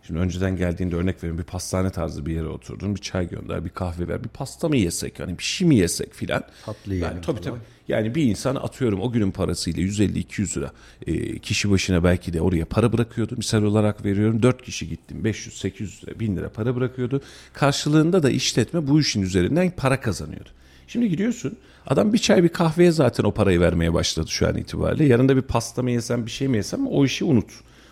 Şimdi 0.09 0.21
önceden 0.21 0.57
geldiğinde 0.57 0.97
örnek 0.97 1.17
veriyorum 1.17 1.39
bir 1.39 1.45
pastane 1.45 1.91
tarzı 1.91 2.27
bir 2.27 2.35
yere 2.35 2.47
oturdun 2.47 2.95
bir 2.95 3.01
çay 3.01 3.29
gönder 3.29 3.65
bir 3.65 3.71
kahve 3.71 4.09
ver 4.09 4.25
bir 4.25 4.29
pasta 4.29 4.69
mı 4.69 4.77
yesek 4.77 5.21
hani 5.21 5.39
bir 5.39 5.43
şey 5.43 5.69
mi 5.69 5.77
yesek 5.77 6.15
filan. 6.15 6.43
Tatlı 6.65 6.95
yani, 6.95 7.05
yiyelim 7.05 7.23
tabii 7.23 7.41
tabii. 7.41 7.59
Yani 7.89 8.15
bir 8.15 8.23
insan 8.23 8.55
atıyorum 8.55 9.01
o 9.01 9.13
günün 9.13 9.31
parasıyla 9.31 9.83
150-200 9.83 10.57
lira 10.57 10.73
e, 11.07 11.39
kişi 11.39 11.71
başına 11.71 12.05
belki 12.05 12.33
de 12.33 12.41
oraya 12.41 12.65
para 12.65 12.93
bırakıyordu. 12.93 13.35
Misal 13.37 13.63
olarak 13.63 14.05
veriyorum 14.05 14.43
4 14.43 14.63
kişi 14.63 14.89
gittim 14.89 15.21
500-800 15.25 16.07
lira 16.07 16.21
1000 16.21 16.37
lira 16.37 16.49
para 16.49 16.77
bırakıyordu. 16.77 17.23
Karşılığında 17.53 18.23
da 18.23 18.31
işletme 18.31 18.87
bu 18.87 19.01
işin 19.01 19.23
üzerinden 19.23 19.71
para 19.77 20.01
kazanıyordu. 20.01 20.51
Şimdi 20.89 21.09
gidiyorsun 21.09 21.59
adam 21.87 22.13
bir 22.13 22.19
çay 22.19 22.45
bir 22.45 22.49
kahveye 22.49 22.91
zaten 22.91 23.25
o 23.25 23.33
parayı 23.33 23.61
vermeye 23.61 23.95
başladı 23.95 24.29
şu 24.31 24.49
an 24.49 24.57
itibariyle. 24.57 25.05
Yarın 25.05 25.29
da 25.29 25.37
bir 25.37 25.43
pasta 25.43 25.83
mı 25.83 25.91
yesem 25.91 26.27
bir 26.27 26.31
şey 26.31 26.49
mi 26.49 26.57
yesem 26.57 26.87
o 26.87 27.05
işi 27.05 27.25
unut. 27.25 27.51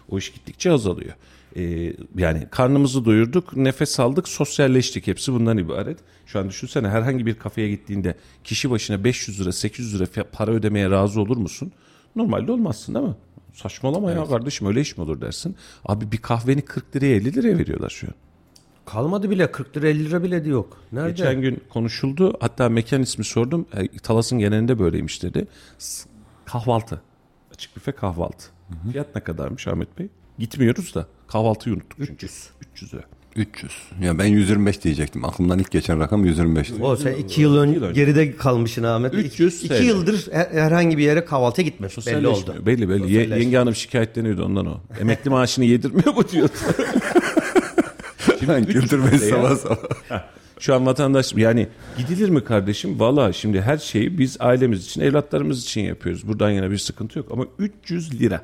O 0.09 0.19
iş 0.19 0.33
gittikçe 0.33 0.73
azalıyor. 0.73 1.15
Ee, 1.57 1.93
yani 2.17 2.47
karnımızı 2.51 3.05
doyurduk, 3.05 3.57
nefes 3.57 4.01
aldık, 4.01 4.29
sosyalleştik. 4.29 5.07
Hepsi 5.07 5.33
bundan 5.33 5.59
ibaret. 5.59 5.99
Şu 6.27 6.39
an 6.39 6.49
düşünsene 6.49 6.89
herhangi 6.89 7.27
bir 7.27 7.35
kafeye 7.35 7.69
gittiğinde 7.69 8.15
kişi 8.45 8.71
başına 8.71 9.05
500 9.05 9.41
lira, 9.41 9.53
800 9.53 9.95
lira 9.95 10.25
para 10.33 10.51
ödemeye 10.51 10.91
razı 10.91 11.21
olur 11.21 11.37
musun? 11.37 11.73
Normalde 12.17 12.53
olmazsın 12.53 12.95
değil 12.95 13.07
mi? 13.07 13.15
Saçmalama 13.53 14.13
ya 14.13 14.27
kardeşim 14.27 14.67
öyle 14.67 14.81
iş 14.81 14.97
mi 14.97 15.05
olur 15.05 15.21
dersin. 15.21 15.57
Abi 15.85 16.13
bir 16.13 16.19
kahveni 16.19 16.63
40 16.63 16.97
liraya 16.97 17.17
50 17.17 17.35
liraya 17.35 17.59
veriyorlar 17.59 17.91
şu 17.91 18.07
an. 18.07 18.15
Kalmadı 18.87 19.31
bile 19.31 19.53
40 19.53 19.77
lira 19.77 19.89
50 19.89 20.05
lira 20.05 20.23
bile 20.23 20.45
de 20.45 20.49
yok. 20.49 20.79
Nerede? 20.93 21.11
Geçen 21.11 21.41
gün 21.41 21.63
konuşuldu. 21.69 22.37
Hatta 22.41 22.69
mekan 22.69 23.03
ismi 23.03 23.25
sordum. 23.25 23.67
E, 23.77 23.99
Talas'ın 23.99 24.39
genelinde 24.39 24.79
böyleymiş 24.79 25.23
dedi. 25.23 25.47
S- 25.79 26.09
Kahvaltı. 26.45 27.01
Açık 27.55 27.77
büfe 27.77 27.93
kahvaltı. 27.93 28.47
Fiyat 28.93 29.15
ne 29.15 29.21
kadarmış 29.21 29.69
Ahmet 29.69 29.99
Bey? 29.99 30.09
Gitmiyoruz 30.39 30.95
da 30.95 31.07
kahvaltıyı 31.29 31.75
unuttuk 31.77 31.99
çünkü. 31.99 32.13
300. 32.13 32.51
300 32.75 32.95
lira. 32.95 33.03
300. 33.37 33.73
Ya 34.03 34.19
ben 34.19 34.25
125 34.27 34.85
diyecektim. 34.85 35.25
Aklımdan 35.25 35.59
ilk 35.59 35.71
geçen 35.71 36.01
rakam 36.01 36.25
125. 36.25 36.73
O 36.81 36.97
sen 36.97 37.15
2 37.15 37.41
yıl 37.41 37.57
ön, 37.57 37.73
yıl 37.73 37.83
önce. 37.83 38.01
geride 38.05 38.37
kalmışsın 38.37 38.83
Ahmet. 38.83 39.15
300 39.15 39.59
2 39.65 39.69
TL. 39.69 39.83
yıldır 39.83 40.29
her- 40.33 40.51
herhangi 40.53 40.99
bir 40.99 41.03
yere 41.03 41.25
kahvaltıya 41.25 41.65
gitmemiş. 41.69 42.07
Belli 42.07 42.27
oldu. 42.29 42.55
Belli 42.67 42.89
belli. 42.89 43.13
Ye- 43.13 43.29
yenge 43.29 43.57
hanım 43.57 43.75
şikayetleniyordu 43.75 44.45
ondan 44.45 44.67
o. 44.67 44.81
Emekli 45.01 45.31
maaşını 45.31 45.65
yedirmiyor 45.65 46.15
mu 46.15 46.29
diyordu. 46.33 46.53
Ben 48.49 48.65
güldürmeyi 48.65 49.23
ya. 49.23 49.31
sabah 49.31 49.57
sabah. 49.57 49.77
Şu 50.59 50.75
an 50.75 50.87
vatandaş 50.87 51.35
yani 51.37 51.69
gidilir 51.99 52.29
mi 52.29 52.45
kardeşim? 52.45 53.01
Valla 53.01 53.33
şimdi 53.33 53.61
her 53.61 53.79
şeyi 53.79 54.19
biz 54.19 54.37
ailemiz 54.41 54.87
için, 54.87 55.01
evlatlarımız 55.01 55.63
için 55.63 55.81
yapıyoruz. 55.81 56.29
Buradan 56.29 56.51
yana 56.51 56.71
bir 56.71 56.79
sıkıntı 56.79 57.19
yok. 57.19 57.29
Ama 57.33 57.45
300 57.59 58.21
lira. 58.21 58.43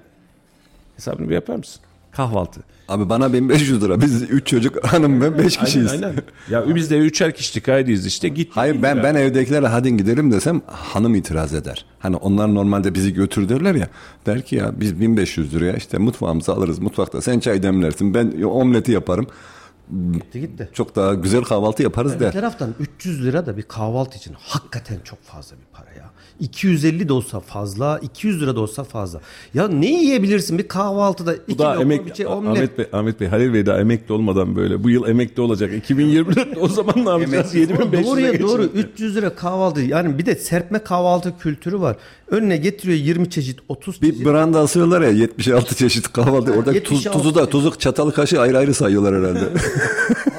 Hesabını 0.97 1.29
bir 1.29 1.35
yapar 1.35 1.57
mısın? 1.57 1.83
Kahvaltı. 2.13 2.61
Abi 2.89 3.09
bana 3.09 3.33
1500 3.33 3.83
lira. 3.83 4.01
Biz 4.01 4.23
3 4.23 4.47
çocuk 4.47 4.85
hanım 4.85 5.21
ve 5.21 5.39
5 5.39 5.57
kişiyiz. 5.57 5.93
Aynen, 5.93 6.03
aynen. 6.03 6.23
Ya 6.51 6.75
biz 6.75 6.91
de 6.91 6.99
üçer 6.99 7.35
kişilik 7.35 7.69
aileyiz 7.69 8.07
işte. 8.07 8.29
Git. 8.29 8.51
Hayır 8.55 8.83
ben 8.83 9.03
ben 9.03 9.15
evdekilerle 9.15 9.67
hadi 9.67 9.97
gidelim 9.97 10.33
desem 10.33 10.63
hanım 10.67 11.15
itiraz 11.15 11.55
eder. 11.55 11.87
Hani 11.99 12.17
onlar 12.17 12.55
normalde 12.55 12.95
bizi 12.95 13.15
götür 13.15 13.49
derler 13.49 13.75
ya. 13.75 13.89
Der 14.27 14.43
ki 14.43 14.57
ya 14.57 14.73
biz 14.81 15.01
1500 15.01 15.55
liraya 15.55 15.73
işte 15.73 15.99
mutfağımızı 15.99 16.53
alırız 16.53 16.79
mutfakta. 16.79 17.21
Sen 17.21 17.41
çay 17.41 17.63
demlersin 17.63 18.15
ben 18.15 18.43
omleti 18.43 18.93
yaparım. 18.93 19.27
Gitti 20.13 20.41
gitti. 20.41 20.69
Çok 20.73 20.97
daha 20.97 21.15
güzel 21.15 21.43
kahvaltı 21.43 21.83
yaparız 21.83 22.15
Bir 22.15 22.21
der. 22.21 22.33
taraftan 22.33 22.75
300 22.81 23.25
lira 23.25 23.47
da 23.47 23.57
bir 23.57 23.63
kahvaltı 23.63 24.17
için 24.19 24.35
hakikaten 24.39 24.97
çok 25.05 25.23
fazla 25.23 25.57
bir 25.57 25.67
para 25.73 25.91
ya. 25.99 26.11
250 26.41 27.09
de 27.09 27.13
olsa 27.13 27.41
fazla, 27.41 27.99
200 28.03 28.43
lira 28.43 28.57
da 28.57 28.61
olsa 28.61 28.85
fazla. 28.85 29.21
Ya 29.55 29.69
ne 29.69 29.87
yiyebilirsin 29.91 30.59
bir 30.59 30.69
kahvaltıda? 30.69 31.35
Bu 31.49 31.59
da 31.59 31.81
emek 31.83 32.07
bir 32.07 32.15
şey, 32.15 32.27
omlet. 32.27 32.57
Ahmet 32.57 32.79
Bey, 32.79 32.87
Ahmet 32.93 33.21
Bey, 33.21 33.29
Halil 33.29 33.55
Bey 33.55 33.67
daha 33.67 33.79
emekli 33.81 34.13
olmadan 34.13 34.57
böyle. 34.57 34.85
Bu 34.85 34.91
yıl 34.91 35.09
emekli 35.09 35.43
olacak. 35.43 35.71
2024'te 35.91 36.61
o 36.61 36.69
zaman 36.69 36.95
ne 37.05 37.11
yapacağız? 37.11 37.55
7500 37.55 38.07
Doğruya 38.07 38.33
geçin. 38.33 38.47
doğru 38.49 38.63
300 38.63 39.17
lira 39.17 39.35
kahvaltı. 39.35 39.81
Yani 39.81 40.19
bir 40.19 40.27
de 40.27 40.35
serpme 40.35 40.79
kahvaltı 40.79 41.39
kültürü 41.39 41.81
var. 41.81 41.97
Önüne 42.33 42.57
getiriyor 42.57 42.99
20 42.99 43.31
çeşit, 43.31 43.59
30 43.69 44.03
Bir 44.03 44.11
çeşit. 44.13 44.27
branda 44.27 44.61
asıyorlar 44.61 45.01
ya 45.03 45.11
76 45.11 45.75
çeşit 45.77 46.13
kahvaltı. 46.13 46.53
Orada 46.53 46.73
tuz, 46.73 47.05
76 47.05 47.19
tuzu 47.19 47.35
da 47.35 47.49
tuzu 47.49 47.79
çatalı 47.79 48.13
kaşığı 48.15 48.41
ayrı 48.41 48.59
ayrı 48.59 48.75
sayıyorlar 48.75 49.15
herhalde. 49.15 49.41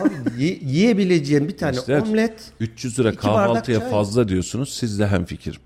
Abi 0.01 0.43
ye- 0.43 0.59
yiyebileceğin 0.61 1.47
bir 1.47 1.57
tane 1.57 1.75
Gençler, 1.75 2.01
omlet. 2.01 2.33
300 2.59 2.99
lira 2.99 3.15
kahvaltıya 3.15 3.79
fazla 3.79 4.27
diyorsunuz. 4.29 4.73
Siz 4.73 4.99
de 4.99 5.07
hemfikirim. 5.07 5.59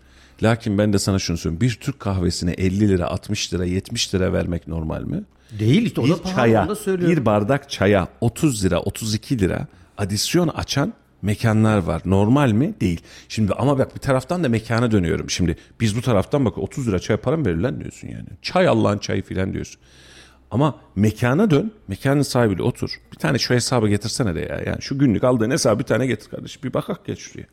Lakin 0.43 0.77
ben 0.77 0.93
de 0.93 0.99
sana 0.99 1.19
şunu 1.19 1.37
söyleyeyim. 1.37 1.61
Bir 1.61 1.77
Türk 1.81 1.99
kahvesine 1.99 2.51
50 2.51 2.89
lira, 2.89 3.07
60 3.07 3.53
lira, 3.53 3.65
70 3.65 4.15
lira 4.15 4.33
vermek 4.33 4.67
normal 4.67 5.01
mi? 5.03 5.23
Değil 5.59 5.85
işte 5.85 6.01
o 6.01 6.05
bir 6.05 6.09
da 6.09 6.21
pahalı 6.21 6.35
çaya, 6.35 6.61
onu 6.61 6.69
da 6.69 6.75
söylüyorum. 6.75 7.17
bir 7.17 7.25
bardak 7.25 7.69
çaya 7.69 8.07
30 8.21 8.65
lira, 8.65 8.79
32 8.79 9.39
lira 9.39 9.67
adisyon 9.97 10.47
açan 10.47 10.93
mekanlar 11.21 11.77
var. 11.77 12.01
Normal 12.05 12.51
mi? 12.51 12.73
Değil. 12.81 13.01
Şimdi 13.29 13.53
ama 13.53 13.77
bak 13.79 13.95
bir 13.95 13.99
taraftan 13.99 14.43
da 14.43 14.49
mekana 14.49 14.91
dönüyorum. 14.91 15.29
Şimdi 15.29 15.57
biz 15.79 15.97
bu 15.97 16.01
taraftan 16.01 16.45
bak 16.45 16.57
30 16.57 16.87
lira 16.87 16.99
çay 16.99 17.17
para 17.17 17.37
mı 17.37 17.45
verir 17.45 17.57
lan 17.57 17.79
diyorsun 17.79 18.07
yani. 18.07 18.27
Çay 18.41 18.67
Allah'ın 18.67 18.97
çayı 18.97 19.23
filan 19.23 19.53
diyorsun. 19.53 19.81
Ama 20.51 20.75
mekana 20.95 21.49
dön, 21.49 21.71
mekanın 21.87 22.21
sahibiyle 22.21 22.63
otur. 22.63 23.01
Bir 23.11 23.17
tane 23.17 23.37
şu 23.37 23.53
hesabı 23.53 23.89
getirsene 23.89 24.35
de 24.35 24.39
ya. 24.39 24.61
Yani 24.65 24.81
şu 24.81 24.99
günlük 24.99 25.23
aldığın 25.23 25.51
hesabı 25.51 25.79
bir 25.79 25.83
tane 25.83 26.07
getir 26.07 26.29
kardeşim. 26.29 26.61
Bir 26.63 26.73
bakak 26.73 27.05
geç 27.05 27.19
şuraya. 27.19 27.45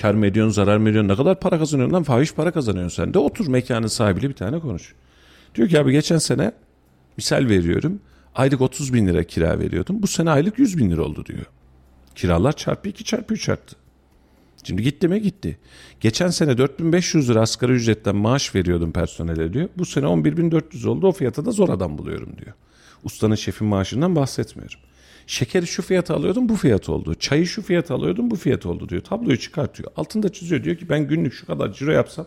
Kar 0.00 0.14
mı 0.14 0.26
ediyorsun, 0.26 0.52
zarar 0.52 0.76
mı 0.76 0.88
ediyorsun, 0.88 1.08
ne 1.08 1.16
kadar 1.16 1.40
para 1.40 1.58
kazanıyorsun 1.58 1.94
lan? 1.94 2.02
Fahiş 2.02 2.34
para 2.34 2.50
kazanıyorsun 2.50 3.02
sen 3.04 3.14
de. 3.14 3.18
Otur 3.18 3.48
mekanın 3.48 3.86
sahibiyle 3.86 4.28
bir 4.28 4.34
tane 4.34 4.60
konuş. 4.60 4.94
Diyor 5.54 5.68
ki 5.68 5.80
abi 5.80 5.92
geçen 5.92 6.18
sene 6.18 6.52
misal 7.16 7.48
veriyorum. 7.48 8.00
Aylık 8.34 8.60
30 8.60 8.94
bin 8.94 9.06
lira 9.06 9.24
kira 9.24 9.58
veriyordum. 9.58 10.02
Bu 10.02 10.06
sene 10.06 10.30
aylık 10.30 10.58
100 10.58 10.78
bin 10.78 10.90
lira 10.90 11.02
oldu 11.02 11.24
diyor. 11.26 11.46
Kiralar 12.18 12.52
çarpı 12.52 12.88
2 12.88 13.04
çarpı 13.04 13.34
3 13.34 13.48
arttı. 13.48 13.76
Şimdi 14.64 14.82
gitti 14.82 15.08
mi 15.08 15.22
gitti. 15.22 15.58
Geçen 16.00 16.28
sene 16.28 16.58
4500 16.58 17.30
lira 17.30 17.40
asgari 17.40 17.72
ücretten 17.72 18.16
maaş 18.16 18.54
veriyordum 18.54 18.92
personele 18.92 19.52
diyor. 19.52 19.68
Bu 19.78 19.84
sene 19.86 20.06
11400 20.06 20.86
oldu 20.86 21.06
o 21.06 21.12
fiyata 21.12 21.44
da 21.44 21.50
zor 21.50 21.68
adam 21.68 21.98
buluyorum 21.98 22.36
diyor. 22.38 22.52
Ustanın 23.04 23.34
şefin 23.34 23.66
maaşından 23.66 24.16
bahsetmiyorum. 24.16 24.80
Şekeri 25.26 25.66
şu 25.66 25.82
fiyata 25.82 26.14
alıyordum 26.14 26.48
bu 26.48 26.56
fiyat 26.56 26.88
oldu. 26.88 27.14
Çayı 27.14 27.46
şu 27.46 27.62
fiyata 27.62 27.94
alıyordum 27.94 28.30
bu 28.30 28.36
fiyat 28.36 28.66
oldu 28.66 28.88
diyor. 28.88 29.02
Tabloyu 29.02 29.38
çıkartıyor. 29.38 29.92
Altında 29.96 30.32
çiziyor 30.32 30.64
diyor 30.64 30.76
ki 30.76 30.88
ben 30.88 31.08
günlük 31.08 31.32
şu 31.32 31.46
kadar 31.46 31.72
ciro 31.72 31.90
yapsam 31.90 32.26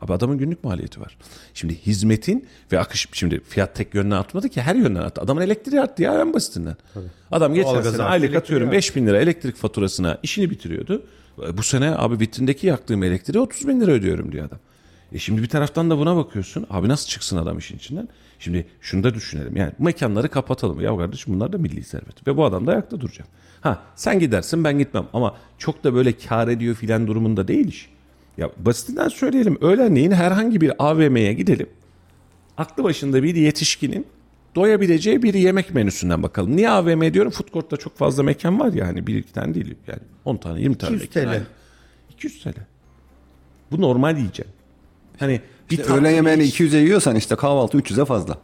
Abi 0.00 0.12
adamın 0.12 0.38
günlük 0.38 0.64
maliyeti 0.64 1.00
var. 1.00 1.16
Şimdi 1.54 1.74
hizmetin 1.74 2.48
ve 2.72 2.80
akış 2.80 3.08
şimdi 3.12 3.40
fiyat 3.44 3.74
tek 3.74 3.94
yönden 3.94 4.16
artmadı 4.16 4.48
ki 4.48 4.62
her 4.62 4.74
yönden 4.74 5.00
arttı. 5.00 5.20
Adamın 5.20 5.40
elektriği 5.42 5.80
arttı 5.80 6.02
ya 6.02 6.20
en 6.20 6.34
basitinden. 6.34 6.76
Adam 7.32 7.54
geçen 7.54 7.74
Doğalgaz 7.74 7.92
sene 7.96 8.02
aylık 8.02 8.36
atıyorum 8.36 8.66
arttı. 8.68 8.76
5 8.76 8.96
bin 8.96 9.06
lira 9.06 9.18
elektrik 9.18 9.56
faturasına 9.56 10.18
işini 10.22 10.50
bitiriyordu. 10.50 11.02
Bu 11.52 11.62
sene 11.62 11.96
abi 11.96 12.20
vitrindeki 12.20 12.66
yaktığım 12.66 13.02
elektriği 13.02 13.38
30 13.38 13.68
bin 13.68 13.80
lira 13.80 13.90
ödüyorum 13.90 14.32
diyor 14.32 14.46
adam. 14.46 14.58
E 15.12 15.18
şimdi 15.18 15.42
bir 15.42 15.48
taraftan 15.48 15.90
da 15.90 15.98
buna 15.98 16.16
bakıyorsun. 16.16 16.66
Abi 16.70 16.88
nasıl 16.88 17.08
çıksın 17.08 17.36
adam 17.36 17.58
işin 17.58 17.76
içinden? 17.76 18.08
Şimdi 18.38 18.66
şunu 18.80 19.04
da 19.04 19.14
düşünelim. 19.14 19.56
Yani 19.56 19.72
mekanları 19.78 20.28
kapatalım. 20.28 20.80
Ya 20.80 20.96
kardeşim 20.96 21.34
bunlar 21.34 21.52
da 21.52 21.58
milli 21.58 21.84
servet. 21.84 22.26
Ve 22.26 22.36
bu 22.36 22.44
adam 22.44 22.66
da 22.66 22.70
ayakta 22.72 23.00
duracak. 23.00 23.26
Ha 23.60 23.82
sen 23.96 24.18
gidersin 24.18 24.64
ben 24.64 24.78
gitmem. 24.78 25.06
Ama 25.12 25.36
çok 25.58 25.84
da 25.84 25.94
böyle 25.94 26.12
kar 26.12 26.48
ediyor 26.48 26.74
filan 26.74 27.06
durumunda 27.06 27.48
değil 27.48 27.68
iş. 27.68 27.90
Ya 28.38 28.50
basitinden 28.58 29.08
söyleyelim. 29.08 29.58
Öğlenleyin 29.60 30.10
herhangi 30.10 30.60
bir 30.60 30.72
AVM'ye 30.78 31.32
gidelim. 31.32 31.66
Aklı 32.56 32.84
başında 32.84 33.22
bir 33.22 33.34
yetişkinin 33.34 34.06
doyabileceği 34.54 35.22
bir 35.22 35.34
yemek 35.34 35.74
menüsünden 35.74 36.22
bakalım. 36.22 36.56
Niye 36.56 36.70
AVM 36.70 37.14
diyorum? 37.14 37.30
Food 37.32 37.52
court'ta 37.52 37.76
çok 37.76 37.96
fazla 37.96 38.22
mekan 38.22 38.60
var 38.60 38.72
ya. 38.72 38.86
Hani 38.86 39.06
bir 39.06 39.14
iki 39.16 39.32
tane 39.32 39.54
değil. 39.54 39.74
Yani 39.86 40.00
10 40.24 40.36
tane 40.36 40.60
20 40.60 40.78
tane 40.78 40.96
200 40.96 41.16
mekan. 41.16 41.30
TL. 41.30 41.32
Aynen. 41.32 41.46
200 42.12 42.42
TL. 42.42 42.54
Bu 43.70 43.80
normal 43.80 44.16
yiyeceğim. 44.18 44.52
Hani 45.18 45.40
bir 45.70 45.78
İşte 45.78 45.92
öğlen 45.92 46.10
yemeğini 46.10 46.42
iş- 46.42 46.60
200'e 46.60 46.78
yiyorsan 46.78 47.16
işte 47.16 47.36
kahvaltı 47.36 47.78
300'e 47.78 48.04
fazla. 48.04 48.38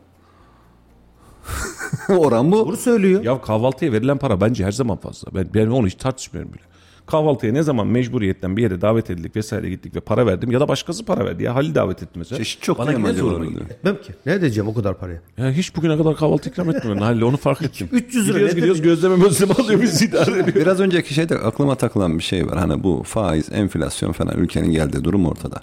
Oran 2.09 2.53
bu. 2.53 2.67
Bunu 2.67 2.77
söylüyor. 2.77 3.25
Ya 3.25 3.41
kahvaltıya 3.43 3.93
verilen 3.93 4.19
para 4.19 4.41
bence 4.41 4.65
her 4.65 4.73
zaman 4.73 4.97
fazla. 4.97 5.35
Ben, 5.35 5.49
ben 5.55 5.67
onu 5.67 5.87
hiç 5.87 5.95
tartışmıyorum 5.95 6.53
bile. 6.53 6.63
Kahvaltıya 7.07 7.53
ne 7.53 7.63
zaman 7.63 7.87
mecburiyetten 7.87 8.57
bir 8.57 8.63
yere 8.63 8.81
davet 8.81 9.11
edildik 9.11 9.37
vesaire 9.37 9.71
gittik 9.71 9.97
ve 9.97 10.01
para 10.01 10.27
verdim 10.27 10.51
ya 10.51 10.61
da 10.61 10.69
başkası 10.69 11.05
para 11.05 11.25
verdi. 11.25 11.43
Ya 11.43 11.55
Halil 11.55 11.75
davet 11.75 12.03
etti 12.03 12.19
mesela. 12.19 12.39
Çeşit 12.39 12.63
çok 12.63 12.79
Bana 12.79 12.91
acaba 12.91 13.13
zoruma 13.13 13.45
gidiyor. 13.45 13.71
Etmem 13.71 13.97
ki. 14.03 14.13
Ne 14.27 14.33
edeceğim 14.33 14.69
o 14.69 14.75
kadar 14.75 14.99
paraya? 14.99 15.21
Ya 15.39 15.51
hiç 15.51 15.77
bugüne 15.77 15.97
kadar 15.99 16.17
kahvaltı 16.17 16.51
ikram 16.51 16.71
etmiyorum 16.71 17.03
Halil 17.03 17.21
onu 17.23 17.37
fark 17.37 17.63
ettim. 17.63 17.89
300 17.93 18.29
lira 18.29 18.33
Gidiyoruz 18.33 18.55
gidiyoruz 18.55 18.83
gözleme 18.83 19.17
gözleme 19.17 19.55
alıyor 19.55 19.83
bizi 19.83 20.05
idare 20.05 20.31
ediyor. 20.41 20.55
Biraz 20.57 20.81
önceki 20.81 21.15
şeyde 21.15 21.39
aklıma 21.39 21.75
takılan 21.75 22.19
bir 22.19 22.25
şey 22.25 22.47
var. 22.47 22.59
Hani 22.59 22.83
bu 22.83 23.03
faiz, 23.07 23.53
enflasyon 23.53 24.13
falan 24.13 24.39
ülkenin 24.39 24.71
geldiği 24.71 25.05
durum 25.05 25.27
ortada. 25.27 25.63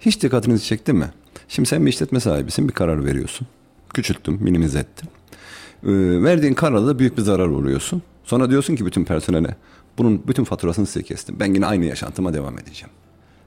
Hiç 0.00 0.22
dikkatinizi 0.22 0.64
çekti 0.64 0.92
mi? 0.92 1.10
Şimdi 1.48 1.68
sen 1.68 1.86
bir 1.86 1.90
işletme 1.90 2.20
sahibisin, 2.20 2.68
bir 2.68 2.72
karar 2.72 3.04
veriyorsun. 3.04 3.46
Küçülttüm, 3.94 4.38
minimize 4.40 4.78
ettim. 4.78 5.08
Ee, 5.86 6.22
verdiğin 6.22 6.54
kararda 6.54 6.86
da 6.86 6.98
büyük 6.98 7.16
bir 7.18 7.22
zarar 7.22 7.48
uğruyorsun. 7.48 8.02
Sonra 8.24 8.50
diyorsun 8.50 8.76
ki 8.76 8.86
bütün 8.86 9.04
personele, 9.04 9.56
bunun 9.98 10.22
bütün 10.28 10.44
faturasını 10.44 10.86
size 10.86 11.02
kestim. 11.02 11.36
Ben 11.40 11.54
yine 11.54 11.66
aynı 11.66 11.84
yaşantıma 11.84 12.34
devam 12.34 12.58
edeceğim. 12.58 12.90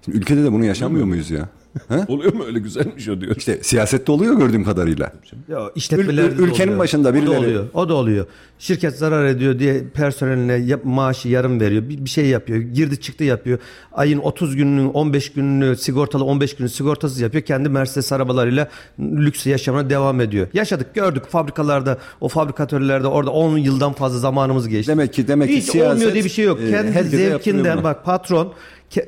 Şimdi 0.05 0.17
ülkede 0.17 0.43
de 0.43 0.51
bunu 0.51 0.65
yaşamıyor 0.65 1.05
muyuz 1.05 1.31
ya? 1.31 1.49
Ha? 1.87 2.05
Oluyor 2.07 2.33
mu 2.33 2.43
öyle 2.45 2.59
güzelmiş 2.59 3.09
o 3.09 3.21
diyor. 3.21 3.35
İşte 3.35 3.59
siyasette 3.63 4.11
oluyor 4.11 4.33
gördüğüm 4.37 4.63
kadarıyla. 4.63 5.11
Ya 5.47 5.59
işletmelerde 5.75 6.35
Ül- 6.35 6.41
ülkenin 6.47 6.67
oluyor. 6.67 6.79
başında 6.79 7.09
O 7.09 7.13
da 7.13 7.17
birileri- 7.17 7.37
oluyor. 7.37 7.65
O 7.73 7.89
da 7.89 7.93
oluyor. 7.93 8.25
Şirket 8.59 8.95
zarar 8.97 9.25
ediyor 9.25 9.59
diye 9.59 9.83
personeline 9.93 10.53
yap, 10.53 10.81
maaşı 10.83 11.27
yarım 11.29 11.59
veriyor. 11.59 11.89
Bir, 11.89 12.05
bir 12.05 12.09
şey 12.09 12.25
yapıyor. 12.25 12.59
Girdi 12.59 12.99
çıktı 13.01 13.23
yapıyor. 13.23 13.59
Ayın 13.93 14.19
30 14.19 14.55
gününü 14.55 14.87
15 14.87 15.31
gününü 15.33 15.75
sigortalı 15.75 16.23
15 16.23 16.55
günü 16.55 16.69
sigortasız 16.69 17.19
yapıyor. 17.19 17.43
Kendi 17.43 17.69
Mercedes 17.69 18.11
arabalarıyla 18.11 18.67
lüks 18.99 19.45
yaşamına 19.45 19.89
devam 19.89 20.21
ediyor. 20.21 20.47
Yaşadık 20.53 20.95
gördük 20.95 21.23
fabrikalarda 21.29 21.97
o 22.21 22.27
fabrikatörlerde 22.27 23.07
orada 23.07 23.31
10 23.31 23.57
yıldan 23.57 23.93
fazla 23.93 24.19
zamanımız 24.19 24.67
geçti. 24.67 24.91
Demek 24.91 25.13
ki- 25.13 25.27
demek 25.27 25.49
ki 25.49 25.57
Hiç 25.57 25.65
siyaset, 25.65 25.93
olmuyor 25.93 26.13
diye 26.13 26.23
bir 26.23 26.29
şey 26.29 26.45
yok. 26.45 26.59
e, 26.61 26.71
Kendi 26.71 27.03
zevkinden 27.09 27.83
bak 27.83 28.05
patron 28.05 28.53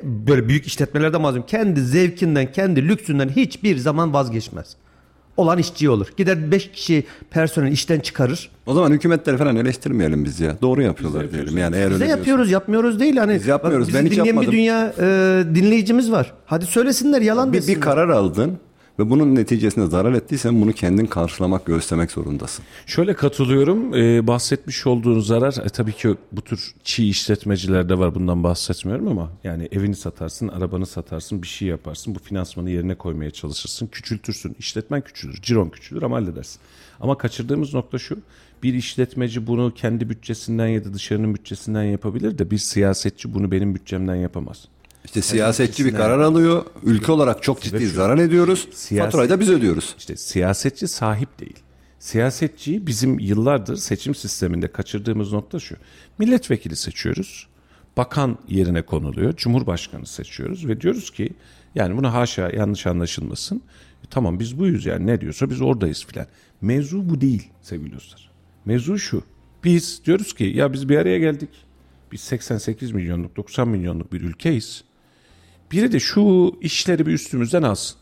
böyle 0.04 0.48
büyük 0.48 0.68
işletmelerde 0.68 1.18
malzum 1.18 1.44
kendi 1.46 1.82
zevkinden 1.82 2.52
kendi 2.52 2.88
lüksünden 2.88 3.30
hiçbir 3.30 3.78
zaman 3.78 4.14
vazgeçmez. 4.14 4.76
Olan 5.38 5.58
işçi 5.58 5.90
olur. 5.90 6.08
Gider 6.18 6.52
5 6.52 6.72
kişi 6.72 7.04
personel 7.30 7.72
işten 7.72 8.00
çıkarır. 8.00 8.50
O 8.66 8.74
zaman 8.74 8.92
hükümetleri 8.92 9.38
falan 9.38 9.56
eleştirmeyelim 9.56 10.26
biz 10.26 10.40
ya. 10.40 10.56
Doğru 10.62 10.82
yapıyorlar 10.82 11.32
diyelim. 11.32 11.58
Yani 11.58 11.76
eğer 11.76 11.86
Biz 11.90 11.94
öyle 11.96 12.06
de 12.06 12.10
yapıyoruz, 12.10 12.52
yapmıyoruz 12.52 13.00
değil. 13.00 13.18
Hani 13.18 13.34
Biz 13.36 13.48
yapmıyoruz, 13.48 13.88
bak, 13.88 13.94
ben 13.96 14.06
hiç 14.06 14.12
dinleyen 14.12 14.26
yapmadım. 14.26 14.52
bir 14.52 14.58
dünya 14.58 14.94
e, 15.00 15.44
dinleyicimiz 15.56 16.12
var. 16.12 16.34
Hadi 16.46 16.66
söylesinler, 16.66 17.22
yalan 17.22 17.54
Bir, 17.54 17.58
desinler. 17.58 17.76
bir 17.76 17.82
karar 17.82 18.10
aldın 18.10 18.58
ve 19.00 19.10
bunun 19.10 19.36
neticesinde 19.36 19.86
zarar 19.86 20.14
ettiysen 20.14 20.62
bunu 20.62 20.74
kendin 20.74 21.06
karşılamak, 21.06 21.66
göğüslemek 21.66 22.12
zorundasın. 22.12 22.66
Şöyle 22.86 23.14
katılıyorum. 23.14 23.94
Ee, 23.94 24.28
bahsetmiş 24.28 24.88
olduğun 24.88 25.20
zarar 25.20 25.66
e, 25.66 25.70
tabii 25.70 25.94
ki 25.94 26.16
bu 26.32 26.42
tür 26.42 26.74
çiğ 26.84 27.10
işletmecilerde 27.10 28.00
var 28.00 28.16
bundan 28.16 28.44
bahsetmiyorum 28.44 29.08
ama 29.08 29.30
yani 29.44 29.68
evini 29.72 29.96
satarsın, 29.96 30.48
arabanı 30.48 30.86
satarsın, 30.86 31.42
bir 31.42 31.48
şey 31.48 31.68
yaparsın. 31.68 32.16
Bu 32.16 32.20
finansmanı 32.20 32.70
yerine 32.70 32.96
koymaya 32.96 33.32
çalışırsın. 33.32 33.88
Küçültürsün. 33.88 34.56
İşletmen 34.60 35.02
küçülür, 35.02 35.42
ciron 35.42 35.70
küçülür 35.70 36.02
ama 36.02 36.16
halledersin. 36.16 36.60
Ama 37.00 37.18
kaçırdığımız 37.18 37.74
nokta 37.74 37.98
şu. 37.98 38.18
Bir 38.64 38.74
işletmeci 38.74 39.48
bunu 39.48 39.74
kendi 39.74 40.10
bütçesinden 40.10 40.68
ya 40.68 40.86
da 40.86 40.94
dışarının 40.94 41.34
bütçesinden 41.34 41.84
yapabilir 41.84 42.38
de 42.38 42.52
bir 42.52 42.58
siyasetçi 42.58 43.34
bunu 43.34 43.52
benim 43.52 43.76
bütçemden 43.76 44.16
yapamaz. 44.16 44.68
İşte 45.06 45.22
siyasetçi 45.22 45.86
bir 45.86 45.92
karar 45.92 46.20
alıyor. 46.20 46.66
Ülke 46.84 47.12
olarak 47.12 47.44
çok 47.44 47.62
ciddi 47.62 47.88
zarar 47.88 48.18
ediyoruz. 48.18 48.68
Siyaset- 48.74 49.06
Faturayı 49.06 49.30
da 49.30 49.40
biz 49.40 49.50
ödüyoruz. 49.50 49.96
İşte 49.98 50.16
siyasetçi 50.18 50.88
sahip 50.88 51.40
değil. 51.40 51.56
Siyasetçiyi 52.00 52.88
bizim 52.88 53.20
yıllardır 53.20 53.76
seçim 53.76 54.16
sisteminde 54.16 54.68
kaçırdığımız 54.72 55.34
nokta 55.34 55.60
şu. 55.60 55.76
Milletvekili 56.20 56.76
seçiyoruz. 56.76 57.48
Bakan 57.98 58.38
yerine 58.48 58.82
konuluyor. 58.82 59.36
Cumhurbaşkanı 59.36 60.06
seçiyoruz 60.06 60.68
ve 60.68 60.82
diyoruz 60.82 61.12
ki 61.12 61.30
yani 61.76 61.98
buna 61.98 62.14
haşa 62.14 62.50
yanlış 62.50 62.88
anlaşılmasın. 62.88 63.56
E, 64.04 64.08
Tamam 64.10 64.40
biz 64.40 64.60
buyuz 64.60 64.86
yani 64.86 65.08
ne 65.08 65.22
diyorsa 65.22 65.50
biz 65.50 65.62
oradayız 65.62 66.06
filan. 66.06 66.28
Mevzu 66.62 67.10
bu 67.10 67.22
değil 67.22 67.50
sevgili 67.62 67.94
dostlar. 67.96 68.30
Mevzu 68.66 69.00
şu. 69.00 69.24
Biz 69.64 70.02
diyoruz 70.06 70.34
ki 70.34 70.44
ya 70.44 70.74
biz 70.74 70.90
bir 70.90 70.98
araya 70.98 71.20
geldik. 71.20 71.50
Biz 72.12 72.22
88 72.22 72.92
milyonluk 72.92 73.36
90 73.38 73.68
milyonluk 73.68 74.14
bir 74.14 74.22
ülkeyiz. 74.22 74.84
Biri 75.72 75.92
de 75.92 76.00
şu 76.00 76.52
işleri 76.62 77.06
bir 77.06 77.14
üstümüzden 77.14 77.64
alsın. 77.64 77.98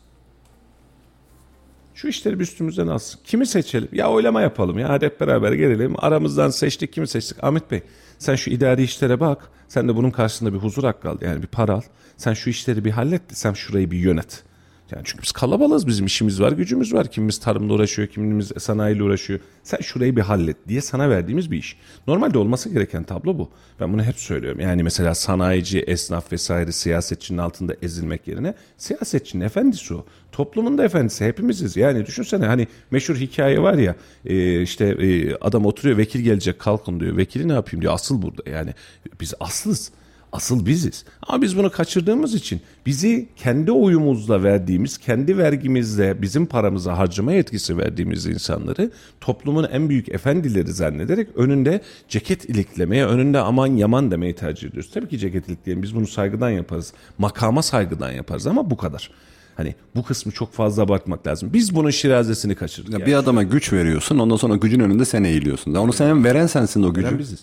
Şu 1.94 2.08
işleri 2.08 2.38
bir 2.38 2.44
üstümüzden 2.44 2.86
alsın. 2.86 3.20
Kimi 3.24 3.46
seçelim? 3.46 3.88
Ya 3.92 4.10
oylama 4.10 4.40
yapalım 4.40 4.78
ya 4.78 4.88
hadi 4.88 5.06
hep 5.06 5.20
beraber 5.20 5.52
gelelim. 5.52 5.94
Aramızdan 5.98 6.50
seçtik 6.50 6.92
kimi 6.92 7.08
seçtik? 7.08 7.44
Ahmet 7.44 7.70
Bey 7.70 7.82
sen 8.18 8.34
şu 8.34 8.50
idari 8.50 8.82
işlere 8.82 9.20
bak. 9.20 9.50
Sen 9.68 9.88
de 9.88 9.96
bunun 9.96 10.10
karşısında 10.10 10.52
bir 10.52 10.58
huzur 10.58 10.84
hakkı 10.84 11.10
al. 11.10 11.18
Yani 11.20 11.42
bir 11.42 11.46
para 11.46 11.72
al. 11.72 11.82
Sen 12.16 12.34
şu 12.34 12.50
işleri 12.50 12.84
bir 12.84 12.90
hallet 12.90 13.22
sen 13.32 13.52
şurayı 13.52 13.90
bir 13.90 13.98
yönet. 13.98 14.44
Yani 14.92 15.02
çünkü 15.04 15.22
biz 15.22 15.32
kalabalığız 15.32 15.86
bizim 15.86 16.06
işimiz 16.06 16.40
var 16.40 16.52
gücümüz 16.52 16.94
var. 16.94 17.10
Kimimiz 17.10 17.38
tarımla 17.38 17.74
uğraşıyor 17.74 18.08
kimimiz 18.08 18.52
sanayiyle 18.58 19.02
uğraşıyor. 19.02 19.40
Sen 19.62 19.78
şurayı 19.80 20.16
bir 20.16 20.20
hallet 20.20 20.68
diye 20.68 20.80
sana 20.80 21.10
verdiğimiz 21.10 21.50
bir 21.50 21.58
iş. 21.58 21.76
Normalde 22.06 22.38
olması 22.38 22.68
gereken 22.68 23.04
tablo 23.04 23.38
bu. 23.38 23.50
Ben 23.80 23.92
bunu 23.92 24.02
hep 24.02 24.16
söylüyorum. 24.16 24.60
Yani 24.60 24.82
mesela 24.82 25.14
sanayici, 25.14 25.80
esnaf 25.80 26.32
vesaire 26.32 26.72
siyasetçinin 26.72 27.38
altında 27.38 27.74
ezilmek 27.82 28.28
yerine 28.28 28.54
siyasetçinin 28.76 29.44
efendisi 29.44 29.94
o. 29.94 30.04
Toplumun 30.32 30.78
da 30.78 30.84
efendisi 30.84 31.24
hepimiziz. 31.24 31.76
Yani 31.76 32.06
düşünsene 32.06 32.46
hani 32.46 32.66
meşhur 32.90 33.16
hikaye 33.16 33.62
var 33.62 33.74
ya 33.74 33.94
e, 34.24 34.62
işte 34.62 34.84
e, 34.86 35.34
adam 35.34 35.66
oturuyor 35.66 35.98
vekil 35.98 36.20
gelecek 36.20 36.58
kalkın 36.58 37.00
diyor. 37.00 37.16
Vekili 37.16 37.48
ne 37.48 37.52
yapayım 37.52 37.82
diyor. 37.82 37.94
Asıl 37.94 38.22
burada 38.22 38.50
yani 38.50 38.74
biz 39.20 39.34
aslız. 39.40 39.92
Asıl 40.32 40.66
biziz. 40.66 41.04
Ama 41.22 41.42
biz 41.42 41.56
bunu 41.56 41.70
kaçırdığımız 41.70 42.34
için 42.34 42.60
bizi 42.86 43.28
kendi 43.36 43.72
oyumuzla 43.72 44.42
verdiğimiz, 44.42 44.98
kendi 44.98 45.38
vergimizle 45.38 46.22
bizim 46.22 46.46
paramıza 46.46 46.98
harcama 46.98 47.32
yetkisi 47.32 47.78
verdiğimiz 47.78 48.26
insanları 48.26 48.90
toplumun 49.20 49.66
en 49.72 49.88
büyük 49.88 50.08
efendileri 50.08 50.72
zannederek 50.72 51.28
önünde 51.36 51.80
ceket 52.08 52.44
iliklemeye, 52.44 53.06
önünde 53.06 53.38
aman 53.38 53.66
yaman 53.66 54.10
demeyi 54.10 54.34
tercih 54.34 54.68
ediyoruz. 54.68 54.90
Tabii 54.94 55.08
ki 55.08 55.18
ceket 55.18 55.48
ilikleyelim. 55.48 55.82
Biz 55.82 55.94
bunu 55.94 56.06
saygıdan 56.06 56.50
yaparız. 56.50 56.92
Makama 57.18 57.62
saygıdan 57.62 58.12
yaparız 58.12 58.46
ama 58.46 58.70
bu 58.70 58.76
kadar. 58.76 59.10
Hani 59.56 59.74
bu 59.94 60.02
kısmı 60.02 60.32
çok 60.32 60.52
fazla 60.52 60.82
abartmak 60.82 61.26
lazım. 61.26 61.50
Biz 61.52 61.74
bunun 61.74 61.90
şirazesini 61.90 62.54
kaçırdık. 62.54 62.92
Ya 62.92 62.98
yani. 62.98 63.06
Bir 63.08 63.14
adama 63.14 63.42
güç 63.42 63.72
veriyorsun 63.72 64.18
ondan 64.18 64.36
sonra 64.36 64.56
gücün 64.56 64.80
önünde 64.80 65.04
sen 65.04 65.24
eğiliyorsun. 65.24 65.74
Onu 65.74 65.92
sen 65.92 66.24
veren 66.24 66.46
sensin 66.46 66.82
o 66.82 66.94
gücü. 66.94 67.06
Veren 67.06 67.18
biziz. 67.18 67.40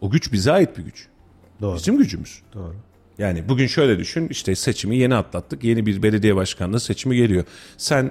O 0.00 0.10
güç 0.10 0.32
bize 0.32 0.52
ait 0.52 0.78
bir 0.78 0.82
güç. 0.82 1.08
Doğru. 1.60 1.76
Bizim 1.76 1.98
gücümüz. 1.98 2.42
Doğru. 2.54 2.74
Yani 3.18 3.48
bugün 3.48 3.66
şöyle 3.66 3.98
düşün 3.98 4.28
işte 4.30 4.54
seçimi 4.54 4.96
yeni 4.96 5.14
atlattık. 5.14 5.64
Yeni 5.64 5.86
bir 5.86 6.02
belediye 6.02 6.36
başkanlığı 6.36 6.80
seçimi 6.80 7.16
geliyor. 7.16 7.44
Sen 7.76 8.10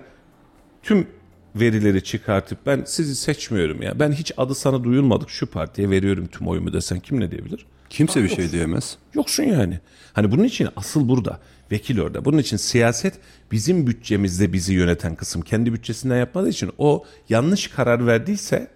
tüm 0.84 1.08
verileri 1.56 2.04
çıkartıp 2.04 2.66
ben 2.66 2.84
sizi 2.86 3.16
seçmiyorum 3.16 3.82
ya. 3.82 4.00
Ben 4.00 4.12
hiç 4.12 4.32
adı 4.38 4.56
sana 4.56 4.84
duyulmadık 4.84 5.30
şu 5.30 5.48
partiye 5.48 5.90
veriyorum 5.90 6.28
tüm 6.28 6.48
oyumu 6.48 6.74
desen 6.74 7.00
kim 7.00 7.20
ne 7.20 7.32
diyebilir? 7.32 7.66
Kimse 7.90 8.24
bir 8.24 8.30
şey 8.30 8.52
diyemez. 8.52 8.98
Yoksun 9.14 9.44
yani. 9.44 9.80
Hani 10.14 10.32
bunun 10.32 10.44
için 10.44 10.70
asıl 10.76 11.10
burada. 11.10 11.40
Vekil 11.72 12.00
orada. 12.00 12.26
Bunun 12.26 12.38
için 12.38 12.58
siyaset 12.58 13.14
bizim 13.52 13.88
bütçemizde 13.88 14.54
bizi 14.54 14.74
yöneten 14.74 15.16
kısım. 15.16 15.42
Kendi 15.42 15.74
bütçesinden 15.74 16.18
yapmadığı 16.18 16.50
için 16.50 16.72
o 16.78 17.06
yanlış 17.30 17.68
karar 17.68 18.08
verdiyse 18.08 18.68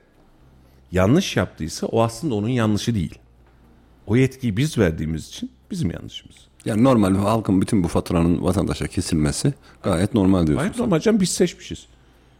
yanlış 0.91 1.37
yaptıysa 1.37 1.87
o 1.87 2.01
aslında 2.01 2.35
onun 2.35 2.47
yanlışı 2.47 2.95
değil. 2.95 3.20
O 4.07 4.15
yetkiyi 4.15 4.57
biz 4.57 4.77
verdiğimiz 4.77 5.27
için 5.27 5.51
Bizim 5.71 5.91
yanlışımız. 5.91 6.35
Yani 6.65 6.83
normal 6.83 7.15
halkın 7.15 7.61
bütün 7.61 7.83
bu 7.83 7.87
faturanın 7.87 8.43
vatandaşa 8.43 8.87
kesilmesi 8.87 9.53
gayet 9.83 10.13
normal 10.13 10.47
diyorsun. 10.47 10.67
Hayır 10.67 10.79
normal 10.79 10.99
canım 10.99 11.19
biz 11.19 11.29
seçmişiz. 11.29 11.85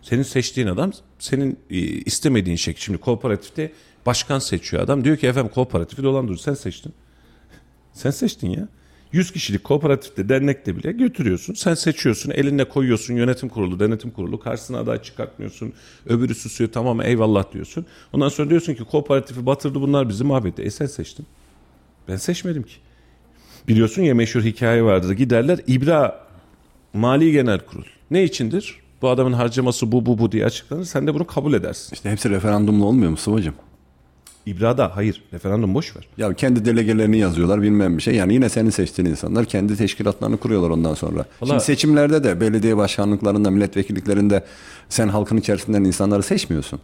Senin 0.02 0.24
seçtiğin 0.24 0.68
adam 0.68 0.92
senin 1.20 1.58
e, 1.70 1.78
istemediğin 1.80 2.56
şey. 2.56 2.76
Şimdi 2.78 2.98
kooperatifte 3.00 3.72
başkan 4.06 4.40
seçiyor 4.40 4.84
adam. 4.84 5.04
Diyor 5.04 5.18
ki 5.18 5.28
efendim 5.28 5.52
kooperatifi 5.54 6.04
dolandırıyor. 6.04 6.40
Sen 6.40 6.54
seçtin. 6.54 6.94
Sen 7.94 8.12
seçtin 8.12 8.50
ya. 8.50 8.68
100 9.12 9.32
kişilik 9.32 9.64
kooperatifte, 9.64 10.30
dernekte 10.30 10.78
bile 10.78 10.92
götürüyorsun. 10.92 11.54
Sen 11.54 11.74
seçiyorsun, 11.74 12.32
eline 12.32 12.64
koyuyorsun 12.64 13.14
yönetim 13.14 13.50
kurulu, 13.50 13.80
denetim 13.80 14.12
kurulu. 14.12 14.40
Karşısına 14.40 14.80
aday 14.80 15.02
çıkartmıyorsun. 15.02 15.74
Öbürü 16.06 16.36
susuyor 16.36 16.72
tamam 16.72 17.02
eyvallah 17.02 17.54
diyorsun. 17.54 17.86
Ondan 18.14 18.30
sonra 18.30 18.50
diyorsun 18.50 18.74
ki 18.74 18.84
kooperatifi 18.84 19.46
batırdı 19.46 19.82
bunlar 19.82 20.10
bizi 20.10 20.24
mahvetti. 20.24 20.62
E 20.62 20.72
sen 20.72 20.86
seçtin. 20.86 21.26
Ben 22.08 22.16
seçmedim 22.16 22.64
ki. 22.64 22.74
Biliyorsun 23.68 24.02
ya 24.02 24.16
meşhur 24.16 24.42
hikaye 24.42 24.84
vardır. 24.84 25.12
Giderler 25.12 25.60
İbra 25.68 26.28
Mali 26.94 27.32
Genel 27.32 27.60
Kurul. 27.60 27.84
Ne 28.12 28.24
içindir? 28.24 28.76
Bu 29.02 29.10
adamın 29.10 29.34
harcaması 29.34 29.92
bu 29.92 30.06
bu 30.06 30.18
bu 30.20 30.32
diye 30.32 30.46
açıklanır. 30.46 30.86
Sen 30.86 31.08
de 31.08 31.14
bunu 31.14 31.28
kabul 31.28 31.54
edersin. 31.54 31.90
İşte 31.94 32.12
hepsi 32.12 32.30
referandumla 32.30 32.86
olmuyor 32.86 33.12
mu 33.12 33.18
Sıvacım? 33.18 33.54
İbra'da 34.46 34.96
hayır. 34.96 35.24
Referandum 35.34 35.74
boş 35.74 35.96
ver. 35.96 36.08
Ya 36.18 36.34
kendi 36.34 36.66
delegelerini 36.66 37.18
yazıyorlar 37.18 37.62
bilmem 37.62 37.98
bir 37.98 38.02
şey. 38.04 38.16
Yani 38.16 38.34
yine 38.34 38.50
senin 38.50 38.70
seçtiğin 38.70 39.10
insanlar 39.10 39.46
kendi 39.46 39.78
teşkilatlarını 39.78 40.38
kuruyorlar 40.38 40.70
ondan 40.70 40.94
sonra. 40.94 41.26
Vallahi- 41.42 41.48
Şimdi 41.50 41.64
seçimlerde 41.64 42.24
de 42.24 42.42
belediye 42.42 42.78
başkanlıklarında, 42.78 43.52
milletvekilliklerinde 43.52 44.44
sen 44.90 45.08
halkın 45.08 45.38
içerisinden 45.38 45.84
insanları 45.84 46.24
seçmiyorsun. 46.24 46.80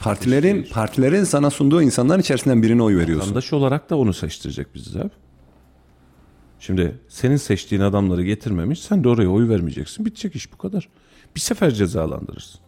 Partilerin 0.00 0.66
partilerin 0.72 1.24
sana 1.24 1.50
sunduğu 1.50 1.82
insanların 1.82 2.20
içerisinden 2.20 2.62
birine 2.62 2.82
oy 2.82 2.96
veriyorsun. 2.96 3.28
Vatandaş 3.28 3.52
olarak 3.52 3.90
da 3.90 3.96
onu 3.98 4.12
seçtirecek 4.12 4.74
bizi 4.74 5.00
abi. 5.00 5.10
Şimdi 6.60 6.98
senin 7.08 7.36
seçtiğin 7.36 7.82
adamları 7.82 8.24
getirmemiş, 8.24 8.80
sen 8.80 9.04
de 9.04 9.08
oraya 9.08 9.28
oy 9.28 9.48
vermeyeceksin. 9.48 10.06
Bitecek 10.06 10.36
iş 10.36 10.52
bu 10.52 10.58
kadar. 10.58 10.88
Bir 11.34 11.40
sefer 11.40 11.70
cezalandırırsın. 11.70 12.60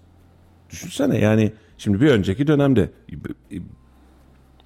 Düşünsene 0.70 1.18
yani 1.18 1.52
şimdi 1.78 2.00
bir 2.00 2.10
önceki 2.10 2.46
dönemde 2.46 2.90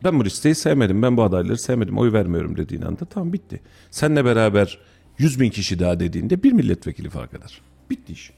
ben 0.04 0.20
bu 0.20 0.24
listeyi 0.24 0.54
sevmedim, 0.54 1.02
ben 1.02 1.16
bu 1.16 1.22
adayları 1.22 1.58
sevmedim, 1.58 1.98
oy 1.98 2.12
vermiyorum 2.12 2.56
dediğin 2.56 2.82
anda 2.82 3.04
tamam 3.04 3.32
bitti. 3.32 3.60
Seninle 3.90 4.24
beraber 4.24 4.78
100 5.18 5.40
bin 5.40 5.50
kişi 5.50 5.78
daha 5.78 6.00
dediğinde 6.00 6.42
bir 6.42 6.52
milletvekili 6.52 7.10
fark 7.10 7.34
eder. 7.34 7.60
Bitti 7.90 8.12
iş. 8.12 8.32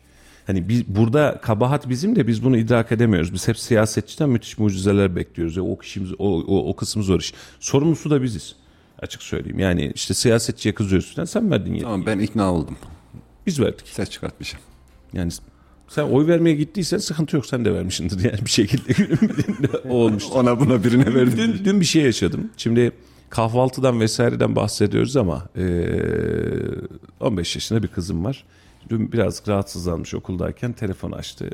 Hani 0.49 0.69
biz, 0.69 0.87
burada 0.87 1.39
kabahat 1.43 1.89
bizim 1.89 2.17
de 2.17 2.27
biz 2.27 2.45
bunu 2.45 2.57
idrak 2.57 2.93
edemiyoruz. 2.93 3.33
Biz 3.33 3.49
hep 3.49 3.59
siyasetçiden 3.59 4.29
müthiş 4.29 4.59
mucizeler 4.59 5.17
bekliyoruz. 5.17 5.57
Ya, 5.57 5.63
o, 5.63 5.79
kişimiz, 5.79 6.13
o, 6.19 6.41
o, 6.41 6.69
o 6.69 6.77
kısmı 6.77 7.03
zor 7.03 7.21
iş. 7.21 7.35
Sorumlusu 7.61 8.11
da 8.11 8.23
biziz. 8.23 8.55
Açık 8.99 9.23
söyleyeyim. 9.23 9.59
Yani 9.59 9.93
işte 9.95 10.15
siyasetçiye 10.15 10.75
kızıyorsun. 10.75 11.25
Sen 11.25 11.51
verdin 11.51 11.71
yetkiyi. 11.71 11.83
Tamam 11.83 12.07
ben 12.07 12.19
ikna 12.19 12.53
oldum. 12.53 12.77
Biz 13.47 13.61
verdik. 13.61 13.89
Ses 13.89 14.11
çıkartmayacağım. 14.11 14.65
Yani 15.13 15.33
sen 15.89 16.03
oy 16.03 16.27
vermeye 16.27 16.57
gittiysen 16.57 16.99
sıkıntı 16.99 17.37
yok. 17.37 17.47
Sen 17.47 17.65
de 17.65 17.75
vermişsindir 17.75 18.25
yani 18.25 18.45
bir 18.45 18.51
şekilde 18.51 18.93
günün 18.93 19.21
birinde 19.39 19.79
o 19.89 19.95
olmuştur. 19.95 20.35
Ona 20.35 20.61
buna 20.61 20.85
birine 20.85 21.15
verdim. 21.15 21.39
Dün, 21.39 21.65
dün 21.65 21.81
bir 21.81 21.87
şey 21.87 22.03
yaşadım. 22.03 22.51
Şimdi 22.57 22.93
kahvaltıdan 23.31 24.01
vesaireden 24.01 24.57
bahsediyoruz 24.57 25.17
ama 25.17 25.49
eee, 25.57 25.65
15 27.21 27.55
yaşında 27.55 27.83
bir 27.83 27.89
kızım 27.89 28.25
var. 28.25 28.45
Dün 28.89 29.13
biraz 29.13 29.49
rahatsızlanmış 29.49 30.15
okuldayken 30.15 30.73
telefon 30.73 31.13
açtı. 31.13 31.51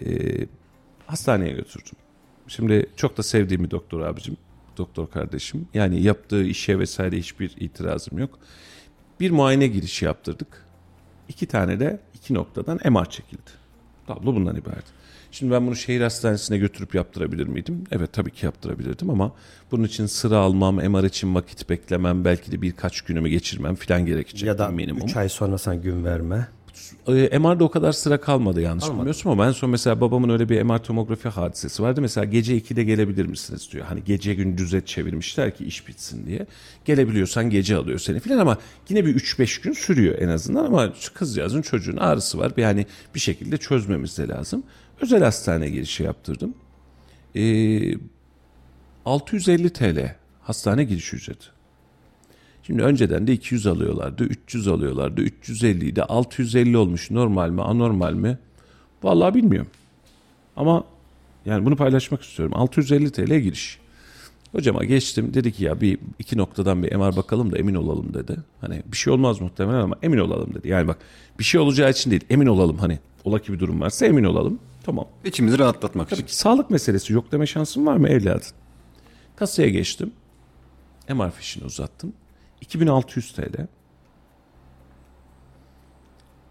Eee, 0.00 0.46
hastaneye 1.06 1.52
götürdüm. 1.52 1.92
Şimdi 2.48 2.86
çok 2.96 3.16
da 3.16 3.22
sevdiğim 3.22 3.64
bir 3.64 3.70
doktor 3.70 4.00
abicim. 4.00 4.36
Doktor 4.76 5.10
kardeşim. 5.10 5.68
Yani 5.74 6.02
yaptığı 6.02 6.44
işe 6.44 6.78
vesaire 6.78 7.18
hiçbir 7.18 7.54
itirazım 7.56 8.18
yok. 8.18 8.38
Bir 9.20 9.30
muayene 9.30 9.66
girişi 9.66 10.04
yaptırdık. 10.04 10.66
İki 11.28 11.46
tane 11.46 11.80
de 11.80 12.00
iki 12.14 12.34
noktadan 12.34 12.80
MR 12.90 13.10
çekildi. 13.10 13.50
Tablo 14.06 14.34
bundan 14.34 14.56
ibaret. 14.56 14.84
Şimdi 15.32 15.52
ben 15.52 15.66
bunu 15.66 15.76
şehir 15.76 16.00
hastanesine 16.00 16.58
götürüp 16.58 16.94
yaptırabilir 16.94 17.46
miydim? 17.46 17.84
Evet 17.92 18.12
tabii 18.12 18.30
ki 18.30 18.46
yaptırabilirdim 18.46 19.10
ama 19.10 19.32
bunun 19.70 19.84
için 19.84 20.06
sıra 20.06 20.36
almam, 20.36 20.74
MR 20.74 21.04
için 21.04 21.34
vakit 21.34 21.68
beklemem, 21.68 22.24
belki 22.24 22.52
de 22.52 22.62
birkaç 22.62 23.00
günümü 23.00 23.28
geçirmem 23.28 23.74
falan 23.74 24.06
gerekecek. 24.06 24.46
Ya 24.48 24.58
da 24.58 24.68
minimum. 24.68 25.02
3 25.04 25.16
ay 25.16 25.28
sonra 25.28 25.58
sen 25.58 25.82
gün 25.82 26.04
verme. 26.04 26.48
E, 27.08 27.38
MR'da 27.38 27.64
o 27.64 27.70
kadar 27.70 27.92
sıra 27.92 28.20
kalmadı 28.20 28.60
yanlış 28.60 28.88
bilmiyorsam 28.88 29.32
ama 29.32 29.46
en 29.46 29.52
son 29.52 29.70
mesela 29.70 30.00
babamın 30.00 30.28
öyle 30.28 30.48
bir 30.48 30.62
MR 30.62 30.78
tomografi 30.78 31.28
hadisesi 31.28 31.82
vardı. 31.82 32.00
Mesela 32.00 32.24
gece 32.24 32.58
2'de 32.58 32.84
gelebilir 32.84 33.26
misiniz 33.26 33.68
diyor. 33.72 33.86
Hani 33.86 34.04
gece 34.04 34.34
gündüze 34.34 34.84
çevirmişler 34.84 35.56
ki 35.56 35.64
iş 35.64 35.88
bitsin 35.88 36.26
diye. 36.26 36.46
Gelebiliyorsan 36.84 37.50
gece 37.50 37.76
alıyor 37.76 37.98
seni 37.98 38.20
falan 38.20 38.38
ama 38.38 38.58
yine 38.88 39.06
bir 39.06 39.14
3-5 39.14 39.62
gün 39.62 39.72
sürüyor 39.72 40.18
en 40.18 40.28
azından 40.28 40.64
ama 40.64 40.92
kızcağızın 41.14 41.62
çocuğun 41.62 41.96
ağrısı 41.96 42.38
var. 42.38 42.56
Bir 42.56 42.64
hani 42.64 42.86
bir 43.14 43.20
şekilde 43.20 43.56
çözmemiz 43.56 44.18
de 44.18 44.28
lazım. 44.28 44.62
Özel 45.00 45.22
hastane 45.22 45.70
girişi 45.70 46.02
yaptırdım. 46.02 46.54
E, 47.36 47.42
650 49.04 49.70
TL 49.70 50.16
hastane 50.42 50.84
giriş 50.84 51.14
ücreti. 51.14 51.46
Şimdi 52.62 52.82
önceden 52.82 53.26
de 53.26 53.32
200 53.32 53.66
alıyorlardı, 53.66 54.24
300 54.24 54.68
alıyorlardı, 54.68 55.20
350 55.20 55.88
idi, 55.88 56.02
650 56.02 56.76
olmuş 56.76 57.10
normal 57.10 57.50
mi, 57.50 57.62
anormal 57.62 58.12
mi? 58.12 58.38
Vallahi 59.02 59.34
bilmiyorum. 59.34 59.70
Ama 60.56 60.84
yani 61.46 61.64
bunu 61.64 61.76
paylaşmak 61.76 62.22
istiyorum. 62.22 62.52
650 62.56 63.10
TL 63.12 63.38
giriş. 63.38 63.78
Hocama 64.52 64.84
geçtim 64.84 65.34
dedi 65.34 65.52
ki 65.52 65.64
ya 65.64 65.80
bir 65.80 65.98
iki 66.18 66.38
noktadan 66.38 66.82
bir 66.82 66.96
MR 66.96 67.16
bakalım 67.16 67.52
da 67.52 67.58
emin 67.58 67.74
olalım 67.74 68.14
dedi. 68.14 68.36
Hani 68.60 68.82
bir 68.92 68.96
şey 68.96 69.12
olmaz 69.12 69.40
muhtemelen 69.40 69.80
ama 69.80 69.96
emin 70.02 70.18
olalım 70.18 70.54
dedi. 70.54 70.68
Yani 70.68 70.88
bak 70.88 70.98
bir 71.38 71.44
şey 71.44 71.60
olacağı 71.60 71.90
için 71.90 72.10
değil 72.10 72.24
emin 72.30 72.46
olalım 72.46 72.78
hani 72.78 72.98
ola 73.24 73.38
ki 73.38 73.52
bir 73.52 73.58
durum 73.58 73.80
varsa 73.80 74.06
emin 74.06 74.24
olalım. 74.24 74.58
Tamam. 74.82 75.06
İçimizi 75.24 75.58
rahatlatmak 75.58 76.06
için. 76.06 76.16
Tabii 76.16 76.26
ki 76.26 76.36
sağlık 76.36 76.70
meselesi 76.70 77.12
yok 77.12 77.32
deme 77.32 77.46
şansın 77.46 77.86
var 77.86 77.96
mı 77.96 78.08
evladım? 78.08 78.48
Kasaya 79.36 79.68
geçtim. 79.68 80.12
MR 81.08 81.30
fişini 81.30 81.64
uzattım. 81.64 82.12
2600 82.60 83.32
TL. 83.32 83.66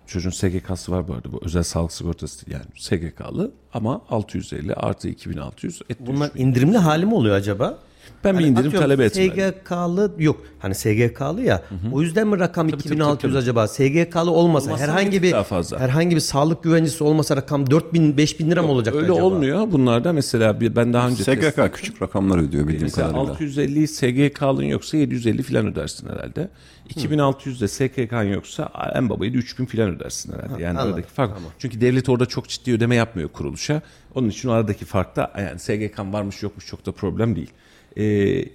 Çocuğun 0.08 0.30
SGK'sı 0.30 0.92
var 0.92 1.08
bu 1.08 1.14
arada. 1.14 1.32
Bu 1.32 1.40
özel 1.46 1.64
sağlık 1.64 1.92
sigortası 1.92 2.46
değil 2.46 2.58
yani. 2.60 2.66
SGK'lı 2.80 3.52
ama 3.74 4.02
650 4.10 4.74
artı 4.76 5.10
2600 5.10 5.82
etti 5.90 5.96
Bunlar 6.08 6.28
3000. 6.28 6.42
indirimli 6.44 6.78
hali 6.78 7.06
mi 7.06 7.14
oluyor 7.14 7.36
acaba? 7.36 7.80
Ben 8.24 8.34
bir 8.34 8.36
Hani 8.44 8.48
indirim 8.48 8.68
atıyorum, 8.68 8.90
talep 8.90 9.00
etmedim. 9.00 9.32
SGK'lı 9.34 10.12
yok. 10.20 10.42
Hani 10.60 10.76
SGK'lı 10.76 11.42
ya. 11.42 11.64
O 11.92 12.02
yüzden 12.02 12.28
mi 12.28 12.40
rakam 12.40 12.68
tabii, 12.70 12.80
2600 12.82 13.22
tabii, 13.22 13.32
tabii. 13.32 13.38
acaba? 13.42 13.68
SGK'lı 13.68 14.32
olmasa, 14.32 14.68
Olmasa 14.68 14.84
herhangi 14.84 15.12
bir 15.12 15.28
bir 15.28 15.32
daha 15.32 15.44
fazla. 15.44 15.80
herhangi 15.80 16.16
bir 16.16 16.22
sağlık 16.22 16.64
güvencesi 16.64 17.04
olmasa 17.04 17.36
rakam 17.38 17.72
4000 17.72 18.18
5000 18.18 18.52
lira 18.52 18.62
mı 18.64 18.72
olacak 18.72 18.96
Öyle 18.96 19.12
acaba? 19.12 19.26
olmuyor. 19.26 19.72
Bunlarda 19.72 20.14
mesela 20.14 20.62
bir, 20.62 20.76
ben 20.76 20.94
daha 20.94 21.08
önce 21.08 21.24
test- 21.24 21.52
SGK 21.52 21.74
küçük 21.76 22.02
rakamlar 22.02 22.38
ödüyor 22.38 22.64
bildiğim 22.68 22.84
Mesela 22.84 23.08
kadarıyla. 23.08 23.32
650 23.32 23.88
SGK'lın 23.88 24.64
yoksa 24.64 24.98
750 24.98 25.44
falan 25.44 25.68
ödersin 25.68 26.10
herhalde. 26.10 26.50
2600 26.90 27.62
de 27.62 27.68
SGK'n 27.68 28.24
yoksa 28.34 28.72
en 28.96 29.10
babayı 29.10 29.34
da 29.34 29.38
3000 29.38 29.66
falan 29.66 29.96
ödersin 29.96 30.34
herhalde. 30.34 30.64
Yani 30.64 30.80
aradaki 30.80 31.08
fark. 31.08 31.32
Çünkü 31.60 31.82
devlet 31.82 32.10
orada 32.10 32.26
çok 32.26 32.48
ciddi 32.50 32.74
ödeme 32.74 32.96
yapmıyor 32.96 33.30
kuruluşa. 33.30 33.82
Onun 34.16 34.30
için 34.30 34.50
aradaki 34.50 34.86
fark 34.86 35.16
da 35.16 35.32
yani 35.38 35.60
SGK'n 35.60 36.14
varmış 36.14 36.44
yokmuş 36.44 36.66
çok 36.68 36.86
da 36.86 36.92
problem 36.92 37.36
değil. 37.36 37.50
Ee, 37.98 38.46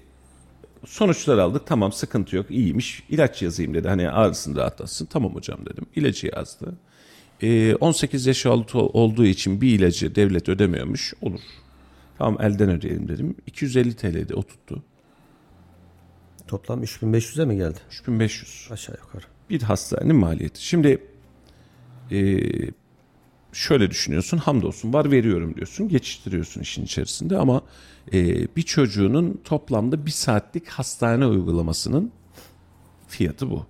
sonuçlar 0.87 1.39
aldık. 1.39 1.67
Tamam 1.67 1.93
sıkıntı 1.93 2.37
yok. 2.37 2.51
iyiymiş. 2.51 3.03
İlaç 3.09 3.43
yazayım 3.43 3.75
dedi. 3.75 3.89
Hani 3.89 4.11
ağrısını 4.11 4.57
rahatlatsın. 4.57 5.07
Tamam 5.07 5.35
hocam 5.35 5.67
dedim. 5.67 5.87
İlacı 5.97 6.31
yazdı. 6.37 6.75
Ee, 7.43 7.75
18 7.75 8.27
yaş 8.27 8.47
altı 8.47 8.79
olduğu 8.79 9.27
için 9.27 9.61
bir 9.61 9.79
ilacı 9.79 10.15
devlet 10.15 10.49
ödemiyormuş. 10.49 11.15
Olur. 11.23 11.41
Tamam 12.19 12.43
elden 12.43 12.71
ödeyelim 12.71 13.09
dedim. 13.09 13.37
250 13.47 13.97
TL'de 13.97 14.35
o 14.35 14.43
tuttu. 14.43 14.83
Toplam 16.47 16.83
3500'e 16.83 17.45
mi 17.45 17.57
geldi? 17.57 17.79
3500. 17.89 18.69
Aşağı 18.71 18.97
yukarı. 18.97 19.25
Bir 19.51 19.63
hastanenin 19.63 20.17
maliyeti. 20.17 20.67
Şimdi 20.67 20.99
e, 22.11 22.41
şöyle 23.53 23.91
düşünüyorsun. 23.91 24.39
Hamdolsun 24.39 24.93
var 24.93 25.11
veriyorum 25.11 25.55
diyorsun. 25.55 25.89
Geçiştiriyorsun 25.89 26.61
işin 26.61 26.85
içerisinde 26.85 27.39
ama 27.39 27.63
e, 28.13 28.49
bir 28.57 28.63
çocuğunun 28.63 29.41
toplamda 29.45 30.07
bir 30.07 30.11
saatlik 30.11 30.69
hastane 30.69 31.27
uygulamasının 31.27 32.13
fiyatı 33.09 33.51
bu. 33.51 33.67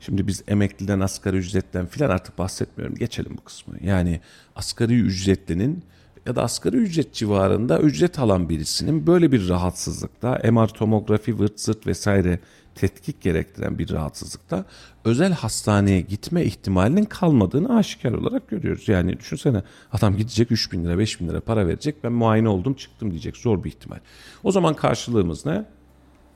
Şimdi 0.00 0.26
biz 0.26 0.42
emekliden 0.48 1.00
asgari 1.00 1.36
ücretten 1.36 1.86
filan 1.86 2.10
artık 2.10 2.38
bahsetmiyorum. 2.38 2.94
Geçelim 2.96 3.36
bu 3.36 3.44
kısmı. 3.44 3.74
Yani 3.80 4.20
asgari 4.56 5.00
ücretlinin 5.00 5.84
ya 6.26 6.36
da 6.36 6.42
asgari 6.42 6.76
ücret 6.76 7.14
civarında 7.14 7.80
ücret 7.80 8.18
alan 8.18 8.48
birisinin 8.48 9.06
böyle 9.06 9.32
bir 9.32 9.48
rahatsızlıkta 9.48 10.40
MR 10.50 10.68
tomografi 10.68 11.38
vırt 11.38 11.60
zırt 11.60 11.86
vesaire 11.86 12.40
tetkik 12.74 13.20
gerektiren 13.20 13.78
bir 13.78 13.90
rahatsızlıkta 13.90 14.64
özel 15.04 15.32
hastaneye 15.32 16.00
gitme 16.00 16.44
ihtimalinin 16.44 17.04
kalmadığını 17.04 17.76
aşikar 17.76 18.12
olarak 18.12 18.48
görüyoruz. 18.48 18.88
Yani 18.88 19.18
düşünsene 19.18 19.62
adam 19.92 20.16
gidecek 20.16 20.52
3 20.52 20.72
bin 20.72 20.84
lira 20.84 20.98
5 20.98 21.20
bin 21.20 21.28
lira 21.28 21.40
para 21.40 21.66
verecek 21.66 22.04
ben 22.04 22.12
muayene 22.12 22.48
oldum 22.48 22.74
çıktım 22.74 23.10
diyecek 23.10 23.36
zor 23.36 23.64
bir 23.64 23.68
ihtimal. 23.68 23.98
O 24.44 24.52
zaman 24.52 24.74
karşılığımız 24.74 25.46
ne? 25.46 25.64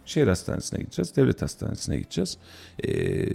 Şehir 0.07 0.27
hastanesine 0.27 0.81
gideceğiz, 0.81 1.17
devlet 1.17 1.43
hastanesine 1.43 1.97
gideceğiz. 1.97 2.37
Ee, 2.85 3.27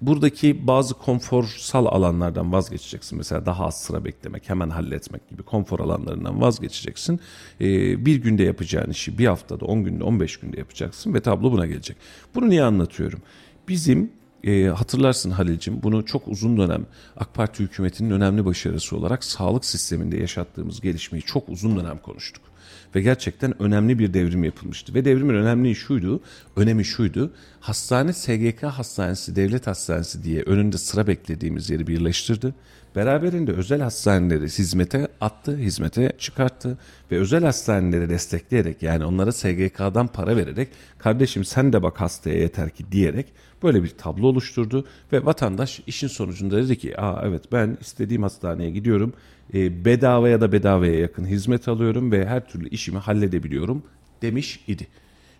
buradaki 0.00 0.66
bazı 0.66 0.94
konforsal 0.94 1.86
alanlardan 1.86 2.52
vazgeçeceksin. 2.52 3.18
Mesela 3.18 3.46
daha 3.46 3.66
az 3.66 3.82
sıra 3.82 4.04
beklemek, 4.04 4.50
hemen 4.50 4.70
halletmek 4.70 5.28
gibi 5.28 5.42
konfor 5.42 5.80
alanlarından 5.80 6.40
vazgeçeceksin. 6.40 7.20
Ee, 7.60 8.06
bir 8.06 8.16
günde 8.16 8.42
yapacağın 8.42 8.90
işi 8.90 9.18
bir 9.18 9.26
haftada, 9.26 9.64
10 9.64 9.84
günde, 9.84 10.04
15 10.04 10.36
günde 10.36 10.58
yapacaksın 10.58 11.14
ve 11.14 11.20
tablo 11.20 11.52
buna 11.52 11.66
gelecek. 11.66 11.96
Bunu 12.34 12.48
niye 12.48 12.62
anlatıyorum? 12.62 13.22
Bizim 13.68 14.10
e, 14.44 14.64
hatırlarsın 14.64 15.30
Halil'cim 15.30 15.82
bunu 15.82 16.04
çok 16.04 16.28
uzun 16.28 16.56
dönem 16.56 16.86
AK 17.16 17.34
Parti 17.34 17.62
hükümetinin 17.62 18.10
önemli 18.10 18.44
başarısı 18.44 18.96
olarak 18.96 19.24
sağlık 19.24 19.64
sisteminde 19.64 20.16
yaşattığımız 20.16 20.80
gelişmeyi 20.80 21.22
çok 21.22 21.48
uzun 21.48 21.76
dönem 21.76 21.98
konuştuk. 21.98 22.51
Ve 22.94 23.02
gerçekten 23.02 23.62
önemli 23.62 23.98
bir 23.98 24.14
devrim 24.14 24.44
yapılmıştı. 24.44 24.94
Ve 24.94 25.04
devrimin 25.04 25.34
önemli 25.34 25.74
şuydu, 25.74 26.20
önemi 26.56 26.84
şuydu. 26.84 27.32
Hastane 27.60 28.12
SGK 28.12 28.62
hastanesi, 28.62 29.36
devlet 29.36 29.66
hastanesi 29.66 30.24
diye 30.24 30.42
önünde 30.42 30.78
sıra 30.78 31.06
beklediğimiz 31.06 31.70
yeri 31.70 31.86
birleştirdi. 31.86 32.54
Beraberinde 32.96 33.52
özel 33.52 33.80
hastaneleri 33.80 34.44
hizmete 34.44 35.08
attı, 35.20 35.56
hizmete 35.56 36.12
çıkarttı 36.18 36.78
ve 37.10 37.18
özel 37.18 37.44
hastaneleri 37.44 38.10
destekleyerek 38.10 38.82
yani 38.82 39.04
onlara 39.04 39.32
SGK'dan 39.32 40.06
para 40.06 40.36
vererek 40.36 40.68
kardeşim 40.98 41.44
sen 41.44 41.72
de 41.72 41.82
bak 41.82 42.00
hastaya 42.00 42.38
yeter 42.38 42.70
ki 42.70 42.84
diyerek 42.92 43.26
böyle 43.62 43.82
bir 43.82 43.88
tablo 43.88 44.26
oluşturdu 44.26 44.86
ve 45.12 45.24
vatandaş 45.24 45.80
işin 45.86 46.08
sonucunda 46.08 46.56
dedi 46.56 46.78
ki 46.78 47.00
aa 47.00 47.22
evet 47.26 47.52
ben 47.52 47.78
istediğim 47.80 48.22
hastaneye 48.22 48.70
gidiyorum 48.70 49.12
e, 49.54 49.84
bedava 49.84 50.28
ya 50.28 50.40
da 50.40 50.52
bedavaya 50.52 50.98
yakın 50.98 51.26
hizmet 51.26 51.68
alıyorum 51.68 52.12
ve 52.12 52.26
her 52.26 52.48
türlü 52.48 52.68
işimi 52.68 52.98
halledebiliyorum 52.98 53.82
demiş 54.22 54.60
idi. 54.66 54.86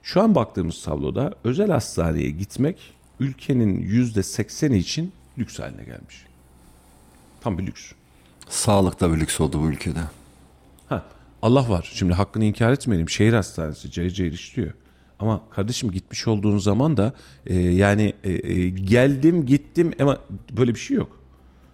Şu 0.03 0.23
an 0.23 0.35
baktığımız 0.35 0.83
tabloda 0.83 1.35
özel 1.45 1.71
hastaneye 1.71 2.31
gitmek 2.31 2.95
ülkenin 3.21 3.81
yüzde 3.81 4.23
sekseni 4.23 4.79
için 4.79 5.13
lüks 5.39 5.59
haline 5.59 5.85
gelmiş. 5.85 6.27
Tam 7.41 7.59
bir 7.59 7.67
lüks. 7.67 7.93
Sağlık 8.49 9.01
da 9.01 9.13
bir 9.13 9.21
lüks 9.21 9.41
oldu 9.41 9.61
bu 9.63 9.69
ülkede. 9.69 10.01
Ha, 10.89 11.05
Allah 11.43 11.69
var. 11.69 11.91
Şimdi 11.95 12.13
hakkını 12.13 12.45
inkar 12.45 12.73
etmeyelim. 12.73 13.09
Şehir 13.09 13.33
hastanesi 13.33 13.91
cayır 13.91 14.11
cayır 14.11 14.33
işliyor. 14.33 14.73
Ama 15.19 15.41
kardeşim 15.51 15.91
gitmiş 15.91 16.29
olduğun 16.29 16.59
zaman 16.59 16.97
da 16.97 17.13
e, 17.47 17.55
yani 17.55 18.15
e, 18.25 18.31
e, 18.31 18.69
geldim 18.69 19.47
gittim 19.47 19.93
ama 20.01 20.19
böyle 20.51 20.75
bir 20.75 20.81
şey 20.81 20.97
yok. 20.97 21.21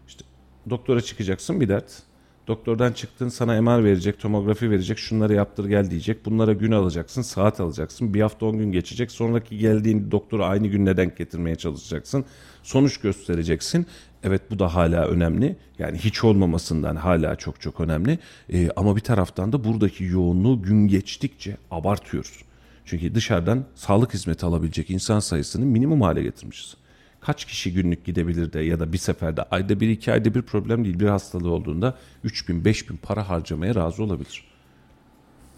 İşte 0.09 0.25
doktora 0.71 1.01
çıkacaksın 1.01 1.61
bir 1.61 1.69
dert. 1.69 2.03
Doktordan 2.49 2.93
çıktın 2.93 3.29
sana 3.29 3.63
MR 3.63 3.85
verecek, 3.85 4.19
tomografi 4.21 4.71
verecek, 4.71 4.99
şunları 4.99 5.35
yaptır 5.35 5.65
gel 5.65 5.91
diyecek. 5.91 6.27
Bunlara 6.27 6.53
gün 6.53 6.73
alacaksın, 6.73 7.23
saat 7.23 7.61
alacaksın. 7.61 8.15
Bir 8.15 8.21
hafta 8.21 8.47
on 8.47 8.59
gün 8.59 8.73
geçecek. 8.73 9.11
Sonraki 9.11 9.59
geldiğin 9.59 10.11
doktora 10.11 10.47
aynı 10.47 10.67
günle 10.67 10.97
denk 10.97 11.17
getirmeye 11.17 11.57
çalışacaksın. 11.57 12.25
Sonuç 12.63 13.01
göstereceksin. 13.01 13.87
Evet 14.23 14.43
bu 14.51 14.59
da 14.59 14.75
hala 14.75 15.07
önemli. 15.07 15.57
Yani 15.79 15.99
hiç 15.99 16.25
olmamasından 16.25 16.97
hala 16.97 17.37
çok 17.37 17.61
çok 17.61 17.81
önemli. 17.81 18.19
Ee, 18.53 18.69
ama 18.77 18.97
bir 18.97 19.01
taraftan 19.01 19.53
da 19.53 19.65
buradaki 19.65 20.05
yoğunluğu 20.05 20.63
gün 20.63 20.89
geçtikçe 20.89 21.57
abartıyoruz. 21.71 22.43
Çünkü 22.85 23.15
dışarıdan 23.15 23.65
sağlık 23.75 24.15
hizmeti 24.15 24.47
alabilecek 24.47 24.91
insan 24.91 25.21
sayısını 25.21 25.67
minimum 25.67 26.01
hale 26.03 26.23
getirmişiz. 26.23 26.77
Kaç 27.21 27.45
kişi 27.45 27.73
günlük 27.73 28.05
gidebilir 28.05 28.53
de 28.53 28.61
ya 28.61 28.81
da 28.81 28.93
bir 28.93 28.99
seferde 28.99 29.43
ayda 29.43 29.81
bir 29.81 29.89
iki 29.89 30.13
ayda 30.13 30.35
bir 30.35 30.43
problem 30.43 30.85
değil 30.85 31.01
bir 31.01 31.09
hastalığı 31.09 31.51
olduğunda 31.51 31.95
3 32.25 32.49
bin 32.49 32.65
5 32.65 32.91
bin 32.91 32.97
para 32.97 33.29
harcamaya 33.29 33.75
razı 33.75 34.03
olabilir. 34.03 34.45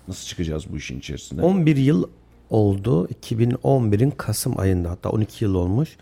Nasıl 0.08 0.26
çıkacağız 0.26 0.64
bu 0.72 0.76
işin 0.76 0.98
içerisinde? 0.98 1.42
11 1.42 1.76
yıl 1.76 2.08
oldu. 2.50 3.08
2011'in 3.08 4.10
Kasım 4.10 4.60
ayında 4.60 4.90
hatta 4.90 5.10
12 5.10 5.44
yıl 5.44 5.54
olmuş. 5.54 5.96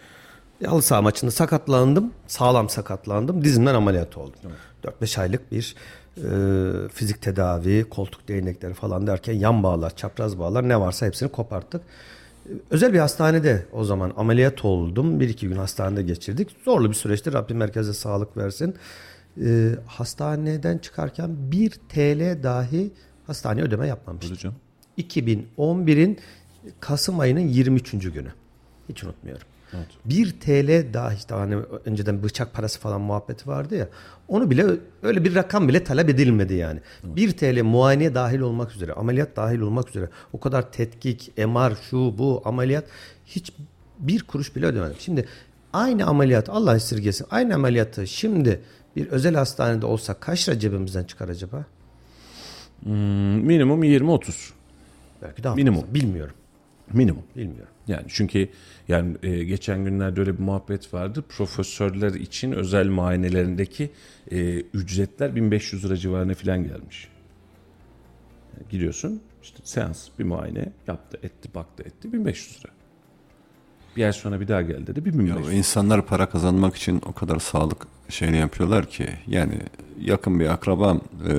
Halı 0.66 0.82
saha 0.82 1.02
maçında 1.02 1.30
sakatlandım. 1.30 2.12
Sağlam 2.26 2.68
sakatlandım. 2.68 3.44
Dizimden 3.44 3.74
ameliyat 3.74 4.18
oldum. 4.18 4.40
4-5 4.84 5.20
aylık 5.20 5.52
bir 5.52 5.74
e, 6.16 6.88
fizik 6.88 7.22
tedavi, 7.22 7.84
koltuk 7.90 8.28
değnekleri 8.28 8.74
falan 8.74 9.06
derken 9.06 9.32
yan 9.32 9.62
bağlar, 9.62 9.96
çapraz 9.96 10.38
bağlar 10.38 10.68
ne 10.68 10.80
varsa 10.80 11.06
hepsini 11.06 11.28
koparttık. 11.28 11.82
Özel 12.70 12.92
bir 12.92 12.98
hastanede 12.98 13.66
o 13.72 13.84
zaman 13.84 14.12
ameliyat 14.16 14.64
oldum. 14.64 15.20
Bir 15.20 15.28
iki 15.28 15.48
gün 15.48 15.56
hastanede 15.56 16.02
geçirdik. 16.02 16.56
Zorlu 16.64 16.88
bir 16.88 16.94
süreçti. 16.94 17.32
Rabbim 17.32 17.56
merkeze 17.56 17.92
sağlık 17.92 18.36
versin. 18.36 18.74
E, 19.44 19.70
hastaneden 19.86 20.78
çıkarken 20.78 21.30
1 21.52 21.70
TL 21.70 22.42
dahi 22.42 22.90
hastaneye 23.26 23.62
ödeme 23.62 23.86
yapmamıştım. 23.86 24.36
Hocam. 24.36 24.54
2011'in 24.98 26.18
Kasım 26.80 27.20
ayının 27.20 27.40
23. 27.40 27.90
günü. 27.90 28.32
Hiç 28.88 29.04
unutmuyorum. 29.04 29.46
1 30.04 30.40
TL 30.40 30.94
dahi 30.94 31.16
işte 31.16 31.34
hani 31.34 31.56
önceden 31.84 32.22
bıçak 32.22 32.54
parası 32.54 32.80
falan 32.80 33.00
muhabbeti 33.00 33.48
vardı 33.48 33.76
ya. 33.76 33.88
Onu 34.28 34.50
bile 34.50 34.66
öyle 35.02 35.24
bir 35.24 35.34
rakam 35.34 35.68
bile 35.68 35.84
talep 35.84 36.08
edilmedi 36.08 36.54
yani. 36.54 36.80
1 37.04 37.32
TL 37.36 37.62
muayene 37.62 38.14
dahil 38.14 38.40
olmak 38.40 38.72
üzere, 38.72 38.92
ameliyat 38.92 39.36
dahil 39.36 39.60
olmak 39.60 39.88
üzere 39.88 40.08
o 40.32 40.40
kadar 40.40 40.72
tetkik, 40.72 41.32
MR, 41.38 41.72
şu 41.90 42.18
bu 42.18 42.42
ameliyat 42.44 42.84
hiç 43.26 43.52
bir 43.98 44.22
kuruş 44.22 44.56
bile 44.56 44.66
ödemedim. 44.66 44.96
Şimdi 44.98 45.28
aynı 45.72 46.06
ameliyat 46.06 46.48
Allah 46.48 46.76
esirgesin. 46.76 47.26
Aynı 47.30 47.54
ameliyatı 47.54 48.06
şimdi 48.06 48.60
bir 48.96 49.06
özel 49.06 49.34
hastanede 49.34 49.86
olsa 49.86 50.14
kaç 50.14 50.48
lira 50.48 50.58
cebimizden 50.58 51.04
çıkar 51.04 51.28
acaba? 51.28 51.64
Hmm, 52.82 52.94
minimum 53.46 53.84
20-30. 53.84 54.50
Belki 55.22 55.44
daha 55.44 55.54
Minimum. 55.54 55.80
fazla. 55.80 55.94
Bilmiyorum. 55.94 56.34
Minimum. 56.92 57.22
Bilmiyorum. 57.36 57.72
Yani 57.88 58.04
çünkü 58.08 58.48
yani 58.88 59.16
e, 59.22 59.44
geçen 59.44 59.84
günlerde 59.84 60.20
öyle 60.20 60.38
bir 60.38 60.42
muhabbet 60.42 60.94
vardı. 60.94 61.24
Profesörler 61.28 62.14
için 62.14 62.52
özel 62.52 62.86
muayenelerindeki 62.88 63.90
e, 64.30 64.60
ücretler 64.60 65.36
1500 65.36 65.84
lira 65.84 65.96
civarına 65.96 66.34
falan 66.34 66.64
gelmiş. 66.64 67.08
Yani 68.56 68.68
gidiyorsun 68.70 69.20
işte 69.42 69.58
seans 69.64 70.08
bir 70.18 70.24
muayene 70.24 70.72
yaptı 70.86 71.18
etti 71.22 71.48
baktı 71.54 71.82
etti 71.82 72.12
1500 72.12 72.58
lira. 72.64 72.72
Bir 73.96 74.04
ay 74.04 74.12
sonra 74.12 74.40
bir 74.40 74.48
daha 74.48 74.62
gel 74.62 74.86
dedi 74.86 75.04
1500 75.04 75.46
Ya 75.46 75.52
insanlar 75.52 76.06
para 76.06 76.28
kazanmak 76.28 76.76
için 76.76 77.02
o 77.06 77.12
kadar 77.12 77.38
sağlık 77.38 77.86
şeyini 78.08 78.36
yapıyorlar 78.36 78.86
ki 78.90 79.08
yani 79.26 79.58
yakın 80.00 80.40
bir 80.40 80.46
akrabam 80.46 81.00
eee 81.28 81.34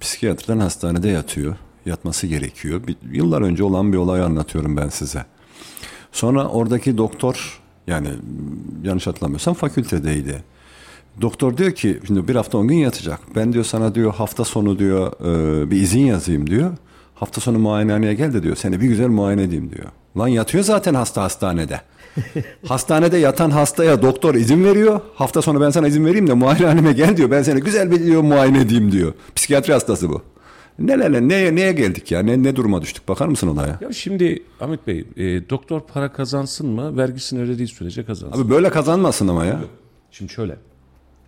psikiyatrdan 0.00 0.58
hastanede 0.58 1.08
yatıyor. 1.08 1.56
Yatması 1.86 2.26
gerekiyor. 2.26 2.80
Bir, 2.86 2.96
yıllar 3.12 3.42
önce 3.42 3.64
olan 3.64 3.92
bir 3.92 3.98
olay 3.98 4.22
anlatıyorum 4.22 4.76
ben 4.76 4.88
size. 4.88 5.24
Sonra 6.12 6.48
oradaki 6.48 6.98
doktor 6.98 7.60
yani 7.86 8.08
yanlış 8.82 9.06
hatırlamıyorsam 9.06 9.54
fakültedeydi. 9.54 10.44
Doktor 11.20 11.56
diyor 11.56 11.72
ki 11.72 11.98
şimdi 12.06 12.28
bir 12.28 12.34
hafta 12.34 12.58
on 12.58 12.68
gün 12.68 12.76
yatacak. 12.76 13.20
Ben 13.36 13.52
diyor 13.52 13.64
sana 13.64 13.94
diyor 13.94 14.14
hafta 14.14 14.44
sonu 14.44 14.78
diyor 14.78 15.12
e, 15.20 15.70
bir 15.70 15.76
izin 15.76 16.06
yazayım 16.06 16.50
diyor. 16.50 16.70
Hafta 17.14 17.40
sonu 17.40 17.58
muayenehaneye 17.58 18.14
gel 18.14 18.32
de 18.32 18.42
diyor 18.42 18.56
seni 18.56 18.80
bir 18.80 18.88
güzel 18.88 19.08
muayene 19.08 19.42
edeyim 19.42 19.70
diyor. 19.70 19.88
Lan 20.18 20.28
yatıyor 20.28 20.64
zaten 20.64 20.94
hasta 20.94 21.22
hastanede. 21.22 21.80
Hastanede 22.68 23.16
yatan 23.16 23.50
hastaya 23.50 24.02
doktor 24.02 24.34
izin 24.34 24.64
veriyor. 24.64 25.00
Hafta 25.14 25.42
sonu 25.42 25.60
ben 25.60 25.70
sana 25.70 25.88
izin 25.88 26.06
vereyim 26.06 26.26
de 26.26 26.34
muayenehaneme 26.34 26.92
gel 26.92 27.16
diyor. 27.16 27.30
Ben 27.30 27.42
seni 27.42 27.60
güzel 27.60 27.90
bir 27.90 28.04
diyor 28.04 28.22
muayene 28.22 28.60
edeyim 28.60 28.92
diyor. 28.92 29.12
Psikiyatri 29.34 29.72
hastası 29.72 30.08
bu. 30.10 30.22
Nelerle 30.78 31.28
neye, 31.28 31.54
neye 31.54 31.72
geldik 31.72 32.12
ya? 32.12 32.22
Ne, 32.22 32.42
ne 32.42 32.56
duruma 32.56 32.82
düştük? 32.82 33.08
Bakar 33.08 33.26
mısın 33.26 33.48
olaya? 33.48 33.78
Ya 33.80 33.92
şimdi 33.92 34.42
Ahmet 34.60 34.86
Bey 34.86 35.04
e, 35.16 35.50
doktor 35.50 35.80
para 35.80 36.12
kazansın 36.12 36.68
mı 36.68 36.96
vergisini 36.96 37.40
ödediği 37.40 37.68
sürece 37.68 38.04
kazansın. 38.04 38.42
Abi 38.42 38.50
böyle 38.50 38.70
kazanmasın 38.70 39.28
ama 39.28 39.44
ya. 39.44 39.60
Şimdi 40.10 40.32
şöyle. 40.32 40.56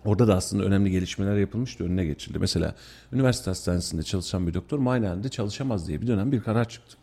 Orada 0.05 0.27
da 0.27 0.35
aslında 0.35 0.63
önemli 0.63 0.91
gelişmeler 0.91 1.37
yapılmıştı, 1.37 1.83
önüne 1.83 2.05
geçildi. 2.05 2.39
Mesela 2.39 2.75
üniversite 3.13 3.51
hastanesinde 3.51 4.03
çalışan 4.03 4.47
bir 4.47 4.53
doktor 4.53 4.79
muayenehanede 4.79 5.29
çalışamaz 5.29 5.87
diye 5.87 6.01
bir 6.01 6.07
dönem 6.07 6.31
bir 6.31 6.41
karar 6.41 6.69
çıktı. 6.69 6.97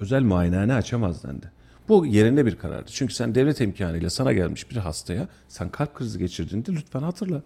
Özel 0.00 0.22
muayenehane 0.22 0.74
açamaz 0.74 1.24
dendi. 1.24 1.50
Bu 1.88 2.06
yerinde 2.06 2.46
bir 2.46 2.56
karardı. 2.56 2.90
Çünkü 2.92 3.14
sen 3.14 3.34
devlet 3.34 3.60
imkanıyla 3.60 4.10
sana 4.10 4.32
gelmiş 4.32 4.70
bir 4.70 4.76
hastaya 4.76 5.28
sen 5.48 5.68
kalp 5.68 5.94
krizi 5.94 6.18
geçirdiğinde 6.18 6.72
lütfen 6.72 7.02
hatırla. 7.02 7.42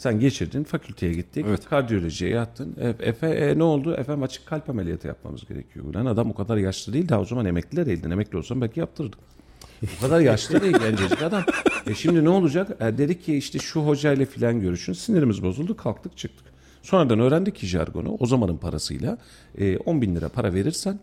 Sen 0.00 0.20
geçirdin, 0.20 0.64
fakülteye 0.64 1.12
gittik, 1.12 1.46
Evet. 1.48 1.64
kardiyolojiye 1.68 2.30
yattın. 2.30 2.76
E, 2.80 2.88
Efe 3.08 3.26
e, 3.26 3.58
ne 3.58 3.62
oldu? 3.62 3.94
Efendim 3.94 4.22
açık 4.22 4.46
kalp 4.46 4.70
ameliyatı 4.70 5.06
yapmamız 5.08 5.44
gerekiyor. 5.48 5.84
Ulan 5.84 6.06
adam 6.06 6.30
o 6.30 6.34
kadar 6.34 6.56
yaşlı 6.56 6.92
değil 6.92 7.08
daha 7.08 7.20
o 7.20 7.24
zaman 7.24 7.46
emekliler 7.46 7.86
eldin. 7.86 8.10
Emekli 8.10 8.38
olsam 8.38 8.60
belki 8.60 8.80
yaptırırdık. 8.80 9.18
O 9.98 10.00
kadar 10.00 10.20
yaşlı 10.20 10.60
değil 10.62 10.78
gencecik 10.78 11.22
adam. 11.22 11.42
E 11.86 11.94
şimdi 11.94 12.24
ne 12.24 12.28
olacak? 12.28 12.70
E 12.80 12.98
dedik 12.98 13.24
ki 13.24 13.36
işte 13.36 13.58
şu 13.58 13.80
hocayla 13.86 14.26
filan 14.26 14.60
görüşün. 14.60 14.92
Sinirimiz 14.92 15.42
bozuldu 15.42 15.76
kalktık 15.76 16.16
çıktık. 16.16 16.46
Sonradan 16.82 17.20
öğrendik 17.20 17.56
ki 17.56 17.66
jargonu 17.66 18.16
o 18.20 18.26
zamanın 18.26 18.56
parasıyla 18.56 19.18
e, 19.58 19.76
10 19.78 20.02
bin 20.02 20.16
lira 20.16 20.28
para 20.28 20.54
verirsen 20.54 20.98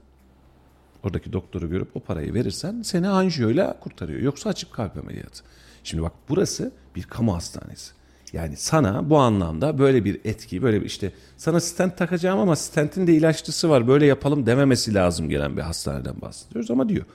oradaki 1.04 1.34
doktoru 1.34 1.70
görüp 1.70 1.96
o 1.96 2.00
parayı 2.00 2.34
verirsen 2.34 2.82
seni 2.82 3.08
anjiyoyla 3.08 3.80
kurtarıyor. 3.80 4.20
Yoksa 4.20 4.50
açık 4.50 4.74
kalp 4.74 4.98
ameliyatı. 4.98 5.44
Şimdi 5.84 6.04
bak 6.04 6.14
burası 6.30 6.72
bir 6.96 7.04
kamu 7.04 7.36
hastanesi. 7.36 7.97
Yani 8.34 8.58
sana 8.58 9.10
bu 9.10 9.18
anlamda 9.18 9.80
böyle 9.80 10.06
bir 10.06 10.20
etki, 10.26 10.62
böyle 10.62 10.82
bir 10.82 10.86
işte 10.86 11.12
sana 11.38 11.60
stent 11.60 11.98
takacağım 11.98 12.40
ama 12.40 12.56
stentin 12.56 13.08
de 13.08 13.14
ilaçlısı 13.14 13.70
var 13.70 13.88
böyle 13.88 14.06
yapalım 14.06 14.46
dememesi 14.46 14.94
lazım 14.94 15.30
gelen 15.30 15.58
bir 15.58 15.62
hastaneden 15.62 16.22
bahsediyoruz 16.22 16.72
ama 16.72 16.90
diyor. 16.90 17.06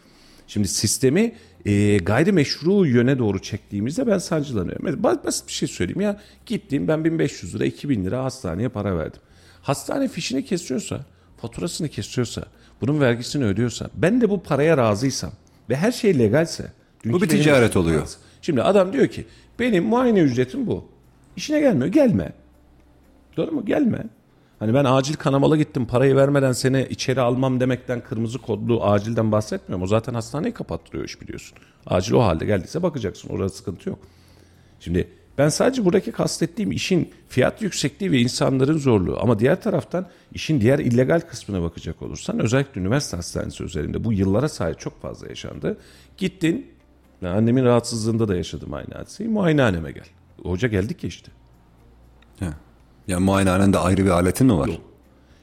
Şimdi 0.47 0.69
sistemi 0.69 1.35
e, 1.67 1.99
gayrimeşru 1.99 2.87
yöne 2.87 3.19
doğru 3.19 3.39
çektiğimizde 3.43 4.07
ben 4.07 4.19
sancılanıyorum. 4.19 5.03
Basit 5.03 5.49
bir 5.49 5.53
şey 5.53 5.69
söyleyeyim 5.69 6.01
ya. 6.01 6.21
Gittim 6.47 6.89
ben 6.89 7.05
1500 7.05 7.55
lira 7.55 7.65
2000 7.65 8.05
lira 8.05 8.25
hastaneye 8.25 8.69
para 8.69 8.99
verdim. 8.99 9.21
Hastane 9.63 10.09
fişini 10.09 10.45
kesiyorsa, 10.45 11.05
faturasını 11.37 11.89
kesiyorsa, 11.89 12.45
bunun 12.81 13.01
vergisini 13.01 13.45
ödüyorsa, 13.45 13.91
ben 13.95 14.21
de 14.21 14.31
bu 14.31 14.43
paraya 14.43 14.77
razıysam 14.77 15.33
ve 15.71 15.77
her 15.77 15.93
şey 15.93 16.19
legalse. 16.19 16.73
Bu 17.05 17.23
bir 17.23 17.29
ticaret 17.29 17.77
oluyor. 17.77 18.09
Şimdi 18.43 18.63
adam 18.63 18.93
diyor 18.93 19.09
ki 19.09 19.27
benim 19.59 19.85
muayene 19.85 20.21
ücretim 20.21 20.67
bu. 20.67 20.93
İşine 21.37 21.61
gelmiyor. 21.61 21.87
Gelme. 21.87 22.33
Doğru 23.37 23.53
mu? 23.53 23.65
Gelme. 23.65 24.05
Hani 24.59 24.75
ben 24.75 24.85
acil 24.85 25.15
kanamalı 25.15 25.57
gittim 25.57 25.87
parayı 25.87 26.17
vermeden 26.17 26.53
seni 26.53 26.87
içeri 26.91 27.21
almam 27.21 27.61
demekten 27.61 28.01
kırmızı 28.01 28.39
kodlu 28.39 28.85
acilden 28.85 29.33
bahsetmiyorum. 29.33 29.83
O 29.83 29.87
zaten 29.87 30.15
hastaneyi 30.15 30.55
kapattırıyor 30.55 31.05
iş 31.05 31.21
biliyorsun. 31.21 31.59
Acil 31.87 32.13
o 32.13 32.21
halde 32.21 32.45
geldiyse 32.45 32.83
bakacaksın. 32.83 33.29
Orada 33.29 33.49
sıkıntı 33.49 33.89
yok. 33.89 33.99
Şimdi 34.81 35.09
ben 35.39 35.49
sadece 35.49 35.85
buradaki 35.85 36.13
kastettiğim 36.13 36.73
işin 36.73 37.11
fiyat 37.29 37.63
yüksekliği 37.63 38.13
ve 38.13 38.19
insanların 38.19 38.79
zorluğu. 38.79 39.19
Ama 39.21 39.39
diğer 39.39 39.63
taraftan 39.63 40.07
işin 40.33 40.61
diğer 40.61 40.79
illegal 40.79 41.21
kısmına 41.21 41.63
bakacak 41.63 42.03
olursan 42.03 42.39
özellikle 42.39 42.81
üniversite 42.81 43.17
hastanesi 43.17 43.65
üzerinde 43.65 44.05
bu 44.05 44.13
yıllara 44.13 44.49
sahip 44.49 44.79
çok 44.79 45.03
fazla 45.03 45.29
yaşandı. 45.29 45.79
Gittin, 46.17 46.67
annemin 47.23 47.65
rahatsızlığında 47.65 48.29
da 48.29 48.37
yaşadım 48.37 48.75
aynı 48.75 48.95
hadiseyi. 48.95 49.31
Muayenehaneme 49.31 49.93
gel. 49.93 50.07
Hoca 50.45 50.69
geldik 50.69 51.05
ya 51.05 51.09
işte. 51.09 51.33
He. 52.39 52.47
Ya 53.09 53.21
muayenehanende 53.21 53.79
ayrı 53.79 54.05
bir 54.05 54.11
aletin 54.11 54.47
mi 54.47 54.59
var? 54.59 54.71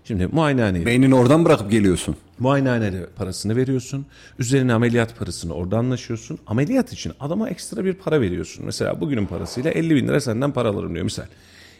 Şimdi 0.03 0.27
muayenehaneye 0.27 0.85
Beynini 0.85 1.15
oradan 1.15 1.45
bırakıp 1.45 1.71
geliyorsun. 1.71 2.15
Muayenehanede 2.39 3.05
parasını 3.15 3.55
veriyorsun. 3.55 4.05
Üzerine 4.39 4.73
ameliyat 4.73 5.17
parasını 5.19 5.53
orada 5.53 5.77
anlaşıyorsun. 5.77 6.39
Ameliyat 6.47 6.93
için 6.93 7.13
adama 7.19 7.49
ekstra 7.49 7.85
bir 7.85 7.93
para 7.93 8.21
veriyorsun. 8.21 8.65
Mesela 8.65 9.01
bugünün 9.01 9.25
parasıyla 9.25 9.71
50 9.71 9.95
bin 9.95 10.07
lira 10.07 10.21
senden 10.21 10.51
para 10.51 10.69
alırım 10.69 10.93
diyor 10.93 11.03
misal. 11.03 11.25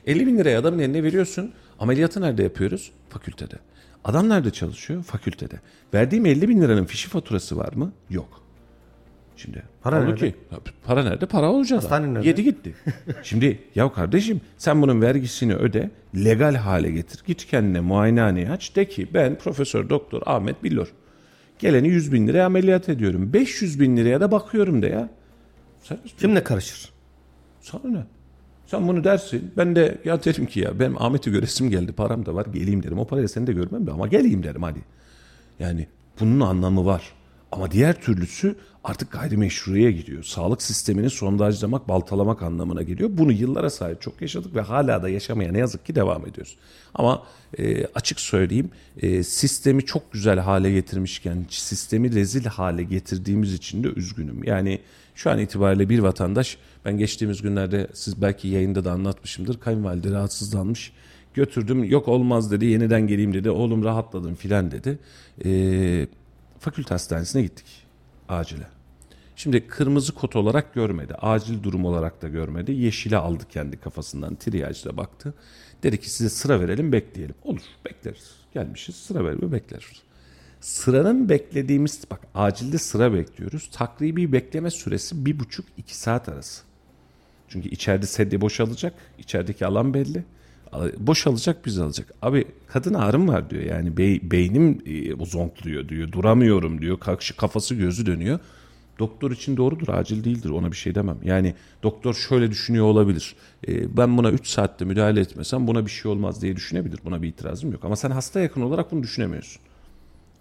50 0.08 0.28
bin 0.28 0.38
lirayı 0.38 0.60
adamın 0.60 0.80
eline 0.80 1.04
veriyorsun. 1.04 1.52
Ameliyatı 1.80 2.22
nerede 2.22 2.44
yapıyoruz? 2.44 2.92
Fakültede. 3.10 3.56
Adam 4.04 4.30
nerede 4.30 4.52
çalışıyor? 4.52 5.04
Fakültede. 5.04 5.60
Verdiğim 5.94 6.26
50 6.26 6.50
bin 6.50 6.62
liranın 6.62 6.86
fişi 6.86 7.10
faturası 7.10 7.58
var 7.58 7.74
mı? 7.74 7.92
Yok. 8.10 8.42
Şimdi 9.42 9.64
Para 9.82 9.96
halbuki- 9.96 10.26
nerede? 10.26 10.36
Para 10.86 11.04
nerede? 11.04 11.26
Para 11.26 11.52
olacak. 11.52 11.84
Hastane 11.84 12.14
nerede? 12.14 12.28
Yedi 12.28 12.44
gitti. 12.44 12.76
Şimdi 13.24 13.60
ya 13.76 13.94
kardeşim 13.94 14.42
sen 14.58 14.82
bunun 14.82 15.02
vergisini 15.02 15.56
öde, 15.56 15.92
legal 16.16 16.56
hale 16.56 16.92
getir. 16.92 17.24
Git 17.28 17.46
kendine 17.46 17.80
muayenehaneyi 17.80 18.50
aç. 18.50 18.76
De 18.76 18.88
ki 18.88 19.08
ben 19.14 19.38
Profesör 19.38 19.90
Doktor 19.90 20.22
Ahmet 20.26 20.64
Billor. 20.64 20.88
Geleni 21.60 21.88
100 21.88 22.14
bin 22.14 22.28
liraya 22.28 22.46
ameliyat 22.46 22.90
ediyorum. 22.90 23.34
500 23.34 23.80
bin 23.80 23.98
liraya 23.98 24.22
da 24.22 24.32
bakıyorum 24.32 24.82
de 24.82 24.88
ya. 24.88 25.10
Serbest 25.84 26.18
Kim 26.20 26.36
ne 26.36 26.44
karışır? 26.44 26.90
sana 27.62 27.82
ne? 27.92 28.04
Sen 28.66 28.88
bunu 28.88 29.04
dersin. 29.04 29.52
Ben 29.58 29.76
de 29.76 29.98
ya 30.06 30.24
derim 30.24 30.46
ki 30.46 30.60
ya 30.60 30.80
benim 30.80 31.02
Ahmet'i 31.02 31.32
göresim 31.32 31.70
geldi. 31.70 31.92
Param 31.92 32.26
da 32.26 32.36
var. 32.36 32.46
Geleyim 32.46 32.84
derim. 32.84 33.00
O 33.00 33.08
parayla 33.08 33.28
seni 33.28 33.48
de 33.48 33.54
görmem 33.54 33.88
de 33.88 33.92
ama 33.92 34.08
geleyim 34.08 34.44
derim 34.44 34.64
hadi. 34.64 34.80
Yani 35.60 35.88
bunun 36.20 36.40
anlamı 36.40 36.86
var. 36.86 37.14
Ama 37.52 37.72
diğer 37.72 38.02
türlüsü 38.02 38.56
artık 38.84 39.12
gayrimeşruya 39.12 39.92
gidiyor. 39.92 40.24
Sağlık 40.24 40.62
sistemini 40.62 41.10
sondajlamak, 41.10 41.88
baltalamak 41.88 42.44
anlamına 42.44 42.82
geliyor. 42.84 43.10
Bunu 43.14 43.32
yıllara 43.32 43.70
sahip 43.70 44.02
çok 44.02 44.22
yaşadık 44.22 44.56
ve 44.56 44.62
hala 44.62 45.04
da 45.04 45.10
yaşamaya 45.10 45.52
ne 45.52 45.58
yazık 45.58 45.86
ki 45.86 45.96
devam 45.96 46.28
ediyoruz. 46.28 46.58
Ama 46.94 47.24
e, 47.58 47.86
açık 47.86 48.20
söyleyeyim 48.20 48.72
e, 49.02 49.24
sistemi 49.24 49.86
çok 49.86 50.12
güzel 50.12 50.40
hale 50.40 50.72
getirmişken 50.72 51.46
sistemi 51.50 52.16
rezil 52.16 52.46
hale 52.46 52.84
getirdiğimiz 52.84 53.54
için 53.54 53.84
de 53.84 53.88
üzgünüm. 53.88 54.44
Yani 54.44 54.80
şu 55.16 55.32
an 55.32 55.40
itibariyle 55.40 55.90
bir 55.90 56.00
vatandaş 56.00 56.58
ben 56.86 56.98
geçtiğimiz 56.98 57.42
günlerde 57.42 57.88
siz 57.94 58.22
belki 58.22 58.48
yayında 58.48 58.86
da 58.86 58.92
anlatmışımdır. 58.92 59.60
Kayınvalide 59.60 60.12
rahatsızlanmış. 60.12 60.92
Götürdüm 61.34 61.84
yok 61.84 62.08
olmaz 62.08 62.52
dedi 62.52 62.66
yeniden 62.66 63.08
geleyim 63.08 63.34
dedi. 63.34 63.50
Oğlum 63.50 63.84
rahatladım 63.84 64.36
filan 64.36 64.72
dedi. 64.72 65.00
Ee, 65.46 66.08
fakülte 66.60 66.90
hastanesine 66.90 67.42
gittik 67.42 67.89
acile. 68.30 68.68
Şimdi 69.36 69.68
kırmızı 69.68 70.16
kod 70.16 70.34
olarak 70.34 70.74
görmedi. 70.74 71.16
Acil 71.16 71.64
durum 71.64 71.86
olarak 71.86 72.22
da 72.22 72.28
görmedi. 72.28 72.72
Yeşile 72.72 73.18
aldı 73.18 73.44
kendi 73.50 73.78
kafasından. 73.78 74.36
Triyajla 74.36 74.98
baktı. 74.98 75.34
Dedi 75.84 76.00
ki 76.00 76.10
size 76.10 76.30
sıra 76.30 76.60
verelim 76.60 76.92
bekleyelim. 76.92 77.36
Olur 77.44 77.62
bekleriz. 77.86 78.32
Gelmişiz 78.54 78.96
sıra 78.96 79.26
verelim 79.26 79.52
bekleriz. 79.52 80.04
Sıranın 80.62 81.30
beklediğimiz 81.30 82.04
bak 82.12 82.20
acilde 82.36 82.78
sıra 82.78 83.14
bekliyoruz. 83.14 83.70
Takribi 83.74 84.32
bekleme 84.32 84.72
süresi 84.72 85.26
bir 85.26 85.40
buçuk 85.40 85.66
iki 85.78 85.98
saat 85.98 86.30
arası. 86.30 86.64
Çünkü 87.48 87.70
içeride 87.70 88.06
sedye 88.06 88.42
boşalacak. 88.42 88.94
içerideki 89.18 89.66
alan 89.66 89.94
belli. 89.94 90.24
Boşalacak 90.98 91.66
biz 91.66 91.80
alacak. 91.80 92.14
Abi 92.22 92.46
kadın 92.68 92.94
ağrım 92.94 93.28
var 93.28 93.50
diyor. 93.50 93.64
Yani 93.64 93.98
bey, 93.98 94.20
beynim 94.24 94.82
e, 94.86 95.26
zonkluyor 95.26 95.90
diyor. 95.90 96.12
Duramıyorum 96.12 96.82
diyor. 96.82 97.00
Kakşı, 97.00 97.38
kafası 97.38 97.76
gözü 97.76 98.06
dönüyor. 98.06 98.40
Doktor 99.00 99.32
için 99.32 99.58
doğrudur. 99.58 99.88
Acil 99.88 100.24
değildir. 100.24 100.50
Ona 100.50 100.72
bir 100.72 100.78
şey 100.78 100.96
demem. 100.96 101.18
Yani 101.24 101.54
doktor 101.84 102.14
şöyle 102.14 102.52
düşünüyor 102.52 102.86
olabilir. 102.86 103.36
E, 103.68 103.98
ben 103.98 104.18
buna 104.18 104.32
3 104.32 104.48
saatte 104.48 104.86
müdahale 104.86 105.20
etmesem 105.22 105.68
buna 105.68 105.86
bir 105.86 105.92
şey 105.92 106.12
olmaz 106.12 106.42
diye 106.42 106.56
düşünebilir. 106.56 107.00
Buna 107.06 107.22
bir 107.22 107.28
itirazım 107.28 107.72
yok. 107.72 107.86
Ama 107.86 107.96
sen 107.96 108.12
hasta 108.12 108.40
yakın 108.40 108.62
olarak 108.62 108.92
bunu 108.92 109.04
düşünemiyorsun. 109.04 109.62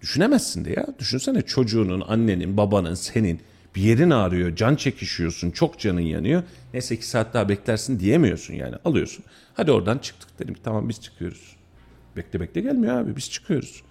Düşünemezsin 0.01 0.65
de 0.65 0.69
ya. 0.71 0.87
Düşünsene 0.99 1.41
çocuğunun, 1.41 2.03
annenin, 2.07 2.57
babanın, 2.57 2.93
senin 2.93 3.39
bir 3.75 3.81
yerin 3.81 4.09
ağrıyor, 4.09 4.55
can 4.55 4.75
çekişiyorsun, 4.75 5.51
çok 5.51 5.79
canın 5.79 6.01
yanıyor. 6.01 6.43
Neyse 6.73 6.95
iki 6.95 7.07
saat 7.07 7.33
daha 7.33 7.49
beklersin 7.49 7.99
diyemiyorsun 7.99 8.53
yani. 8.53 8.75
Alıyorsun. 8.85 9.25
Hadi 9.53 9.71
oradan 9.71 9.97
çıktık 9.97 10.39
dedim 10.39 10.55
tamam 10.63 10.89
biz 10.89 11.01
çıkıyoruz. 11.01 11.55
Bekle 12.17 12.39
bekle 12.39 12.61
gelmiyor 12.61 12.95
abi 12.95 13.15
biz 13.15 13.31
çıkıyoruz. 13.31 13.83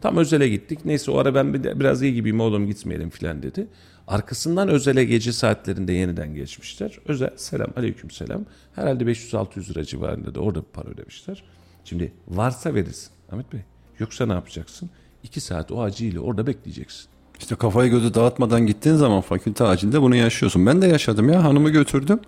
Tam 0.00 0.16
özele 0.16 0.48
gittik. 0.48 0.84
Neyse 0.84 1.10
o 1.10 1.18
ara 1.18 1.34
ben 1.34 1.54
biraz 1.54 2.02
iyi 2.02 2.14
gibiyim 2.14 2.40
oğlum 2.40 2.66
gitmeyelim 2.66 3.10
filan 3.10 3.42
dedi. 3.42 3.66
Arkasından 4.06 4.68
özele 4.68 5.04
gece 5.04 5.32
saatlerinde 5.32 5.92
yeniden 5.92 6.34
geçmişler. 6.34 6.98
Özel 7.06 7.30
selam 7.36 7.70
aleyküm 7.76 8.10
selam. 8.10 8.44
Herhalde 8.74 9.04
500-600 9.04 9.70
lira 9.70 9.84
civarında 9.84 10.34
da 10.34 10.40
orada 10.40 10.60
bir 10.60 10.68
para 10.72 10.88
ödemişler. 10.88 11.42
Şimdi 11.84 12.12
varsa 12.28 12.74
verirsin 12.74 13.10
Ahmet 13.32 13.52
Bey. 13.52 13.60
Yoksa 13.98 14.26
ne 14.26 14.32
yapacaksın? 14.32 14.90
İki 15.22 15.40
saat 15.40 15.72
o 15.72 15.82
acıyla 15.82 16.20
orada 16.20 16.46
bekleyeceksin. 16.46 17.11
İşte 17.42 17.54
kafayı 17.54 17.90
gözü 17.90 18.14
dağıtmadan 18.14 18.66
gittiğin 18.66 18.96
zaman 18.96 19.20
fakülte 19.20 19.64
acilde 19.64 20.02
bunu 20.02 20.16
yaşıyorsun. 20.16 20.66
Ben 20.66 20.82
de 20.82 20.86
yaşadım 20.86 21.28
ya 21.28 21.44
hanımı 21.44 21.70
götürdüm. 21.70 22.20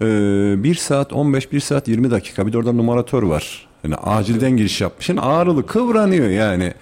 Ee, 0.00 0.54
1 0.64 0.74
saat 0.74 1.12
15, 1.12 1.52
1 1.52 1.60
saat 1.60 1.88
20 1.88 2.10
dakika 2.10 2.46
bir 2.46 2.52
de 2.52 2.58
orada 2.58 2.72
numaratör 2.72 3.22
var. 3.22 3.66
Yani 3.84 3.94
acilden 3.94 4.56
giriş 4.56 4.80
yapmışsın 4.80 5.16
ağrılı 5.16 5.66
kıvranıyor 5.66 6.28
yani. 6.28 6.74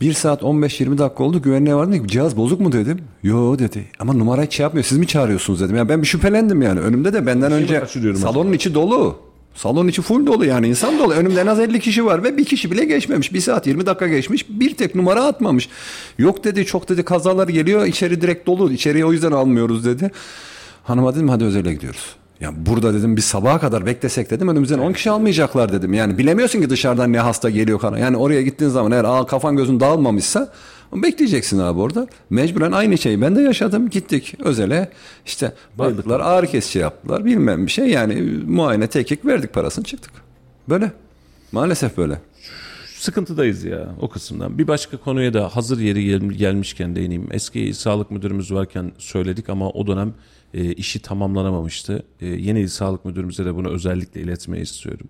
1 0.00 0.12
saat 0.12 0.42
15-20 0.42 0.98
dakika 0.98 1.24
oldu 1.24 1.42
güvenliğe 1.42 1.74
vardı 1.74 2.02
ki 2.02 2.08
cihaz 2.08 2.36
bozuk 2.36 2.60
mu 2.60 2.72
dedim. 2.72 2.98
Yo 3.22 3.58
dedi 3.58 3.84
ama 3.98 4.12
numara 4.12 4.42
hiç 4.42 4.54
şey 4.54 4.64
yapmıyor 4.64 4.84
siz 4.84 4.98
mi 4.98 5.06
çağırıyorsunuz 5.06 5.60
dedim. 5.60 5.76
Yani 5.76 5.88
ben 5.88 6.02
bir 6.02 6.06
şüphelendim 6.06 6.62
yani 6.62 6.80
önümde 6.80 7.12
de 7.12 7.26
benden 7.26 7.48
şey 7.48 7.58
önce 7.58 7.82
salonun 8.16 8.52
içi 8.52 8.74
dolu. 8.74 9.16
Salon 9.56 9.88
içi 9.88 10.02
full 10.02 10.26
dolu 10.26 10.44
yani 10.44 10.68
insan 10.68 10.98
dolu. 10.98 11.12
Önümde 11.12 11.40
en 11.40 11.46
az 11.46 11.60
50 11.60 11.80
kişi 11.80 12.06
var 12.06 12.24
ve 12.24 12.36
bir 12.36 12.44
kişi 12.44 12.70
bile 12.70 12.84
geçmemiş. 12.84 13.32
Bir 13.32 13.40
saat 13.40 13.66
20 13.66 13.86
dakika 13.86 14.08
geçmiş. 14.08 14.46
Bir 14.48 14.74
tek 14.74 14.94
numara 14.94 15.24
atmamış. 15.24 15.68
Yok 16.18 16.44
dedi 16.44 16.64
çok 16.66 16.88
dedi 16.88 17.02
kazalar 17.02 17.48
geliyor. 17.48 17.86
içeri 17.86 18.20
direkt 18.20 18.46
dolu. 18.46 18.72
İçeriye 18.72 19.04
o 19.04 19.12
yüzden 19.12 19.32
almıyoruz 19.32 19.84
dedi. 19.84 20.10
Hanıma 20.84 21.14
dedim 21.14 21.28
hadi 21.28 21.44
özele 21.44 21.74
gidiyoruz. 21.74 22.16
Ya 22.40 22.52
burada 22.56 22.94
dedim 22.94 23.16
bir 23.16 23.22
sabaha 23.22 23.60
kadar 23.60 23.86
beklesek 23.86 24.30
dedim 24.30 24.48
önümüzden 24.48 24.78
10 24.78 24.92
kişi 24.92 25.10
almayacaklar 25.10 25.72
dedim. 25.72 25.94
Yani 25.94 26.18
bilemiyorsun 26.18 26.60
ki 26.60 26.70
dışarıdan 26.70 27.12
ne 27.12 27.18
hasta 27.18 27.50
geliyor 27.50 27.78
kana. 27.80 27.98
Yani 27.98 28.16
oraya 28.16 28.42
gittiğin 28.42 28.70
zaman 28.70 28.92
eğer 28.92 29.04
aa, 29.04 29.26
kafan 29.26 29.56
gözün 29.56 29.80
dağılmamışsa 29.80 30.52
bekleyeceksin 31.02 31.58
abi 31.58 31.80
orada. 31.80 32.06
Mecburen 32.30 32.72
aynı 32.72 32.98
şeyi 32.98 33.20
ben 33.20 33.36
de 33.36 33.40
yaşadım. 33.40 33.90
Gittik 33.90 34.34
özele 34.38 34.90
işte 35.26 35.52
baktılar 35.78 36.20
ağrı 36.20 36.46
kesici 36.46 36.78
yaptılar 36.78 37.24
bilmem 37.24 37.66
bir 37.66 37.70
şey. 37.70 37.86
Yani 37.88 38.14
muayene 38.46 38.86
tekik 38.86 39.26
verdik 39.26 39.52
parasını 39.52 39.84
çıktık. 39.84 40.12
Böyle. 40.68 40.92
Maalesef 41.52 41.96
böyle. 41.96 42.20
Sıkıntıdayız 42.98 43.64
ya 43.64 43.88
o 44.00 44.08
kısımdan. 44.08 44.58
Bir 44.58 44.68
başka 44.68 44.96
konuya 44.96 45.34
da 45.34 45.56
hazır 45.56 45.80
yeri 45.80 46.04
gel- 46.04 46.30
gelmişken 46.32 46.96
değineyim. 46.96 47.28
Eski 47.30 47.74
sağlık 47.74 48.10
müdürümüz 48.10 48.52
varken 48.52 48.92
söyledik 48.98 49.48
ama 49.48 49.70
o 49.70 49.86
dönem 49.86 50.14
e, 50.54 50.72
işi 50.72 50.98
tamamlanamamıştı. 51.02 52.02
E, 52.20 52.26
yeni 52.26 52.68
sağlık 52.68 53.04
müdürümüze 53.04 53.44
de 53.44 53.54
bunu 53.54 53.68
özellikle 53.70 54.20
iletmeyi 54.20 54.62
istiyorum. 54.62 55.08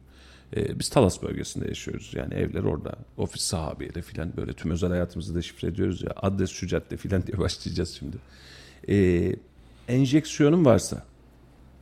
E, 0.57 0.79
biz 0.79 0.89
Talas 0.89 1.23
bölgesinde 1.23 1.69
yaşıyoruz. 1.69 2.13
Yani 2.15 2.35
evler 2.35 2.63
orada. 2.63 2.99
Ofis 3.17 3.43
sahabiyle 3.43 4.03
filan 4.03 4.37
böyle 4.37 4.53
tüm 4.53 4.71
özel 4.71 4.91
hayatımızı 4.91 5.35
da 5.35 5.43
şifre 5.43 5.69
ediyoruz 5.69 6.03
ya. 6.03 6.11
Adres 6.17 6.51
şu 6.51 6.67
cadde 6.67 6.97
filan 6.97 7.27
diye 7.27 7.39
başlayacağız 7.39 7.99
şimdi. 7.99 8.17
E, 8.89 9.37
enjeksiyonun 9.89 10.65
varsa, 10.65 11.05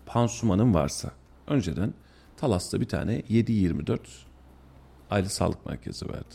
pansumanın 0.06 0.74
varsa, 0.74 1.10
önceden 1.46 1.94
Talas'ta 2.36 2.80
bir 2.80 2.88
tane 2.88 3.20
7-24 3.20 3.98
aile 5.10 5.28
sağlık 5.28 5.66
merkezi 5.66 6.08
verdi. 6.08 6.34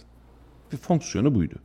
Ve 0.73 0.77
fonksiyonu 0.77 1.35
buydu. 1.35 1.55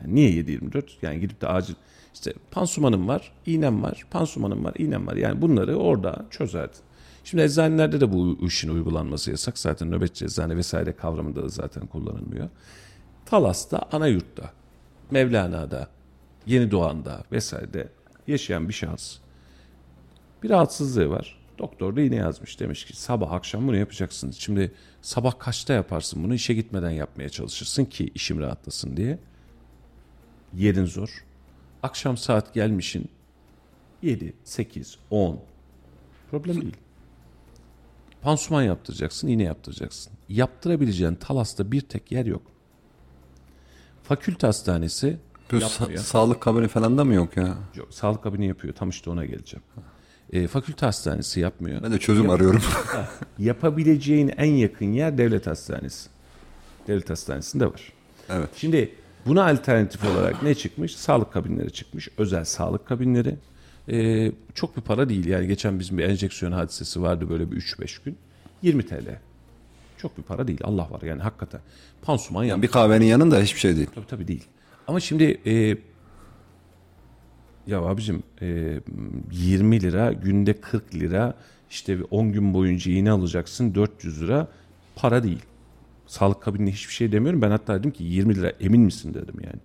Yani 0.00 0.14
niye 0.14 0.30
7-24? 0.30 0.84
Yani 1.02 1.20
gidip 1.20 1.40
de 1.40 1.48
acil 1.48 1.74
işte 2.14 2.32
pansumanım 2.50 3.08
var, 3.08 3.32
iğnem 3.46 3.82
var, 3.82 4.06
pansumanım 4.10 4.64
var, 4.64 4.74
iğnem 4.78 5.06
var. 5.06 5.16
Yani 5.16 5.42
bunları 5.42 5.76
orada 5.76 6.26
çözerdi. 6.30 6.76
Şimdi 7.26 7.42
eczanelerde 7.42 8.00
de 8.00 8.12
bu 8.12 8.46
işin 8.46 8.68
uygulanması 8.68 9.30
yasak. 9.30 9.58
Zaten 9.58 9.90
nöbetçi 9.90 10.24
eczane 10.24 10.56
vesaire 10.56 10.96
kavramında 10.96 11.42
da 11.42 11.48
zaten 11.48 11.86
kullanılmıyor. 11.86 12.48
Talas'ta, 13.24 13.88
ana 13.92 14.06
yurtta, 14.06 14.52
Mevlana'da, 15.10 15.88
Yeni 16.46 16.70
Doğan'da 16.70 17.24
vesairede 17.32 17.88
yaşayan 18.26 18.68
bir 18.68 18.74
şahıs 18.74 19.18
bir 20.42 20.50
rahatsızlığı 20.50 21.10
var. 21.10 21.38
Doktor 21.58 21.96
da 21.96 22.00
yine 22.00 22.16
yazmış. 22.16 22.60
Demiş 22.60 22.84
ki 22.84 22.96
sabah 22.96 23.32
akşam 23.32 23.68
bunu 23.68 23.76
yapacaksın. 23.76 24.30
Şimdi 24.30 24.72
sabah 25.02 25.38
kaçta 25.38 25.72
yaparsın 25.72 26.24
bunu? 26.24 26.34
işe 26.34 26.54
gitmeden 26.54 26.90
yapmaya 26.90 27.28
çalışırsın 27.28 27.84
ki 27.84 28.10
işim 28.14 28.40
rahatlasın 28.40 28.96
diye. 28.96 29.18
Yerin 30.54 30.86
zor. 30.86 31.24
Akşam 31.82 32.16
saat 32.16 32.54
gelmişin 32.54 33.08
7, 34.02 34.34
8, 34.44 34.98
10. 35.10 35.40
Problem 36.30 36.60
değil. 36.60 36.85
Pansuman 38.26 38.62
yaptıracaksın, 38.62 39.28
iğne 39.28 39.42
yaptıracaksın. 39.42 40.12
Yaptırabileceğin 40.28 41.14
Talas'ta 41.14 41.72
bir 41.72 41.80
tek 41.80 42.12
yer 42.12 42.26
yok. 42.26 42.42
Fakülte 44.02 44.46
hastanesi 44.46 45.18
Böyle 45.52 45.64
sa- 45.64 45.98
sağlık 45.98 46.40
kabini 46.40 46.68
falan 46.68 46.98
da 46.98 47.04
mı 47.04 47.14
yok 47.14 47.36
ya? 47.36 47.54
Yok, 47.74 47.88
sağlık 47.90 48.22
kabini 48.22 48.46
yapıyor. 48.46 48.74
Tam 48.74 48.88
işte 48.88 49.10
ona 49.10 49.24
geleceğim. 49.24 49.62
E, 50.32 50.46
fakülte 50.46 50.86
hastanesi 50.86 51.40
yapmıyor. 51.40 51.82
Ben 51.82 51.92
de 51.92 51.98
çözüm 51.98 52.30
arıyorum. 52.30 52.62
Yapabileceğin 53.38 54.32
en 54.36 54.52
yakın 54.52 54.92
yer 54.92 55.18
devlet 55.18 55.46
hastanesi. 55.46 56.08
Devlet 56.88 57.10
hastanesinde 57.10 57.66
var. 57.66 57.92
evet. 58.28 58.48
Şimdi 58.56 58.94
buna 59.26 59.46
alternatif 59.50 60.04
olarak 60.04 60.42
ne 60.42 60.54
çıkmış? 60.54 60.96
Sağlık 60.96 61.32
kabinleri 61.32 61.72
çıkmış. 61.72 62.08
Özel 62.18 62.44
sağlık 62.44 62.86
kabinleri. 62.86 63.36
E, 63.88 64.32
çok 64.54 64.76
bir 64.76 64.82
para 64.82 65.08
değil. 65.08 65.26
Yani 65.26 65.46
geçen 65.46 65.78
bizim 65.78 65.98
bir 65.98 66.04
enjeksiyon 66.04 66.52
hadisesi 66.52 67.02
vardı 67.02 67.30
böyle 67.30 67.52
bir 67.52 67.56
3-5 67.56 68.04
gün. 68.04 68.16
20 68.62 68.86
TL. 68.86 69.18
Çok 69.98 70.18
bir 70.18 70.22
para 70.22 70.48
değil. 70.48 70.60
Allah 70.64 70.90
var 70.90 71.02
yani 71.02 71.22
hakikaten. 71.22 71.60
Pansuman. 72.02 72.44
Yani 72.44 72.62
bir 72.62 72.68
kahvenin 72.68 73.06
yanında 73.06 73.40
hiçbir 73.40 73.60
şey 73.60 73.76
değil. 73.76 73.88
Tabii 73.94 74.06
tabii 74.06 74.28
değil. 74.28 74.44
Ama 74.86 75.00
şimdi 75.00 75.40
e, 75.46 75.76
ya 77.66 77.80
abicim 77.80 78.22
e, 78.42 78.80
20 79.32 79.80
lira 79.80 80.12
günde 80.12 80.52
40 80.60 80.94
lira 80.94 81.34
işte 81.70 81.98
bir 81.98 82.04
10 82.10 82.32
gün 82.32 82.54
boyunca 82.54 82.92
iğne 82.92 83.10
alacaksın 83.10 83.74
400 83.74 84.22
lira 84.22 84.48
para 84.96 85.22
değil. 85.22 85.42
Sağlık 86.06 86.42
kabinine 86.42 86.72
hiçbir 86.72 86.94
şey 86.94 87.12
demiyorum. 87.12 87.42
Ben 87.42 87.50
hatta 87.50 87.78
dedim 87.78 87.90
ki 87.90 88.04
20 88.04 88.34
lira 88.34 88.52
emin 88.60 88.80
misin 88.80 89.14
dedim 89.14 89.34
yani. 89.44 89.60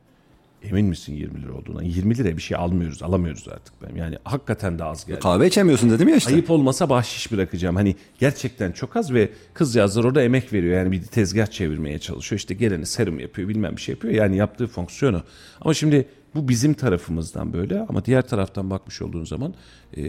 Emin 0.64 0.86
misin 0.86 1.14
20 1.14 1.42
lira 1.42 1.54
olduğuna? 1.54 1.84
20 1.84 2.18
liraya 2.18 2.38
bir 2.38 2.42
şey 2.42 2.58
almıyoruz, 2.58 3.04
alamıyoruz 3.04 3.48
artık 3.48 3.74
ben. 3.82 3.96
Yani 3.96 4.18
hakikaten 4.24 4.80
de 4.80 4.84
az 4.84 5.06
geldi. 5.06 5.20
Kahve 5.20 5.48
içemiyorsun 5.48 5.90
dedim 5.90 6.08
ya 6.08 6.16
işte. 6.16 6.34
Ayıp 6.34 6.50
olmasa 6.50 6.90
bahşiş 6.90 7.32
bırakacağım. 7.32 7.76
Hani 7.76 7.96
gerçekten 8.20 8.72
çok 8.72 8.96
az 8.96 9.14
ve 9.14 9.30
kızcağızlar 9.54 10.04
orada 10.04 10.24
emek 10.24 10.54
veriyor. 10.54 10.78
Yani 10.78 10.92
bir 10.92 11.04
tezgah 11.04 11.48
çevirmeye 11.48 12.00
çalışıyor. 12.00 12.40
İşte 12.40 12.54
geleni 12.54 12.86
serum 12.86 13.20
yapıyor 13.20 13.50
bilmem 13.50 13.76
bir 13.76 13.82
şey 13.82 13.94
yapıyor. 13.94 14.14
Yani 14.14 14.38
yaptığı 14.38 14.68
fonksiyonu. 14.68 15.24
Ama 15.62 15.74
şimdi 15.74 16.06
bu 16.36 16.48
bizim 16.50 16.74
tarafımızdan 16.74 17.54
böyle 17.54 17.80
ama 17.80 18.06
diğer 18.06 18.28
taraftan 18.28 18.70
bakmış 18.70 19.02
olduğun 19.02 19.26
zaman 19.26 19.54
e, 19.98 20.04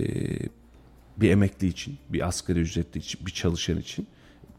bir 1.16 1.30
emekli 1.30 1.66
için, 1.66 1.98
bir 2.09 2.28
asgari 2.28 2.59
ücretli 2.59 2.98
için, 2.98 3.26
bir 3.26 3.32
çalışan 3.32 3.78
için 3.78 4.07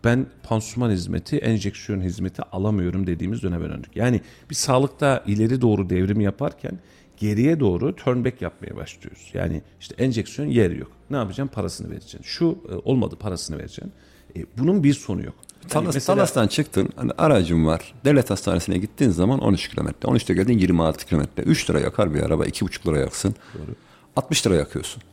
ben 0.04 0.26
pansuman 0.44 0.92
hizmeti, 0.92 1.38
enjeksiyon 1.38 2.02
hizmeti 2.02 2.42
alamıyorum 2.42 3.08
dediğimiz 3.08 3.44
döneme 3.44 3.70
döndük. 3.70 3.96
Yani 3.96 4.22
bir 4.50 4.56
sağlıkta 4.56 5.24
ileri 5.28 5.62
doğru 5.62 5.90
devrim 5.90 6.22
yaparken 6.22 6.80
geriye 7.18 7.60
doğru 7.60 7.96
turn 7.96 8.26
back 8.26 8.42
yapmaya 8.42 8.76
başlıyoruz. 8.76 9.32
Yani 9.34 9.62
işte 9.80 9.96
enjeksiyon 10.04 10.48
yer 10.50 10.72
yok. 10.72 10.92
Ne 11.10 11.18
yapacaksın? 11.18 11.54
Parasını 11.56 11.90
vereceksin. 11.92 12.20
Şu 12.24 12.58
e, 12.72 12.76
olmadı 12.90 13.16
parasını 13.20 13.58
vereceksin. 13.58 13.92
E, 14.36 14.46
bunun 14.58 14.84
bir 14.84 14.94
sonu 14.94 15.24
yok. 15.26 15.36
Yani 15.62 15.70
Talas, 15.72 15.96
mesela- 15.96 16.16
Talas'tan 16.16 16.48
çıktın, 16.48 16.90
hani 16.96 17.12
aracın 17.18 17.66
var. 17.66 17.94
Devlet 18.06 18.30
hastanesine 18.30 18.78
gittiğin 18.78 19.12
zaman 19.12 19.40
13 19.40 19.68
kilometre. 19.70 20.10
13'te 20.10 20.34
geldin 20.34 20.58
26 20.58 21.06
kilometre. 21.06 21.44
3 21.44 21.70
lira 21.70 21.80
yakar 21.80 22.14
bir 22.14 22.22
araba, 22.22 22.46
2,5 22.46 22.88
lira 22.88 23.00
yaksın. 23.00 23.36
60 24.16 24.48
lira 24.48 24.56
yakıyorsun. 24.56 25.04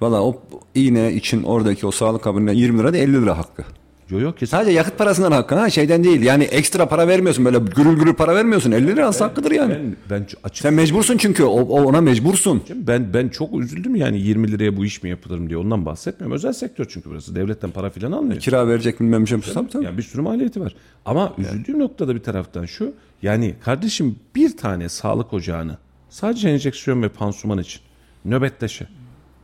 Valla 0.00 0.22
o 0.22 0.42
iğne 0.74 1.12
için 1.12 1.42
oradaki 1.42 1.86
o 1.86 1.90
sağlık 1.90 2.22
kabinine 2.22 2.54
20 2.54 2.78
lira 2.78 2.92
değil 2.92 3.04
50 3.04 3.22
lira 3.22 3.38
hakkı. 3.38 3.64
Yok 4.10 4.22
yok 4.22 4.38
kesin. 4.38 4.50
Sadece 4.50 4.70
yakıt 4.70 4.98
parasından 4.98 5.32
hakkı 5.32 5.54
ha 5.54 5.70
şeyden 5.70 6.04
değil. 6.04 6.22
Yani 6.22 6.44
ekstra 6.44 6.88
para 6.88 7.08
vermiyorsun 7.08 7.44
böyle 7.44 7.58
gürül 7.58 7.98
gürül 7.98 8.14
para 8.14 8.34
vermiyorsun. 8.34 8.72
50 8.72 8.86
lira 8.86 9.20
hakkıdır 9.20 9.50
yani. 9.50 9.74
Ben, 9.74 9.96
ben 10.10 10.26
açık 10.44 10.62
Sen 10.62 10.74
mecbursun 10.74 11.16
çünkü 11.16 11.44
o, 11.44 11.60
o 11.60 11.84
ona 11.84 12.00
mecbursun. 12.00 12.62
ben 12.74 13.14
ben 13.14 13.28
çok 13.28 13.60
üzüldüm 13.60 13.96
yani 13.96 14.20
20 14.20 14.52
liraya 14.52 14.76
bu 14.76 14.84
iş 14.84 15.02
mi 15.02 15.10
yapılır 15.10 15.48
diye 15.48 15.58
ondan 15.58 15.86
bahsetmiyorum. 15.86 16.34
Özel 16.34 16.52
sektör 16.52 16.86
çünkü 16.88 17.10
burası. 17.10 17.34
Devletten 17.34 17.70
para 17.70 17.90
filan 17.90 18.12
almıyor. 18.12 18.40
Kira 18.40 18.68
verecek 18.68 19.00
bilmem 19.00 19.28
şey. 19.28 19.40
Tabii, 19.40 19.68
tabii. 19.68 19.84
Yani 19.84 19.98
bir 19.98 20.02
sürü 20.02 20.22
maliyeti 20.22 20.60
var. 20.60 20.74
Ama 21.04 21.34
üzüldüğüm 21.38 21.78
noktada 21.78 22.14
bir 22.14 22.22
taraftan 22.22 22.64
şu. 22.64 22.92
Yani 23.22 23.54
kardeşim 23.64 24.16
bir 24.34 24.56
tane 24.56 24.88
sağlık 24.88 25.32
ocağını 25.32 25.78
sadece 26.10 26.48
enjeksiyon 26.48 27.02
ve 27.02 27.08
pansuman 27.08 27.58
için 27.58 27.80
nöbetleşe 28.24 28.86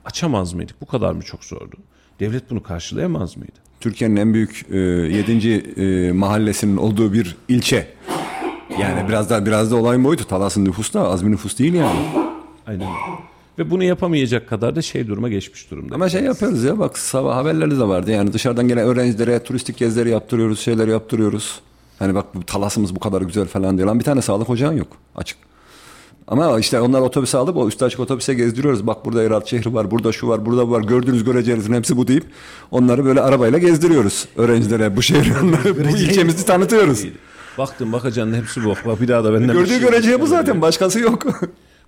açamaz 0.05 0.53
mıydık? 0.53 0.81
Bu 0.81 0.87
kadar 0.87 1.13
mı 1.13 1.23
çok 1.23 1.45
zordu? 1.45 1.77
Devlet 2.21 2.51
bunu 2.51 2.63
karşılayamaz 2.63 3.37
mıydı? 3.37 3.66
Türkiye'nin 3.81 4.17
en 4.17 4.35
büyük 4.35 4.67
e, 4.71 4.77
7. 4.77 5.53
E, 5.77 6.13
mahallesinin 6.13 6.77
olduğu 6.77 7.13
bir 7.13 7.37
ilçe. 7.49 7.87
Yani 8.81 9.09
biraz 9.09 9.31
da 9.31 9.47
biraz 9.47 9.71
da 9.71 9.77
olay 9.77 10.05
boyutu. 10.05 10.25
Talas'ın 10.29 10.65
nüfusu 10.65 10.95
da 10.95 11.09
az 11.09 11.27
bir 11.27 11.31
nüfus 11.31 11.59
değil 11.59 11.75
yani. 11.75 12.01
Aynen. 12.67 12.89
Ve 13.59 13.71
bunu 13.71 13.85
yapamayacak 13.85 14.49
kadar 14.49 14.77
da 14.77 14.83
şey 14.83 15.07
duruma 15.07 15.29
geçmiş 15.29 15.71
durumda. 15.71 15.95
Ama 15.95 16.09
şey 16.09 16.23
yapıyoruz 16.23 16.65
ya 16.65 16.79
bak 16.79 16.99
sabah 16.99 17.37
haberlerde 17.37 17.79
de 17.79 17.89
vardı. 17.89 18.11
Yani 18.11 18.33
dışarıdan 18.33 18.69
gelen 18.69 18.87
öğrencilere 18.87 19.43
turistik 19.43 19.77
gezileri 19.77 20.11
yaptırıyoruz, 20.11 20.61
şeyler 20.61 20.89
yaptırıyoruz. 20.89 21.61
Hani 21.99 22.15
bak 22.15 22.35
bu 22.35 22.43
Talas'ımız 22.43 22.95
bu 22.97 23.01
kadar 23.01 23.23
güzel 23.23 23.47
falan 23.47 23.77
diyor. 23.77 23.89
Lan 23.89 23.99
bir 23.99 24.05
tane 24.05 24.23
sağlık 24.23 24.51
ocağın 24.51 24.77
yok 24.77 24.89
açık. 25.17 25.39
Ama 26.29 26.59
işte 26.59 26.81
onlar 26.81 27.01
otobüse 27.01 27.39
alıp 27.39 27.57
o 27.57 27.69
üstü 27.69 27.85
açık 27.85 28.01
otobüse 28.01 28.35
gezdiriyoruz. 28.35 28.87
Bak 28.87 29.05
burada 29.05 29.23
Erat 29.23 29.47
şehri 29.49 29.75
var, 29.75 29.91
burada 29.91 30.13
şu 30.13 30.29
var, 30.29 30.47
burada 30.47 30.69
bu 30.69 30.73
var. 30.73 30.83
Gördüğünüz 30.83 31.25
göreceğinizin 31.25 31.75
hepsi 31.75 31.97
bu 31.97 32.09
deyip 32.09 32.25
onları 32.71 33.05
böyle 33.05 33.21
arabayla 33.21 33.59
gezdiriyoruz. 33.59 34.29
Öğrencilere 34.37 34.97
bu 34.97 35.03
şehri, 35.03 35.31
bu 35.93 35.97
ilçemizi 35.97 36.47
tanıtıyoruz. 36.47 37.05
Baktım 37.59 37.93
bakacaksın 37.93 38.35
hepsi 38.35 38.65
bu. 38.65 38.75
Bak 38.87 39.01
bir 39.01 39.09
daha 39.09 39.25
da 39.25 39.35
benden 39.35 39.53
Gördüğü 39.57 39.69
şey 39.69 39.81
göreceği 39.81 40.21
bu 40.21 40.27
zaten 40.27 40.63
başkası 40.63 41.01
yok. 41.01 41.27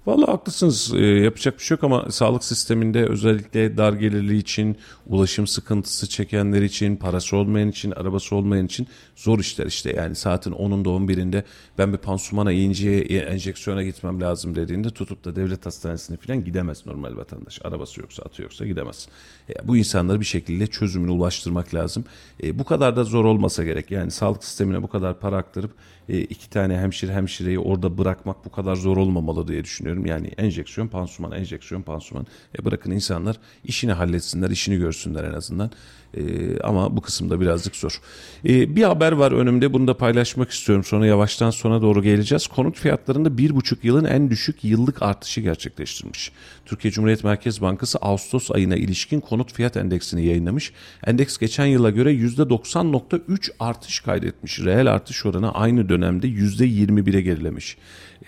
Vallahi 0.08 0.30
haklısınız. 0.30 0.92
Ee, 0.94 1.06
yapacak 1.06 1.58
bir 1.58 1.62
şey 1.62 1.74
yok 1.74 1.84
ama 1.84 2.10
sağlık 2.10 2.44
sisteminde 2.44 3.06
özellikle 3.06 3.76
dar 3.76 3.92
gelirli 3.92 4.36
için, 4.36 4.76
ulaşım 5.06 5.46
sıkıntısı 5.46 6.08
çekenler 6.08 6.62
için, 6.62 6.96
parası 6.96 7.36
olmayan 7.36 7.68
için, 7.68 7.90
arabası 7.90 8.36
olmayan 8.36 8.66
için 8.66 8.86
zor 9.16 9.38
işler 9.38 9.66
işte. 9.66 9.92
Yani 9.96 10.14
saatin 10.14 10.52
10'unda 10.52 10.88
11'inde 10.88 11.42
ben 11.78 11.92
bir 11.92 11.98
pansumana, 11.98 12.52
iğneciye, 12.52 13.00
enjeksiyona 13.00 13.82
gitmem 13.82 14.20
lazım 14.20 14.54
dediğinde 14.54 14.90
tutup 14.90 15.24
da 15.24 15.36
devlet 15.36 15.66
hastanesine 15.66 16.16
falan 16.16 16.44
gidemez 16.44 16.86
normal 16.86 17.16
vatandaş. 17.16 17.60
Arabası 17.64 18.00
yoksa, 18.00 18.22
atı 18.22 18.42
yoksa 18.42 18.66
gidemez. 18.66 19.08
E, 19.50 19.68
bu 19.68 19.76
insanları 19.76 20.20
bir 20.20 20.24
şekilde 20.24 20.66
çözümüne 20.66 21.10
ulaştırmak 21.10 21.74
lazım. 21.74 22.04
E, 22.42 22.58
bu 22.58 22.64
kadar 22.64 22.96
da 22.96 23.04
zor 23.04 23.24
olmasa 23.24 23.64
gerek. 23.64 23.90
Yani 23.90 24.10
sağlık 24.10 24.44
sistemine 24.44 24.82
bu 24.82 24.88
kadar 24.88 25.20
para 25.20 25.36
aktarıp 25.36 25.70
e, 26.08 26.20
iki 26.20 26.50
tane 26.50 26.78
hemşire 26.78 27.12
hemşireyi 27.12 27.58
orada 27.58 27.98
bırakmak 27.98 28.44
bu 28.44 28.50
kadar 28.50 28.76
zor 28.76 28.96
olmamalı 28.96 29.48
diye 29.48 29.64
düşünüyorum. 29.64 29.97
Yani 30.06 30.26
enjeksiyon, 30.26 30.88
pansuman, 30.88 31.32
enjeksiyon, 31.32 31.82
pansuman. 31.82 32.26
E, 32.58 32.64
bırakın 32.64 32.90
insanlar 32.90 33.36
işini 33.64 33.92
halletsinler, 33.92 34.50
işini 34.50 34.76
görsünler 34.76 35.24
en 35.24 35.32
azından. 35.32 35.70
E, 36.14 36.20
ama 36.60 36.96
bu 36.96 37.00
kısımda 37.00 37.40
birazcık 37.40 37.76
zor. 37.76 38.00
E, 38.44 38.76
bir 38.76 38.82
haber 38.82 39.12
var 39.12 39.32
önümde. 39.32 39.72
Bunu 39.72 39.86
da 39.86 39.96
paylaşmak 39.96 40.50
istiyorum. 40.50 40.84
Sonra 40.84 41.06
yavaştan 41.06 41.50
sona 41.50 41.82
doğru 41.82 42.02
geleceğiz. 42.02 42.46
Konut 42.46 42.78
fiyatlarında 42.78 43.38
bir 43.38 43.56
buçuk 43.56 43.84
yılın 43.84 44.04
en 44.04 44.30
düşük 44.30 44.64
yıllık 44.64 45.02
artışı 45.02 45.40
gerçekleştirmiş. 45.40 46.32
Türkiye 46.66 46.92
Cumhuriyet 46.92 47.24
Merkez 47.24 47.60
Bankası 47.60 47.98
Ağustos 47.98 48.50
ayına 48.50 48.76
ilişkin 48.76 49.20
konut 49.20 49.52
fiyat 49.52 49.76
endeksini 49.76 50.26
yayınlamış. 50.26 50.72
Endeks 51.06 51.38
geçen 51.38 51.66
yıla 51.66 51.90
göre 51.90 52.12
%90.3 52.12 53.50
artış 53.60 54.00
kaydetmiş. 54.00 54.60
Reel 54.60 54.92
artış 54.92 55.26
oranı 55.26 55.54
aynı 55.54 55.88
dönemde 55.88 56.28
%21'e 56.28 57.20
gerilemiş. 57.20 57.76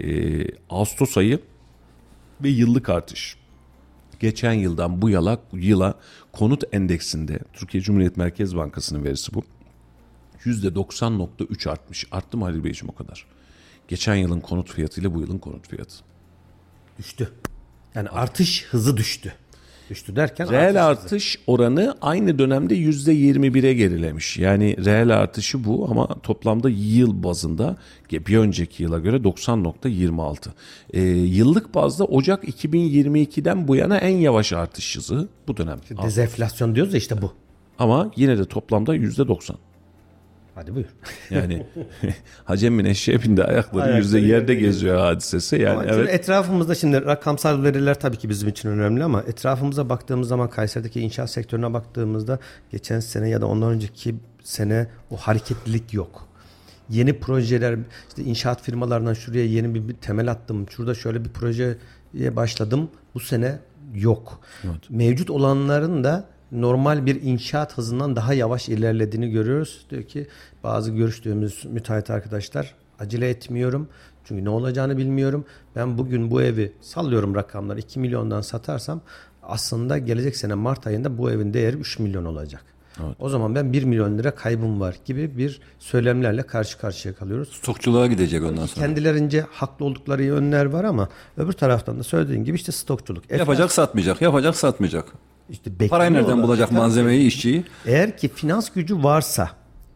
Ee, 0.00 0.46
Ağustos 0.70 1.16
ayı 1.16 1.38
ve 2.42 2.48
yıllık 2.48 2.88
artış. 2.88 3.36
Geçen 4.20 4.52
yıldan 4.52 5.02
bu 5.02 5.10
yıla, 5.10 5.38
yıla 5.52 5.94
konut 6.32 6.64
endeksinde 6.72 7.38
Türkiye 7.52 7.82
Cumhuriyet 7.82 8.16
Merkez 8.16 8.56
Bankası'nın 8.56 9.04
verisi 9.04 9.34
bu. 9.34 9.44
%90.3 10.44 11.70
artmış. 11.70 12.06
Arttı 12.10 12.36
mı 12.36 12.44
Halil 12.44 12.64
Beyciğim 12.64 12.88
o 12.88 12.94
kadar? 12.94 13.26
Geçen 13.88 14.14
yılın 14.14 14.40
konut 14.40 14.72
fiyatı 14.72 15.00
ile 15.00 15.14
bu 15.14 15.20
yılın 15.20 15.38
konut 15.38 15.68
fiyatı. 15.68 15.94
Düştü. 16.98 17.32
Yani 17.94 18.08
artış 18.08 18.66
hızı 18.70 18.96
düştü. 18.96 19.34
Düştü 19.90 20.16
derken 20.16 20.50
Reel 20.50 20.86
artış 20.86 21.04
artış 21.12 21.38
oranı 21.46 21.96
aynı 22.00 22.38
dönemde 22.38 22.74
%21'e 22.76 23.74
gerilemiş. 23.74 24.38
Yani 24.38 24.84
reel 24.84 25.16
artışı 25.16 25.64
bu 25.64 25.88
ama 25.90 26.06
toplamda 26.06 26.70
yıl 26.70 27.22
bazında 27.22 27.76
bir 28.12 28.38
önceki 28.38 28.82
yıla 28.82 28.98
göre 28.98 29.16
90.26. 29.16 30.48
Ee, 30.92 31.00
yıllık 31.10 31.74
bazda 31.74 32.04
Ocak 32.04 32.44
2022'den 32.44 33.68
bu 33.68 33.76
yana 33.76 33.98
en 33.98 34.16
yavaş 34.16 34.52
artış 34.52 34.96
hızı 34.96 35.28
bu 35.48 35.56
dönem. 35.56 35.78
Dezenflasyon 36.02 36.74
diyoruz 36.74 36.94
ya 36.94 36.98
işte 36.98 37.22
bu. 37.22 37.32
Ama 37.78 38.10
yine 38.16 38.38
de 38.38 38.44
toplamda 38.44 38.96
%90. 38.96 39.54
Hadi 40.60 40.74
buyur. 40.74 40.86
Yani 41.30 41.66
Hacem'in 42.44 42.84
eşeğe 42.84 43.22
bindi 43.22 43.44
ayakları 43.44 43.82
Ayakları 43.82 44.02
yüzde 44.02 44.18
yerde 44.18 44.54
geziyor 44.54 44.98
hadisesi. 44.98 45.56
Yani 45.56 45.78
Ama 45.78 45.84
evet. 45.84 46.14
etrafımızda 46.14 46.74
şimdi 46.74 47.04
rakamsal 47.04 47.62
veriler 47.62 48.00
tabii 48.00 48.16
ki 48.16 48.28
bizim 48.28 48.48
için 48.48 48.68
önemli 48.68 49.04
ama 49.04 49.22
etrafımıza 49.22 49.88
baktığımız 49.88 50.28
zaman 50.28 50.50
Kayseri'deki 50.50 51.00
inşaat 51.00 51.30
sektörüne 51.30 51.72
baktığımızda 51.72 52.38
geçen 52.70 53.00
sene 53.00 53.28
ya 53.28 53.40
da 53.40 53.46
ondan 53.46 53.70
önceki 53.70 54.14
sene 54.42 54.86
o 55.10 55.16
hareketlilik 55.16 55.94
yok. 55.94 56.28
Yeni 56.88 57.18
projeler 57.18 57.78
işte 58.08 58.22
inşaat 58.22 58.62
firmalarından 58.62 59.14
şuraya 59.14 59.44
yeni 59.44 59.74
bir, 59.74 59.88
bir 59.88 59.94
temel 59.94 60.30
attım. 60.30 60.66
Şurada 60.70 60.94
şöyle 60.94 61.24
bir 61.24 61.30
projeye 61.30 62.36
başladım. 62.36 62.90
Bu 63.14 63.20
sene 63.20 63.58
yok. 63.94 64.40
Mevcut 64.90 65.30
olanların 65.30 66.04
da 66.04 66.24
normal 66.52 67.06
bir 67.06 67.22
inşaat 67.22 67.78
hızından 67.78 68.16
daha 68.16 68.34
yavaş 68.34 68.68
ilerlediğini 68.68 69.30
görüyoruz. 69.30 69.86
Diyor 69.90 70.02
ki 70.02 70.26
bazı 70.64 70.90
görüştüğümüz 70.90 71.64
müteahhit 71.64 72.10
arkadaşlar 72.10 72.74
acele 72.98 73.28
etmiyorum. 73.28 73.88
Çünkü 74.24 74.44
ne 74.44 74.50
olacağını 74.50 74.96
bilmiyorum. 74.96 75.44
Ben 75.76 75.98
bugün 75.98 76.30
bu 76.30 76.42
evi 76.42 76.72
sallıyorum 76.80 77.34
rakamlar 77.34 77.76
2 77.76 78.00
milyondan 78.00 78.40
satarsam 78.40 79.00
aslında 79.42 79.98
gelecek 79.98 80.36
sene 80.36 80.54
Mart 80.54 80.86
ayında 80.86 81.18
bu 81.18 81.30
evin 81.30 81.54
değeri 81.54 81.76
3 81.76 81.98
milyon 81.98 82.24
olacak. 82.24 82.64
O 83.18 83.28
zaman 83.28 83.54
ben 83.54 83.72
1 83.72 83.84
milyon 83.84 84.18
lira 84.18 84.34
kaybım 84.34 84.80
var 84.80 84.96
gibi 85.04 85.38
bir 85.38 85.60
söylemlerle 85.78 86.42
karşı 86.42 86.78
karşıya 86.78 87.14
kalıyoruz. 87.14 87.48
Stokçuluğa 87.52 88.06
gidecek 88.06 88.42
ondan 88.42 88.66
sonra. 88.66 88.86
Kendilerince 88.86 89.44
haklı 89.52 89.84
oldukları 89.84 90.22
yönler 90.22 90.64
var 90.64 90.84
ama 90.84 91.08
öbür 91.36 91.52
taraftan 91.52 91.98
da 91.98 92.02
söylediğin 92.02 92.44
gibi 92.44 92.56
işte 92.56 92.72
stokçuluk. 92.72 93.30
Yapacak 93.30 93.72
satmayacak, 93.72 94.22
yapacak 94.22 94.56
satmayacak. 94.56 95.04
işte 95.50 95.70
Parayı 95.88 96.12
nereden 96.12 96.42
bulacak 96.42 96.72
malzemeyi, 96.72 97.26
işçiyi? 97.26 97.64
Eğer 97.86 98.16
ki 98.16 98.28
finans 98.28 98.70
gücü 98.70 99.02
varsa 99.02 99.50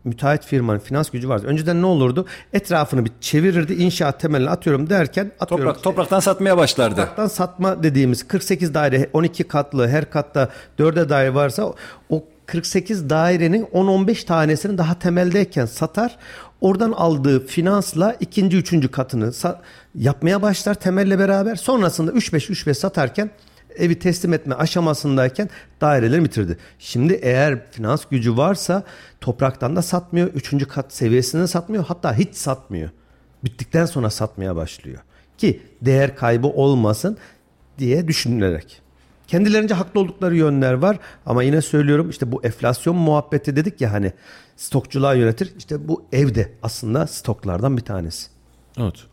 müteahhit 0.04 0.44
firmanın 0.44 0.78
finans 0.78 1.10
gücü 1.10 1.28
varsa 1.28 1.46
önceden 1.46 1.82
ne 1.82 1.86
olurdu? 1.86 2.26
Etrafını 2.52 3.04
bir 3.04 3.10
çevirirdi 3.20 3.74
inşaat 3.74 4.20
temelini 4.20 4.50
atıyorum 4.50 4.90
derken 4.90 5.32
atıyorum. 5.40 5.66
Toprak, 5.66 5.82
topraktan 5.82 6.20
satmaya 6.20 6.56
başlardı. 6.56 6.96
Topraktan 6.96 7.26
satma 7.26 7.82
dediğimiz 7.82 8.28
48 8.28 8.74
daire 8.74 9.10
12 9.12 9.44
katlı 9.44 9.88
her 9.88 10.10
katta 10.10 10.48
4'e 10.78 11.08
daire 11.08 11.34
varsa 11.34 11.72
o 12.10 12.24
48 12.46 13.10
dairenin 13.10 13.64
10-15 13.64 14.26
tanesini 14.26 14.78
daha 14.78 14.98
temeldeyken 14.98 15.66
satar. 15.66 16.16
Oradan 16.60 16.92
aldığı 16.92 17.46
finansla 17.46 18.16
ikinci, 18.20 18.56
üçüncü 18.56 18.88
katını 18.88 19.32
yapmaya 19.94 20.42
başlar 20.42 20.74
temelle 20.74 21.18
beraber. 21.18 21.56
Sonrasında 21.56 22.10
3-5 22.10 22.52
3-5 22.52 22.74
satarken 22.74 23.30
evi 23.76 23.98
teslim 23.98 24.32
etme 24.32 24.54
aşamasındayken 24.54 25.48
daireleri 25.80 26.24
bitirdi. 26.24 26.58
Şimdi 26.78 27.12
eğer 27.12 27.70
finans 27.70 28.04
gücü 28.10 28.36
varsa 28.36 28.82
topraktan 29.20 29.76
da 29.76 29.82
satmıyor. 29.82 30.28
Üçüncü 30.28 30.68
kat 30.68 30.92
seviyesinde 30.92 31.46
satmıyor. 31.46 31.84
Hatta 31.84 32.14
hiç 32.14 32.34
satmıyor. 32.34 32.90
Bittikten 33.44 33.86
sonra 33.86 34.10
satmaya 34.10 34.56
başlıyor. 34.56 34.98
Ki 35.38 35.62
değer 35.82 36.16
kaybı 36.16 36.46
olmasın 36.46 37.16
diye 37.78 38.08
düşünülerek. 38.08 38.83
Kendilerince 39.28 39.74
haklı 39.74 40.00
oldukları 40.00 40.36
yönler 40.36 40.72
var 40.72 40.98
ama 41.26 41.42
yine 41.42 41.62
söylüyorum 41.62 42.10
işte 42.10 42.32
bu 42.32 42.44
enflasyon 42.44 42.96
muhabbeti 42.96 43.56
dedik 43.56 43.80
ya 43.80 43.92
hani 43.92 44.12
stokçuluğa 44.56 45.14
yönetir. 45.14 45.52
İşte 45.58 45.88
bu 45.88 46.04
evde 46.12 46.52
aslında 46.62 47.06
stoklardan 47.06 47.76
bir 47.76 47.82
tanesi. 47.82 48.26
Evet. 48.78 49.06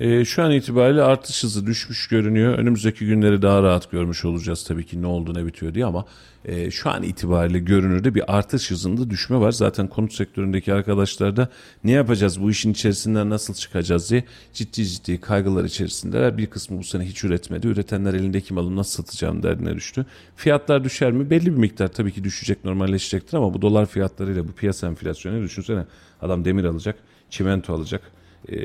Ee, 0.00 0.24
şu 0.24 0.42
an 0.42 0.52
itibariyle 0.52 1.02
artış 1.02 1.42
hızı 1.44 1.66
düşmüş 1.66 2.08
görünüyor. 2.08 2.58
Önümüzdeki 2.58 3.06
günleri 3.06 3.42
daha 3.42 3.62
rahat 3.62 3.90
görmüş 3.90 4.24
olacağız 4.24 4.64
tabii 4.64 4.86
ki 4.86 5.02
ne 5.02 5.06
oldu 5.06 5.34
ne 5.34 5.46
bitiyor 5.46 5.74
diye 5.74 5.84
ama 5.84 6.04
e, 6.44 6.70
şu 6.70 6.90
an 6.90 7.02
itibariyle 7.02 7.58
görünürde 7.58 8.14
bir 8.14 8.36
artış 8.36 8.70
hızında 8.70 9.10
düşme 9.10 9.40
var. 9.40 9.52
Zaten 9.52 9.88
konut 9.88 10.12
sektöründeki 10.12 10.72
arkadaşlar 10.72 11.36
da 11.36 11.48
ne 11.84 11.90
yapacağız 11.90 12.42
bu 12.42 12.50
işin 12.50 12.72
içerisinden 12.72 13.30
nasıl 13.30 13.54
çıkacağız 13.54 14.10
diye 14.10 14.24
ciddi 14.52 14.86
ciddi 14.86 15.20
kaygılar 15.20 15.64
içerisindeler. 15.64 16.38
Bir 16.38 16.46
kısmı 16.46 16.78
bu 16.78 16.84
sene 16.84 17.04
hiç 17.04 17.24
üretmedi. 17.24 17.66
Üretenler 17.66 18.14
elindeki 18.14 18.54
malı 18.54 18.76
nasıl 18.76 19.02
satacağım 19.04 19.42
derdine 19.42 19.74
düştü. 19.74 20.06
Fiyatlar 20.36 20.84
düşer 20.84 21.12
mi? 21.12 21.30
Belli 21.30 21.46
bir 21.46 21.58
miktar 21.58 21.88
tabii 21.88 22.12
ki 22.12 22.24
düşecek 22.24 22.64
normalleşecektir 22.64 23.36
ama 23.36 23.54
bu 23.54 23.62
dolar 23.62 23.86
fiyatlarıyla 23.86 24.48
bu 24.48 24.52
piyasa 24.52 24.86
enflasyonu 24.86 25.42
düşünsene 25.42 25.84
adam 26.22 26.44
demir 26.44 26.64
alacak, 26.64 26.96
çimento 27.30 27.74
alacak 27.74 28.15
e, 28.52 28.56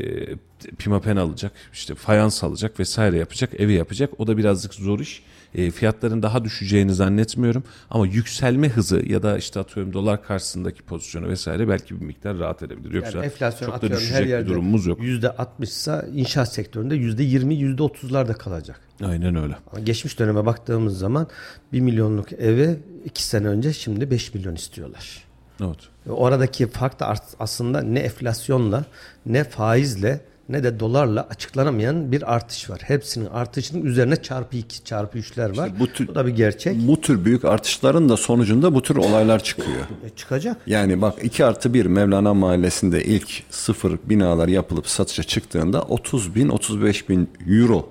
pimapen 0.78 1.16
alacak, 1.16 1.52
işte 1.74 1.96
fayans 1.96 2.44
alacak 2.44 2.80
vesaire 2.80 3.18
yapacak, 3.18 3.60
evi 3.60 3.74
yapacak. 3.74 4.10
O 4.18 4.28
da 4.28 4.38
birazcık 4.38 4.74
zor 4.74 5.00
iş. 5.00 5.24
E, 5.56 5.72
fiyatların 5.72 6.24
daha 6.24 6.44
düşeceğini 6.44 6.94
zannetmiyorum 6.94 7.64
ama 7.90 8.08
yükselme 8.08 8.70
hızı 8.70 9.04
ya 9.06 9.24
da 9.24 9.38
işte 9.38 9.60
atıyorum 9.60 9.94
dolar 9.94 10.24
karşısındaki 10.24 10.82
pozisyonu 10.82 11.30
vesaire 11.30 11.68
belki 11.68 12.02
bir 12.02 12.06
miktar 12.06 12.40
rahat 12.40 12.64
edebilir. 12.64 12.94
Yoksa 12.94 13.18
Yani 13.18 13.26
enflasyon 13.26 13.68
çok 13.68 13.74
da 13.74 13.76
atıyorum 13.76 13.98
her 13.98 14.04
düşecek 14.04 14.26
bir 14.26 14.30
yerde 14.30 14.50
durumumuz 14.50 14.86
yok. 14.86 15.00
%60 15.00 15.64
ise 15.64 16.06
inşaat 16.14 16.54
sektöründe 16.54 16.96
%20 16.96 17.76
%30'lar 17.76 18.38
kalacak. 18.38 18.82
Aynen 19.04 19.36
öyle. 19.36 19.56
Ama 19.72 19.80
geçmiş 19.80 20.20
döneme 20.20 20.46
baktığımız 20.46 21.00
zaman 21.00 21.28
1 21.74 21.80
milyonluk 21.82 22.34
eve 22.34 22.78
2 23.06 23.24
sene 23.24 23.48
önce 23.48 23.74
şimdi 23.74 24.12
5 24.12 24.34
milyon 24.34 24.56
istiyorlar. 24.56 25.31
Evet. 25.62 25.80
Ve 26.08 26.12
Oradaki 26.12 26.68
fark 26.68 27.00
da 27.00 27.16
aslında 27.40 27.82
ne 27.82 28.00
enflasyonla 28.00 28.86
ne 29.26 29.44
faizle 29.44 30.22
ne 30.50 30.64
de 30.64 30.80
dolarla 30.80 31.28
açıklanamayan 31.30 32.12
bir 32.12 32.34
artış 32.36 32.70
var. 32.70 32.80
Hepsinin 32.84 33.26
artışının 33.26 33.86
üzerine 33.86 34.16
çarpı 34.16 34.58
2 34.58 34.84
çarpı 34.84 35.18
3'ler 35.20 35.58
var. 35.58 35.72
bu 35.80 35.88
tür- 35.88 36.08
Bu 36.08 36.16
da 36.16 36.26
bir 36.26 36.32
gerçek. 36.32 36.88
Bu 36.88 37.02
tür 37.02 37.26
büyük 37.26 37.46
artışların 37.46 38.10
da 38.10 38.18
sonucunda 38.18 38.76
bu 38.76 38.82
tür 38.82 38.96
olaylar 38.96 39.44
çıkıyor. 39.44 39.78
E, 40.06 40.10
çıkacak. 40.10 40.58
Yani 40.68 41.02
bak 41.02 41.24
2 41.24 41.46
artı 41.46 41.74
1 41.74 41.86
Mevlana 41.86 42.34
Mahallesi'nde 42.34 43.04
ilk 43.04 43.44
sıfır 43.50 44.00
binalar 44.06 44.48
yapılıp 44.48 44.88
satışa 44.88 45.24
çıktığında 45.24 45.82
30 45.82 46.36
bin 46.36 46.50
35 46.50 47.10
bin 47.10 47.30
euro 47.48 47.90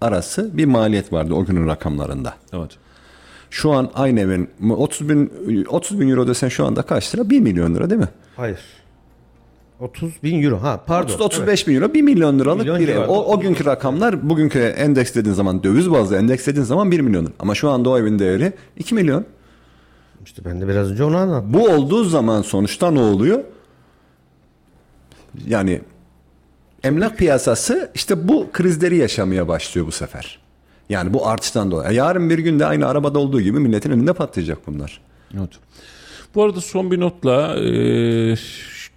arası 0.00 0.56
bir 0.56 0.64
maliyet 0.64 1.12
vardı 1.12 1.34
o 1.34 1.44
günün 1.44 1.66
rakamlarında. 1.66 2.34
Evet. 2.52 2.70
Şu 3.50 3.72
an 3.72 3.90
aynı 3.94 4.20
evin 4.20 4.50
30 4.70 5.08
bin 5.08 5.32
30 5.68 6.00
bin 6.00 6.08
euro 6.08 6.26
desen 6.26 6.48
şu 6.48 6.66
anda 6.66 6.82
kaç 6.82 7.14
lira? 7.14 7.30
1 7.30 7.40
milyon 7.40 7.74
lira 7.74 7.90
değil 7.90 8.00
mi? 8.00 8.08
Hayır. 8.36 8.58
30 9.80 10.22
bin 10.22 10.42
euro. 10.42 10.62
Ha 10.62 10.84
pardon. 10.86 11.14
30 11.14 11.20
35 11.20 11.68
bin 11.68 11.74
euro 11.74 11.94
1 11.94 12.02
milyon 12.02 12.38
liralık 12.38 12.60
Milyon 12.60 12.78
bir 12.78 12.88
ev. 12.88 13.08
O, 13.08 13.34
o 13.34 13.40
günkü 13.40 13.64
rakamlar 13.64 14.30
bugünkü 14.30 14.58
endekslediğin 14.58 15.34
zaman 15.34 15.62
döviz 15.62 15.90
bazlı 15.90 16.16
endekslediğin 16.16 16.64
zaman 16.64 16.90
1 16.90 17.00
milyon. 17.00 17.32
Ama 17.38 17.54
şu 17.54 17.70
anda 17.70 17.90
o 17.90 17.98
evin 17.98 18.18
değeri 18.18 18.52
2 18.76 18.94
milyon. 18.94 19.24
İşte 20.24 20.44
ben 20.44 20.60
de 20.60 20.68
biraz 20.68 20.90
önce 20.90 21.04
onu 21.04 21.16
anlattım. 21.16 21.54
Bu 21.54 21.68
olduğu 21.68 22.04
zaman 22.04 22.42
sonuçta 22.42 22.90
ne 22.90 23.00
oluyor? 23.00 23.44
Yani 25.46 25.80
emlak 26.84 27.18
piyasası 27.18 27.90
işte 27.94 28.28
bu 28.28 28.46
krizleri 28.52 28.96
yaşamaya 28.96 29.48
başlıyor 29.48 29.86
bu 29.86 29.92
sefer. 29.92 30.39
Yani 30.90 31.14
bu 31.14 31.28
artıştan 31.28 31.70
dolayı. 31.70 31.96
Yarın 31.96 32.30
bir 32.30 32.38
gün 32.38 32.58
de 32.58 32.66
aynı 32.66 32.86
arabada 32.86 33.18
olduğu 33.18 33.40
gibi 33.40 33.58
milletin 33.58 33.90
önünde 33.90 34.12
patlayacak 34.12 34.58
bunlar. 34.66 35.00
Evet. 35.38 35.50
Bu 36.34 36.42
arada 36.42 36.60
son 36.60 36.90
bir 36.90 37.00
notla 37.00 37.56
e, 37.60 38.34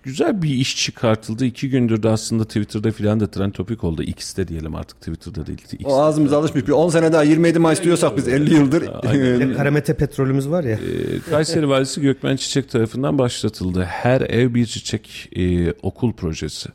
güzel 0.04 0.42
bir 0.42 0.50
iş 0.50 0.78
çıkartıldı. 0.78 1.46
İki 1.46 1.70
gündür 1.70 2.04
de 2.04 2.10
aslında 2.10 2.46
Twitter'da 2.46 2.92
filan 2.92 3.20
da 3.20 3.32
trend 3.32 3.52
topik 3.52 3.84
oldu. 3.84 4.04
X'te 4.04 4.48
diyelim 4.48 4.76
artık 4.76 4.98
Twitter'da 4.98 5.48
değil. 5.48 5.60
X'te. 5.64 5.78
O 5.86 6.02
ağzımıza 6.02 6.38
alışmış 6.38 6.68
bir 6.68 6.72
10 6.72 6.90
sene 6.90 7.14
daha 7.14 7.24
27 7.24 7.60
Mayıs 7.60 7.84
diyorsak 7.84 8.18
biz 8.18 8.28
50 8.28 8.54
yıldır 8.54 8.86
Karamete 9.58 9.94
petrolümüz 9.98 10.50
var 10.50 10.64
ya. 10.64 10.76
E, 10.76 11.20
Kayseri 11.30 11.70
Valisi 11.70 12.02
Gökmen 12.02 12.36
Çiçek 12.36 12.70
tarafından 12.70 13.18
başlatıldı. 13.18 13.84
Her 13.84 14.22
ev 14.22 14.54
bir 14.54 14.66
çiçek 14.66 15.30
e, 15.36 15.72
okul 15.72 16.14
projesi. 16.14 16.70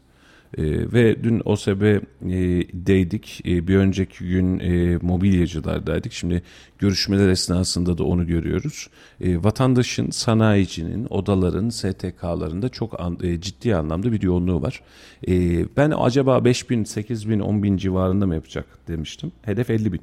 E, 0.59 0.63
ve 0.93 1.25
dün 1.25 1.43
OSB'deydik. 1.45 3.43
E, 3.47 3.69
bir 3.69 3.77
önceki 3.77 4.29
gün 4.29 4.59
e, 4.59 4.97
mobilyacılardaydık. 5.03 6.13
Şimdi 6.13 6.43
görüşmeler 6.79 7.29
esnasında 7.29 7.99
da 7.99 8.05
onu 8.05 8.27
görüyoruz. 8.27 8.89
E, 9.21 9.45
vatandaşın, 9.45 10.11
sanayicinin, 10.11 11.07
odaların, 11.11 11.69
STK'larında 11.69 12.69
çok 12.69 13.01
an- 13.01 13.19
e, 13.23 13.41
ciddi 13.41 13.77
anlamda 13.77 14.13
bir 14.13 14.23
yoğunluğu 14.23 14.63
var. 14.63 14.83
E, 15.29 15.65
ben 15.77 15.93
acaba 15.99 16.45
5 16.45 16.71
bin, 16.71 16.85
8 16.85 17.29
bin, 17.29 17.41
10 17.41 17.63
bin 17.63 17.77
civarında 17.77 18.27
mı 18.27 18.35
yapacak 18.35 18.67
demiştim. 18.89 19.33
Hedef 19.43 19.71
50 19.71 19.93
bin. 19.93 20.01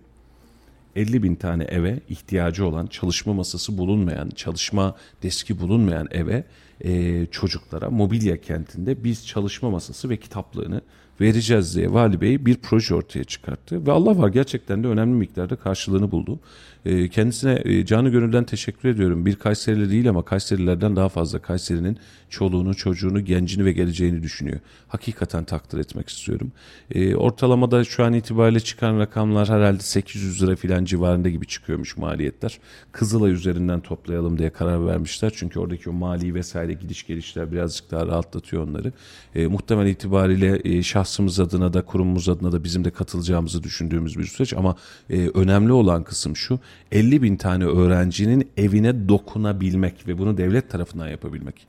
50 0.96 1.24
bin 1.24 1.36
tane 1.36 1.64
eve 1.64 2.00
ihtiyacı 2.10 2.66
olan 2.66 2.88
çalışma 2.88 3.34
masası 3.34 3.78
bulunmayan, 3.78 4.30
çalışma 4.30 4.96
deski 5.24 5.60
bulunmayan 5.60 6.08
eve 6.12 6.44
e, 6.82 7.26
çocuklara 7.26 7.90
mobilya 7.90 8.42
kentinde 8.42 9.04
biz 9.04 9.28
çalışma 9.28 9.70
masası 9.70 10.10
ve 10.10 10.18
kitaplığını 10.18 10.82
vereceğiz 11.22 11.76
diye 11.76 11.94
Vali 11.94 12.22
Bey 12.22 12.46
bir 12.46 12.56
proje 12.56 12.96
ortaya 12.96 13.24
çıkarttı. 13.24 13.88
Ve 13.88 13.92
Allah 13.92 14.18
var 14.18 14.30
gerçekten 14.30 14.84
de 14.84 14.88
önemli 14.88 15.16
miktarda 15.16 15.56
karşılığını 15.56 16.12
buldu. 16.12 16.40
E, 16.86 17.10
kendisine 17.10 17.62
e, 17.66 17.86
canı 17.86 18.10
gönülden 18.10 18.44
teşekkür 18.44 18.90
ediyorum. 18.90 19.26
Bir 19.26 19.36
Kayserili 19.36 19.92
değil 19.92 20.10
ama 20.10 20.26
Kayserilerden 20.26 20.96
daha 20.96 21.10
fazla 21.10 21.40
Kayseri'nin 21.40 21.98
çoluğunu, 22.30 22.76
çocuğunu, 22.76 23.26
gencini 23.26 23.66
ve 23.66 23.72
geleceğini 23.72 24.24
düşünüyor. 24.24 24.60
Hakikaten 24.88 25.44
takdir 25.44 25.80
etmek 25.80 26.10
istiyorum. 26.10 26.52
E, 26.92 27.16
ortalamada 27.16 27.84
şu 27.84 28.04
an 28.04 28.14
itibariyle 28.14 28.60
çıkan 28.60 29.00
rakamlar 29.00 29.50
herhalde 29.50 29.80
800 29.80 30.44
lira 30.44 30.56
filan 30.56 30.86
civarında 30.86 31.30
gibi 31.30 31.48
çıkıyormuş 31.48 31.98
maliyetler. 31.98 32.60
Kızılay 32.92 33.32
üzerinden 33.32 33.80
toplayalım 33.80 34.40
diye 34.40 34.50
karar 34.50 34.88
vermişler. 34.88 35.34
Çünkü 35.36 35.60
oradaki 35.60 35.90
o 35.90 35.94
mali 35.94 36.34
vesaire 36.34 36.74
gidiş 36.74 37.08
gelişler 37.08 37.52
birazcık 37.52 37.92
daha 37.92 38.08
rahatlatıyor 38.08 38.68
onları. 38.68 38.92
E, 39.36 39.48
muhtemel 39.48 39.88
itibariyle 39.88 40.84
şahsımız 40.84 41.40
adına 41.40 41.74
da 41.74 41.82
kurumumuz 41.82 42.30
adına 42.30 42.52
da 42.52 42.64
bizim 42.64 42.86
de 42.86 42.92
katılacağımızı 42.92 43.64
düşündüğümüz 43.64 44.18
bir 44.18 44.24
süreç 44.24 44.54
ama 44.54 44.76
e, 45.10 45.28
önemli 45.28 45.72
olan 45.72 46.04
kısım 46.04 46.36
şu 46.36 46.60
50 46.92 47.22
bin 47.22 47.38
tane 47.38 47.66
öğrencinin 47.66 48.52
evine 48.58 49.10
dokunabilmek 49.10 50.08
ve 50.08 50.18
bunu 50.18 50.38
devlet 50.38 50.70
tarafından 50.70 51.08
yapabilmek 51.08 51.68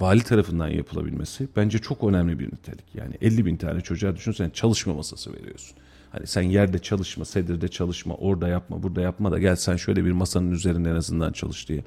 vali 0.00 0.22
tarafından 0.22 0.68
yapılabilmesi 0.68 1.48
bence 1.56 1.78
çok 1.78 2.04
önemli 2.04 2.38
bir 2.38 2.46
nitelik. 2.46 2.94
Yani 2.94 3.14
50 3.20 3.46
bin 3.46 3.56
tane 3.56 3.80
çocuğa 3.80 4.16
düşünsen 4.16 4.50
çalışma 4.50 4.94
masası 4.94 5.32
veriyorsun. 5.32 5.76
Hani 6.12 6.26
sen 6.26 6.42
yerde 6.42 6.78
çalışma, 6.78 7.24
sedirde 7.24 7.68
çalışma, 7.68 8.14
orada 8.14 8.48
yapma, 8.48 8.82
burada 8.82 9.00
yapma 9.00 9.32
da 9.32 9.38
gel 9.38 9.56
sen 9.56 9.76
şöyle 9.76 10.04
bir 10.04 10.12
masanın 10.12 10.50
üzerinde 10.50 10.90
en 10.90 10.94
azından 10.94 11.32
çalış 11.32 11.68
diye. 11.68 11.84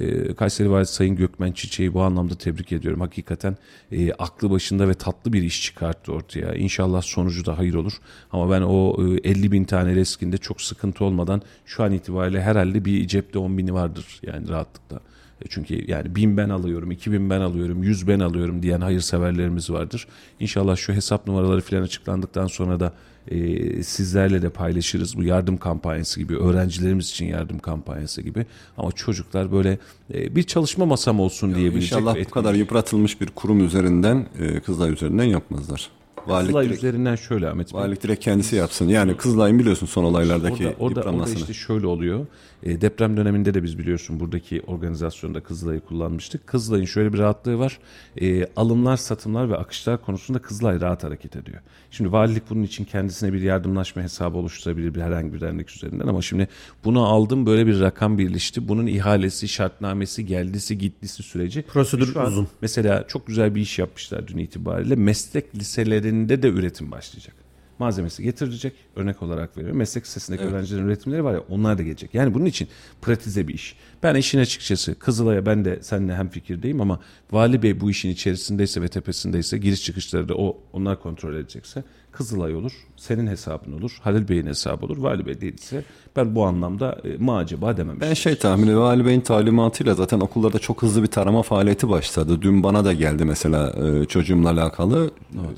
Ee, 0.00 0.34
Kayseri 0.34 0.70
Valisi 0.70 0.94
Sayın 0.94 1.16
Gökmen 1.16 1.52
Çiçeği 1.52 1.94
bu 1.94 2.02
anlamda 2.02 2.34
tebrik 2.34 2.72
ediyorum. 2.72 3.00
Hakikaten 3.00 3.56
e, 3.92 4.12
aklı 4.12 4.50
başında 4.50 4.88
ve 4.88 4.94
tatlı 4.94 5.32
bir 5.32 5.42
iş 5.42 5.62
çıkarttı 5.62 6.12
ortaya. 6.12 6.54
İnşallah 6.54 7.02
sonucu 7.02 7.46
da 7.46 7.58
hayır 7.58 7.74
olur. 7.74 7.92
Ama 8.32 8.50
ben 8.50 8.62
o 8.62 8.96
e, 9.24 9.30
50 9.30 9.52
bin 9.52 9.64
tane 9.64 9.94
reskinde 9.94 10.36
çok 10.36 10.60
sıkıntı 10.62 11.04
olmadan 11.04 11.42
şu 11.66 11.84
an 11.84 11.92
itibariyle 11.92 12.42
herhalde 12.42 12.84
bir 12.84 13.06
cepte 13.06 13.38
10 13.38 13.58
bini 13.58 13.74
vardır 13.74 14.20
yani 14.26 14.48
rahatlıkla. 14.48 15.00
E, 15.42 15.48
Çünkü 15.48 15.90
yani 15.90 16.14
bin 16.16 16.36
ben 16.36 16.48
alıyorum, 16.48 16.90
iki 16.90 17.12
bin 17.12 17.30
ben 17.30 17.40
alıyorum, 17.40 17.82
yüz 17.82 18.08
ben 18.08 18.20
alıyorum 18.20 18.62
diyen 18.62 18.80
hayırseverlerimiz 18.80 19.70
vardır. 19.70 20.06
İnşallah 20.40 20.76
şu 20.76 20.92
hesap 20.92 21.26
numaraları 21.26 21.60
falan 21.60 21.82
açıklandıktan 21.82 22.46
sonra 22.46 22.80
da 22.80 22.92
e, 23.30 23.82
sizlerle 23.82 24.42
de 24.42 24.50
paylaşırız. 24.50 25.16
Bu 25.16 25.22
yardım 25.22 25.56
kampanyası 25.56 26.20
gibi, 26.20 26.36
öğrencilerimiz 26.36 27.10
için 27.10 27.26
yardım 27.26 27.58
kampanyası 27.58 28.22
gibi. 28.22 28.46
Ama 28.76 28.92
çocuklar 28.92 29.52
böyle 29.52 29.78
e, 30.14 30.36
bir 30.36 30.42
çalışma 30.42 30.86
masam 30.86 31.20
olsun 31.20 31.54
diyebilecek. 31.54 31.92
İnşallah 31.92 32.16
bu 32.26 32.30
kadar 32.30 32.54
yıpratılmış 32.54 33.20
bir 33.20 33.26
kurum 33.26 33.64
üzerinden, 33.64 34.26
e, 34.40 34.60
Kızılay 34.60 34.92
üzerinden 34.92 35.24
yapmazlar. 35.24 35.90
Valilik 36.26 36.46
Kızılay 36.46 36.64
direkt, 36.66 36.78
üzerinden 36.78 37.16
şöyle 37.16 37.48
Ahmet 37.48 37.74
Bey. 37.74 37.80
valilik 37.80 38.02
direkt 38.02 38.24
kendisi 38.24 38.56
yapsın. 38.56 38.88
Yani 38.88 39.16
Kızılay'ın 39.16 39.58
biliyorsun 39.58 39.86
son 39.86 40.04
olaylardaki 40.04 40.54
Orada, 40.66 40.68
orada, 40.68 40.84
orada 40.84 41.00
yıpranmasını. 41.00 41.38
işte 41.38 41.54
şöyle 41.54 41.86
oluyor. 41.86 42.26
E, 42.62 42.80
deprem 42.80 43.16
döneminde 43.16 43.54
de 43.54 43.62
biz 43.62 43.78
biliyorsun 43.78 44.20
buradaki 44.20 44.62
organizasyonda 44.66 45.40
Kızılay'ı 45.40 45.80
kullanmıştık. 45.80 46.46
Kızılay'ın 46.46 46.84
şöyle 46.84 47.12
bir 47.12 47.18
rahatlığı 47.18 47.58
var. 47.58 47.78
E, 48.20 48.46
alımlar, 48.56 48.96
satımlar 48.96 49.50
ve 49.50 49.56
akışlar 49.56 50.02
konusunda 50.02 50.38
Kızılay 50.38 50.80
rahat 50.80 51.04
hareket 51.04 51.36
ediyor. 51.36 51.58
Şimdi 51.90 52.12
valilik 52.12 52.50
bunun 52.50 52.62
için 52.62 52.84
kendisine 52.84 53.32
bir 53.32 53.42
yardımlaşma 53.42 54.02
hesabı 54.02 54.38
oluşturabilir 54.38 54.94
bir 54.94 55.00
herhangi 55.00 55.32
bir 55.32 55.40
dernek 55.40 55.70
üzerinden 55.70 56.06
ama 56.06 56.22
şimdi 56.22 56.48
bunu 56.84 57.06
aldım 57.06 57.46
böyle 57.46 57.66
bir 57.66 57.80
rakam 57.80 58.18
birleşti. 58.18 58.68
Bunun 58.68 58.86
ihalesi, 58.86 59.48
şartnamesi, 59.48 60.26
geldisi, 60.26 60.78
gittisi 60.78 61.22
süreci. 61.22 61.62
Prosedür 61.62 62.16
an 62.16 62.26
uzun. 62.26 62.48
Mesela 62.60 63.04
çok 63.08 63.26
güzel 63.26 63.54
bir 63.54 63.60
iş 63.60 63.78
yapmışlar 63.78 64.28
dün 64.28 64.38
itibariyle. 64.38 64.94
Meslek 64.94 65.54
liselerinde 65.54 66.42
de 66.42 66.48
üretim 66.48 66.90
başlayacak. 66.90 67.47
Malzemesi 67.78 68.22
getirilecek. 68.22 68.72
Örnek 68.96 69.22
olarak 69.22 69.56
veriyorum. 69.56 69.78
Meslek 69.78 70.04
lisesindeki 70.04 70.44
öğrencilerin 70.44 70.84
üretimleri 70.84 71.24
var 71.24 71.32
ya 71.32 71.40
onlar 71.48 71.78
da 71.78 71.82
gelecek. 71.82 72.14
Yani 72.14 72.34
bunun 72.34 72.44
için 72.44 72.68
pratize 73.02 73.48
bir 73.48 73.54
iş. 73.54 73.76
Ben 74.02 74.14
işin 74.14 74.38
açıkçası 74.38 74.98
Kızılay'a 74.98 75.46
ben 75.46 75.64
de 75.64 75.78
seninle 75.82 76.14
hem 76.14 76.28
fikirdeyim 76.28 76.80
ama 76.80 77.00
Vali 77.30 77.62
Bey 77.62 77.80
bu 77.80 77.90
işin 77.90 78.10
içerisindeyse 78.10 78.82
ve 78.82 78.88
tepesindeyse 78.88 79.58
giriş 79.58 79.84
çıkışları 79.84 80.28
da 80.28 80.34
o 80.34 80.60
onlar 80.72 81.00
kontrol 81.00 81.34
edecekse 81.34 81.84
Kızılay 82.12 82.54
olur, 82.54 82.72
senin 82.96 83.26
hesabın 83.26 83.72
olur, 83.72 83.98
Halil 84.00 84.28
Bey'in 84.28 84.46
hesabı 84.46 84.86
olur, 84.86 84.98
Vali 84.98 85.26
Bey 85.26 85.40
değilse 85.40 85.84
ben 86.16 86.34
bu 86.34 86.44
anlamda 86.44 86.98
e, 87.04 87.16
ma 87.18 87.36
acaba 87.36 87.76
dememiştim. 87.76 88.08
Ben 88.08 88.14
şey 88.14 88.34
tahmin 88.38 88.62
ediyorum. 88.62 88.82
Vali 88.84 89.06
Bey'in 89.06 89.20
talimatıyla 89.20 89.94
zaten 89.94 90.20
okullarda 90.20 90.58
çok 90.58 90.82
hızlı 90.82 91.02
bir 91.02 91.06
tarama 91.08 91.42
faaliyeti 91.42 91.88
başladı. 91.88 92.42
Dün 92.42 92.62
bana 92.62 92.84
da 92.84 92.92
geldi 92.92 93.24
mesela 93.24 93.74
e, 93.86 94.04
çocuğumla 94.04 94.50
alakalı. 94.50 95.10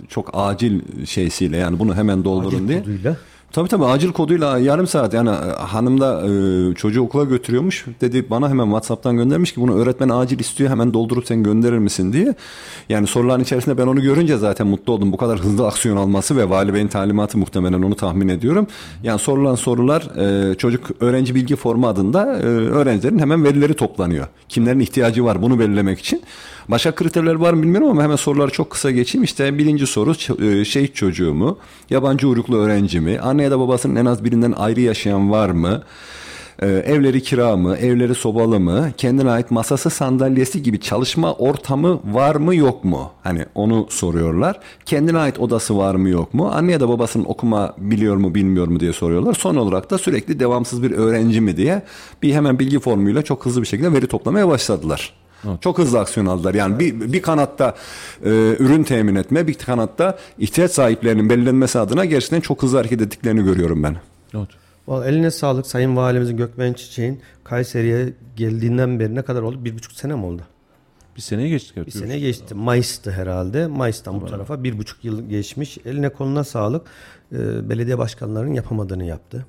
Çok 0.09 0.31
acil 0.33 1.07
şeysiyle 1.07 1.57
yani 1.57 1.79
bunu 1.79 1.95
hemen 1.95 2.25
doldurun 2.25 2.69
diye. 2.69 2.81
Koduyla. 2.81 3.17
Tabii 3.53 3.69
tabii 3.69 3.85
acil 3.85 4.13
koduyla 4.13 4.59
yarım 4.59 4.87
saat 4.87 5.15
yani 5.15 5.29
e, 5.29 5.63
hanım 5.63 6.01
da 6.01 6.23
e, 6.27 6.75
çocuğu 6.75 7.03
okula 7.03 7.25
götürüyormuş. 7.25 7.85
Dedi 8.01 8.31
bana 8.31 8.49
hemen 8.49 8.65
WhatsApp'tan 8.65 9.17
göndermiş 9.17 9.55
ki 9.55 9.61
bunu 9.61 9.75
öğretmen 9.75 10.09
acil 10.09 10.39
istiyor 10.39 10.71
hemen 10.71 10.95
doldurup 10.95 11.27
sen 11.27 11.43
gönderir 11.43 11.79
misin 11.79 12.13
diye. 12.13 12.35
Yani 12.89 13.07
soruların 13.07 13.43
içerisinde 13.43 13.79
ben 13.79 13.87
onu 13.87 14.03
görünce 14.03 14.37
zaten 14.37 14.67
mutlu 14.67 14.93
oldum. 14.93 15.13
Bu 15.13 15.17
kadar 15.17 15.39
hızlı 15.39 15.67
aksiyon 15.67 15.97
alması 15.97 16.37
ve 16.37 16.51
vali 16.51 16.75
beyin 16.75 16.89
talimatı 16.89 17.39
muhtemelen 17.39 17.83
onu 17.83 17.95
tahmin 17.95 18.29
ediyorum. 18.29 18.67
Yani 19.03 19.19
sorulan 19.19 19.55
sorular 19.55 20.03
e, 20.51 20.55
çocuk 20.55 20.91
öğrenci 21.01 21.35
bilgi 21.35 21.57
formu 21.57 21.89
adında 21.89 22.39
e, 22.39 22.45
öğrencilerin 22.47 23.19
hemen 23.19 23.45
verileri 23.45 23.75
toplanıyor. 23.75 24.27
Kimlerin 24.49 24.81
ihtiyacı 24.81 25.25
var 25.25 25.43
bunu 25.43 25.59
belirlemek 25.59 25.99
için. 25.99 26.23
Başka 26.71 26.95
kriterler 26.95 27.35
var 27.35 27.53
mı 27.53 27.63
bilmiyorum 27.63 27.89
ama 27.89 28.03
hemen 28.03 28.17
soruları 28.17 28.51
çok 28.51 28.71
kısa 28.71 28.91
geçeyim. 28.91 29.25
İşte 29.25 29.59
birinci 29.59 29.87
soru 29.87 30.43
e, 30.45 30.65
şehit 30.65 30.95
çocuğu 30.95 31.35
mu? 31.35 31.59
Yabancı 31.91 32.29
uyruklu 32.29 32.57
öğrenci 32.57 33.01
mi? 33.01 33.21
Anne 33.21 33.43
ya 33.43 33.51
da 33.51 33.61
babasının 33.61 33.97
en 33.97 34.07
az 34.07 34.25
birinden 34.25 34.53
ayrı 34.53 34.81
yaşayan 34.81 35.31
var 35.31 35.51
mı? 35.51 35.83
Ee, 36.63 36.67
evleri 36.67 37.23
kira 37.23 37.57
mı? 37.57 37.77
Evleri 37.77 38.15
sobalı 38.15 38.61
mı? 38.61 38.93
Kendine 38.97 39.31
ait 39.31 39.51
masası 39.51 39.91
sandalyesi 39.91 40.63
gibi 40.63 40.81
çalışma 40.81 41.35
ortamı 41.35 42.01
var 42.05 42.37
mı 42.37 42.55
yok 42.55 42.85
mu? 42.85 43.11
Hani 43.23 43.47
onu 43.55 43.87
soruyorlar. 43.91 44.61
Kendine 44.87 45.19
ait 45.19 45.39
odası 45.39 45.79
var 45.79 45.95
mı 45.95 46.09
yok 46.09 46.35
mu? 46.35 46.51
Anne 46.55 46.73
ya 46.73 46.81
da 46.81 46.89
babasının 46.89 47.25
okuma 47.25 47.75
biliyor 47.79 48.17
mu 48.17 48.35
bilmiyor 48.35 48.69
mu 48.69 48.81
diye 48.81 48.93
soruyorlar. 48.93 49.35
Son 49.35 49.57
olarak 49.57 49.91
da 49.91 49.99
sürekli 49.99 50.41
devamsız 50.41 50.83
bir 50.83 50.91
öğrenci 50.91 51.41
mi 51.41 51.57
diye 51.57 51.83
bir 52.23 52.35
hemen 52.35 52.59
bilgi 52.59 52.79
formuyla 52.79 53.23
çok 53.23 53.47
hızlı 53.47 53.63
bir 53.63 53.67
şekilde 53.67 53.93
veri 53.93 54.07
toplamaya 54.07 54.49
başladılar. 54.49 55.20
Çok 55.61 55.79
hızlı 55.79 56.01
aksiyon 56.01 56.27
aldılar. 56.27 56.55
Yani 56.55 56.79
bir, 56.79 57.13
bir 57.13 57.23
kanatta 57.23 57.75
e, 58.25 58.29
ürün 58.59 58.83
temin 58.83 59.15
etme, 59.15 59.47
bir 59.47 59.55
kanatta 59.55 60.19
ihtiyaç 60.39 60.71
sahiplerinin 60.71 61.31
belirlenmesi 61.31 61.79
adına 61.79 62.05
gerçekten 62.05 62.41
çok 62.41 62.63
hızlı 62.63 62.79
hareket 62.79 63.03
ettiklerini 63.03 63.45
görüyorum 63.45 63.83
ben. 63.83 63.97
Evet. 64.35 64.49
Vallahi 64.89 65.09
eline 65.09 65.31
sağlık 65.31 65.67
Sayın 65.67 65.97
Valimizin 65.97 66.37
Gökmen 66.37 66.73
Çiçek'in 66.73 67.21
Kayseri'ye 67.45 68.13
geldiğinden 68.37 69.01
beri 69.01 69.15
ne 69.15 69.23
kadar 69.23 69.43
oldu? 69.43 69.65
Bir 69.65 69.75
buçuk 69.75 69.93
sene 69.93 70.15
mi 70.15 70.25
oldu? 70.25 70.43
Bir 71.17 71.21
seneye 71.21 71.49
geçtik. 71.49 71.73
evet, 71.77 71.87
Bir 71.87 71.93
sene 71.93 72.19
geçti. 72.19 72.55
Mayıs'tı 72.55 73.11
herhalde. 73.11 73.67
Mayıs'tan 73.67 74.21
bu 74.21 74.27
tarafa 74.27 74.65
bir 74.65 74.79
buçuk 74.79 75.05
yıl 75.05 75.29
geçmiş. 75.29 75.79
Eline 75.85 76.09
koluna 76.09 76.45
sağlık. 76.45 76.87
Ee, 77.33 77.69
belediye 77.69 77.99
başkanlarının 77.99 78.55
yapamadığını 78.55 79.05
yaptı. 79.05 79.47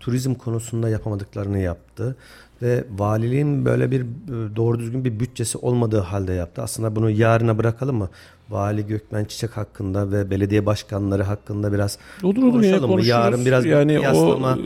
Turizm 0.00 0.34
konusunda 0.34 0.88
yapamadıklarını 0.88 1.58
yaptı. 1.58 2.16
Ve 2.62 2.84
valiliğin 2.98 3.64
böyle 3.64 3.90
bir 3.90 4.00
e, 4.00 4.56
doğru 4.56 4.78
düzgün 4.78 5.04
bir 5.04 5.20
bütçesi 5.20 5.58
olmadığı 5.58 5.98
halde 6.00 6.32
yaptı. 6.32 6.62
Aslında 6.62 6.96
bunu 6.96 7.10
yarına 7.10 7.58
bırakalım 7.58 7.96
mı? 7.96 8.08
Vali 8.50 8.86
Gökmen 8.86 9.24
Çiçek 9.24 9.50
hakkında 9.50 10.12
ve 10.12 10.30
belediye 10.30 10.66
başkanları 10.66 11.22
hakkında 11.22 11.72
biraz 11.72 11.98
Olur, 12.22 12.42
olur, 12.42 12.52
konuşalım 12.52 12.80
mı? 12.80 12.86
konuşuruz. 12.86 13.08
Yarın 13.08 13.46
biraz 13.46 13.66
Yani 13.66 13.92
yani 13.92 14.16
o, 14.18 14.58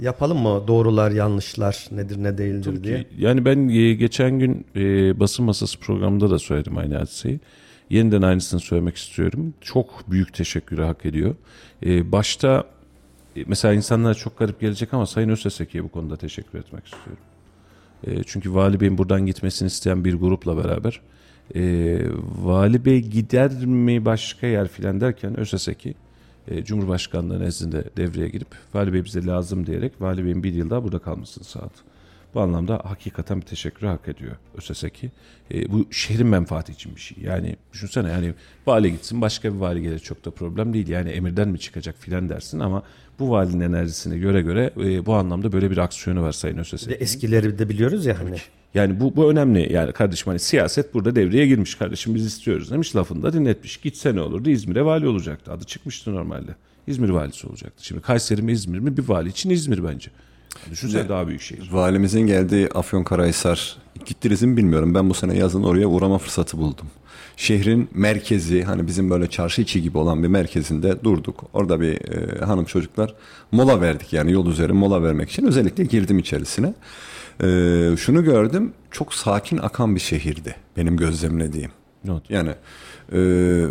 yapalım 0.00 0.38
mı? 0.38 0.62
Doğrular, 0.68 1.10
yanlışlar 1.10 1.86
nedir 1.90 2.22
ne 2.22 2.38
değildir 2.38 2.84
diye. 2.84 2.98
Ki, 3.02 3.08
Yani 3.18 3.44
ben 3.44 3.68
e, 3.68 3.94
geçen 3.94 4.38
gün 4.38 4.66
e, 4.76 4.80
basın 5.20 5.44
masası 5.44 5.80
programında 5.80 6.30
da 6.30 6.38
söyledim 6.38 6.78
aynı 6.78 6.94
hadiseyi. 6.94 7.40
Yeniden 7.90 8.22
aynısını 8.22 8.60
söylemek 8.60 8.96
istiyorum. 8.96 9.54
Çok 9.60 10.10
büyük 10.10 10.34
teşekkürü 10.34 10.82
hak 10.82 11.06
ediyor. 11.06 11.34
E, 11.86 12.12
başta 12.12 12.64
e, 13.36 13.44
mesela 13.46 13.74
insanlara 13.74 14.14
çok 14.14 14.38
garip 14.38 14.60
gelecek 14.60 14.94
ama 14.94 15.06
Sayın 15.06 15.28
Özteseki'ye 15.28 15.84
bu 15.84 15.88
konuda 15.88 16.16
teşekkür 16.16 16.58
etmek 16.58 16.84
istiyorum. 16.84 17.22
E, 18.06 18.22
çünkü 18.22 18.54
Vali 18.54 18.80
Bey'in 18.80 18.98
buradan 18.98 19.26
gitmesini 19.26 19.66
isteyen 19.66 20.04
bir 20.04 20.14
grupla 20.14 20.56
beraber 20.64 21.00
e, 21.54 22.00
Vali 22.42 22.84
Bey 22.84 23.00
gider 23.00 23.66
mi 23.66 24.04
başka 24.04 24.46
yer 24.46 24.68
filan 24.68 25.00
derken 25.00 25.40
Özteseki 25.40 25.94
e, 26.48 26.64
Cumhurbaşkanlığı 26.64 27.40
nezdinde 27.40 27.84
devreye 27.96 28.28
girip 28.28 28.48
Vali 28.74 28.92
Bey 28.92 29.04
bize 29.04 29.26
lazım 29.26 29.66
diyerek 29.66 29.92
Vali 30.00 30.24
Bey'in 30.24 30.42
bir 30.42 30.54
yıl 30.54 30.70
daha 30.70 30.84
burada 30.84 30.98
kalmasını 30.98 31.44
sağladı. 31.44 31.95
Bu 32.34 32.40
anlamda 32.40 32.80
hakikaten 32.84 33.40
bir 33.40 33.46
teşekkür 33.46 33.86
hak 33.86 34.08
ediyor 34.08 34.36
ÖSSEK'i. 34.58 35.10
E, 35.54 35.72
bu 35.72 35.86
şehrin 35.90 36.26
menfaati 36.26 36.72
için 36.72 36.96
bir 36.96 37.00
şey. 37.00 37.18
Yani 37.22 37.56
düşünsene 37.72 38.10
yani 38.10 38.34
vali 38.66 38.92
gitsin 38.92 39.20
başka 39.20 39.54
bir 39.54 39.58
vali 39.58 39.82
gelir 39.82 39.98
çok 39.98 40.24
da 40.24 40.30
problem 40.30 40.74
değil. 40.74 40.88
Yani 40.88 41.10
emirden 41.10 41.48
mi 41.48 41.58
çıkacak 41.58 41.94
filan 41.98 42.28
dersin 42.28 42.58
ama 42.58 42.82
bu 43.18 43.30
valinin 43.30 43.60
enerjisine 43.60 44.18
göre 44.18 44.42
göre 44.42 44.70
e, 44.80 45.06
bu 45.06 45.14
anlamda 45.14 45.52
böyle 45.52 45.70
bir 45.70 45.78
aksiyonu 45.78 46.22
var 46.22 46.32
Sayın 46.32 46.56
Bir 46.56 46.62
de 46.62 46.74
ÖSSEK. 46.74 47.02
eskileri 47.02 47.58
de 47.58 47.68
biliyoruz 47.68 48.06
ya 48.06 48.18
hani. 48.18 48.36
Yani 48.74 49.00
bu, 49.00 49.16
bu 49.16 49.30
önemli 49.30 49.72
yani 49.72 49.92
kardeşim 49.92 50.26
hani 50.26 50.38
siyaset 50.38 50.94
burada 50.94 51.16
devreye 51.16 51.46
girmiş 51.46 51.74
kardeşim 51.74 52.14
biz 52.14 52.26
istiyoruz 52.26 52.70
demiş 52.70 52.96
lafında 52.96 53.32
dinletmiş. 53.32 53.76
Gitse 53.76 54.14
ne 54.14 54.20
olurdu 54.20 54.50
İzmir'e 54.50 54.84
vali 54.84 55.08
olacaktı 55.08 55.52
adı 55.52 55.64
çıkmıştı 55.64 56.14
normalde. 56.14 56.50
İzmir 56.86 57.08
valisi 57.08 57.46
olacaktı. 57.46 57.86
Şimdi 57.86 58.00
Kayseri 58.00 58.42
mi 58.42 58.52
İzmir 58.52 58.78
mi 58.78 58.96
bir 58.96 59.08
vali 59.08 59.28
için 59.28 59.50
İzmir 59.50 59.84
bence. 59.84 60.10
Düşünsene 60.70 61.08
daha 61.08 61.28
büyük 61.28 61.42
şehir. 61.42 61.68
Valimizin 61.72 62.20
geldiği 62.20 62.68
Afyonkarahisar 62.68 63.76
gittiniz 64.04 64.42
mi 64.42 64.56
bilmiyorum. 64.56 64.94
Ben 64.94 65.10
bu 65.10 65.14
sene 65.14 65.38
yazın 65.38 65.62
oraya 65.62 65.86
uğrama 65.86 66.18
fırsatı 66.18 66.58
buldum. 66.58 66.86
Şehrin 67.36 67.88
merkezi 67.94 68.62
hani 68.62 68.86
bizim 68.86 69.10
böyle 69.10 69.26
çarşı 69.26 69.62
içi 69.62 69.82
gibi 69.82 69.98
olan 69.98 70.22
bir 70.22 70.28
merkezinde 70.28 71.04
durduk. 71.04 71.44
Orada 71.52 71.80
bir 71.80 72.12
e, 72.12 72.44
hanım 72.44 72.64
çocuklar 72.64 73.14
mola 73.52 73.80
verdik 73.80 74.12
yani 74.12 74.32
yol 74.32 74.46
üzeri 74.46 74.72
mola 74.72 75.02
vermek 75.02 75.30
için 75.30 75.46
özellikle 75.46 75.84
girdim 75.84 76.18
içerisine. 76.18 76.74
E, 77.42 77.46
şunu 77.96 78.24
gördüm 78.24 78.72
çok 78.90 79.14
sakin 79.14 79.58
akan 79.58 79.94
bir 79.94 80.00
şehirdi 80.00 80.54
benim 80.76 80.96
gözlemlediğim. 80.96 81.70
Oldu? 82.08 82.22
Yani 82.28 82.50
e, 83.12 83.16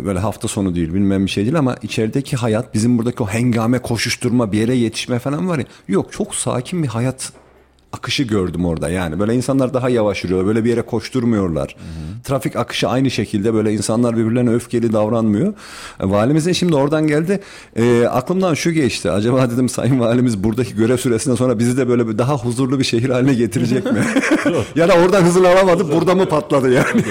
böyle 0.04 0.18
hafta 0.18 0.48
sonu 0.48 0.74
değil 0.74 0.94
bilmem 0.94 1.24
bir 1.24 1.30
şey 1.30 1.44
değil 1.44 1.58
ama 1.58 1.76
içerideki 1.82 2.36
hayat 2.36 2.74
bizim 2.74 2.98
buradaki 2.98 3.22
o 3.22 3.26
hengame 3.26 3.78
koşuşturma 3.78 4.52
bir 4.52 4.58
yere 4.58 4.74
yetişme 4.74 5.18
falan 5.18 5.48
var 5.48 5.58
ya. 5.58 5.64
Yok 5.88 6.12
çok 6.12 6.34
sakin 6.34 6.82
bir 6.82 6.88
hayat 6.88 7.32
akışı 7.96 8.22
gördüm 8.22 8.66
orada 8.66 8.88
yani 8.88 9.18
böyle 9.18 9.34
insanlar 9.34 9.74
daha 9.74 9.88
yavaş 9.88 10.24
yürüyor 10.24 10.46
böyle 10.46 10.64
bir 10.64 10.70
yere 10.70 10.82
koşturmuyorlar. 10.82 11.76
Trafik 12.24 12.56
akışı 12.56 12.88
aynı 12.88 13.10
şekilde 13.10 13.54
böyle 13.54 13.72
insanlar 13.72 14.16
birbirlerine 14.16 14.50
öfkeli 14.50 14.92
davranmıyor. 14.92 15.54
E, 16.00 16.10
Valimizin 16.10 16.52
şimdi 16.52 16.76
oradan 16.76 17.06
geldi 17.06 17.40
E, 17.76 18.06
aklımdan 18.06 18.54
şu 18.54 18.70
geçti 18.70 19.10
acaba 19.10 19.50
dedim 19.50 19.68
sayın 19.68 20.00
valimiz 20.00 20.44
buradaki 20.44 20.76
görev 20.76 20.96
süresinden 20.96 21.36
sonra 21.36 21.58
bizi 21.58 21.76
de 21.76 21.88
böyle 21.88 22.08
bir 22.08 22.18
daha 22.18 22.36
huzurlu 22.38 22.78
bir 22.78 22.84
şehir 22.84 23.08
haline 23.08 23.34
getirecek 23.34 23.84
mi? 23.84 24.00
ya 24.76 24.88
da 24.88 24.94
oradan 24.94 25.22
hızını 25.22 25.48
alamadı 25.48 25.92
burada 25.92 26.14
mı 26.14 26.28
patladı 26.28 26.72
yani? 26.72 27.02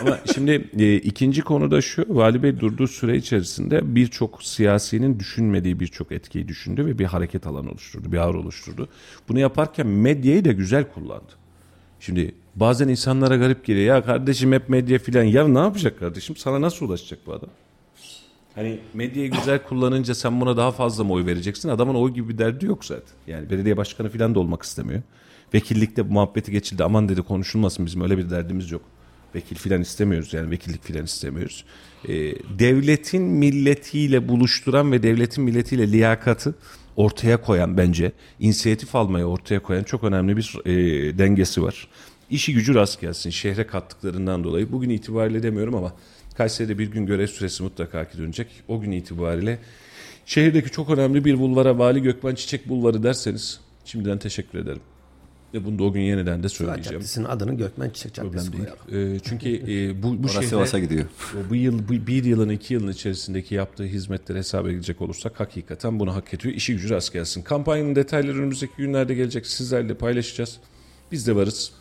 Ama 0.00 0.18
şimdi 0.34 0.70
e, 0.78 0.94
ikinci 0.94 1.42
konu 1.42 1.70
da 1.70 1.80
şu. 1.80 2.04
Vali 2.08 2.42
Bey 2.42 2.60
durduğu 2.60 2.88
süre 2.88 3.16
içerisinde 3.16 3.94
birçok 3.94 4.42
siyasinin 4.42 5.18
düşünmediği 5.18 5.80
birçok 5.80 6.12
etkiyi 6.12 6.48
düşündü 6.48 6.86
ve 6.86 6.98
bir 6.98 7.04
hareket 7.04 7.46
alanı 7.46 7.70
oluşturdu, 7.70 8.12
bir 8.12 8.18
ağır 8.18 8.34
oluşturdu. 8.34 8.88
Bunu 9.28 9.38
yaparken 9.38 9.86
medyayı 10.26 10.44
da 10.44 10.52
güzel 10.52 10.84
kullandı. 10.84 11.32
Şimdi 12.00 12.34
bazen 12.56 12.88
insanlara 12.88 13.36
garip 13.36 13.64
geliyor. 13.64 13.96
Ya 13.96 14.04
kardeşim 14.04 14.52
hep 14.52 14.68
medya 14.68 14.98
filan. 14.98 15.22
Ya 15.22 15.48
ne 15.48 15.58
yapacak 15.58 15.98
kardeşim? 15.98 16.36
Sana 16.36 16.60
nasıl 16.60 16.86
ulaşacak 16.86 17.18
bu 17.26 17.32
adam? 17.32 17.48
Hani 18.54 18.78
medyayı 18.94 19.30
güzel 19.30 19.62
kullanınca 19.62 20.14
sen 20.14 20.40
buna 20.40 20.56
daha 20.56 20.72
fazla 20.72 21.04
mı 21.04 21.12
oy 21.12 21.26
vereceksin? 21.26 21.68
Adamın 21.68 21.94
oy 21.94 22.14
gibi 22.14 22.28
bir 22.28 22.38
derdi 22.38 22.66
yok 22.66 22.84
zaten. 22.84 23.14
Yani 23.26 23.50
belediye 23.50 23.76
başkanı 23.76 24.08
filan 24.08 24.34
da 24.34 24.40
olmak 24.40 24.62
istemiyor. 24.62 25.02
Vekillikte 25.54 26.08
bu 26.08 26.12
muhabbeti 26.12 26.52
geçildi. 26.52 26.84
Aman 26.84 27.08
dedi 27.08 27.22
konuşulmasın 27.22 27.86
bizim 27.86 28.00
öyle 28.00 28.18
bir 28.18 28.30
derdimiz 28.30 28.70
yok. 28.70 28.82
Vekil 29.34 29.56
filan 29.56 29.80
istemiyoruz 29.80 30.34
yani 30.34 30.50
vekillik 30.50 30.84
filan 30.84 31.04
istemiyoruz. 31.04 31.64
Ee, 32.08 32.12
devletin 32.58 33.22
milletiyle 33.22 34.28
buluşturan 34.28 34.92
ve 34.92 35.02
devletin 35.02 35.44
milletiyle 35.44 35.92
liyakatı 35.92 36.54
ortaya 36.96 37.42
koyan 37.42 37.76
bence 37.76 38.12
inisiyatif 38.40 38.94
almayı 38.94 39.24
ortaya 39.24 39.62
koyan 39.62 39.82
çok 39.82 40.04
önemli 40.04 40.36
bir 40.36 40.54
e, 40.64 40.72
dengesi 41.18 41.62
var. 41.62 41.88
İşi 42.30 42.54
gücü 42.54 42.74
rast 42.74 43.00
gelsin 43.00 43.30
şehre 43.30 43.66
kattıklarından 43.66 44.44
dolayı. 44.44 44.72
Bugün 44.72 44.90
itibariyle 44.90 45.42
demiyorum 45.42 45.74
ama 45.74 45.92
Kayseri'de 46.36 46.78
bir 46.78 46.90
gün 46.90 47.06
görev 47.06 47.26
süresi 47.26 47.62
mutlaka 47.62 48.04
ki 48.04 48.18
dönecek. 48.18 48.48
O 48.68 48.80
gün 48.80 48.90
itibariyle 48.90 49.58
şehirdeki 50.26 50.70
çok 50.70 50.90
önemli 50.90 51.24
bir 51.24 51.38
bulvara 51.38 51.78
Vali 51.78 52.02
Gökmen 52.02 52.34
Çiçek 52.34 52.68
Bulvarı 52.68 53.02
derseniz 53.02 53.60
şimdiden 53.84 54.18
teşekkür 54.18 54.58
ederim. 54.58 54.80
Ve 55.54 55.64
bunu 55.64 55.78
da 55.78 55.84
o 55.84 55.92
gün 55.92 56.00
yeniden 56.00 56.42
de 56.42 56.48
söyleyeceğim. 56.48 56.92
Caddesi'nin 57.00 57.24
adını 57.24 57.54
Gökmen 57.56 57.90
Çiçek 57.90 58.14
Caddesi 58.14 58.50
Problem 58.50 58.52
değil. 58.66 58.74
koyalım. 58.88 59.14
Ee, 59.16 59.20
çünkü 59.24 59.48
e, 59.90 60.02
bu, 60.02 60.22
bu 60.22 60.22
Orası 60.22 60.34
şehre 60.34 60.46
Sivas'a 60.46 60.78
gidiyor. 60.78 61.04
bu 61.50 61.54
yıl 61.54 61.88
bu 61.88 61.92
bir 62.06 62.24
yılın 62.24 62.48
iki 62.48 62.74
yılın 62.74 62.92
içerisindeki 62.92 63.54
yaptığı 63.54 63.84
hizmetleri 63.84 64.38
hesap 64.38 64.66
edecek 64.66 65.02
olursak 65.02 65.40
hakikaten 65.40 66.00
bunu 66.00 66.14
hak 66.14 66.34
ediyor. 66.34 66.54
İşi 66.54 66.72
gücü 66.72 66.90
rast 66.90 67.12
gelsin. 67.12 67.42
Kampanyanın 67.42 67.94
detayları 67.96 68.38
önümüzdeki 68.38 68.72
günlerde 68.76 69.14
gelecek. 69.14 69.46
Sizlerle 69.46 69.94
paylaşacağız. 69.94 70.58
Biz 71.12 71.26
de 71.26 71.36
varız. 71.36 71.72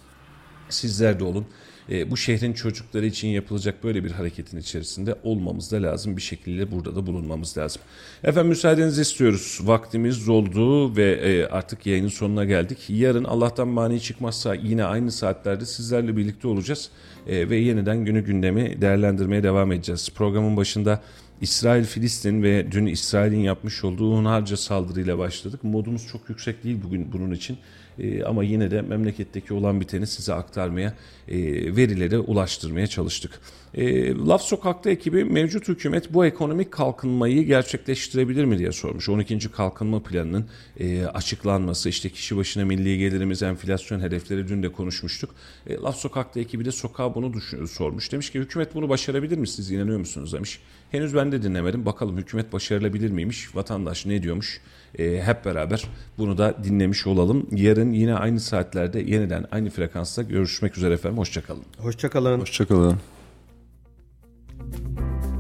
Sizler 0.70 1.20
de 1.20 1.24
olun. 1.24 1.46
E, 1.90 2.12
bu 2.12 2.18
şehrin 2.18 2.54
çocukları 2.54 3.06
için 3.06 3.28
yapılacak 3.28 3.84
böyle 3.84 4.04
bir 4.04 4.12
hareketin 4.12 4.58
içerisinde 4.58 5.16
olmamız 5.24 5.72
da 5.72 5.84
lazım. 5.84 6.18
Bir 6.18 6.22
şekilde 6.22 6.72
burada 6.72 6.96
da 6.96 7.08
bulunmamız 7.08 7.58
lazım. 7.58 7.82
Efendim 8.24 8.50
müsaadenizi 8.50 9.02
istiyoruz. 9.02 9.60
Vaktimiz 9.64 10.28
doldu 10.28 10.96
ve 10.96 11.12
e, 11.12 11.46
artık 11.46 11.86
yayının 11.86 12.08
sonuna 12.08 12.46
geldik. 12.46 12.78
Yarın 12.90 13.24
Allah'tan 13.24 13.68
mani 13.68 14.02
çıkmazsa 14.02 14.56
yine 14.56 14.84
aynı 14.84 15.12
saatlerde 15.12 15.66
sizlerle 15.66 16.18
birlikte 16.18 16.48
olacağız. 16.48 16.90
E, 17.28 17.50
ve 17.50 17.58
yeniden 17.58 18.06
günü 18.06 18.26
gündemi 18.26 18.82
değerlendirmeye 18.82 19.44
devam 19.44 19.72
edeceğiz. 19.72 20.10
Programın 20.16 20.58
başında 20.58 21.02
İsrail, 21.42 21.84
Filistin 21.84 22.44
ve 22.44 22.72
dün 22.72 22.86
İsrail'in 22.86 23.40
yapmış 23.40 23.84
olduğu 23.84 24.18
hunharca 24.18 24.58
saldırıyla 24.58 25.18
başladık. 25.18 25.64
Modumuz 25.64 26.08
çok 26.08 26.30
yüksek 26.30 26.64
değil 26.64 26.78
bugün 26.84 27.14
bunun 27.14 27.32
için. 27.32 27.58
Ee, 28.00 28.24
ama 28.24 28.44
yine 28.44 28.72
de 28.72 28.82
memleketteki 28.82 29.54
olan 29.54 29.82
biteni 29.82 30.08
size 30.08 30.34
aktarmaya, 30.34 30.94
e, 31.28 31.38
verilere 31.76 32.20
ulaştırmaya 32.20 32.88
çalıştık. 32.88 33.40
E, 33.74 34.14
Laf 34.14 34.42
Sokak'ta 34.42 34.90
ekibi 34.90 35.24
mevcut 35.24 35.68
hükümet 35.68 36.14
bu 36.14 36.26
ekonomik 36.26 36.72
kalkınmayı 36.72 37.46
gerçekleştirebilir 37.46 38.46
mi 38.46 38.58
diye 38.58 38.72
sormuş. 38.72 39.10
12. 39.10 39.52
kalkınma 39.52 40.04
planının 40.04 40.46
e, 40.80 41.06
açıklanması, 41.06 41.90
işte 41.90 42.10
kişi 42.10 42.38
başına 42.38 42.66
milli 42.66 42.98
gelirimiz, 42.98 43.44
enflasyon 43.44 44.00
hedefleri 44.00 44.48
dün 44.48 44.64
de 44.64 44.72
konuşmuştuk. 44.72 45.36
E, 45.68 45.76
Laf 45.76 45.96
Sokak'ta 45.96 46.40
ekibi 46.40 46.66
de 46.66 46.72
sokağa 46.72 47.16
bunu 47.16 47.34
düşün- 47.34 47.66
sormuş. 47.66 48.12
Demiş 48.12 48.30
ki 48.30 48.40
hükümet 48.40 48.76
bunu 48.76 48.90
başarabilir 48.90 49.38
mi 49.38 49.48
siz 49.48 49.72
inanıyor 49.72 50.00
musunuz 50.00 50.34
demiş. 50.34 50.60
Henüz 50.92 51.16
ben 51.16 51.32
de 51.32 51.44
dinlemedim. 51.44 51.86
Bakalım 51.86 52.18
hükümet 52.18 52.54
başarılabilir 52.54 53.12
miymiş? 53.12 53.56
Vatandaş 53.56 54.06
ne 54.06 54.24
diyormuş? 54.24 54.62
E, 55.00 55.22
hep 55.24 55.46
beraber 55.46 55.88
bunu 56.18 56.38
da 56.38 56.56
dinlemiş 56.64 57.08
olalım. 57.08 57.48
Yarın 57.52 57.92
yine 57.92 58.14
aynı 58.16 58.40
saatlerde 58.40 59.00
yeniden 59.00 59.46
aynı 59.52 59.70
frekansta 59.70 60.22
görüşmek 60.22 60.78
üzere 60.78 60.94
efendim. 60.94 61.18
Hoşçakalın. 61.18 61.64
Hoşçakalın. 61.78 62.40
Hoşçakalın. 62.40 63.00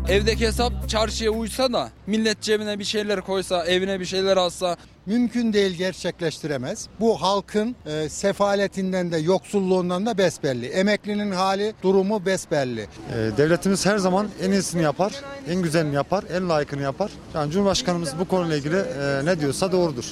Evdeki 0.09 0.47
hesap 0.47 0.89
çarşıya 0.89 1.31
uysa 1.31 1.73
da 1.73 1.89
millet 2.07 2.41
cebine 2.41 2.79
bir 2.79 2.83
şeyler 2.83 3.21
koysa, 3.21 3.65
evine 3.65 3.99
bir 3.99 4.05
şeyler 4.05 4.37
alsa 4.37 4.77
mümkün 5.05 5.53
değil 5.53 5.71
gerçekleştiremez. 5.71 6.87
Bu 6.99 7.21
halkın 7.21 7.75
e, 7.85 8.09
sefaletinden 8.09 9.11
de 9.11 9.17
yoksulluğundan 9.17 10.05
da 10.05 10.17
besbelli. 10.17 10.65
Emeklinin 10.65 11.31
hali, 11.31 11.73
durumu 11.83 12.25
besbelli. 12.25 12.81
Ee, 12.81 13.37
Devletimiz 13.37 13.85
her 13.85 13.97
zaman 13.97 14.27
en 14.43 14.51
iyisini 14.51 14.81
yapar, 14.81 15.13
en 15.49 15.61
güzelini 15.61 15.95
yapar, 15.95 16.23
en 16.33 16.49
layıkını 16.49 16.81
yapar. 16.81 17.11
Yani 17.33 17.51
Cumhurbaşkanımız 17.51 18.19
bu 18.19 18.25
konuyla 18.27 18.57
ilgili 18.57 18.77
e, 18.77 19.25
ne 19.25 19.39
diyorsa 19.39 19.71
doğrudur. 19.71 20.05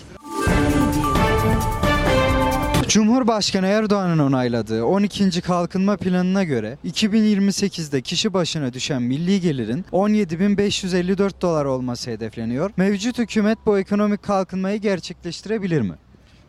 Cumhurbaşkanı 2.87 3.67
Erdoğan'ın 3.67 4.19
onayladığı 4.19 4.85
12. 4.85 5.41
kalkınma 5.41 5.97
planına 5.97 6.43
göre 6.43 6.77
2028'de 6.85 8.01
kişi 8.01 8.33
başına 8.33 8.73
düşen 8.73 9.01
milli 9.01 9.41
gelirin 9.41 9.85
17.554 9.91 11.41
dolar 11.41 11.65
olması 11.65 12.11
hedefleniyor. 12.11 12.71
Mevcut 12.77 13.19
hükümet 13.19 13.57
bu 13.65 13.79
ekonomik 13.79 14.23
kalkınmayı 14.23 14.81
gerçekleştirebilir 14.81 15.81
mi? 15.81 15.93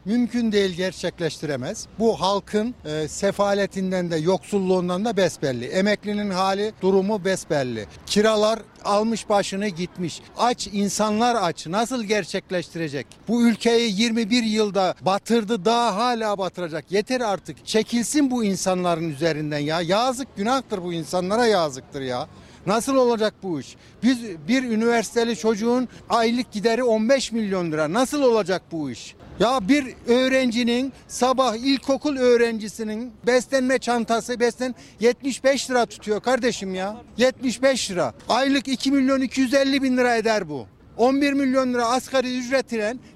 Mümkün 0.05 0.53
değil 0.53 0.71
gerçekleştiremez. 0.71 1.87
Bu 1.99 2.21
halkın 2.21 2.75
e, 2.85 3.09
sefaletinden 3.09 4.11
de 4.11 4.17
yoksulluğundan 4.17 5.05
da 5.05 5.17
besbelli. 5.17 5.65
Emeklinin 5.65 6.31
hali, 6.31 6.73
durumu 6.83 7.25
besbelli. 7.25 7.87
Kiralar 8.07 8.59
almış 8.85 9.29
başını 9.29 9.69
gitmiş. 9.69 10.21
Aç 10.39 10.69
insanlar 10.73 11.37
aç. 11.41 11.67
Nasıl 11.67 12.05
gerçekleştirecek? 12.05 13.07
Bu 13.29 13.43
ülkeyi 13.43 14.01
21 14.01 14.43
yılda 14.43 14.95
batırdı 15.01 15.65
daha 15.65 15.97
hala 15.97 16.39
batıracak. 16.39 16.93
Yeter 16.93 17.21
artık. 17.21 17.67
Çekilsin 17.67 18.31
bu 18.31 18.45
insanların 18.45 19.11
üzerinden 19.11 19.59
ya. 19.59 19.81
Yazık 19.81 20.37
günahtır 20.37 20.83
bu 20.83 20.93
insanlara 20.93 21.47
yazıktır 21.47 22.01
ya. 22.01 22.29
Nasıl 22.67 22.97
olacak 22.97 23.35
bu 23.43 23.61
iş? 23.61 23.77
Biz 24.03 24.19
bir 24.49 24.63
üniversiteli 24.63 25.37
çocuğun 25.37 25.89
aylık 26.11 26.53
gideri 26.53 26.83
15 26.83 27.33
milyon 27.33 27.73
lira. 27.73 27.93
Nasıl 27.93 28.23
olacak 28.23 28.63
bu 28.73 28.91
iş? 28.91 29.15
Ya 29.41 29.69
bir 29.69 29.95
öğrencinin 30.09 30.93
sabah 31.09 31.57
ilkokul 31.57 32.17
öğrencisinin 32.17 33.13
beslenme 33.27 33.79
çantası 33.79 34.41
beslen 34.41 34.75
75 35.01 35.71
lira 35.71 35.87
tutuyor 35.87 36.21
kardeşim 36.21 36.75
ya. 36.75 36.97
75 37.17 37.91
lira. 37.91 38.15
Aylık 38.29 38.69
2 38.69 38.93
milyon 38.93 39.21
250 39.21 39.83
bin 39.83 39.97
lira 39.97 40.17
eder 40.17 40.49
bu. 40.49 40.67
11 40.97 41.33
milyon 41.33 41.75
lira 41.75 41.87
asgari 41.87 42.39
ücret 42.39 42.67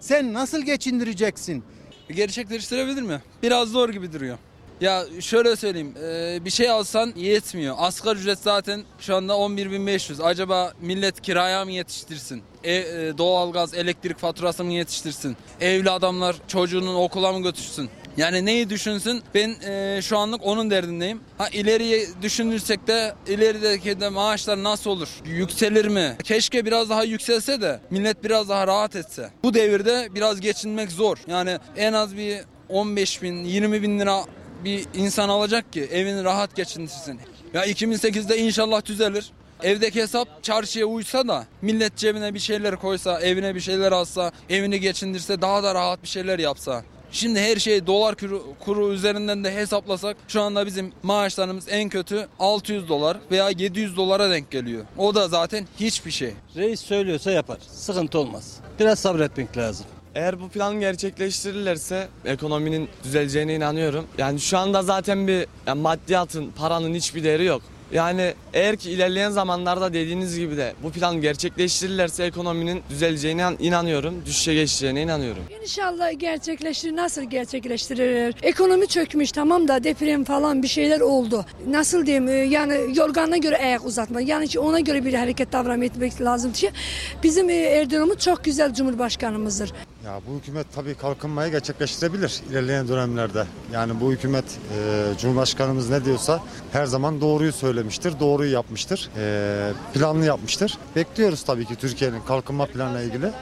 sen 0.00 0.32
nasıl 0.32 0.62
geçindireceksin? 0.62 1.64
Gerçekleştirebilir 2.08 3.02
mi? 3.02 3.20
Biraz 3.42 3.68
zor 3.68 3.88
gibi 3.88 4.12
duruyor. 4.12 4.38
Ya 4.80 5.04
şöyle 5.20 5.56
söyleyeyim 5.56 5.94
e, 6.04 6.44
bir 6.44 6.50
şey 6.50 6.70
alsan 6.70 7.12
yetmiyor. 7.16 7.74
Asgari 7.78 8.18
ücret 8.18 8.38
zaten 8.38 8.84
şu 8.98 9.16
anda 9.16 9.32
11.500. 9.32 10.22
Acaba 10.22 10.72
millet 10.80 11.20
kiraya 11.20 11.64
mı 11.64 11.72
yetiştirsin? 11.72 12.42
E, 12.64 12.74
e, 12.74 13.18
doğalgaz, 13.18 13.74
elektrik 13.74 14.18
faturası 14.18 14.64
mı 14.64 14.72
yetiştirsin? 14.72 15.36
Evli 15.60 15.90
adamlar 15.90 16.36
çocuğunun 16.48 16.94
okula 16.94 17.32
mı 17.32 17.42
götürsün? 17.42 17.90
Yani 18.16 18.46
neyi 18.46 18.70
düşünsün? 18.70 19.22
Ben 19.34 19.56
e, 19.68 20.02
şu 20.02 20.18
anlık 20.18 20.46
onun 20.46 20.70
derdindeyim. 20.70 21.20
Ha 21.38 21.48
ileriye 21.48 22.06
düşünürsek 22.22 22.86
de 22.86 23.14
ilerideki 23.26 24.00
de 24.00 24.08
maaşlar 24.08 24.62
nasıl 24.62 24.90
olur? 24.90 25.08
Yükselir 25.24 25.88
mi? 25.88 26.16
Keşke 26.24 26.64
biraz 26.64 26.90
daha 26.90 27.04
yükselse 27.04 27.60
de 27.60 27.80
millet 27.90 28.24
biraz 28.24 28.48
daha 28.48 28.66
rahat 28.66 28.96
etse. 28.96 29.30
Bu 29.42 29.54
devirde 29.54 30.08
biraz 30.14 30.40
geçinmek 30.40 30.92
zor. 30.92 31.18
Yani 31.28 31.58
en 31.76 31.92
az 31.92 32.16
bir 32.16 32.40
15 32.68 33.22
bin, 33.22 33.44
20 33.44 33.82
bin 33.82 33.98
lira 34.00 34.24
bir 34.64 34.86
insan 34.94 35.28
alacak 35.28 35.72
ki 35.72 35.82
evini 35.82 36.24
rahat 36.24 36.56
geçindirsin. 36.56 37.20
Ya 37.54 37.66
2008'de 37.66 38.38
inşallah 38.38 38.84
düzelir. 38.84 39.30
Evdeki 39.62 40.02
hesap 40.02 40.42
çarşıya 40.42 40.86
uysa 40.86 41.28
da 41.28 41.46
millet 41.62 41.96
cebine 41.96 42.34
bir 42.34 42.38
şeyler 42.38 42.76
koysa, 42.76 43.20
evine 43.20 43.54
bir 43.54 43.60
şeyler 43.60 43.92
alsa, 43.92 44.32
evini 44.50 44.80
geçindirse 44.80 45.40
daha 45.40 45.62
da 45.62 45.74
rahat 45.74 46.02
bir 46.02 46.08
şeyler 46.08 46.38
yapsa. 46.38 46.84
Şimdi 47.12 47.40
her 47.40 47.56
şey 47.56 47.86
dolar 47.86 48.14
kuru, 48.14 48.54
kuru 48.60 48.92
üzerinden 48.92 49.44
de 49.44 49.54
hesaplasak 49.54 50.16
şu 50.28 50.42
anda 50.42 50.66
bizim 50.66 50.92
maaşlarımız 51.02 51.64
en 51.68 51.88
kötü 51.88 52.28
600 52.38 52.88
dolar 52.88 53.16
veya 53.30 53.50
700 53.50 53.96
dolara 53.96 54.30
denk 54.30 54.50
geliyor. 54.50 54.84
O 54.98 55.14
da 55.14 55.28
zaten 55.28 55.66
hiçbir 55.80 56.10
şey. 56.10 56.32
Reis 56.56 56.80
söylüyorsa 56.80 57.30
yapar. 57.30 57.58
Sıkıntı 57.70 58.18
olmaz. 58.18 58.56
Biraz 58.80 58.98
sabretmek 58.98 59.56
lazım. 59.56 59.86
Eğer 60.14 60.40
bu 60.40 60.48
plan 60.48 60.80
gerçekleştirirlerse 60.80 62.08
ekonominin 62.24 62.88
düzeleceğine 63.04 63.54
inanıyorum. 63.54 64.06
Yani 64.18 64.40
şu 64.40 64.58
anda 64.58 64.82
zaten 64.82 65.28
bir 65.28 65.46
yani 65.66 65.80
maddiyatın, 65.80 66.50
paranın 66.50 66.94
hiçbir 66.94 67.24
değeri 67.24 67.44
yok. 67.44 67.62
Yani 67.92 68.34
eğer 68.52 68.76
ki 68.76 68.90
ilerleyen 68.90 69.30
zamanlarda 69.30 69.92
dediğiniz 69.92 70.38
gibi 70.38 70.56
de 70.56 70.74
bu 70.82 70.90
plan 70.90 71.20
gerçekleştirirlerse 71.20 72.24
ekonominin 72.24 72.82
düzeleceğine 72.90 73.48
inanıyorum. 73.58 74.22
Düşüşe 74.26 74.54
geçeceğine 74.54 75.02
inanıyorum. 75.02 75.42
İnşallah 75.62 76.18
gerçekleştirir. 76.18 76.96
Nasıl 76.96 77.22
gerçekleştirir? 77.22 78.34
Ekonomi 78.42 78.86
çökmüş 78.86 79.32
tamam 79.32 79.68
da 79.68 79.84
deprem 79.84 80.24
falan 80.24 80.62
bir 80.62 80.68
şeyler 80.68 81.00
oldu. 81.00 81.44
Nasıl 81.68 82.06
diyeyim 82.06 82.28
e, 82.28 82.32
yani 82.32 82.78
yorganına 82.94 83.36
göre 83.36 83.58
ayak 83.58 83.86
uzatma. 83.86 84.20
Yani 84.20 84.46
ona 84.58 84.80
göre 84.80 85.04
bir 85.04 85.14
hareket 85.14 85.52
davranma 85.52 85.84
etmek 85.84 86.20
lazım 86.20 86.52
bizim 87.22 87.50
e, 87.50 87.54
Erdoğan'ımız 87.54 88.18
çok 88.18 88.44
güzel 88.44 88.74
Cumhurbaşkanımızdır. 88.74 89.72
Ya 90.08 90.20
bu 90.28 90.38
hükümet 90.38 90.66
tabii 90.74 90.94
kalkınmayı 90.94 91.52
gerçekleştirebilir 91.52 92.40
ilerleyen 92.50 92.88
dönemlerde. 92.88 93.44
Yani 93.72 94.00
bu 94.00 94.12
hükümet 94.12 94.44
e, 94.44 95.18
Cumhurbaşkanımız 95.18 95.90
ne 95.90 96.04
diyorsa 96.04 96.40
her 96.72 96.86
zaman 96.86 97.20
doğruyu 97.20 97.52
söylemiştir, 97.52 98.20
doğruyu 98.20 98.52
yapmıştır, 98.52 99.10
e, 99.16 99.72
planlı 99.94 100.24
yapmıştır. 100.24 100.78
Bekliyoruz 100.96 101.42
tabii 101.42 101.64
ki 101.64 101.76
Türkiye'nin 101.76 102.20
kalkınma 102.20 102.66
planıyla 102.66 103.02
ilgili. 103.02 103.26
E, 103.26 103.32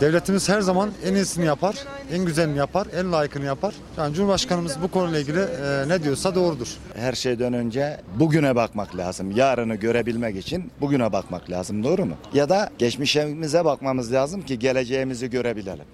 devletimiz 0.00 0.48
her 0.48 0.60
zaman 0.60 0.90
en 1.04 1.14
iyisini 1.14 1.44
yapar, 1.44 1.76
en 2.12 2.24
güzelini 2.24 2.58
yapar, 2.58 2.86
en 2.96 3.12
layıkını 3.12 3.44
yapar. 3.44 3.74
Yani 3.98 4.14
Cumhurbaşkanımız 4.14 4.82
bu 4.82 4.88
konuyla 4.88 5.18
ilgili 5.18 5.40
e, 5.40 5.88
ne 5.88 6.02
diyorsa 6.02 6.34
doğrudur. 6.34 6.68
Her 6.94 7.12
şeyden 7.12 7.52
önce 7.52 8.00
bugüne 8.18 8.56
bakmak 8.56 8.96
lazım. 8.96 9.30
Yarını 9.30 9.74
görebilmek 9.74 10.36
için 10.36 10.70
bugüne 10.80 11.12
bakmak 11.12 11.50
lazım 11.50 11.84
doğru 11.84 12.06
mu? 12.06 12.14
Ya 12.34 12.48
da 12.48 12.70
geçmişimize 12.78 13.64
bakmamız 13.64 14.12
lazım 14.12 14.42
ki 14.42 14.58
geleceğimizi 14.58 15.30
görebilelim. 15.30 15.84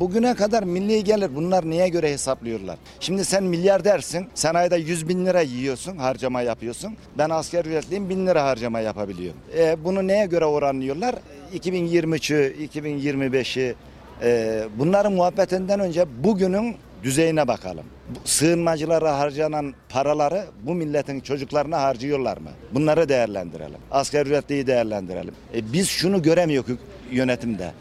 Bugüne 0.00 0.34
kadar 0.34 0.62
milli 0.62 1.04
gelir 1.04 1.30
bunlar 1.34 1.70
niye 1.70 1.88
göre 1.88 2.12
hesaplıyorlar? 2.12 2.76
Şimdi 3.00 3.24
sen 3.24 3.44
milyardersin, 3.44 4.26
sen 4.34 4.54
ayda 4.54 4.76
100 4.76 5.08
bin 5.08 5.26
lira 5.26 5.40
yiyorsun, 5.40 5.96
harcama 5.96 6.42
yapıyorsun. 6.42 6.96
Ben 7.18 7.30
asker 7.30 7.64
ücretliyim 7.64 8.08
bin 8.08 8.26
lira 8.26 8.44
harcama 8.44 8.80
yapabiliyorum. 8.80 9.40
E, 9.58 9.84
bunu 9.84 10.06
neye 10.06 10.26
göre 10.26 10.44
oranlıyorlar? 10.44 11.14
2023'ü, 11.54 12.68
2025'i 12.68 13.74
e, 14.22 14.62
bunların 14.78 15.12
muhabbetinden 15.12 15.80
önce 15.80 16.06
bugünün 16.24 16.76
düzeyine 17.02 17.48
bakalım. 17.48 17.84
Sığınmacılara 18.24 19.18
harcanan 19.18 19.74
paraları 19.88 20.44
bu 20.62 20.74
milletin 20.74 21.20
çocuklarına 21.20 21.82
harcıyorlar 21.82 22.36
mı? 22.38 22.50
Bunları 22.72 23.08
değerlendirelim. 23.08 23.78
Asgari 23.90 24.28
ücretliyi 24.28 24.66
değerlendirelim. 24.66 25.34
E 25.54 25.72
biz 25.72 25.88
şunu 25.88 26.22
göremiyoruz 26.22 26.78
yönetimde. 27.10 27.72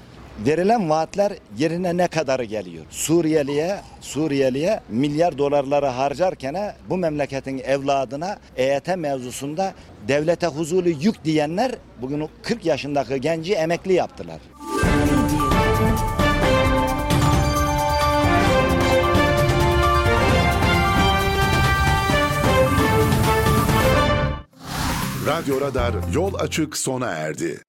Verilen 0.45 0.89
vaatler 0.89 1.33
yerine 1.57 1.97
ne 1.97 2.07
kadarı 2.07 2.43
geliyor? 2.43 2.85
Suriyeliye, 2.89 3.79
Suriyeliye 4.01 4.79
milyar 4.89 5.37
dolarları 5.37 5.85
harcarken 5.85 6.75
bu 6.89 6.97
memleketin 6.97 7.57
evladına 7.59 8.39
EYT 8.57 8.87
mevzusunda 8.97 9.73
devlete 10.07 10.47
huzurlu 10.47 10.89
yük 10.89 11.25
diyenler 11.25 11.71
bugün 12.01 12.29
40 12.43 12.65
yaşındaki 12.65 13.21
genci 13.21 13.53
emekli 13.53 13.93
yaptılar. 13.93 14.39
Radyo 25.27 25.61
Radar 25.61 25.93
yol 26.13 26.33
açık 26.33 26.77
sona 26.77 27.07
erdi. 27.07 27.61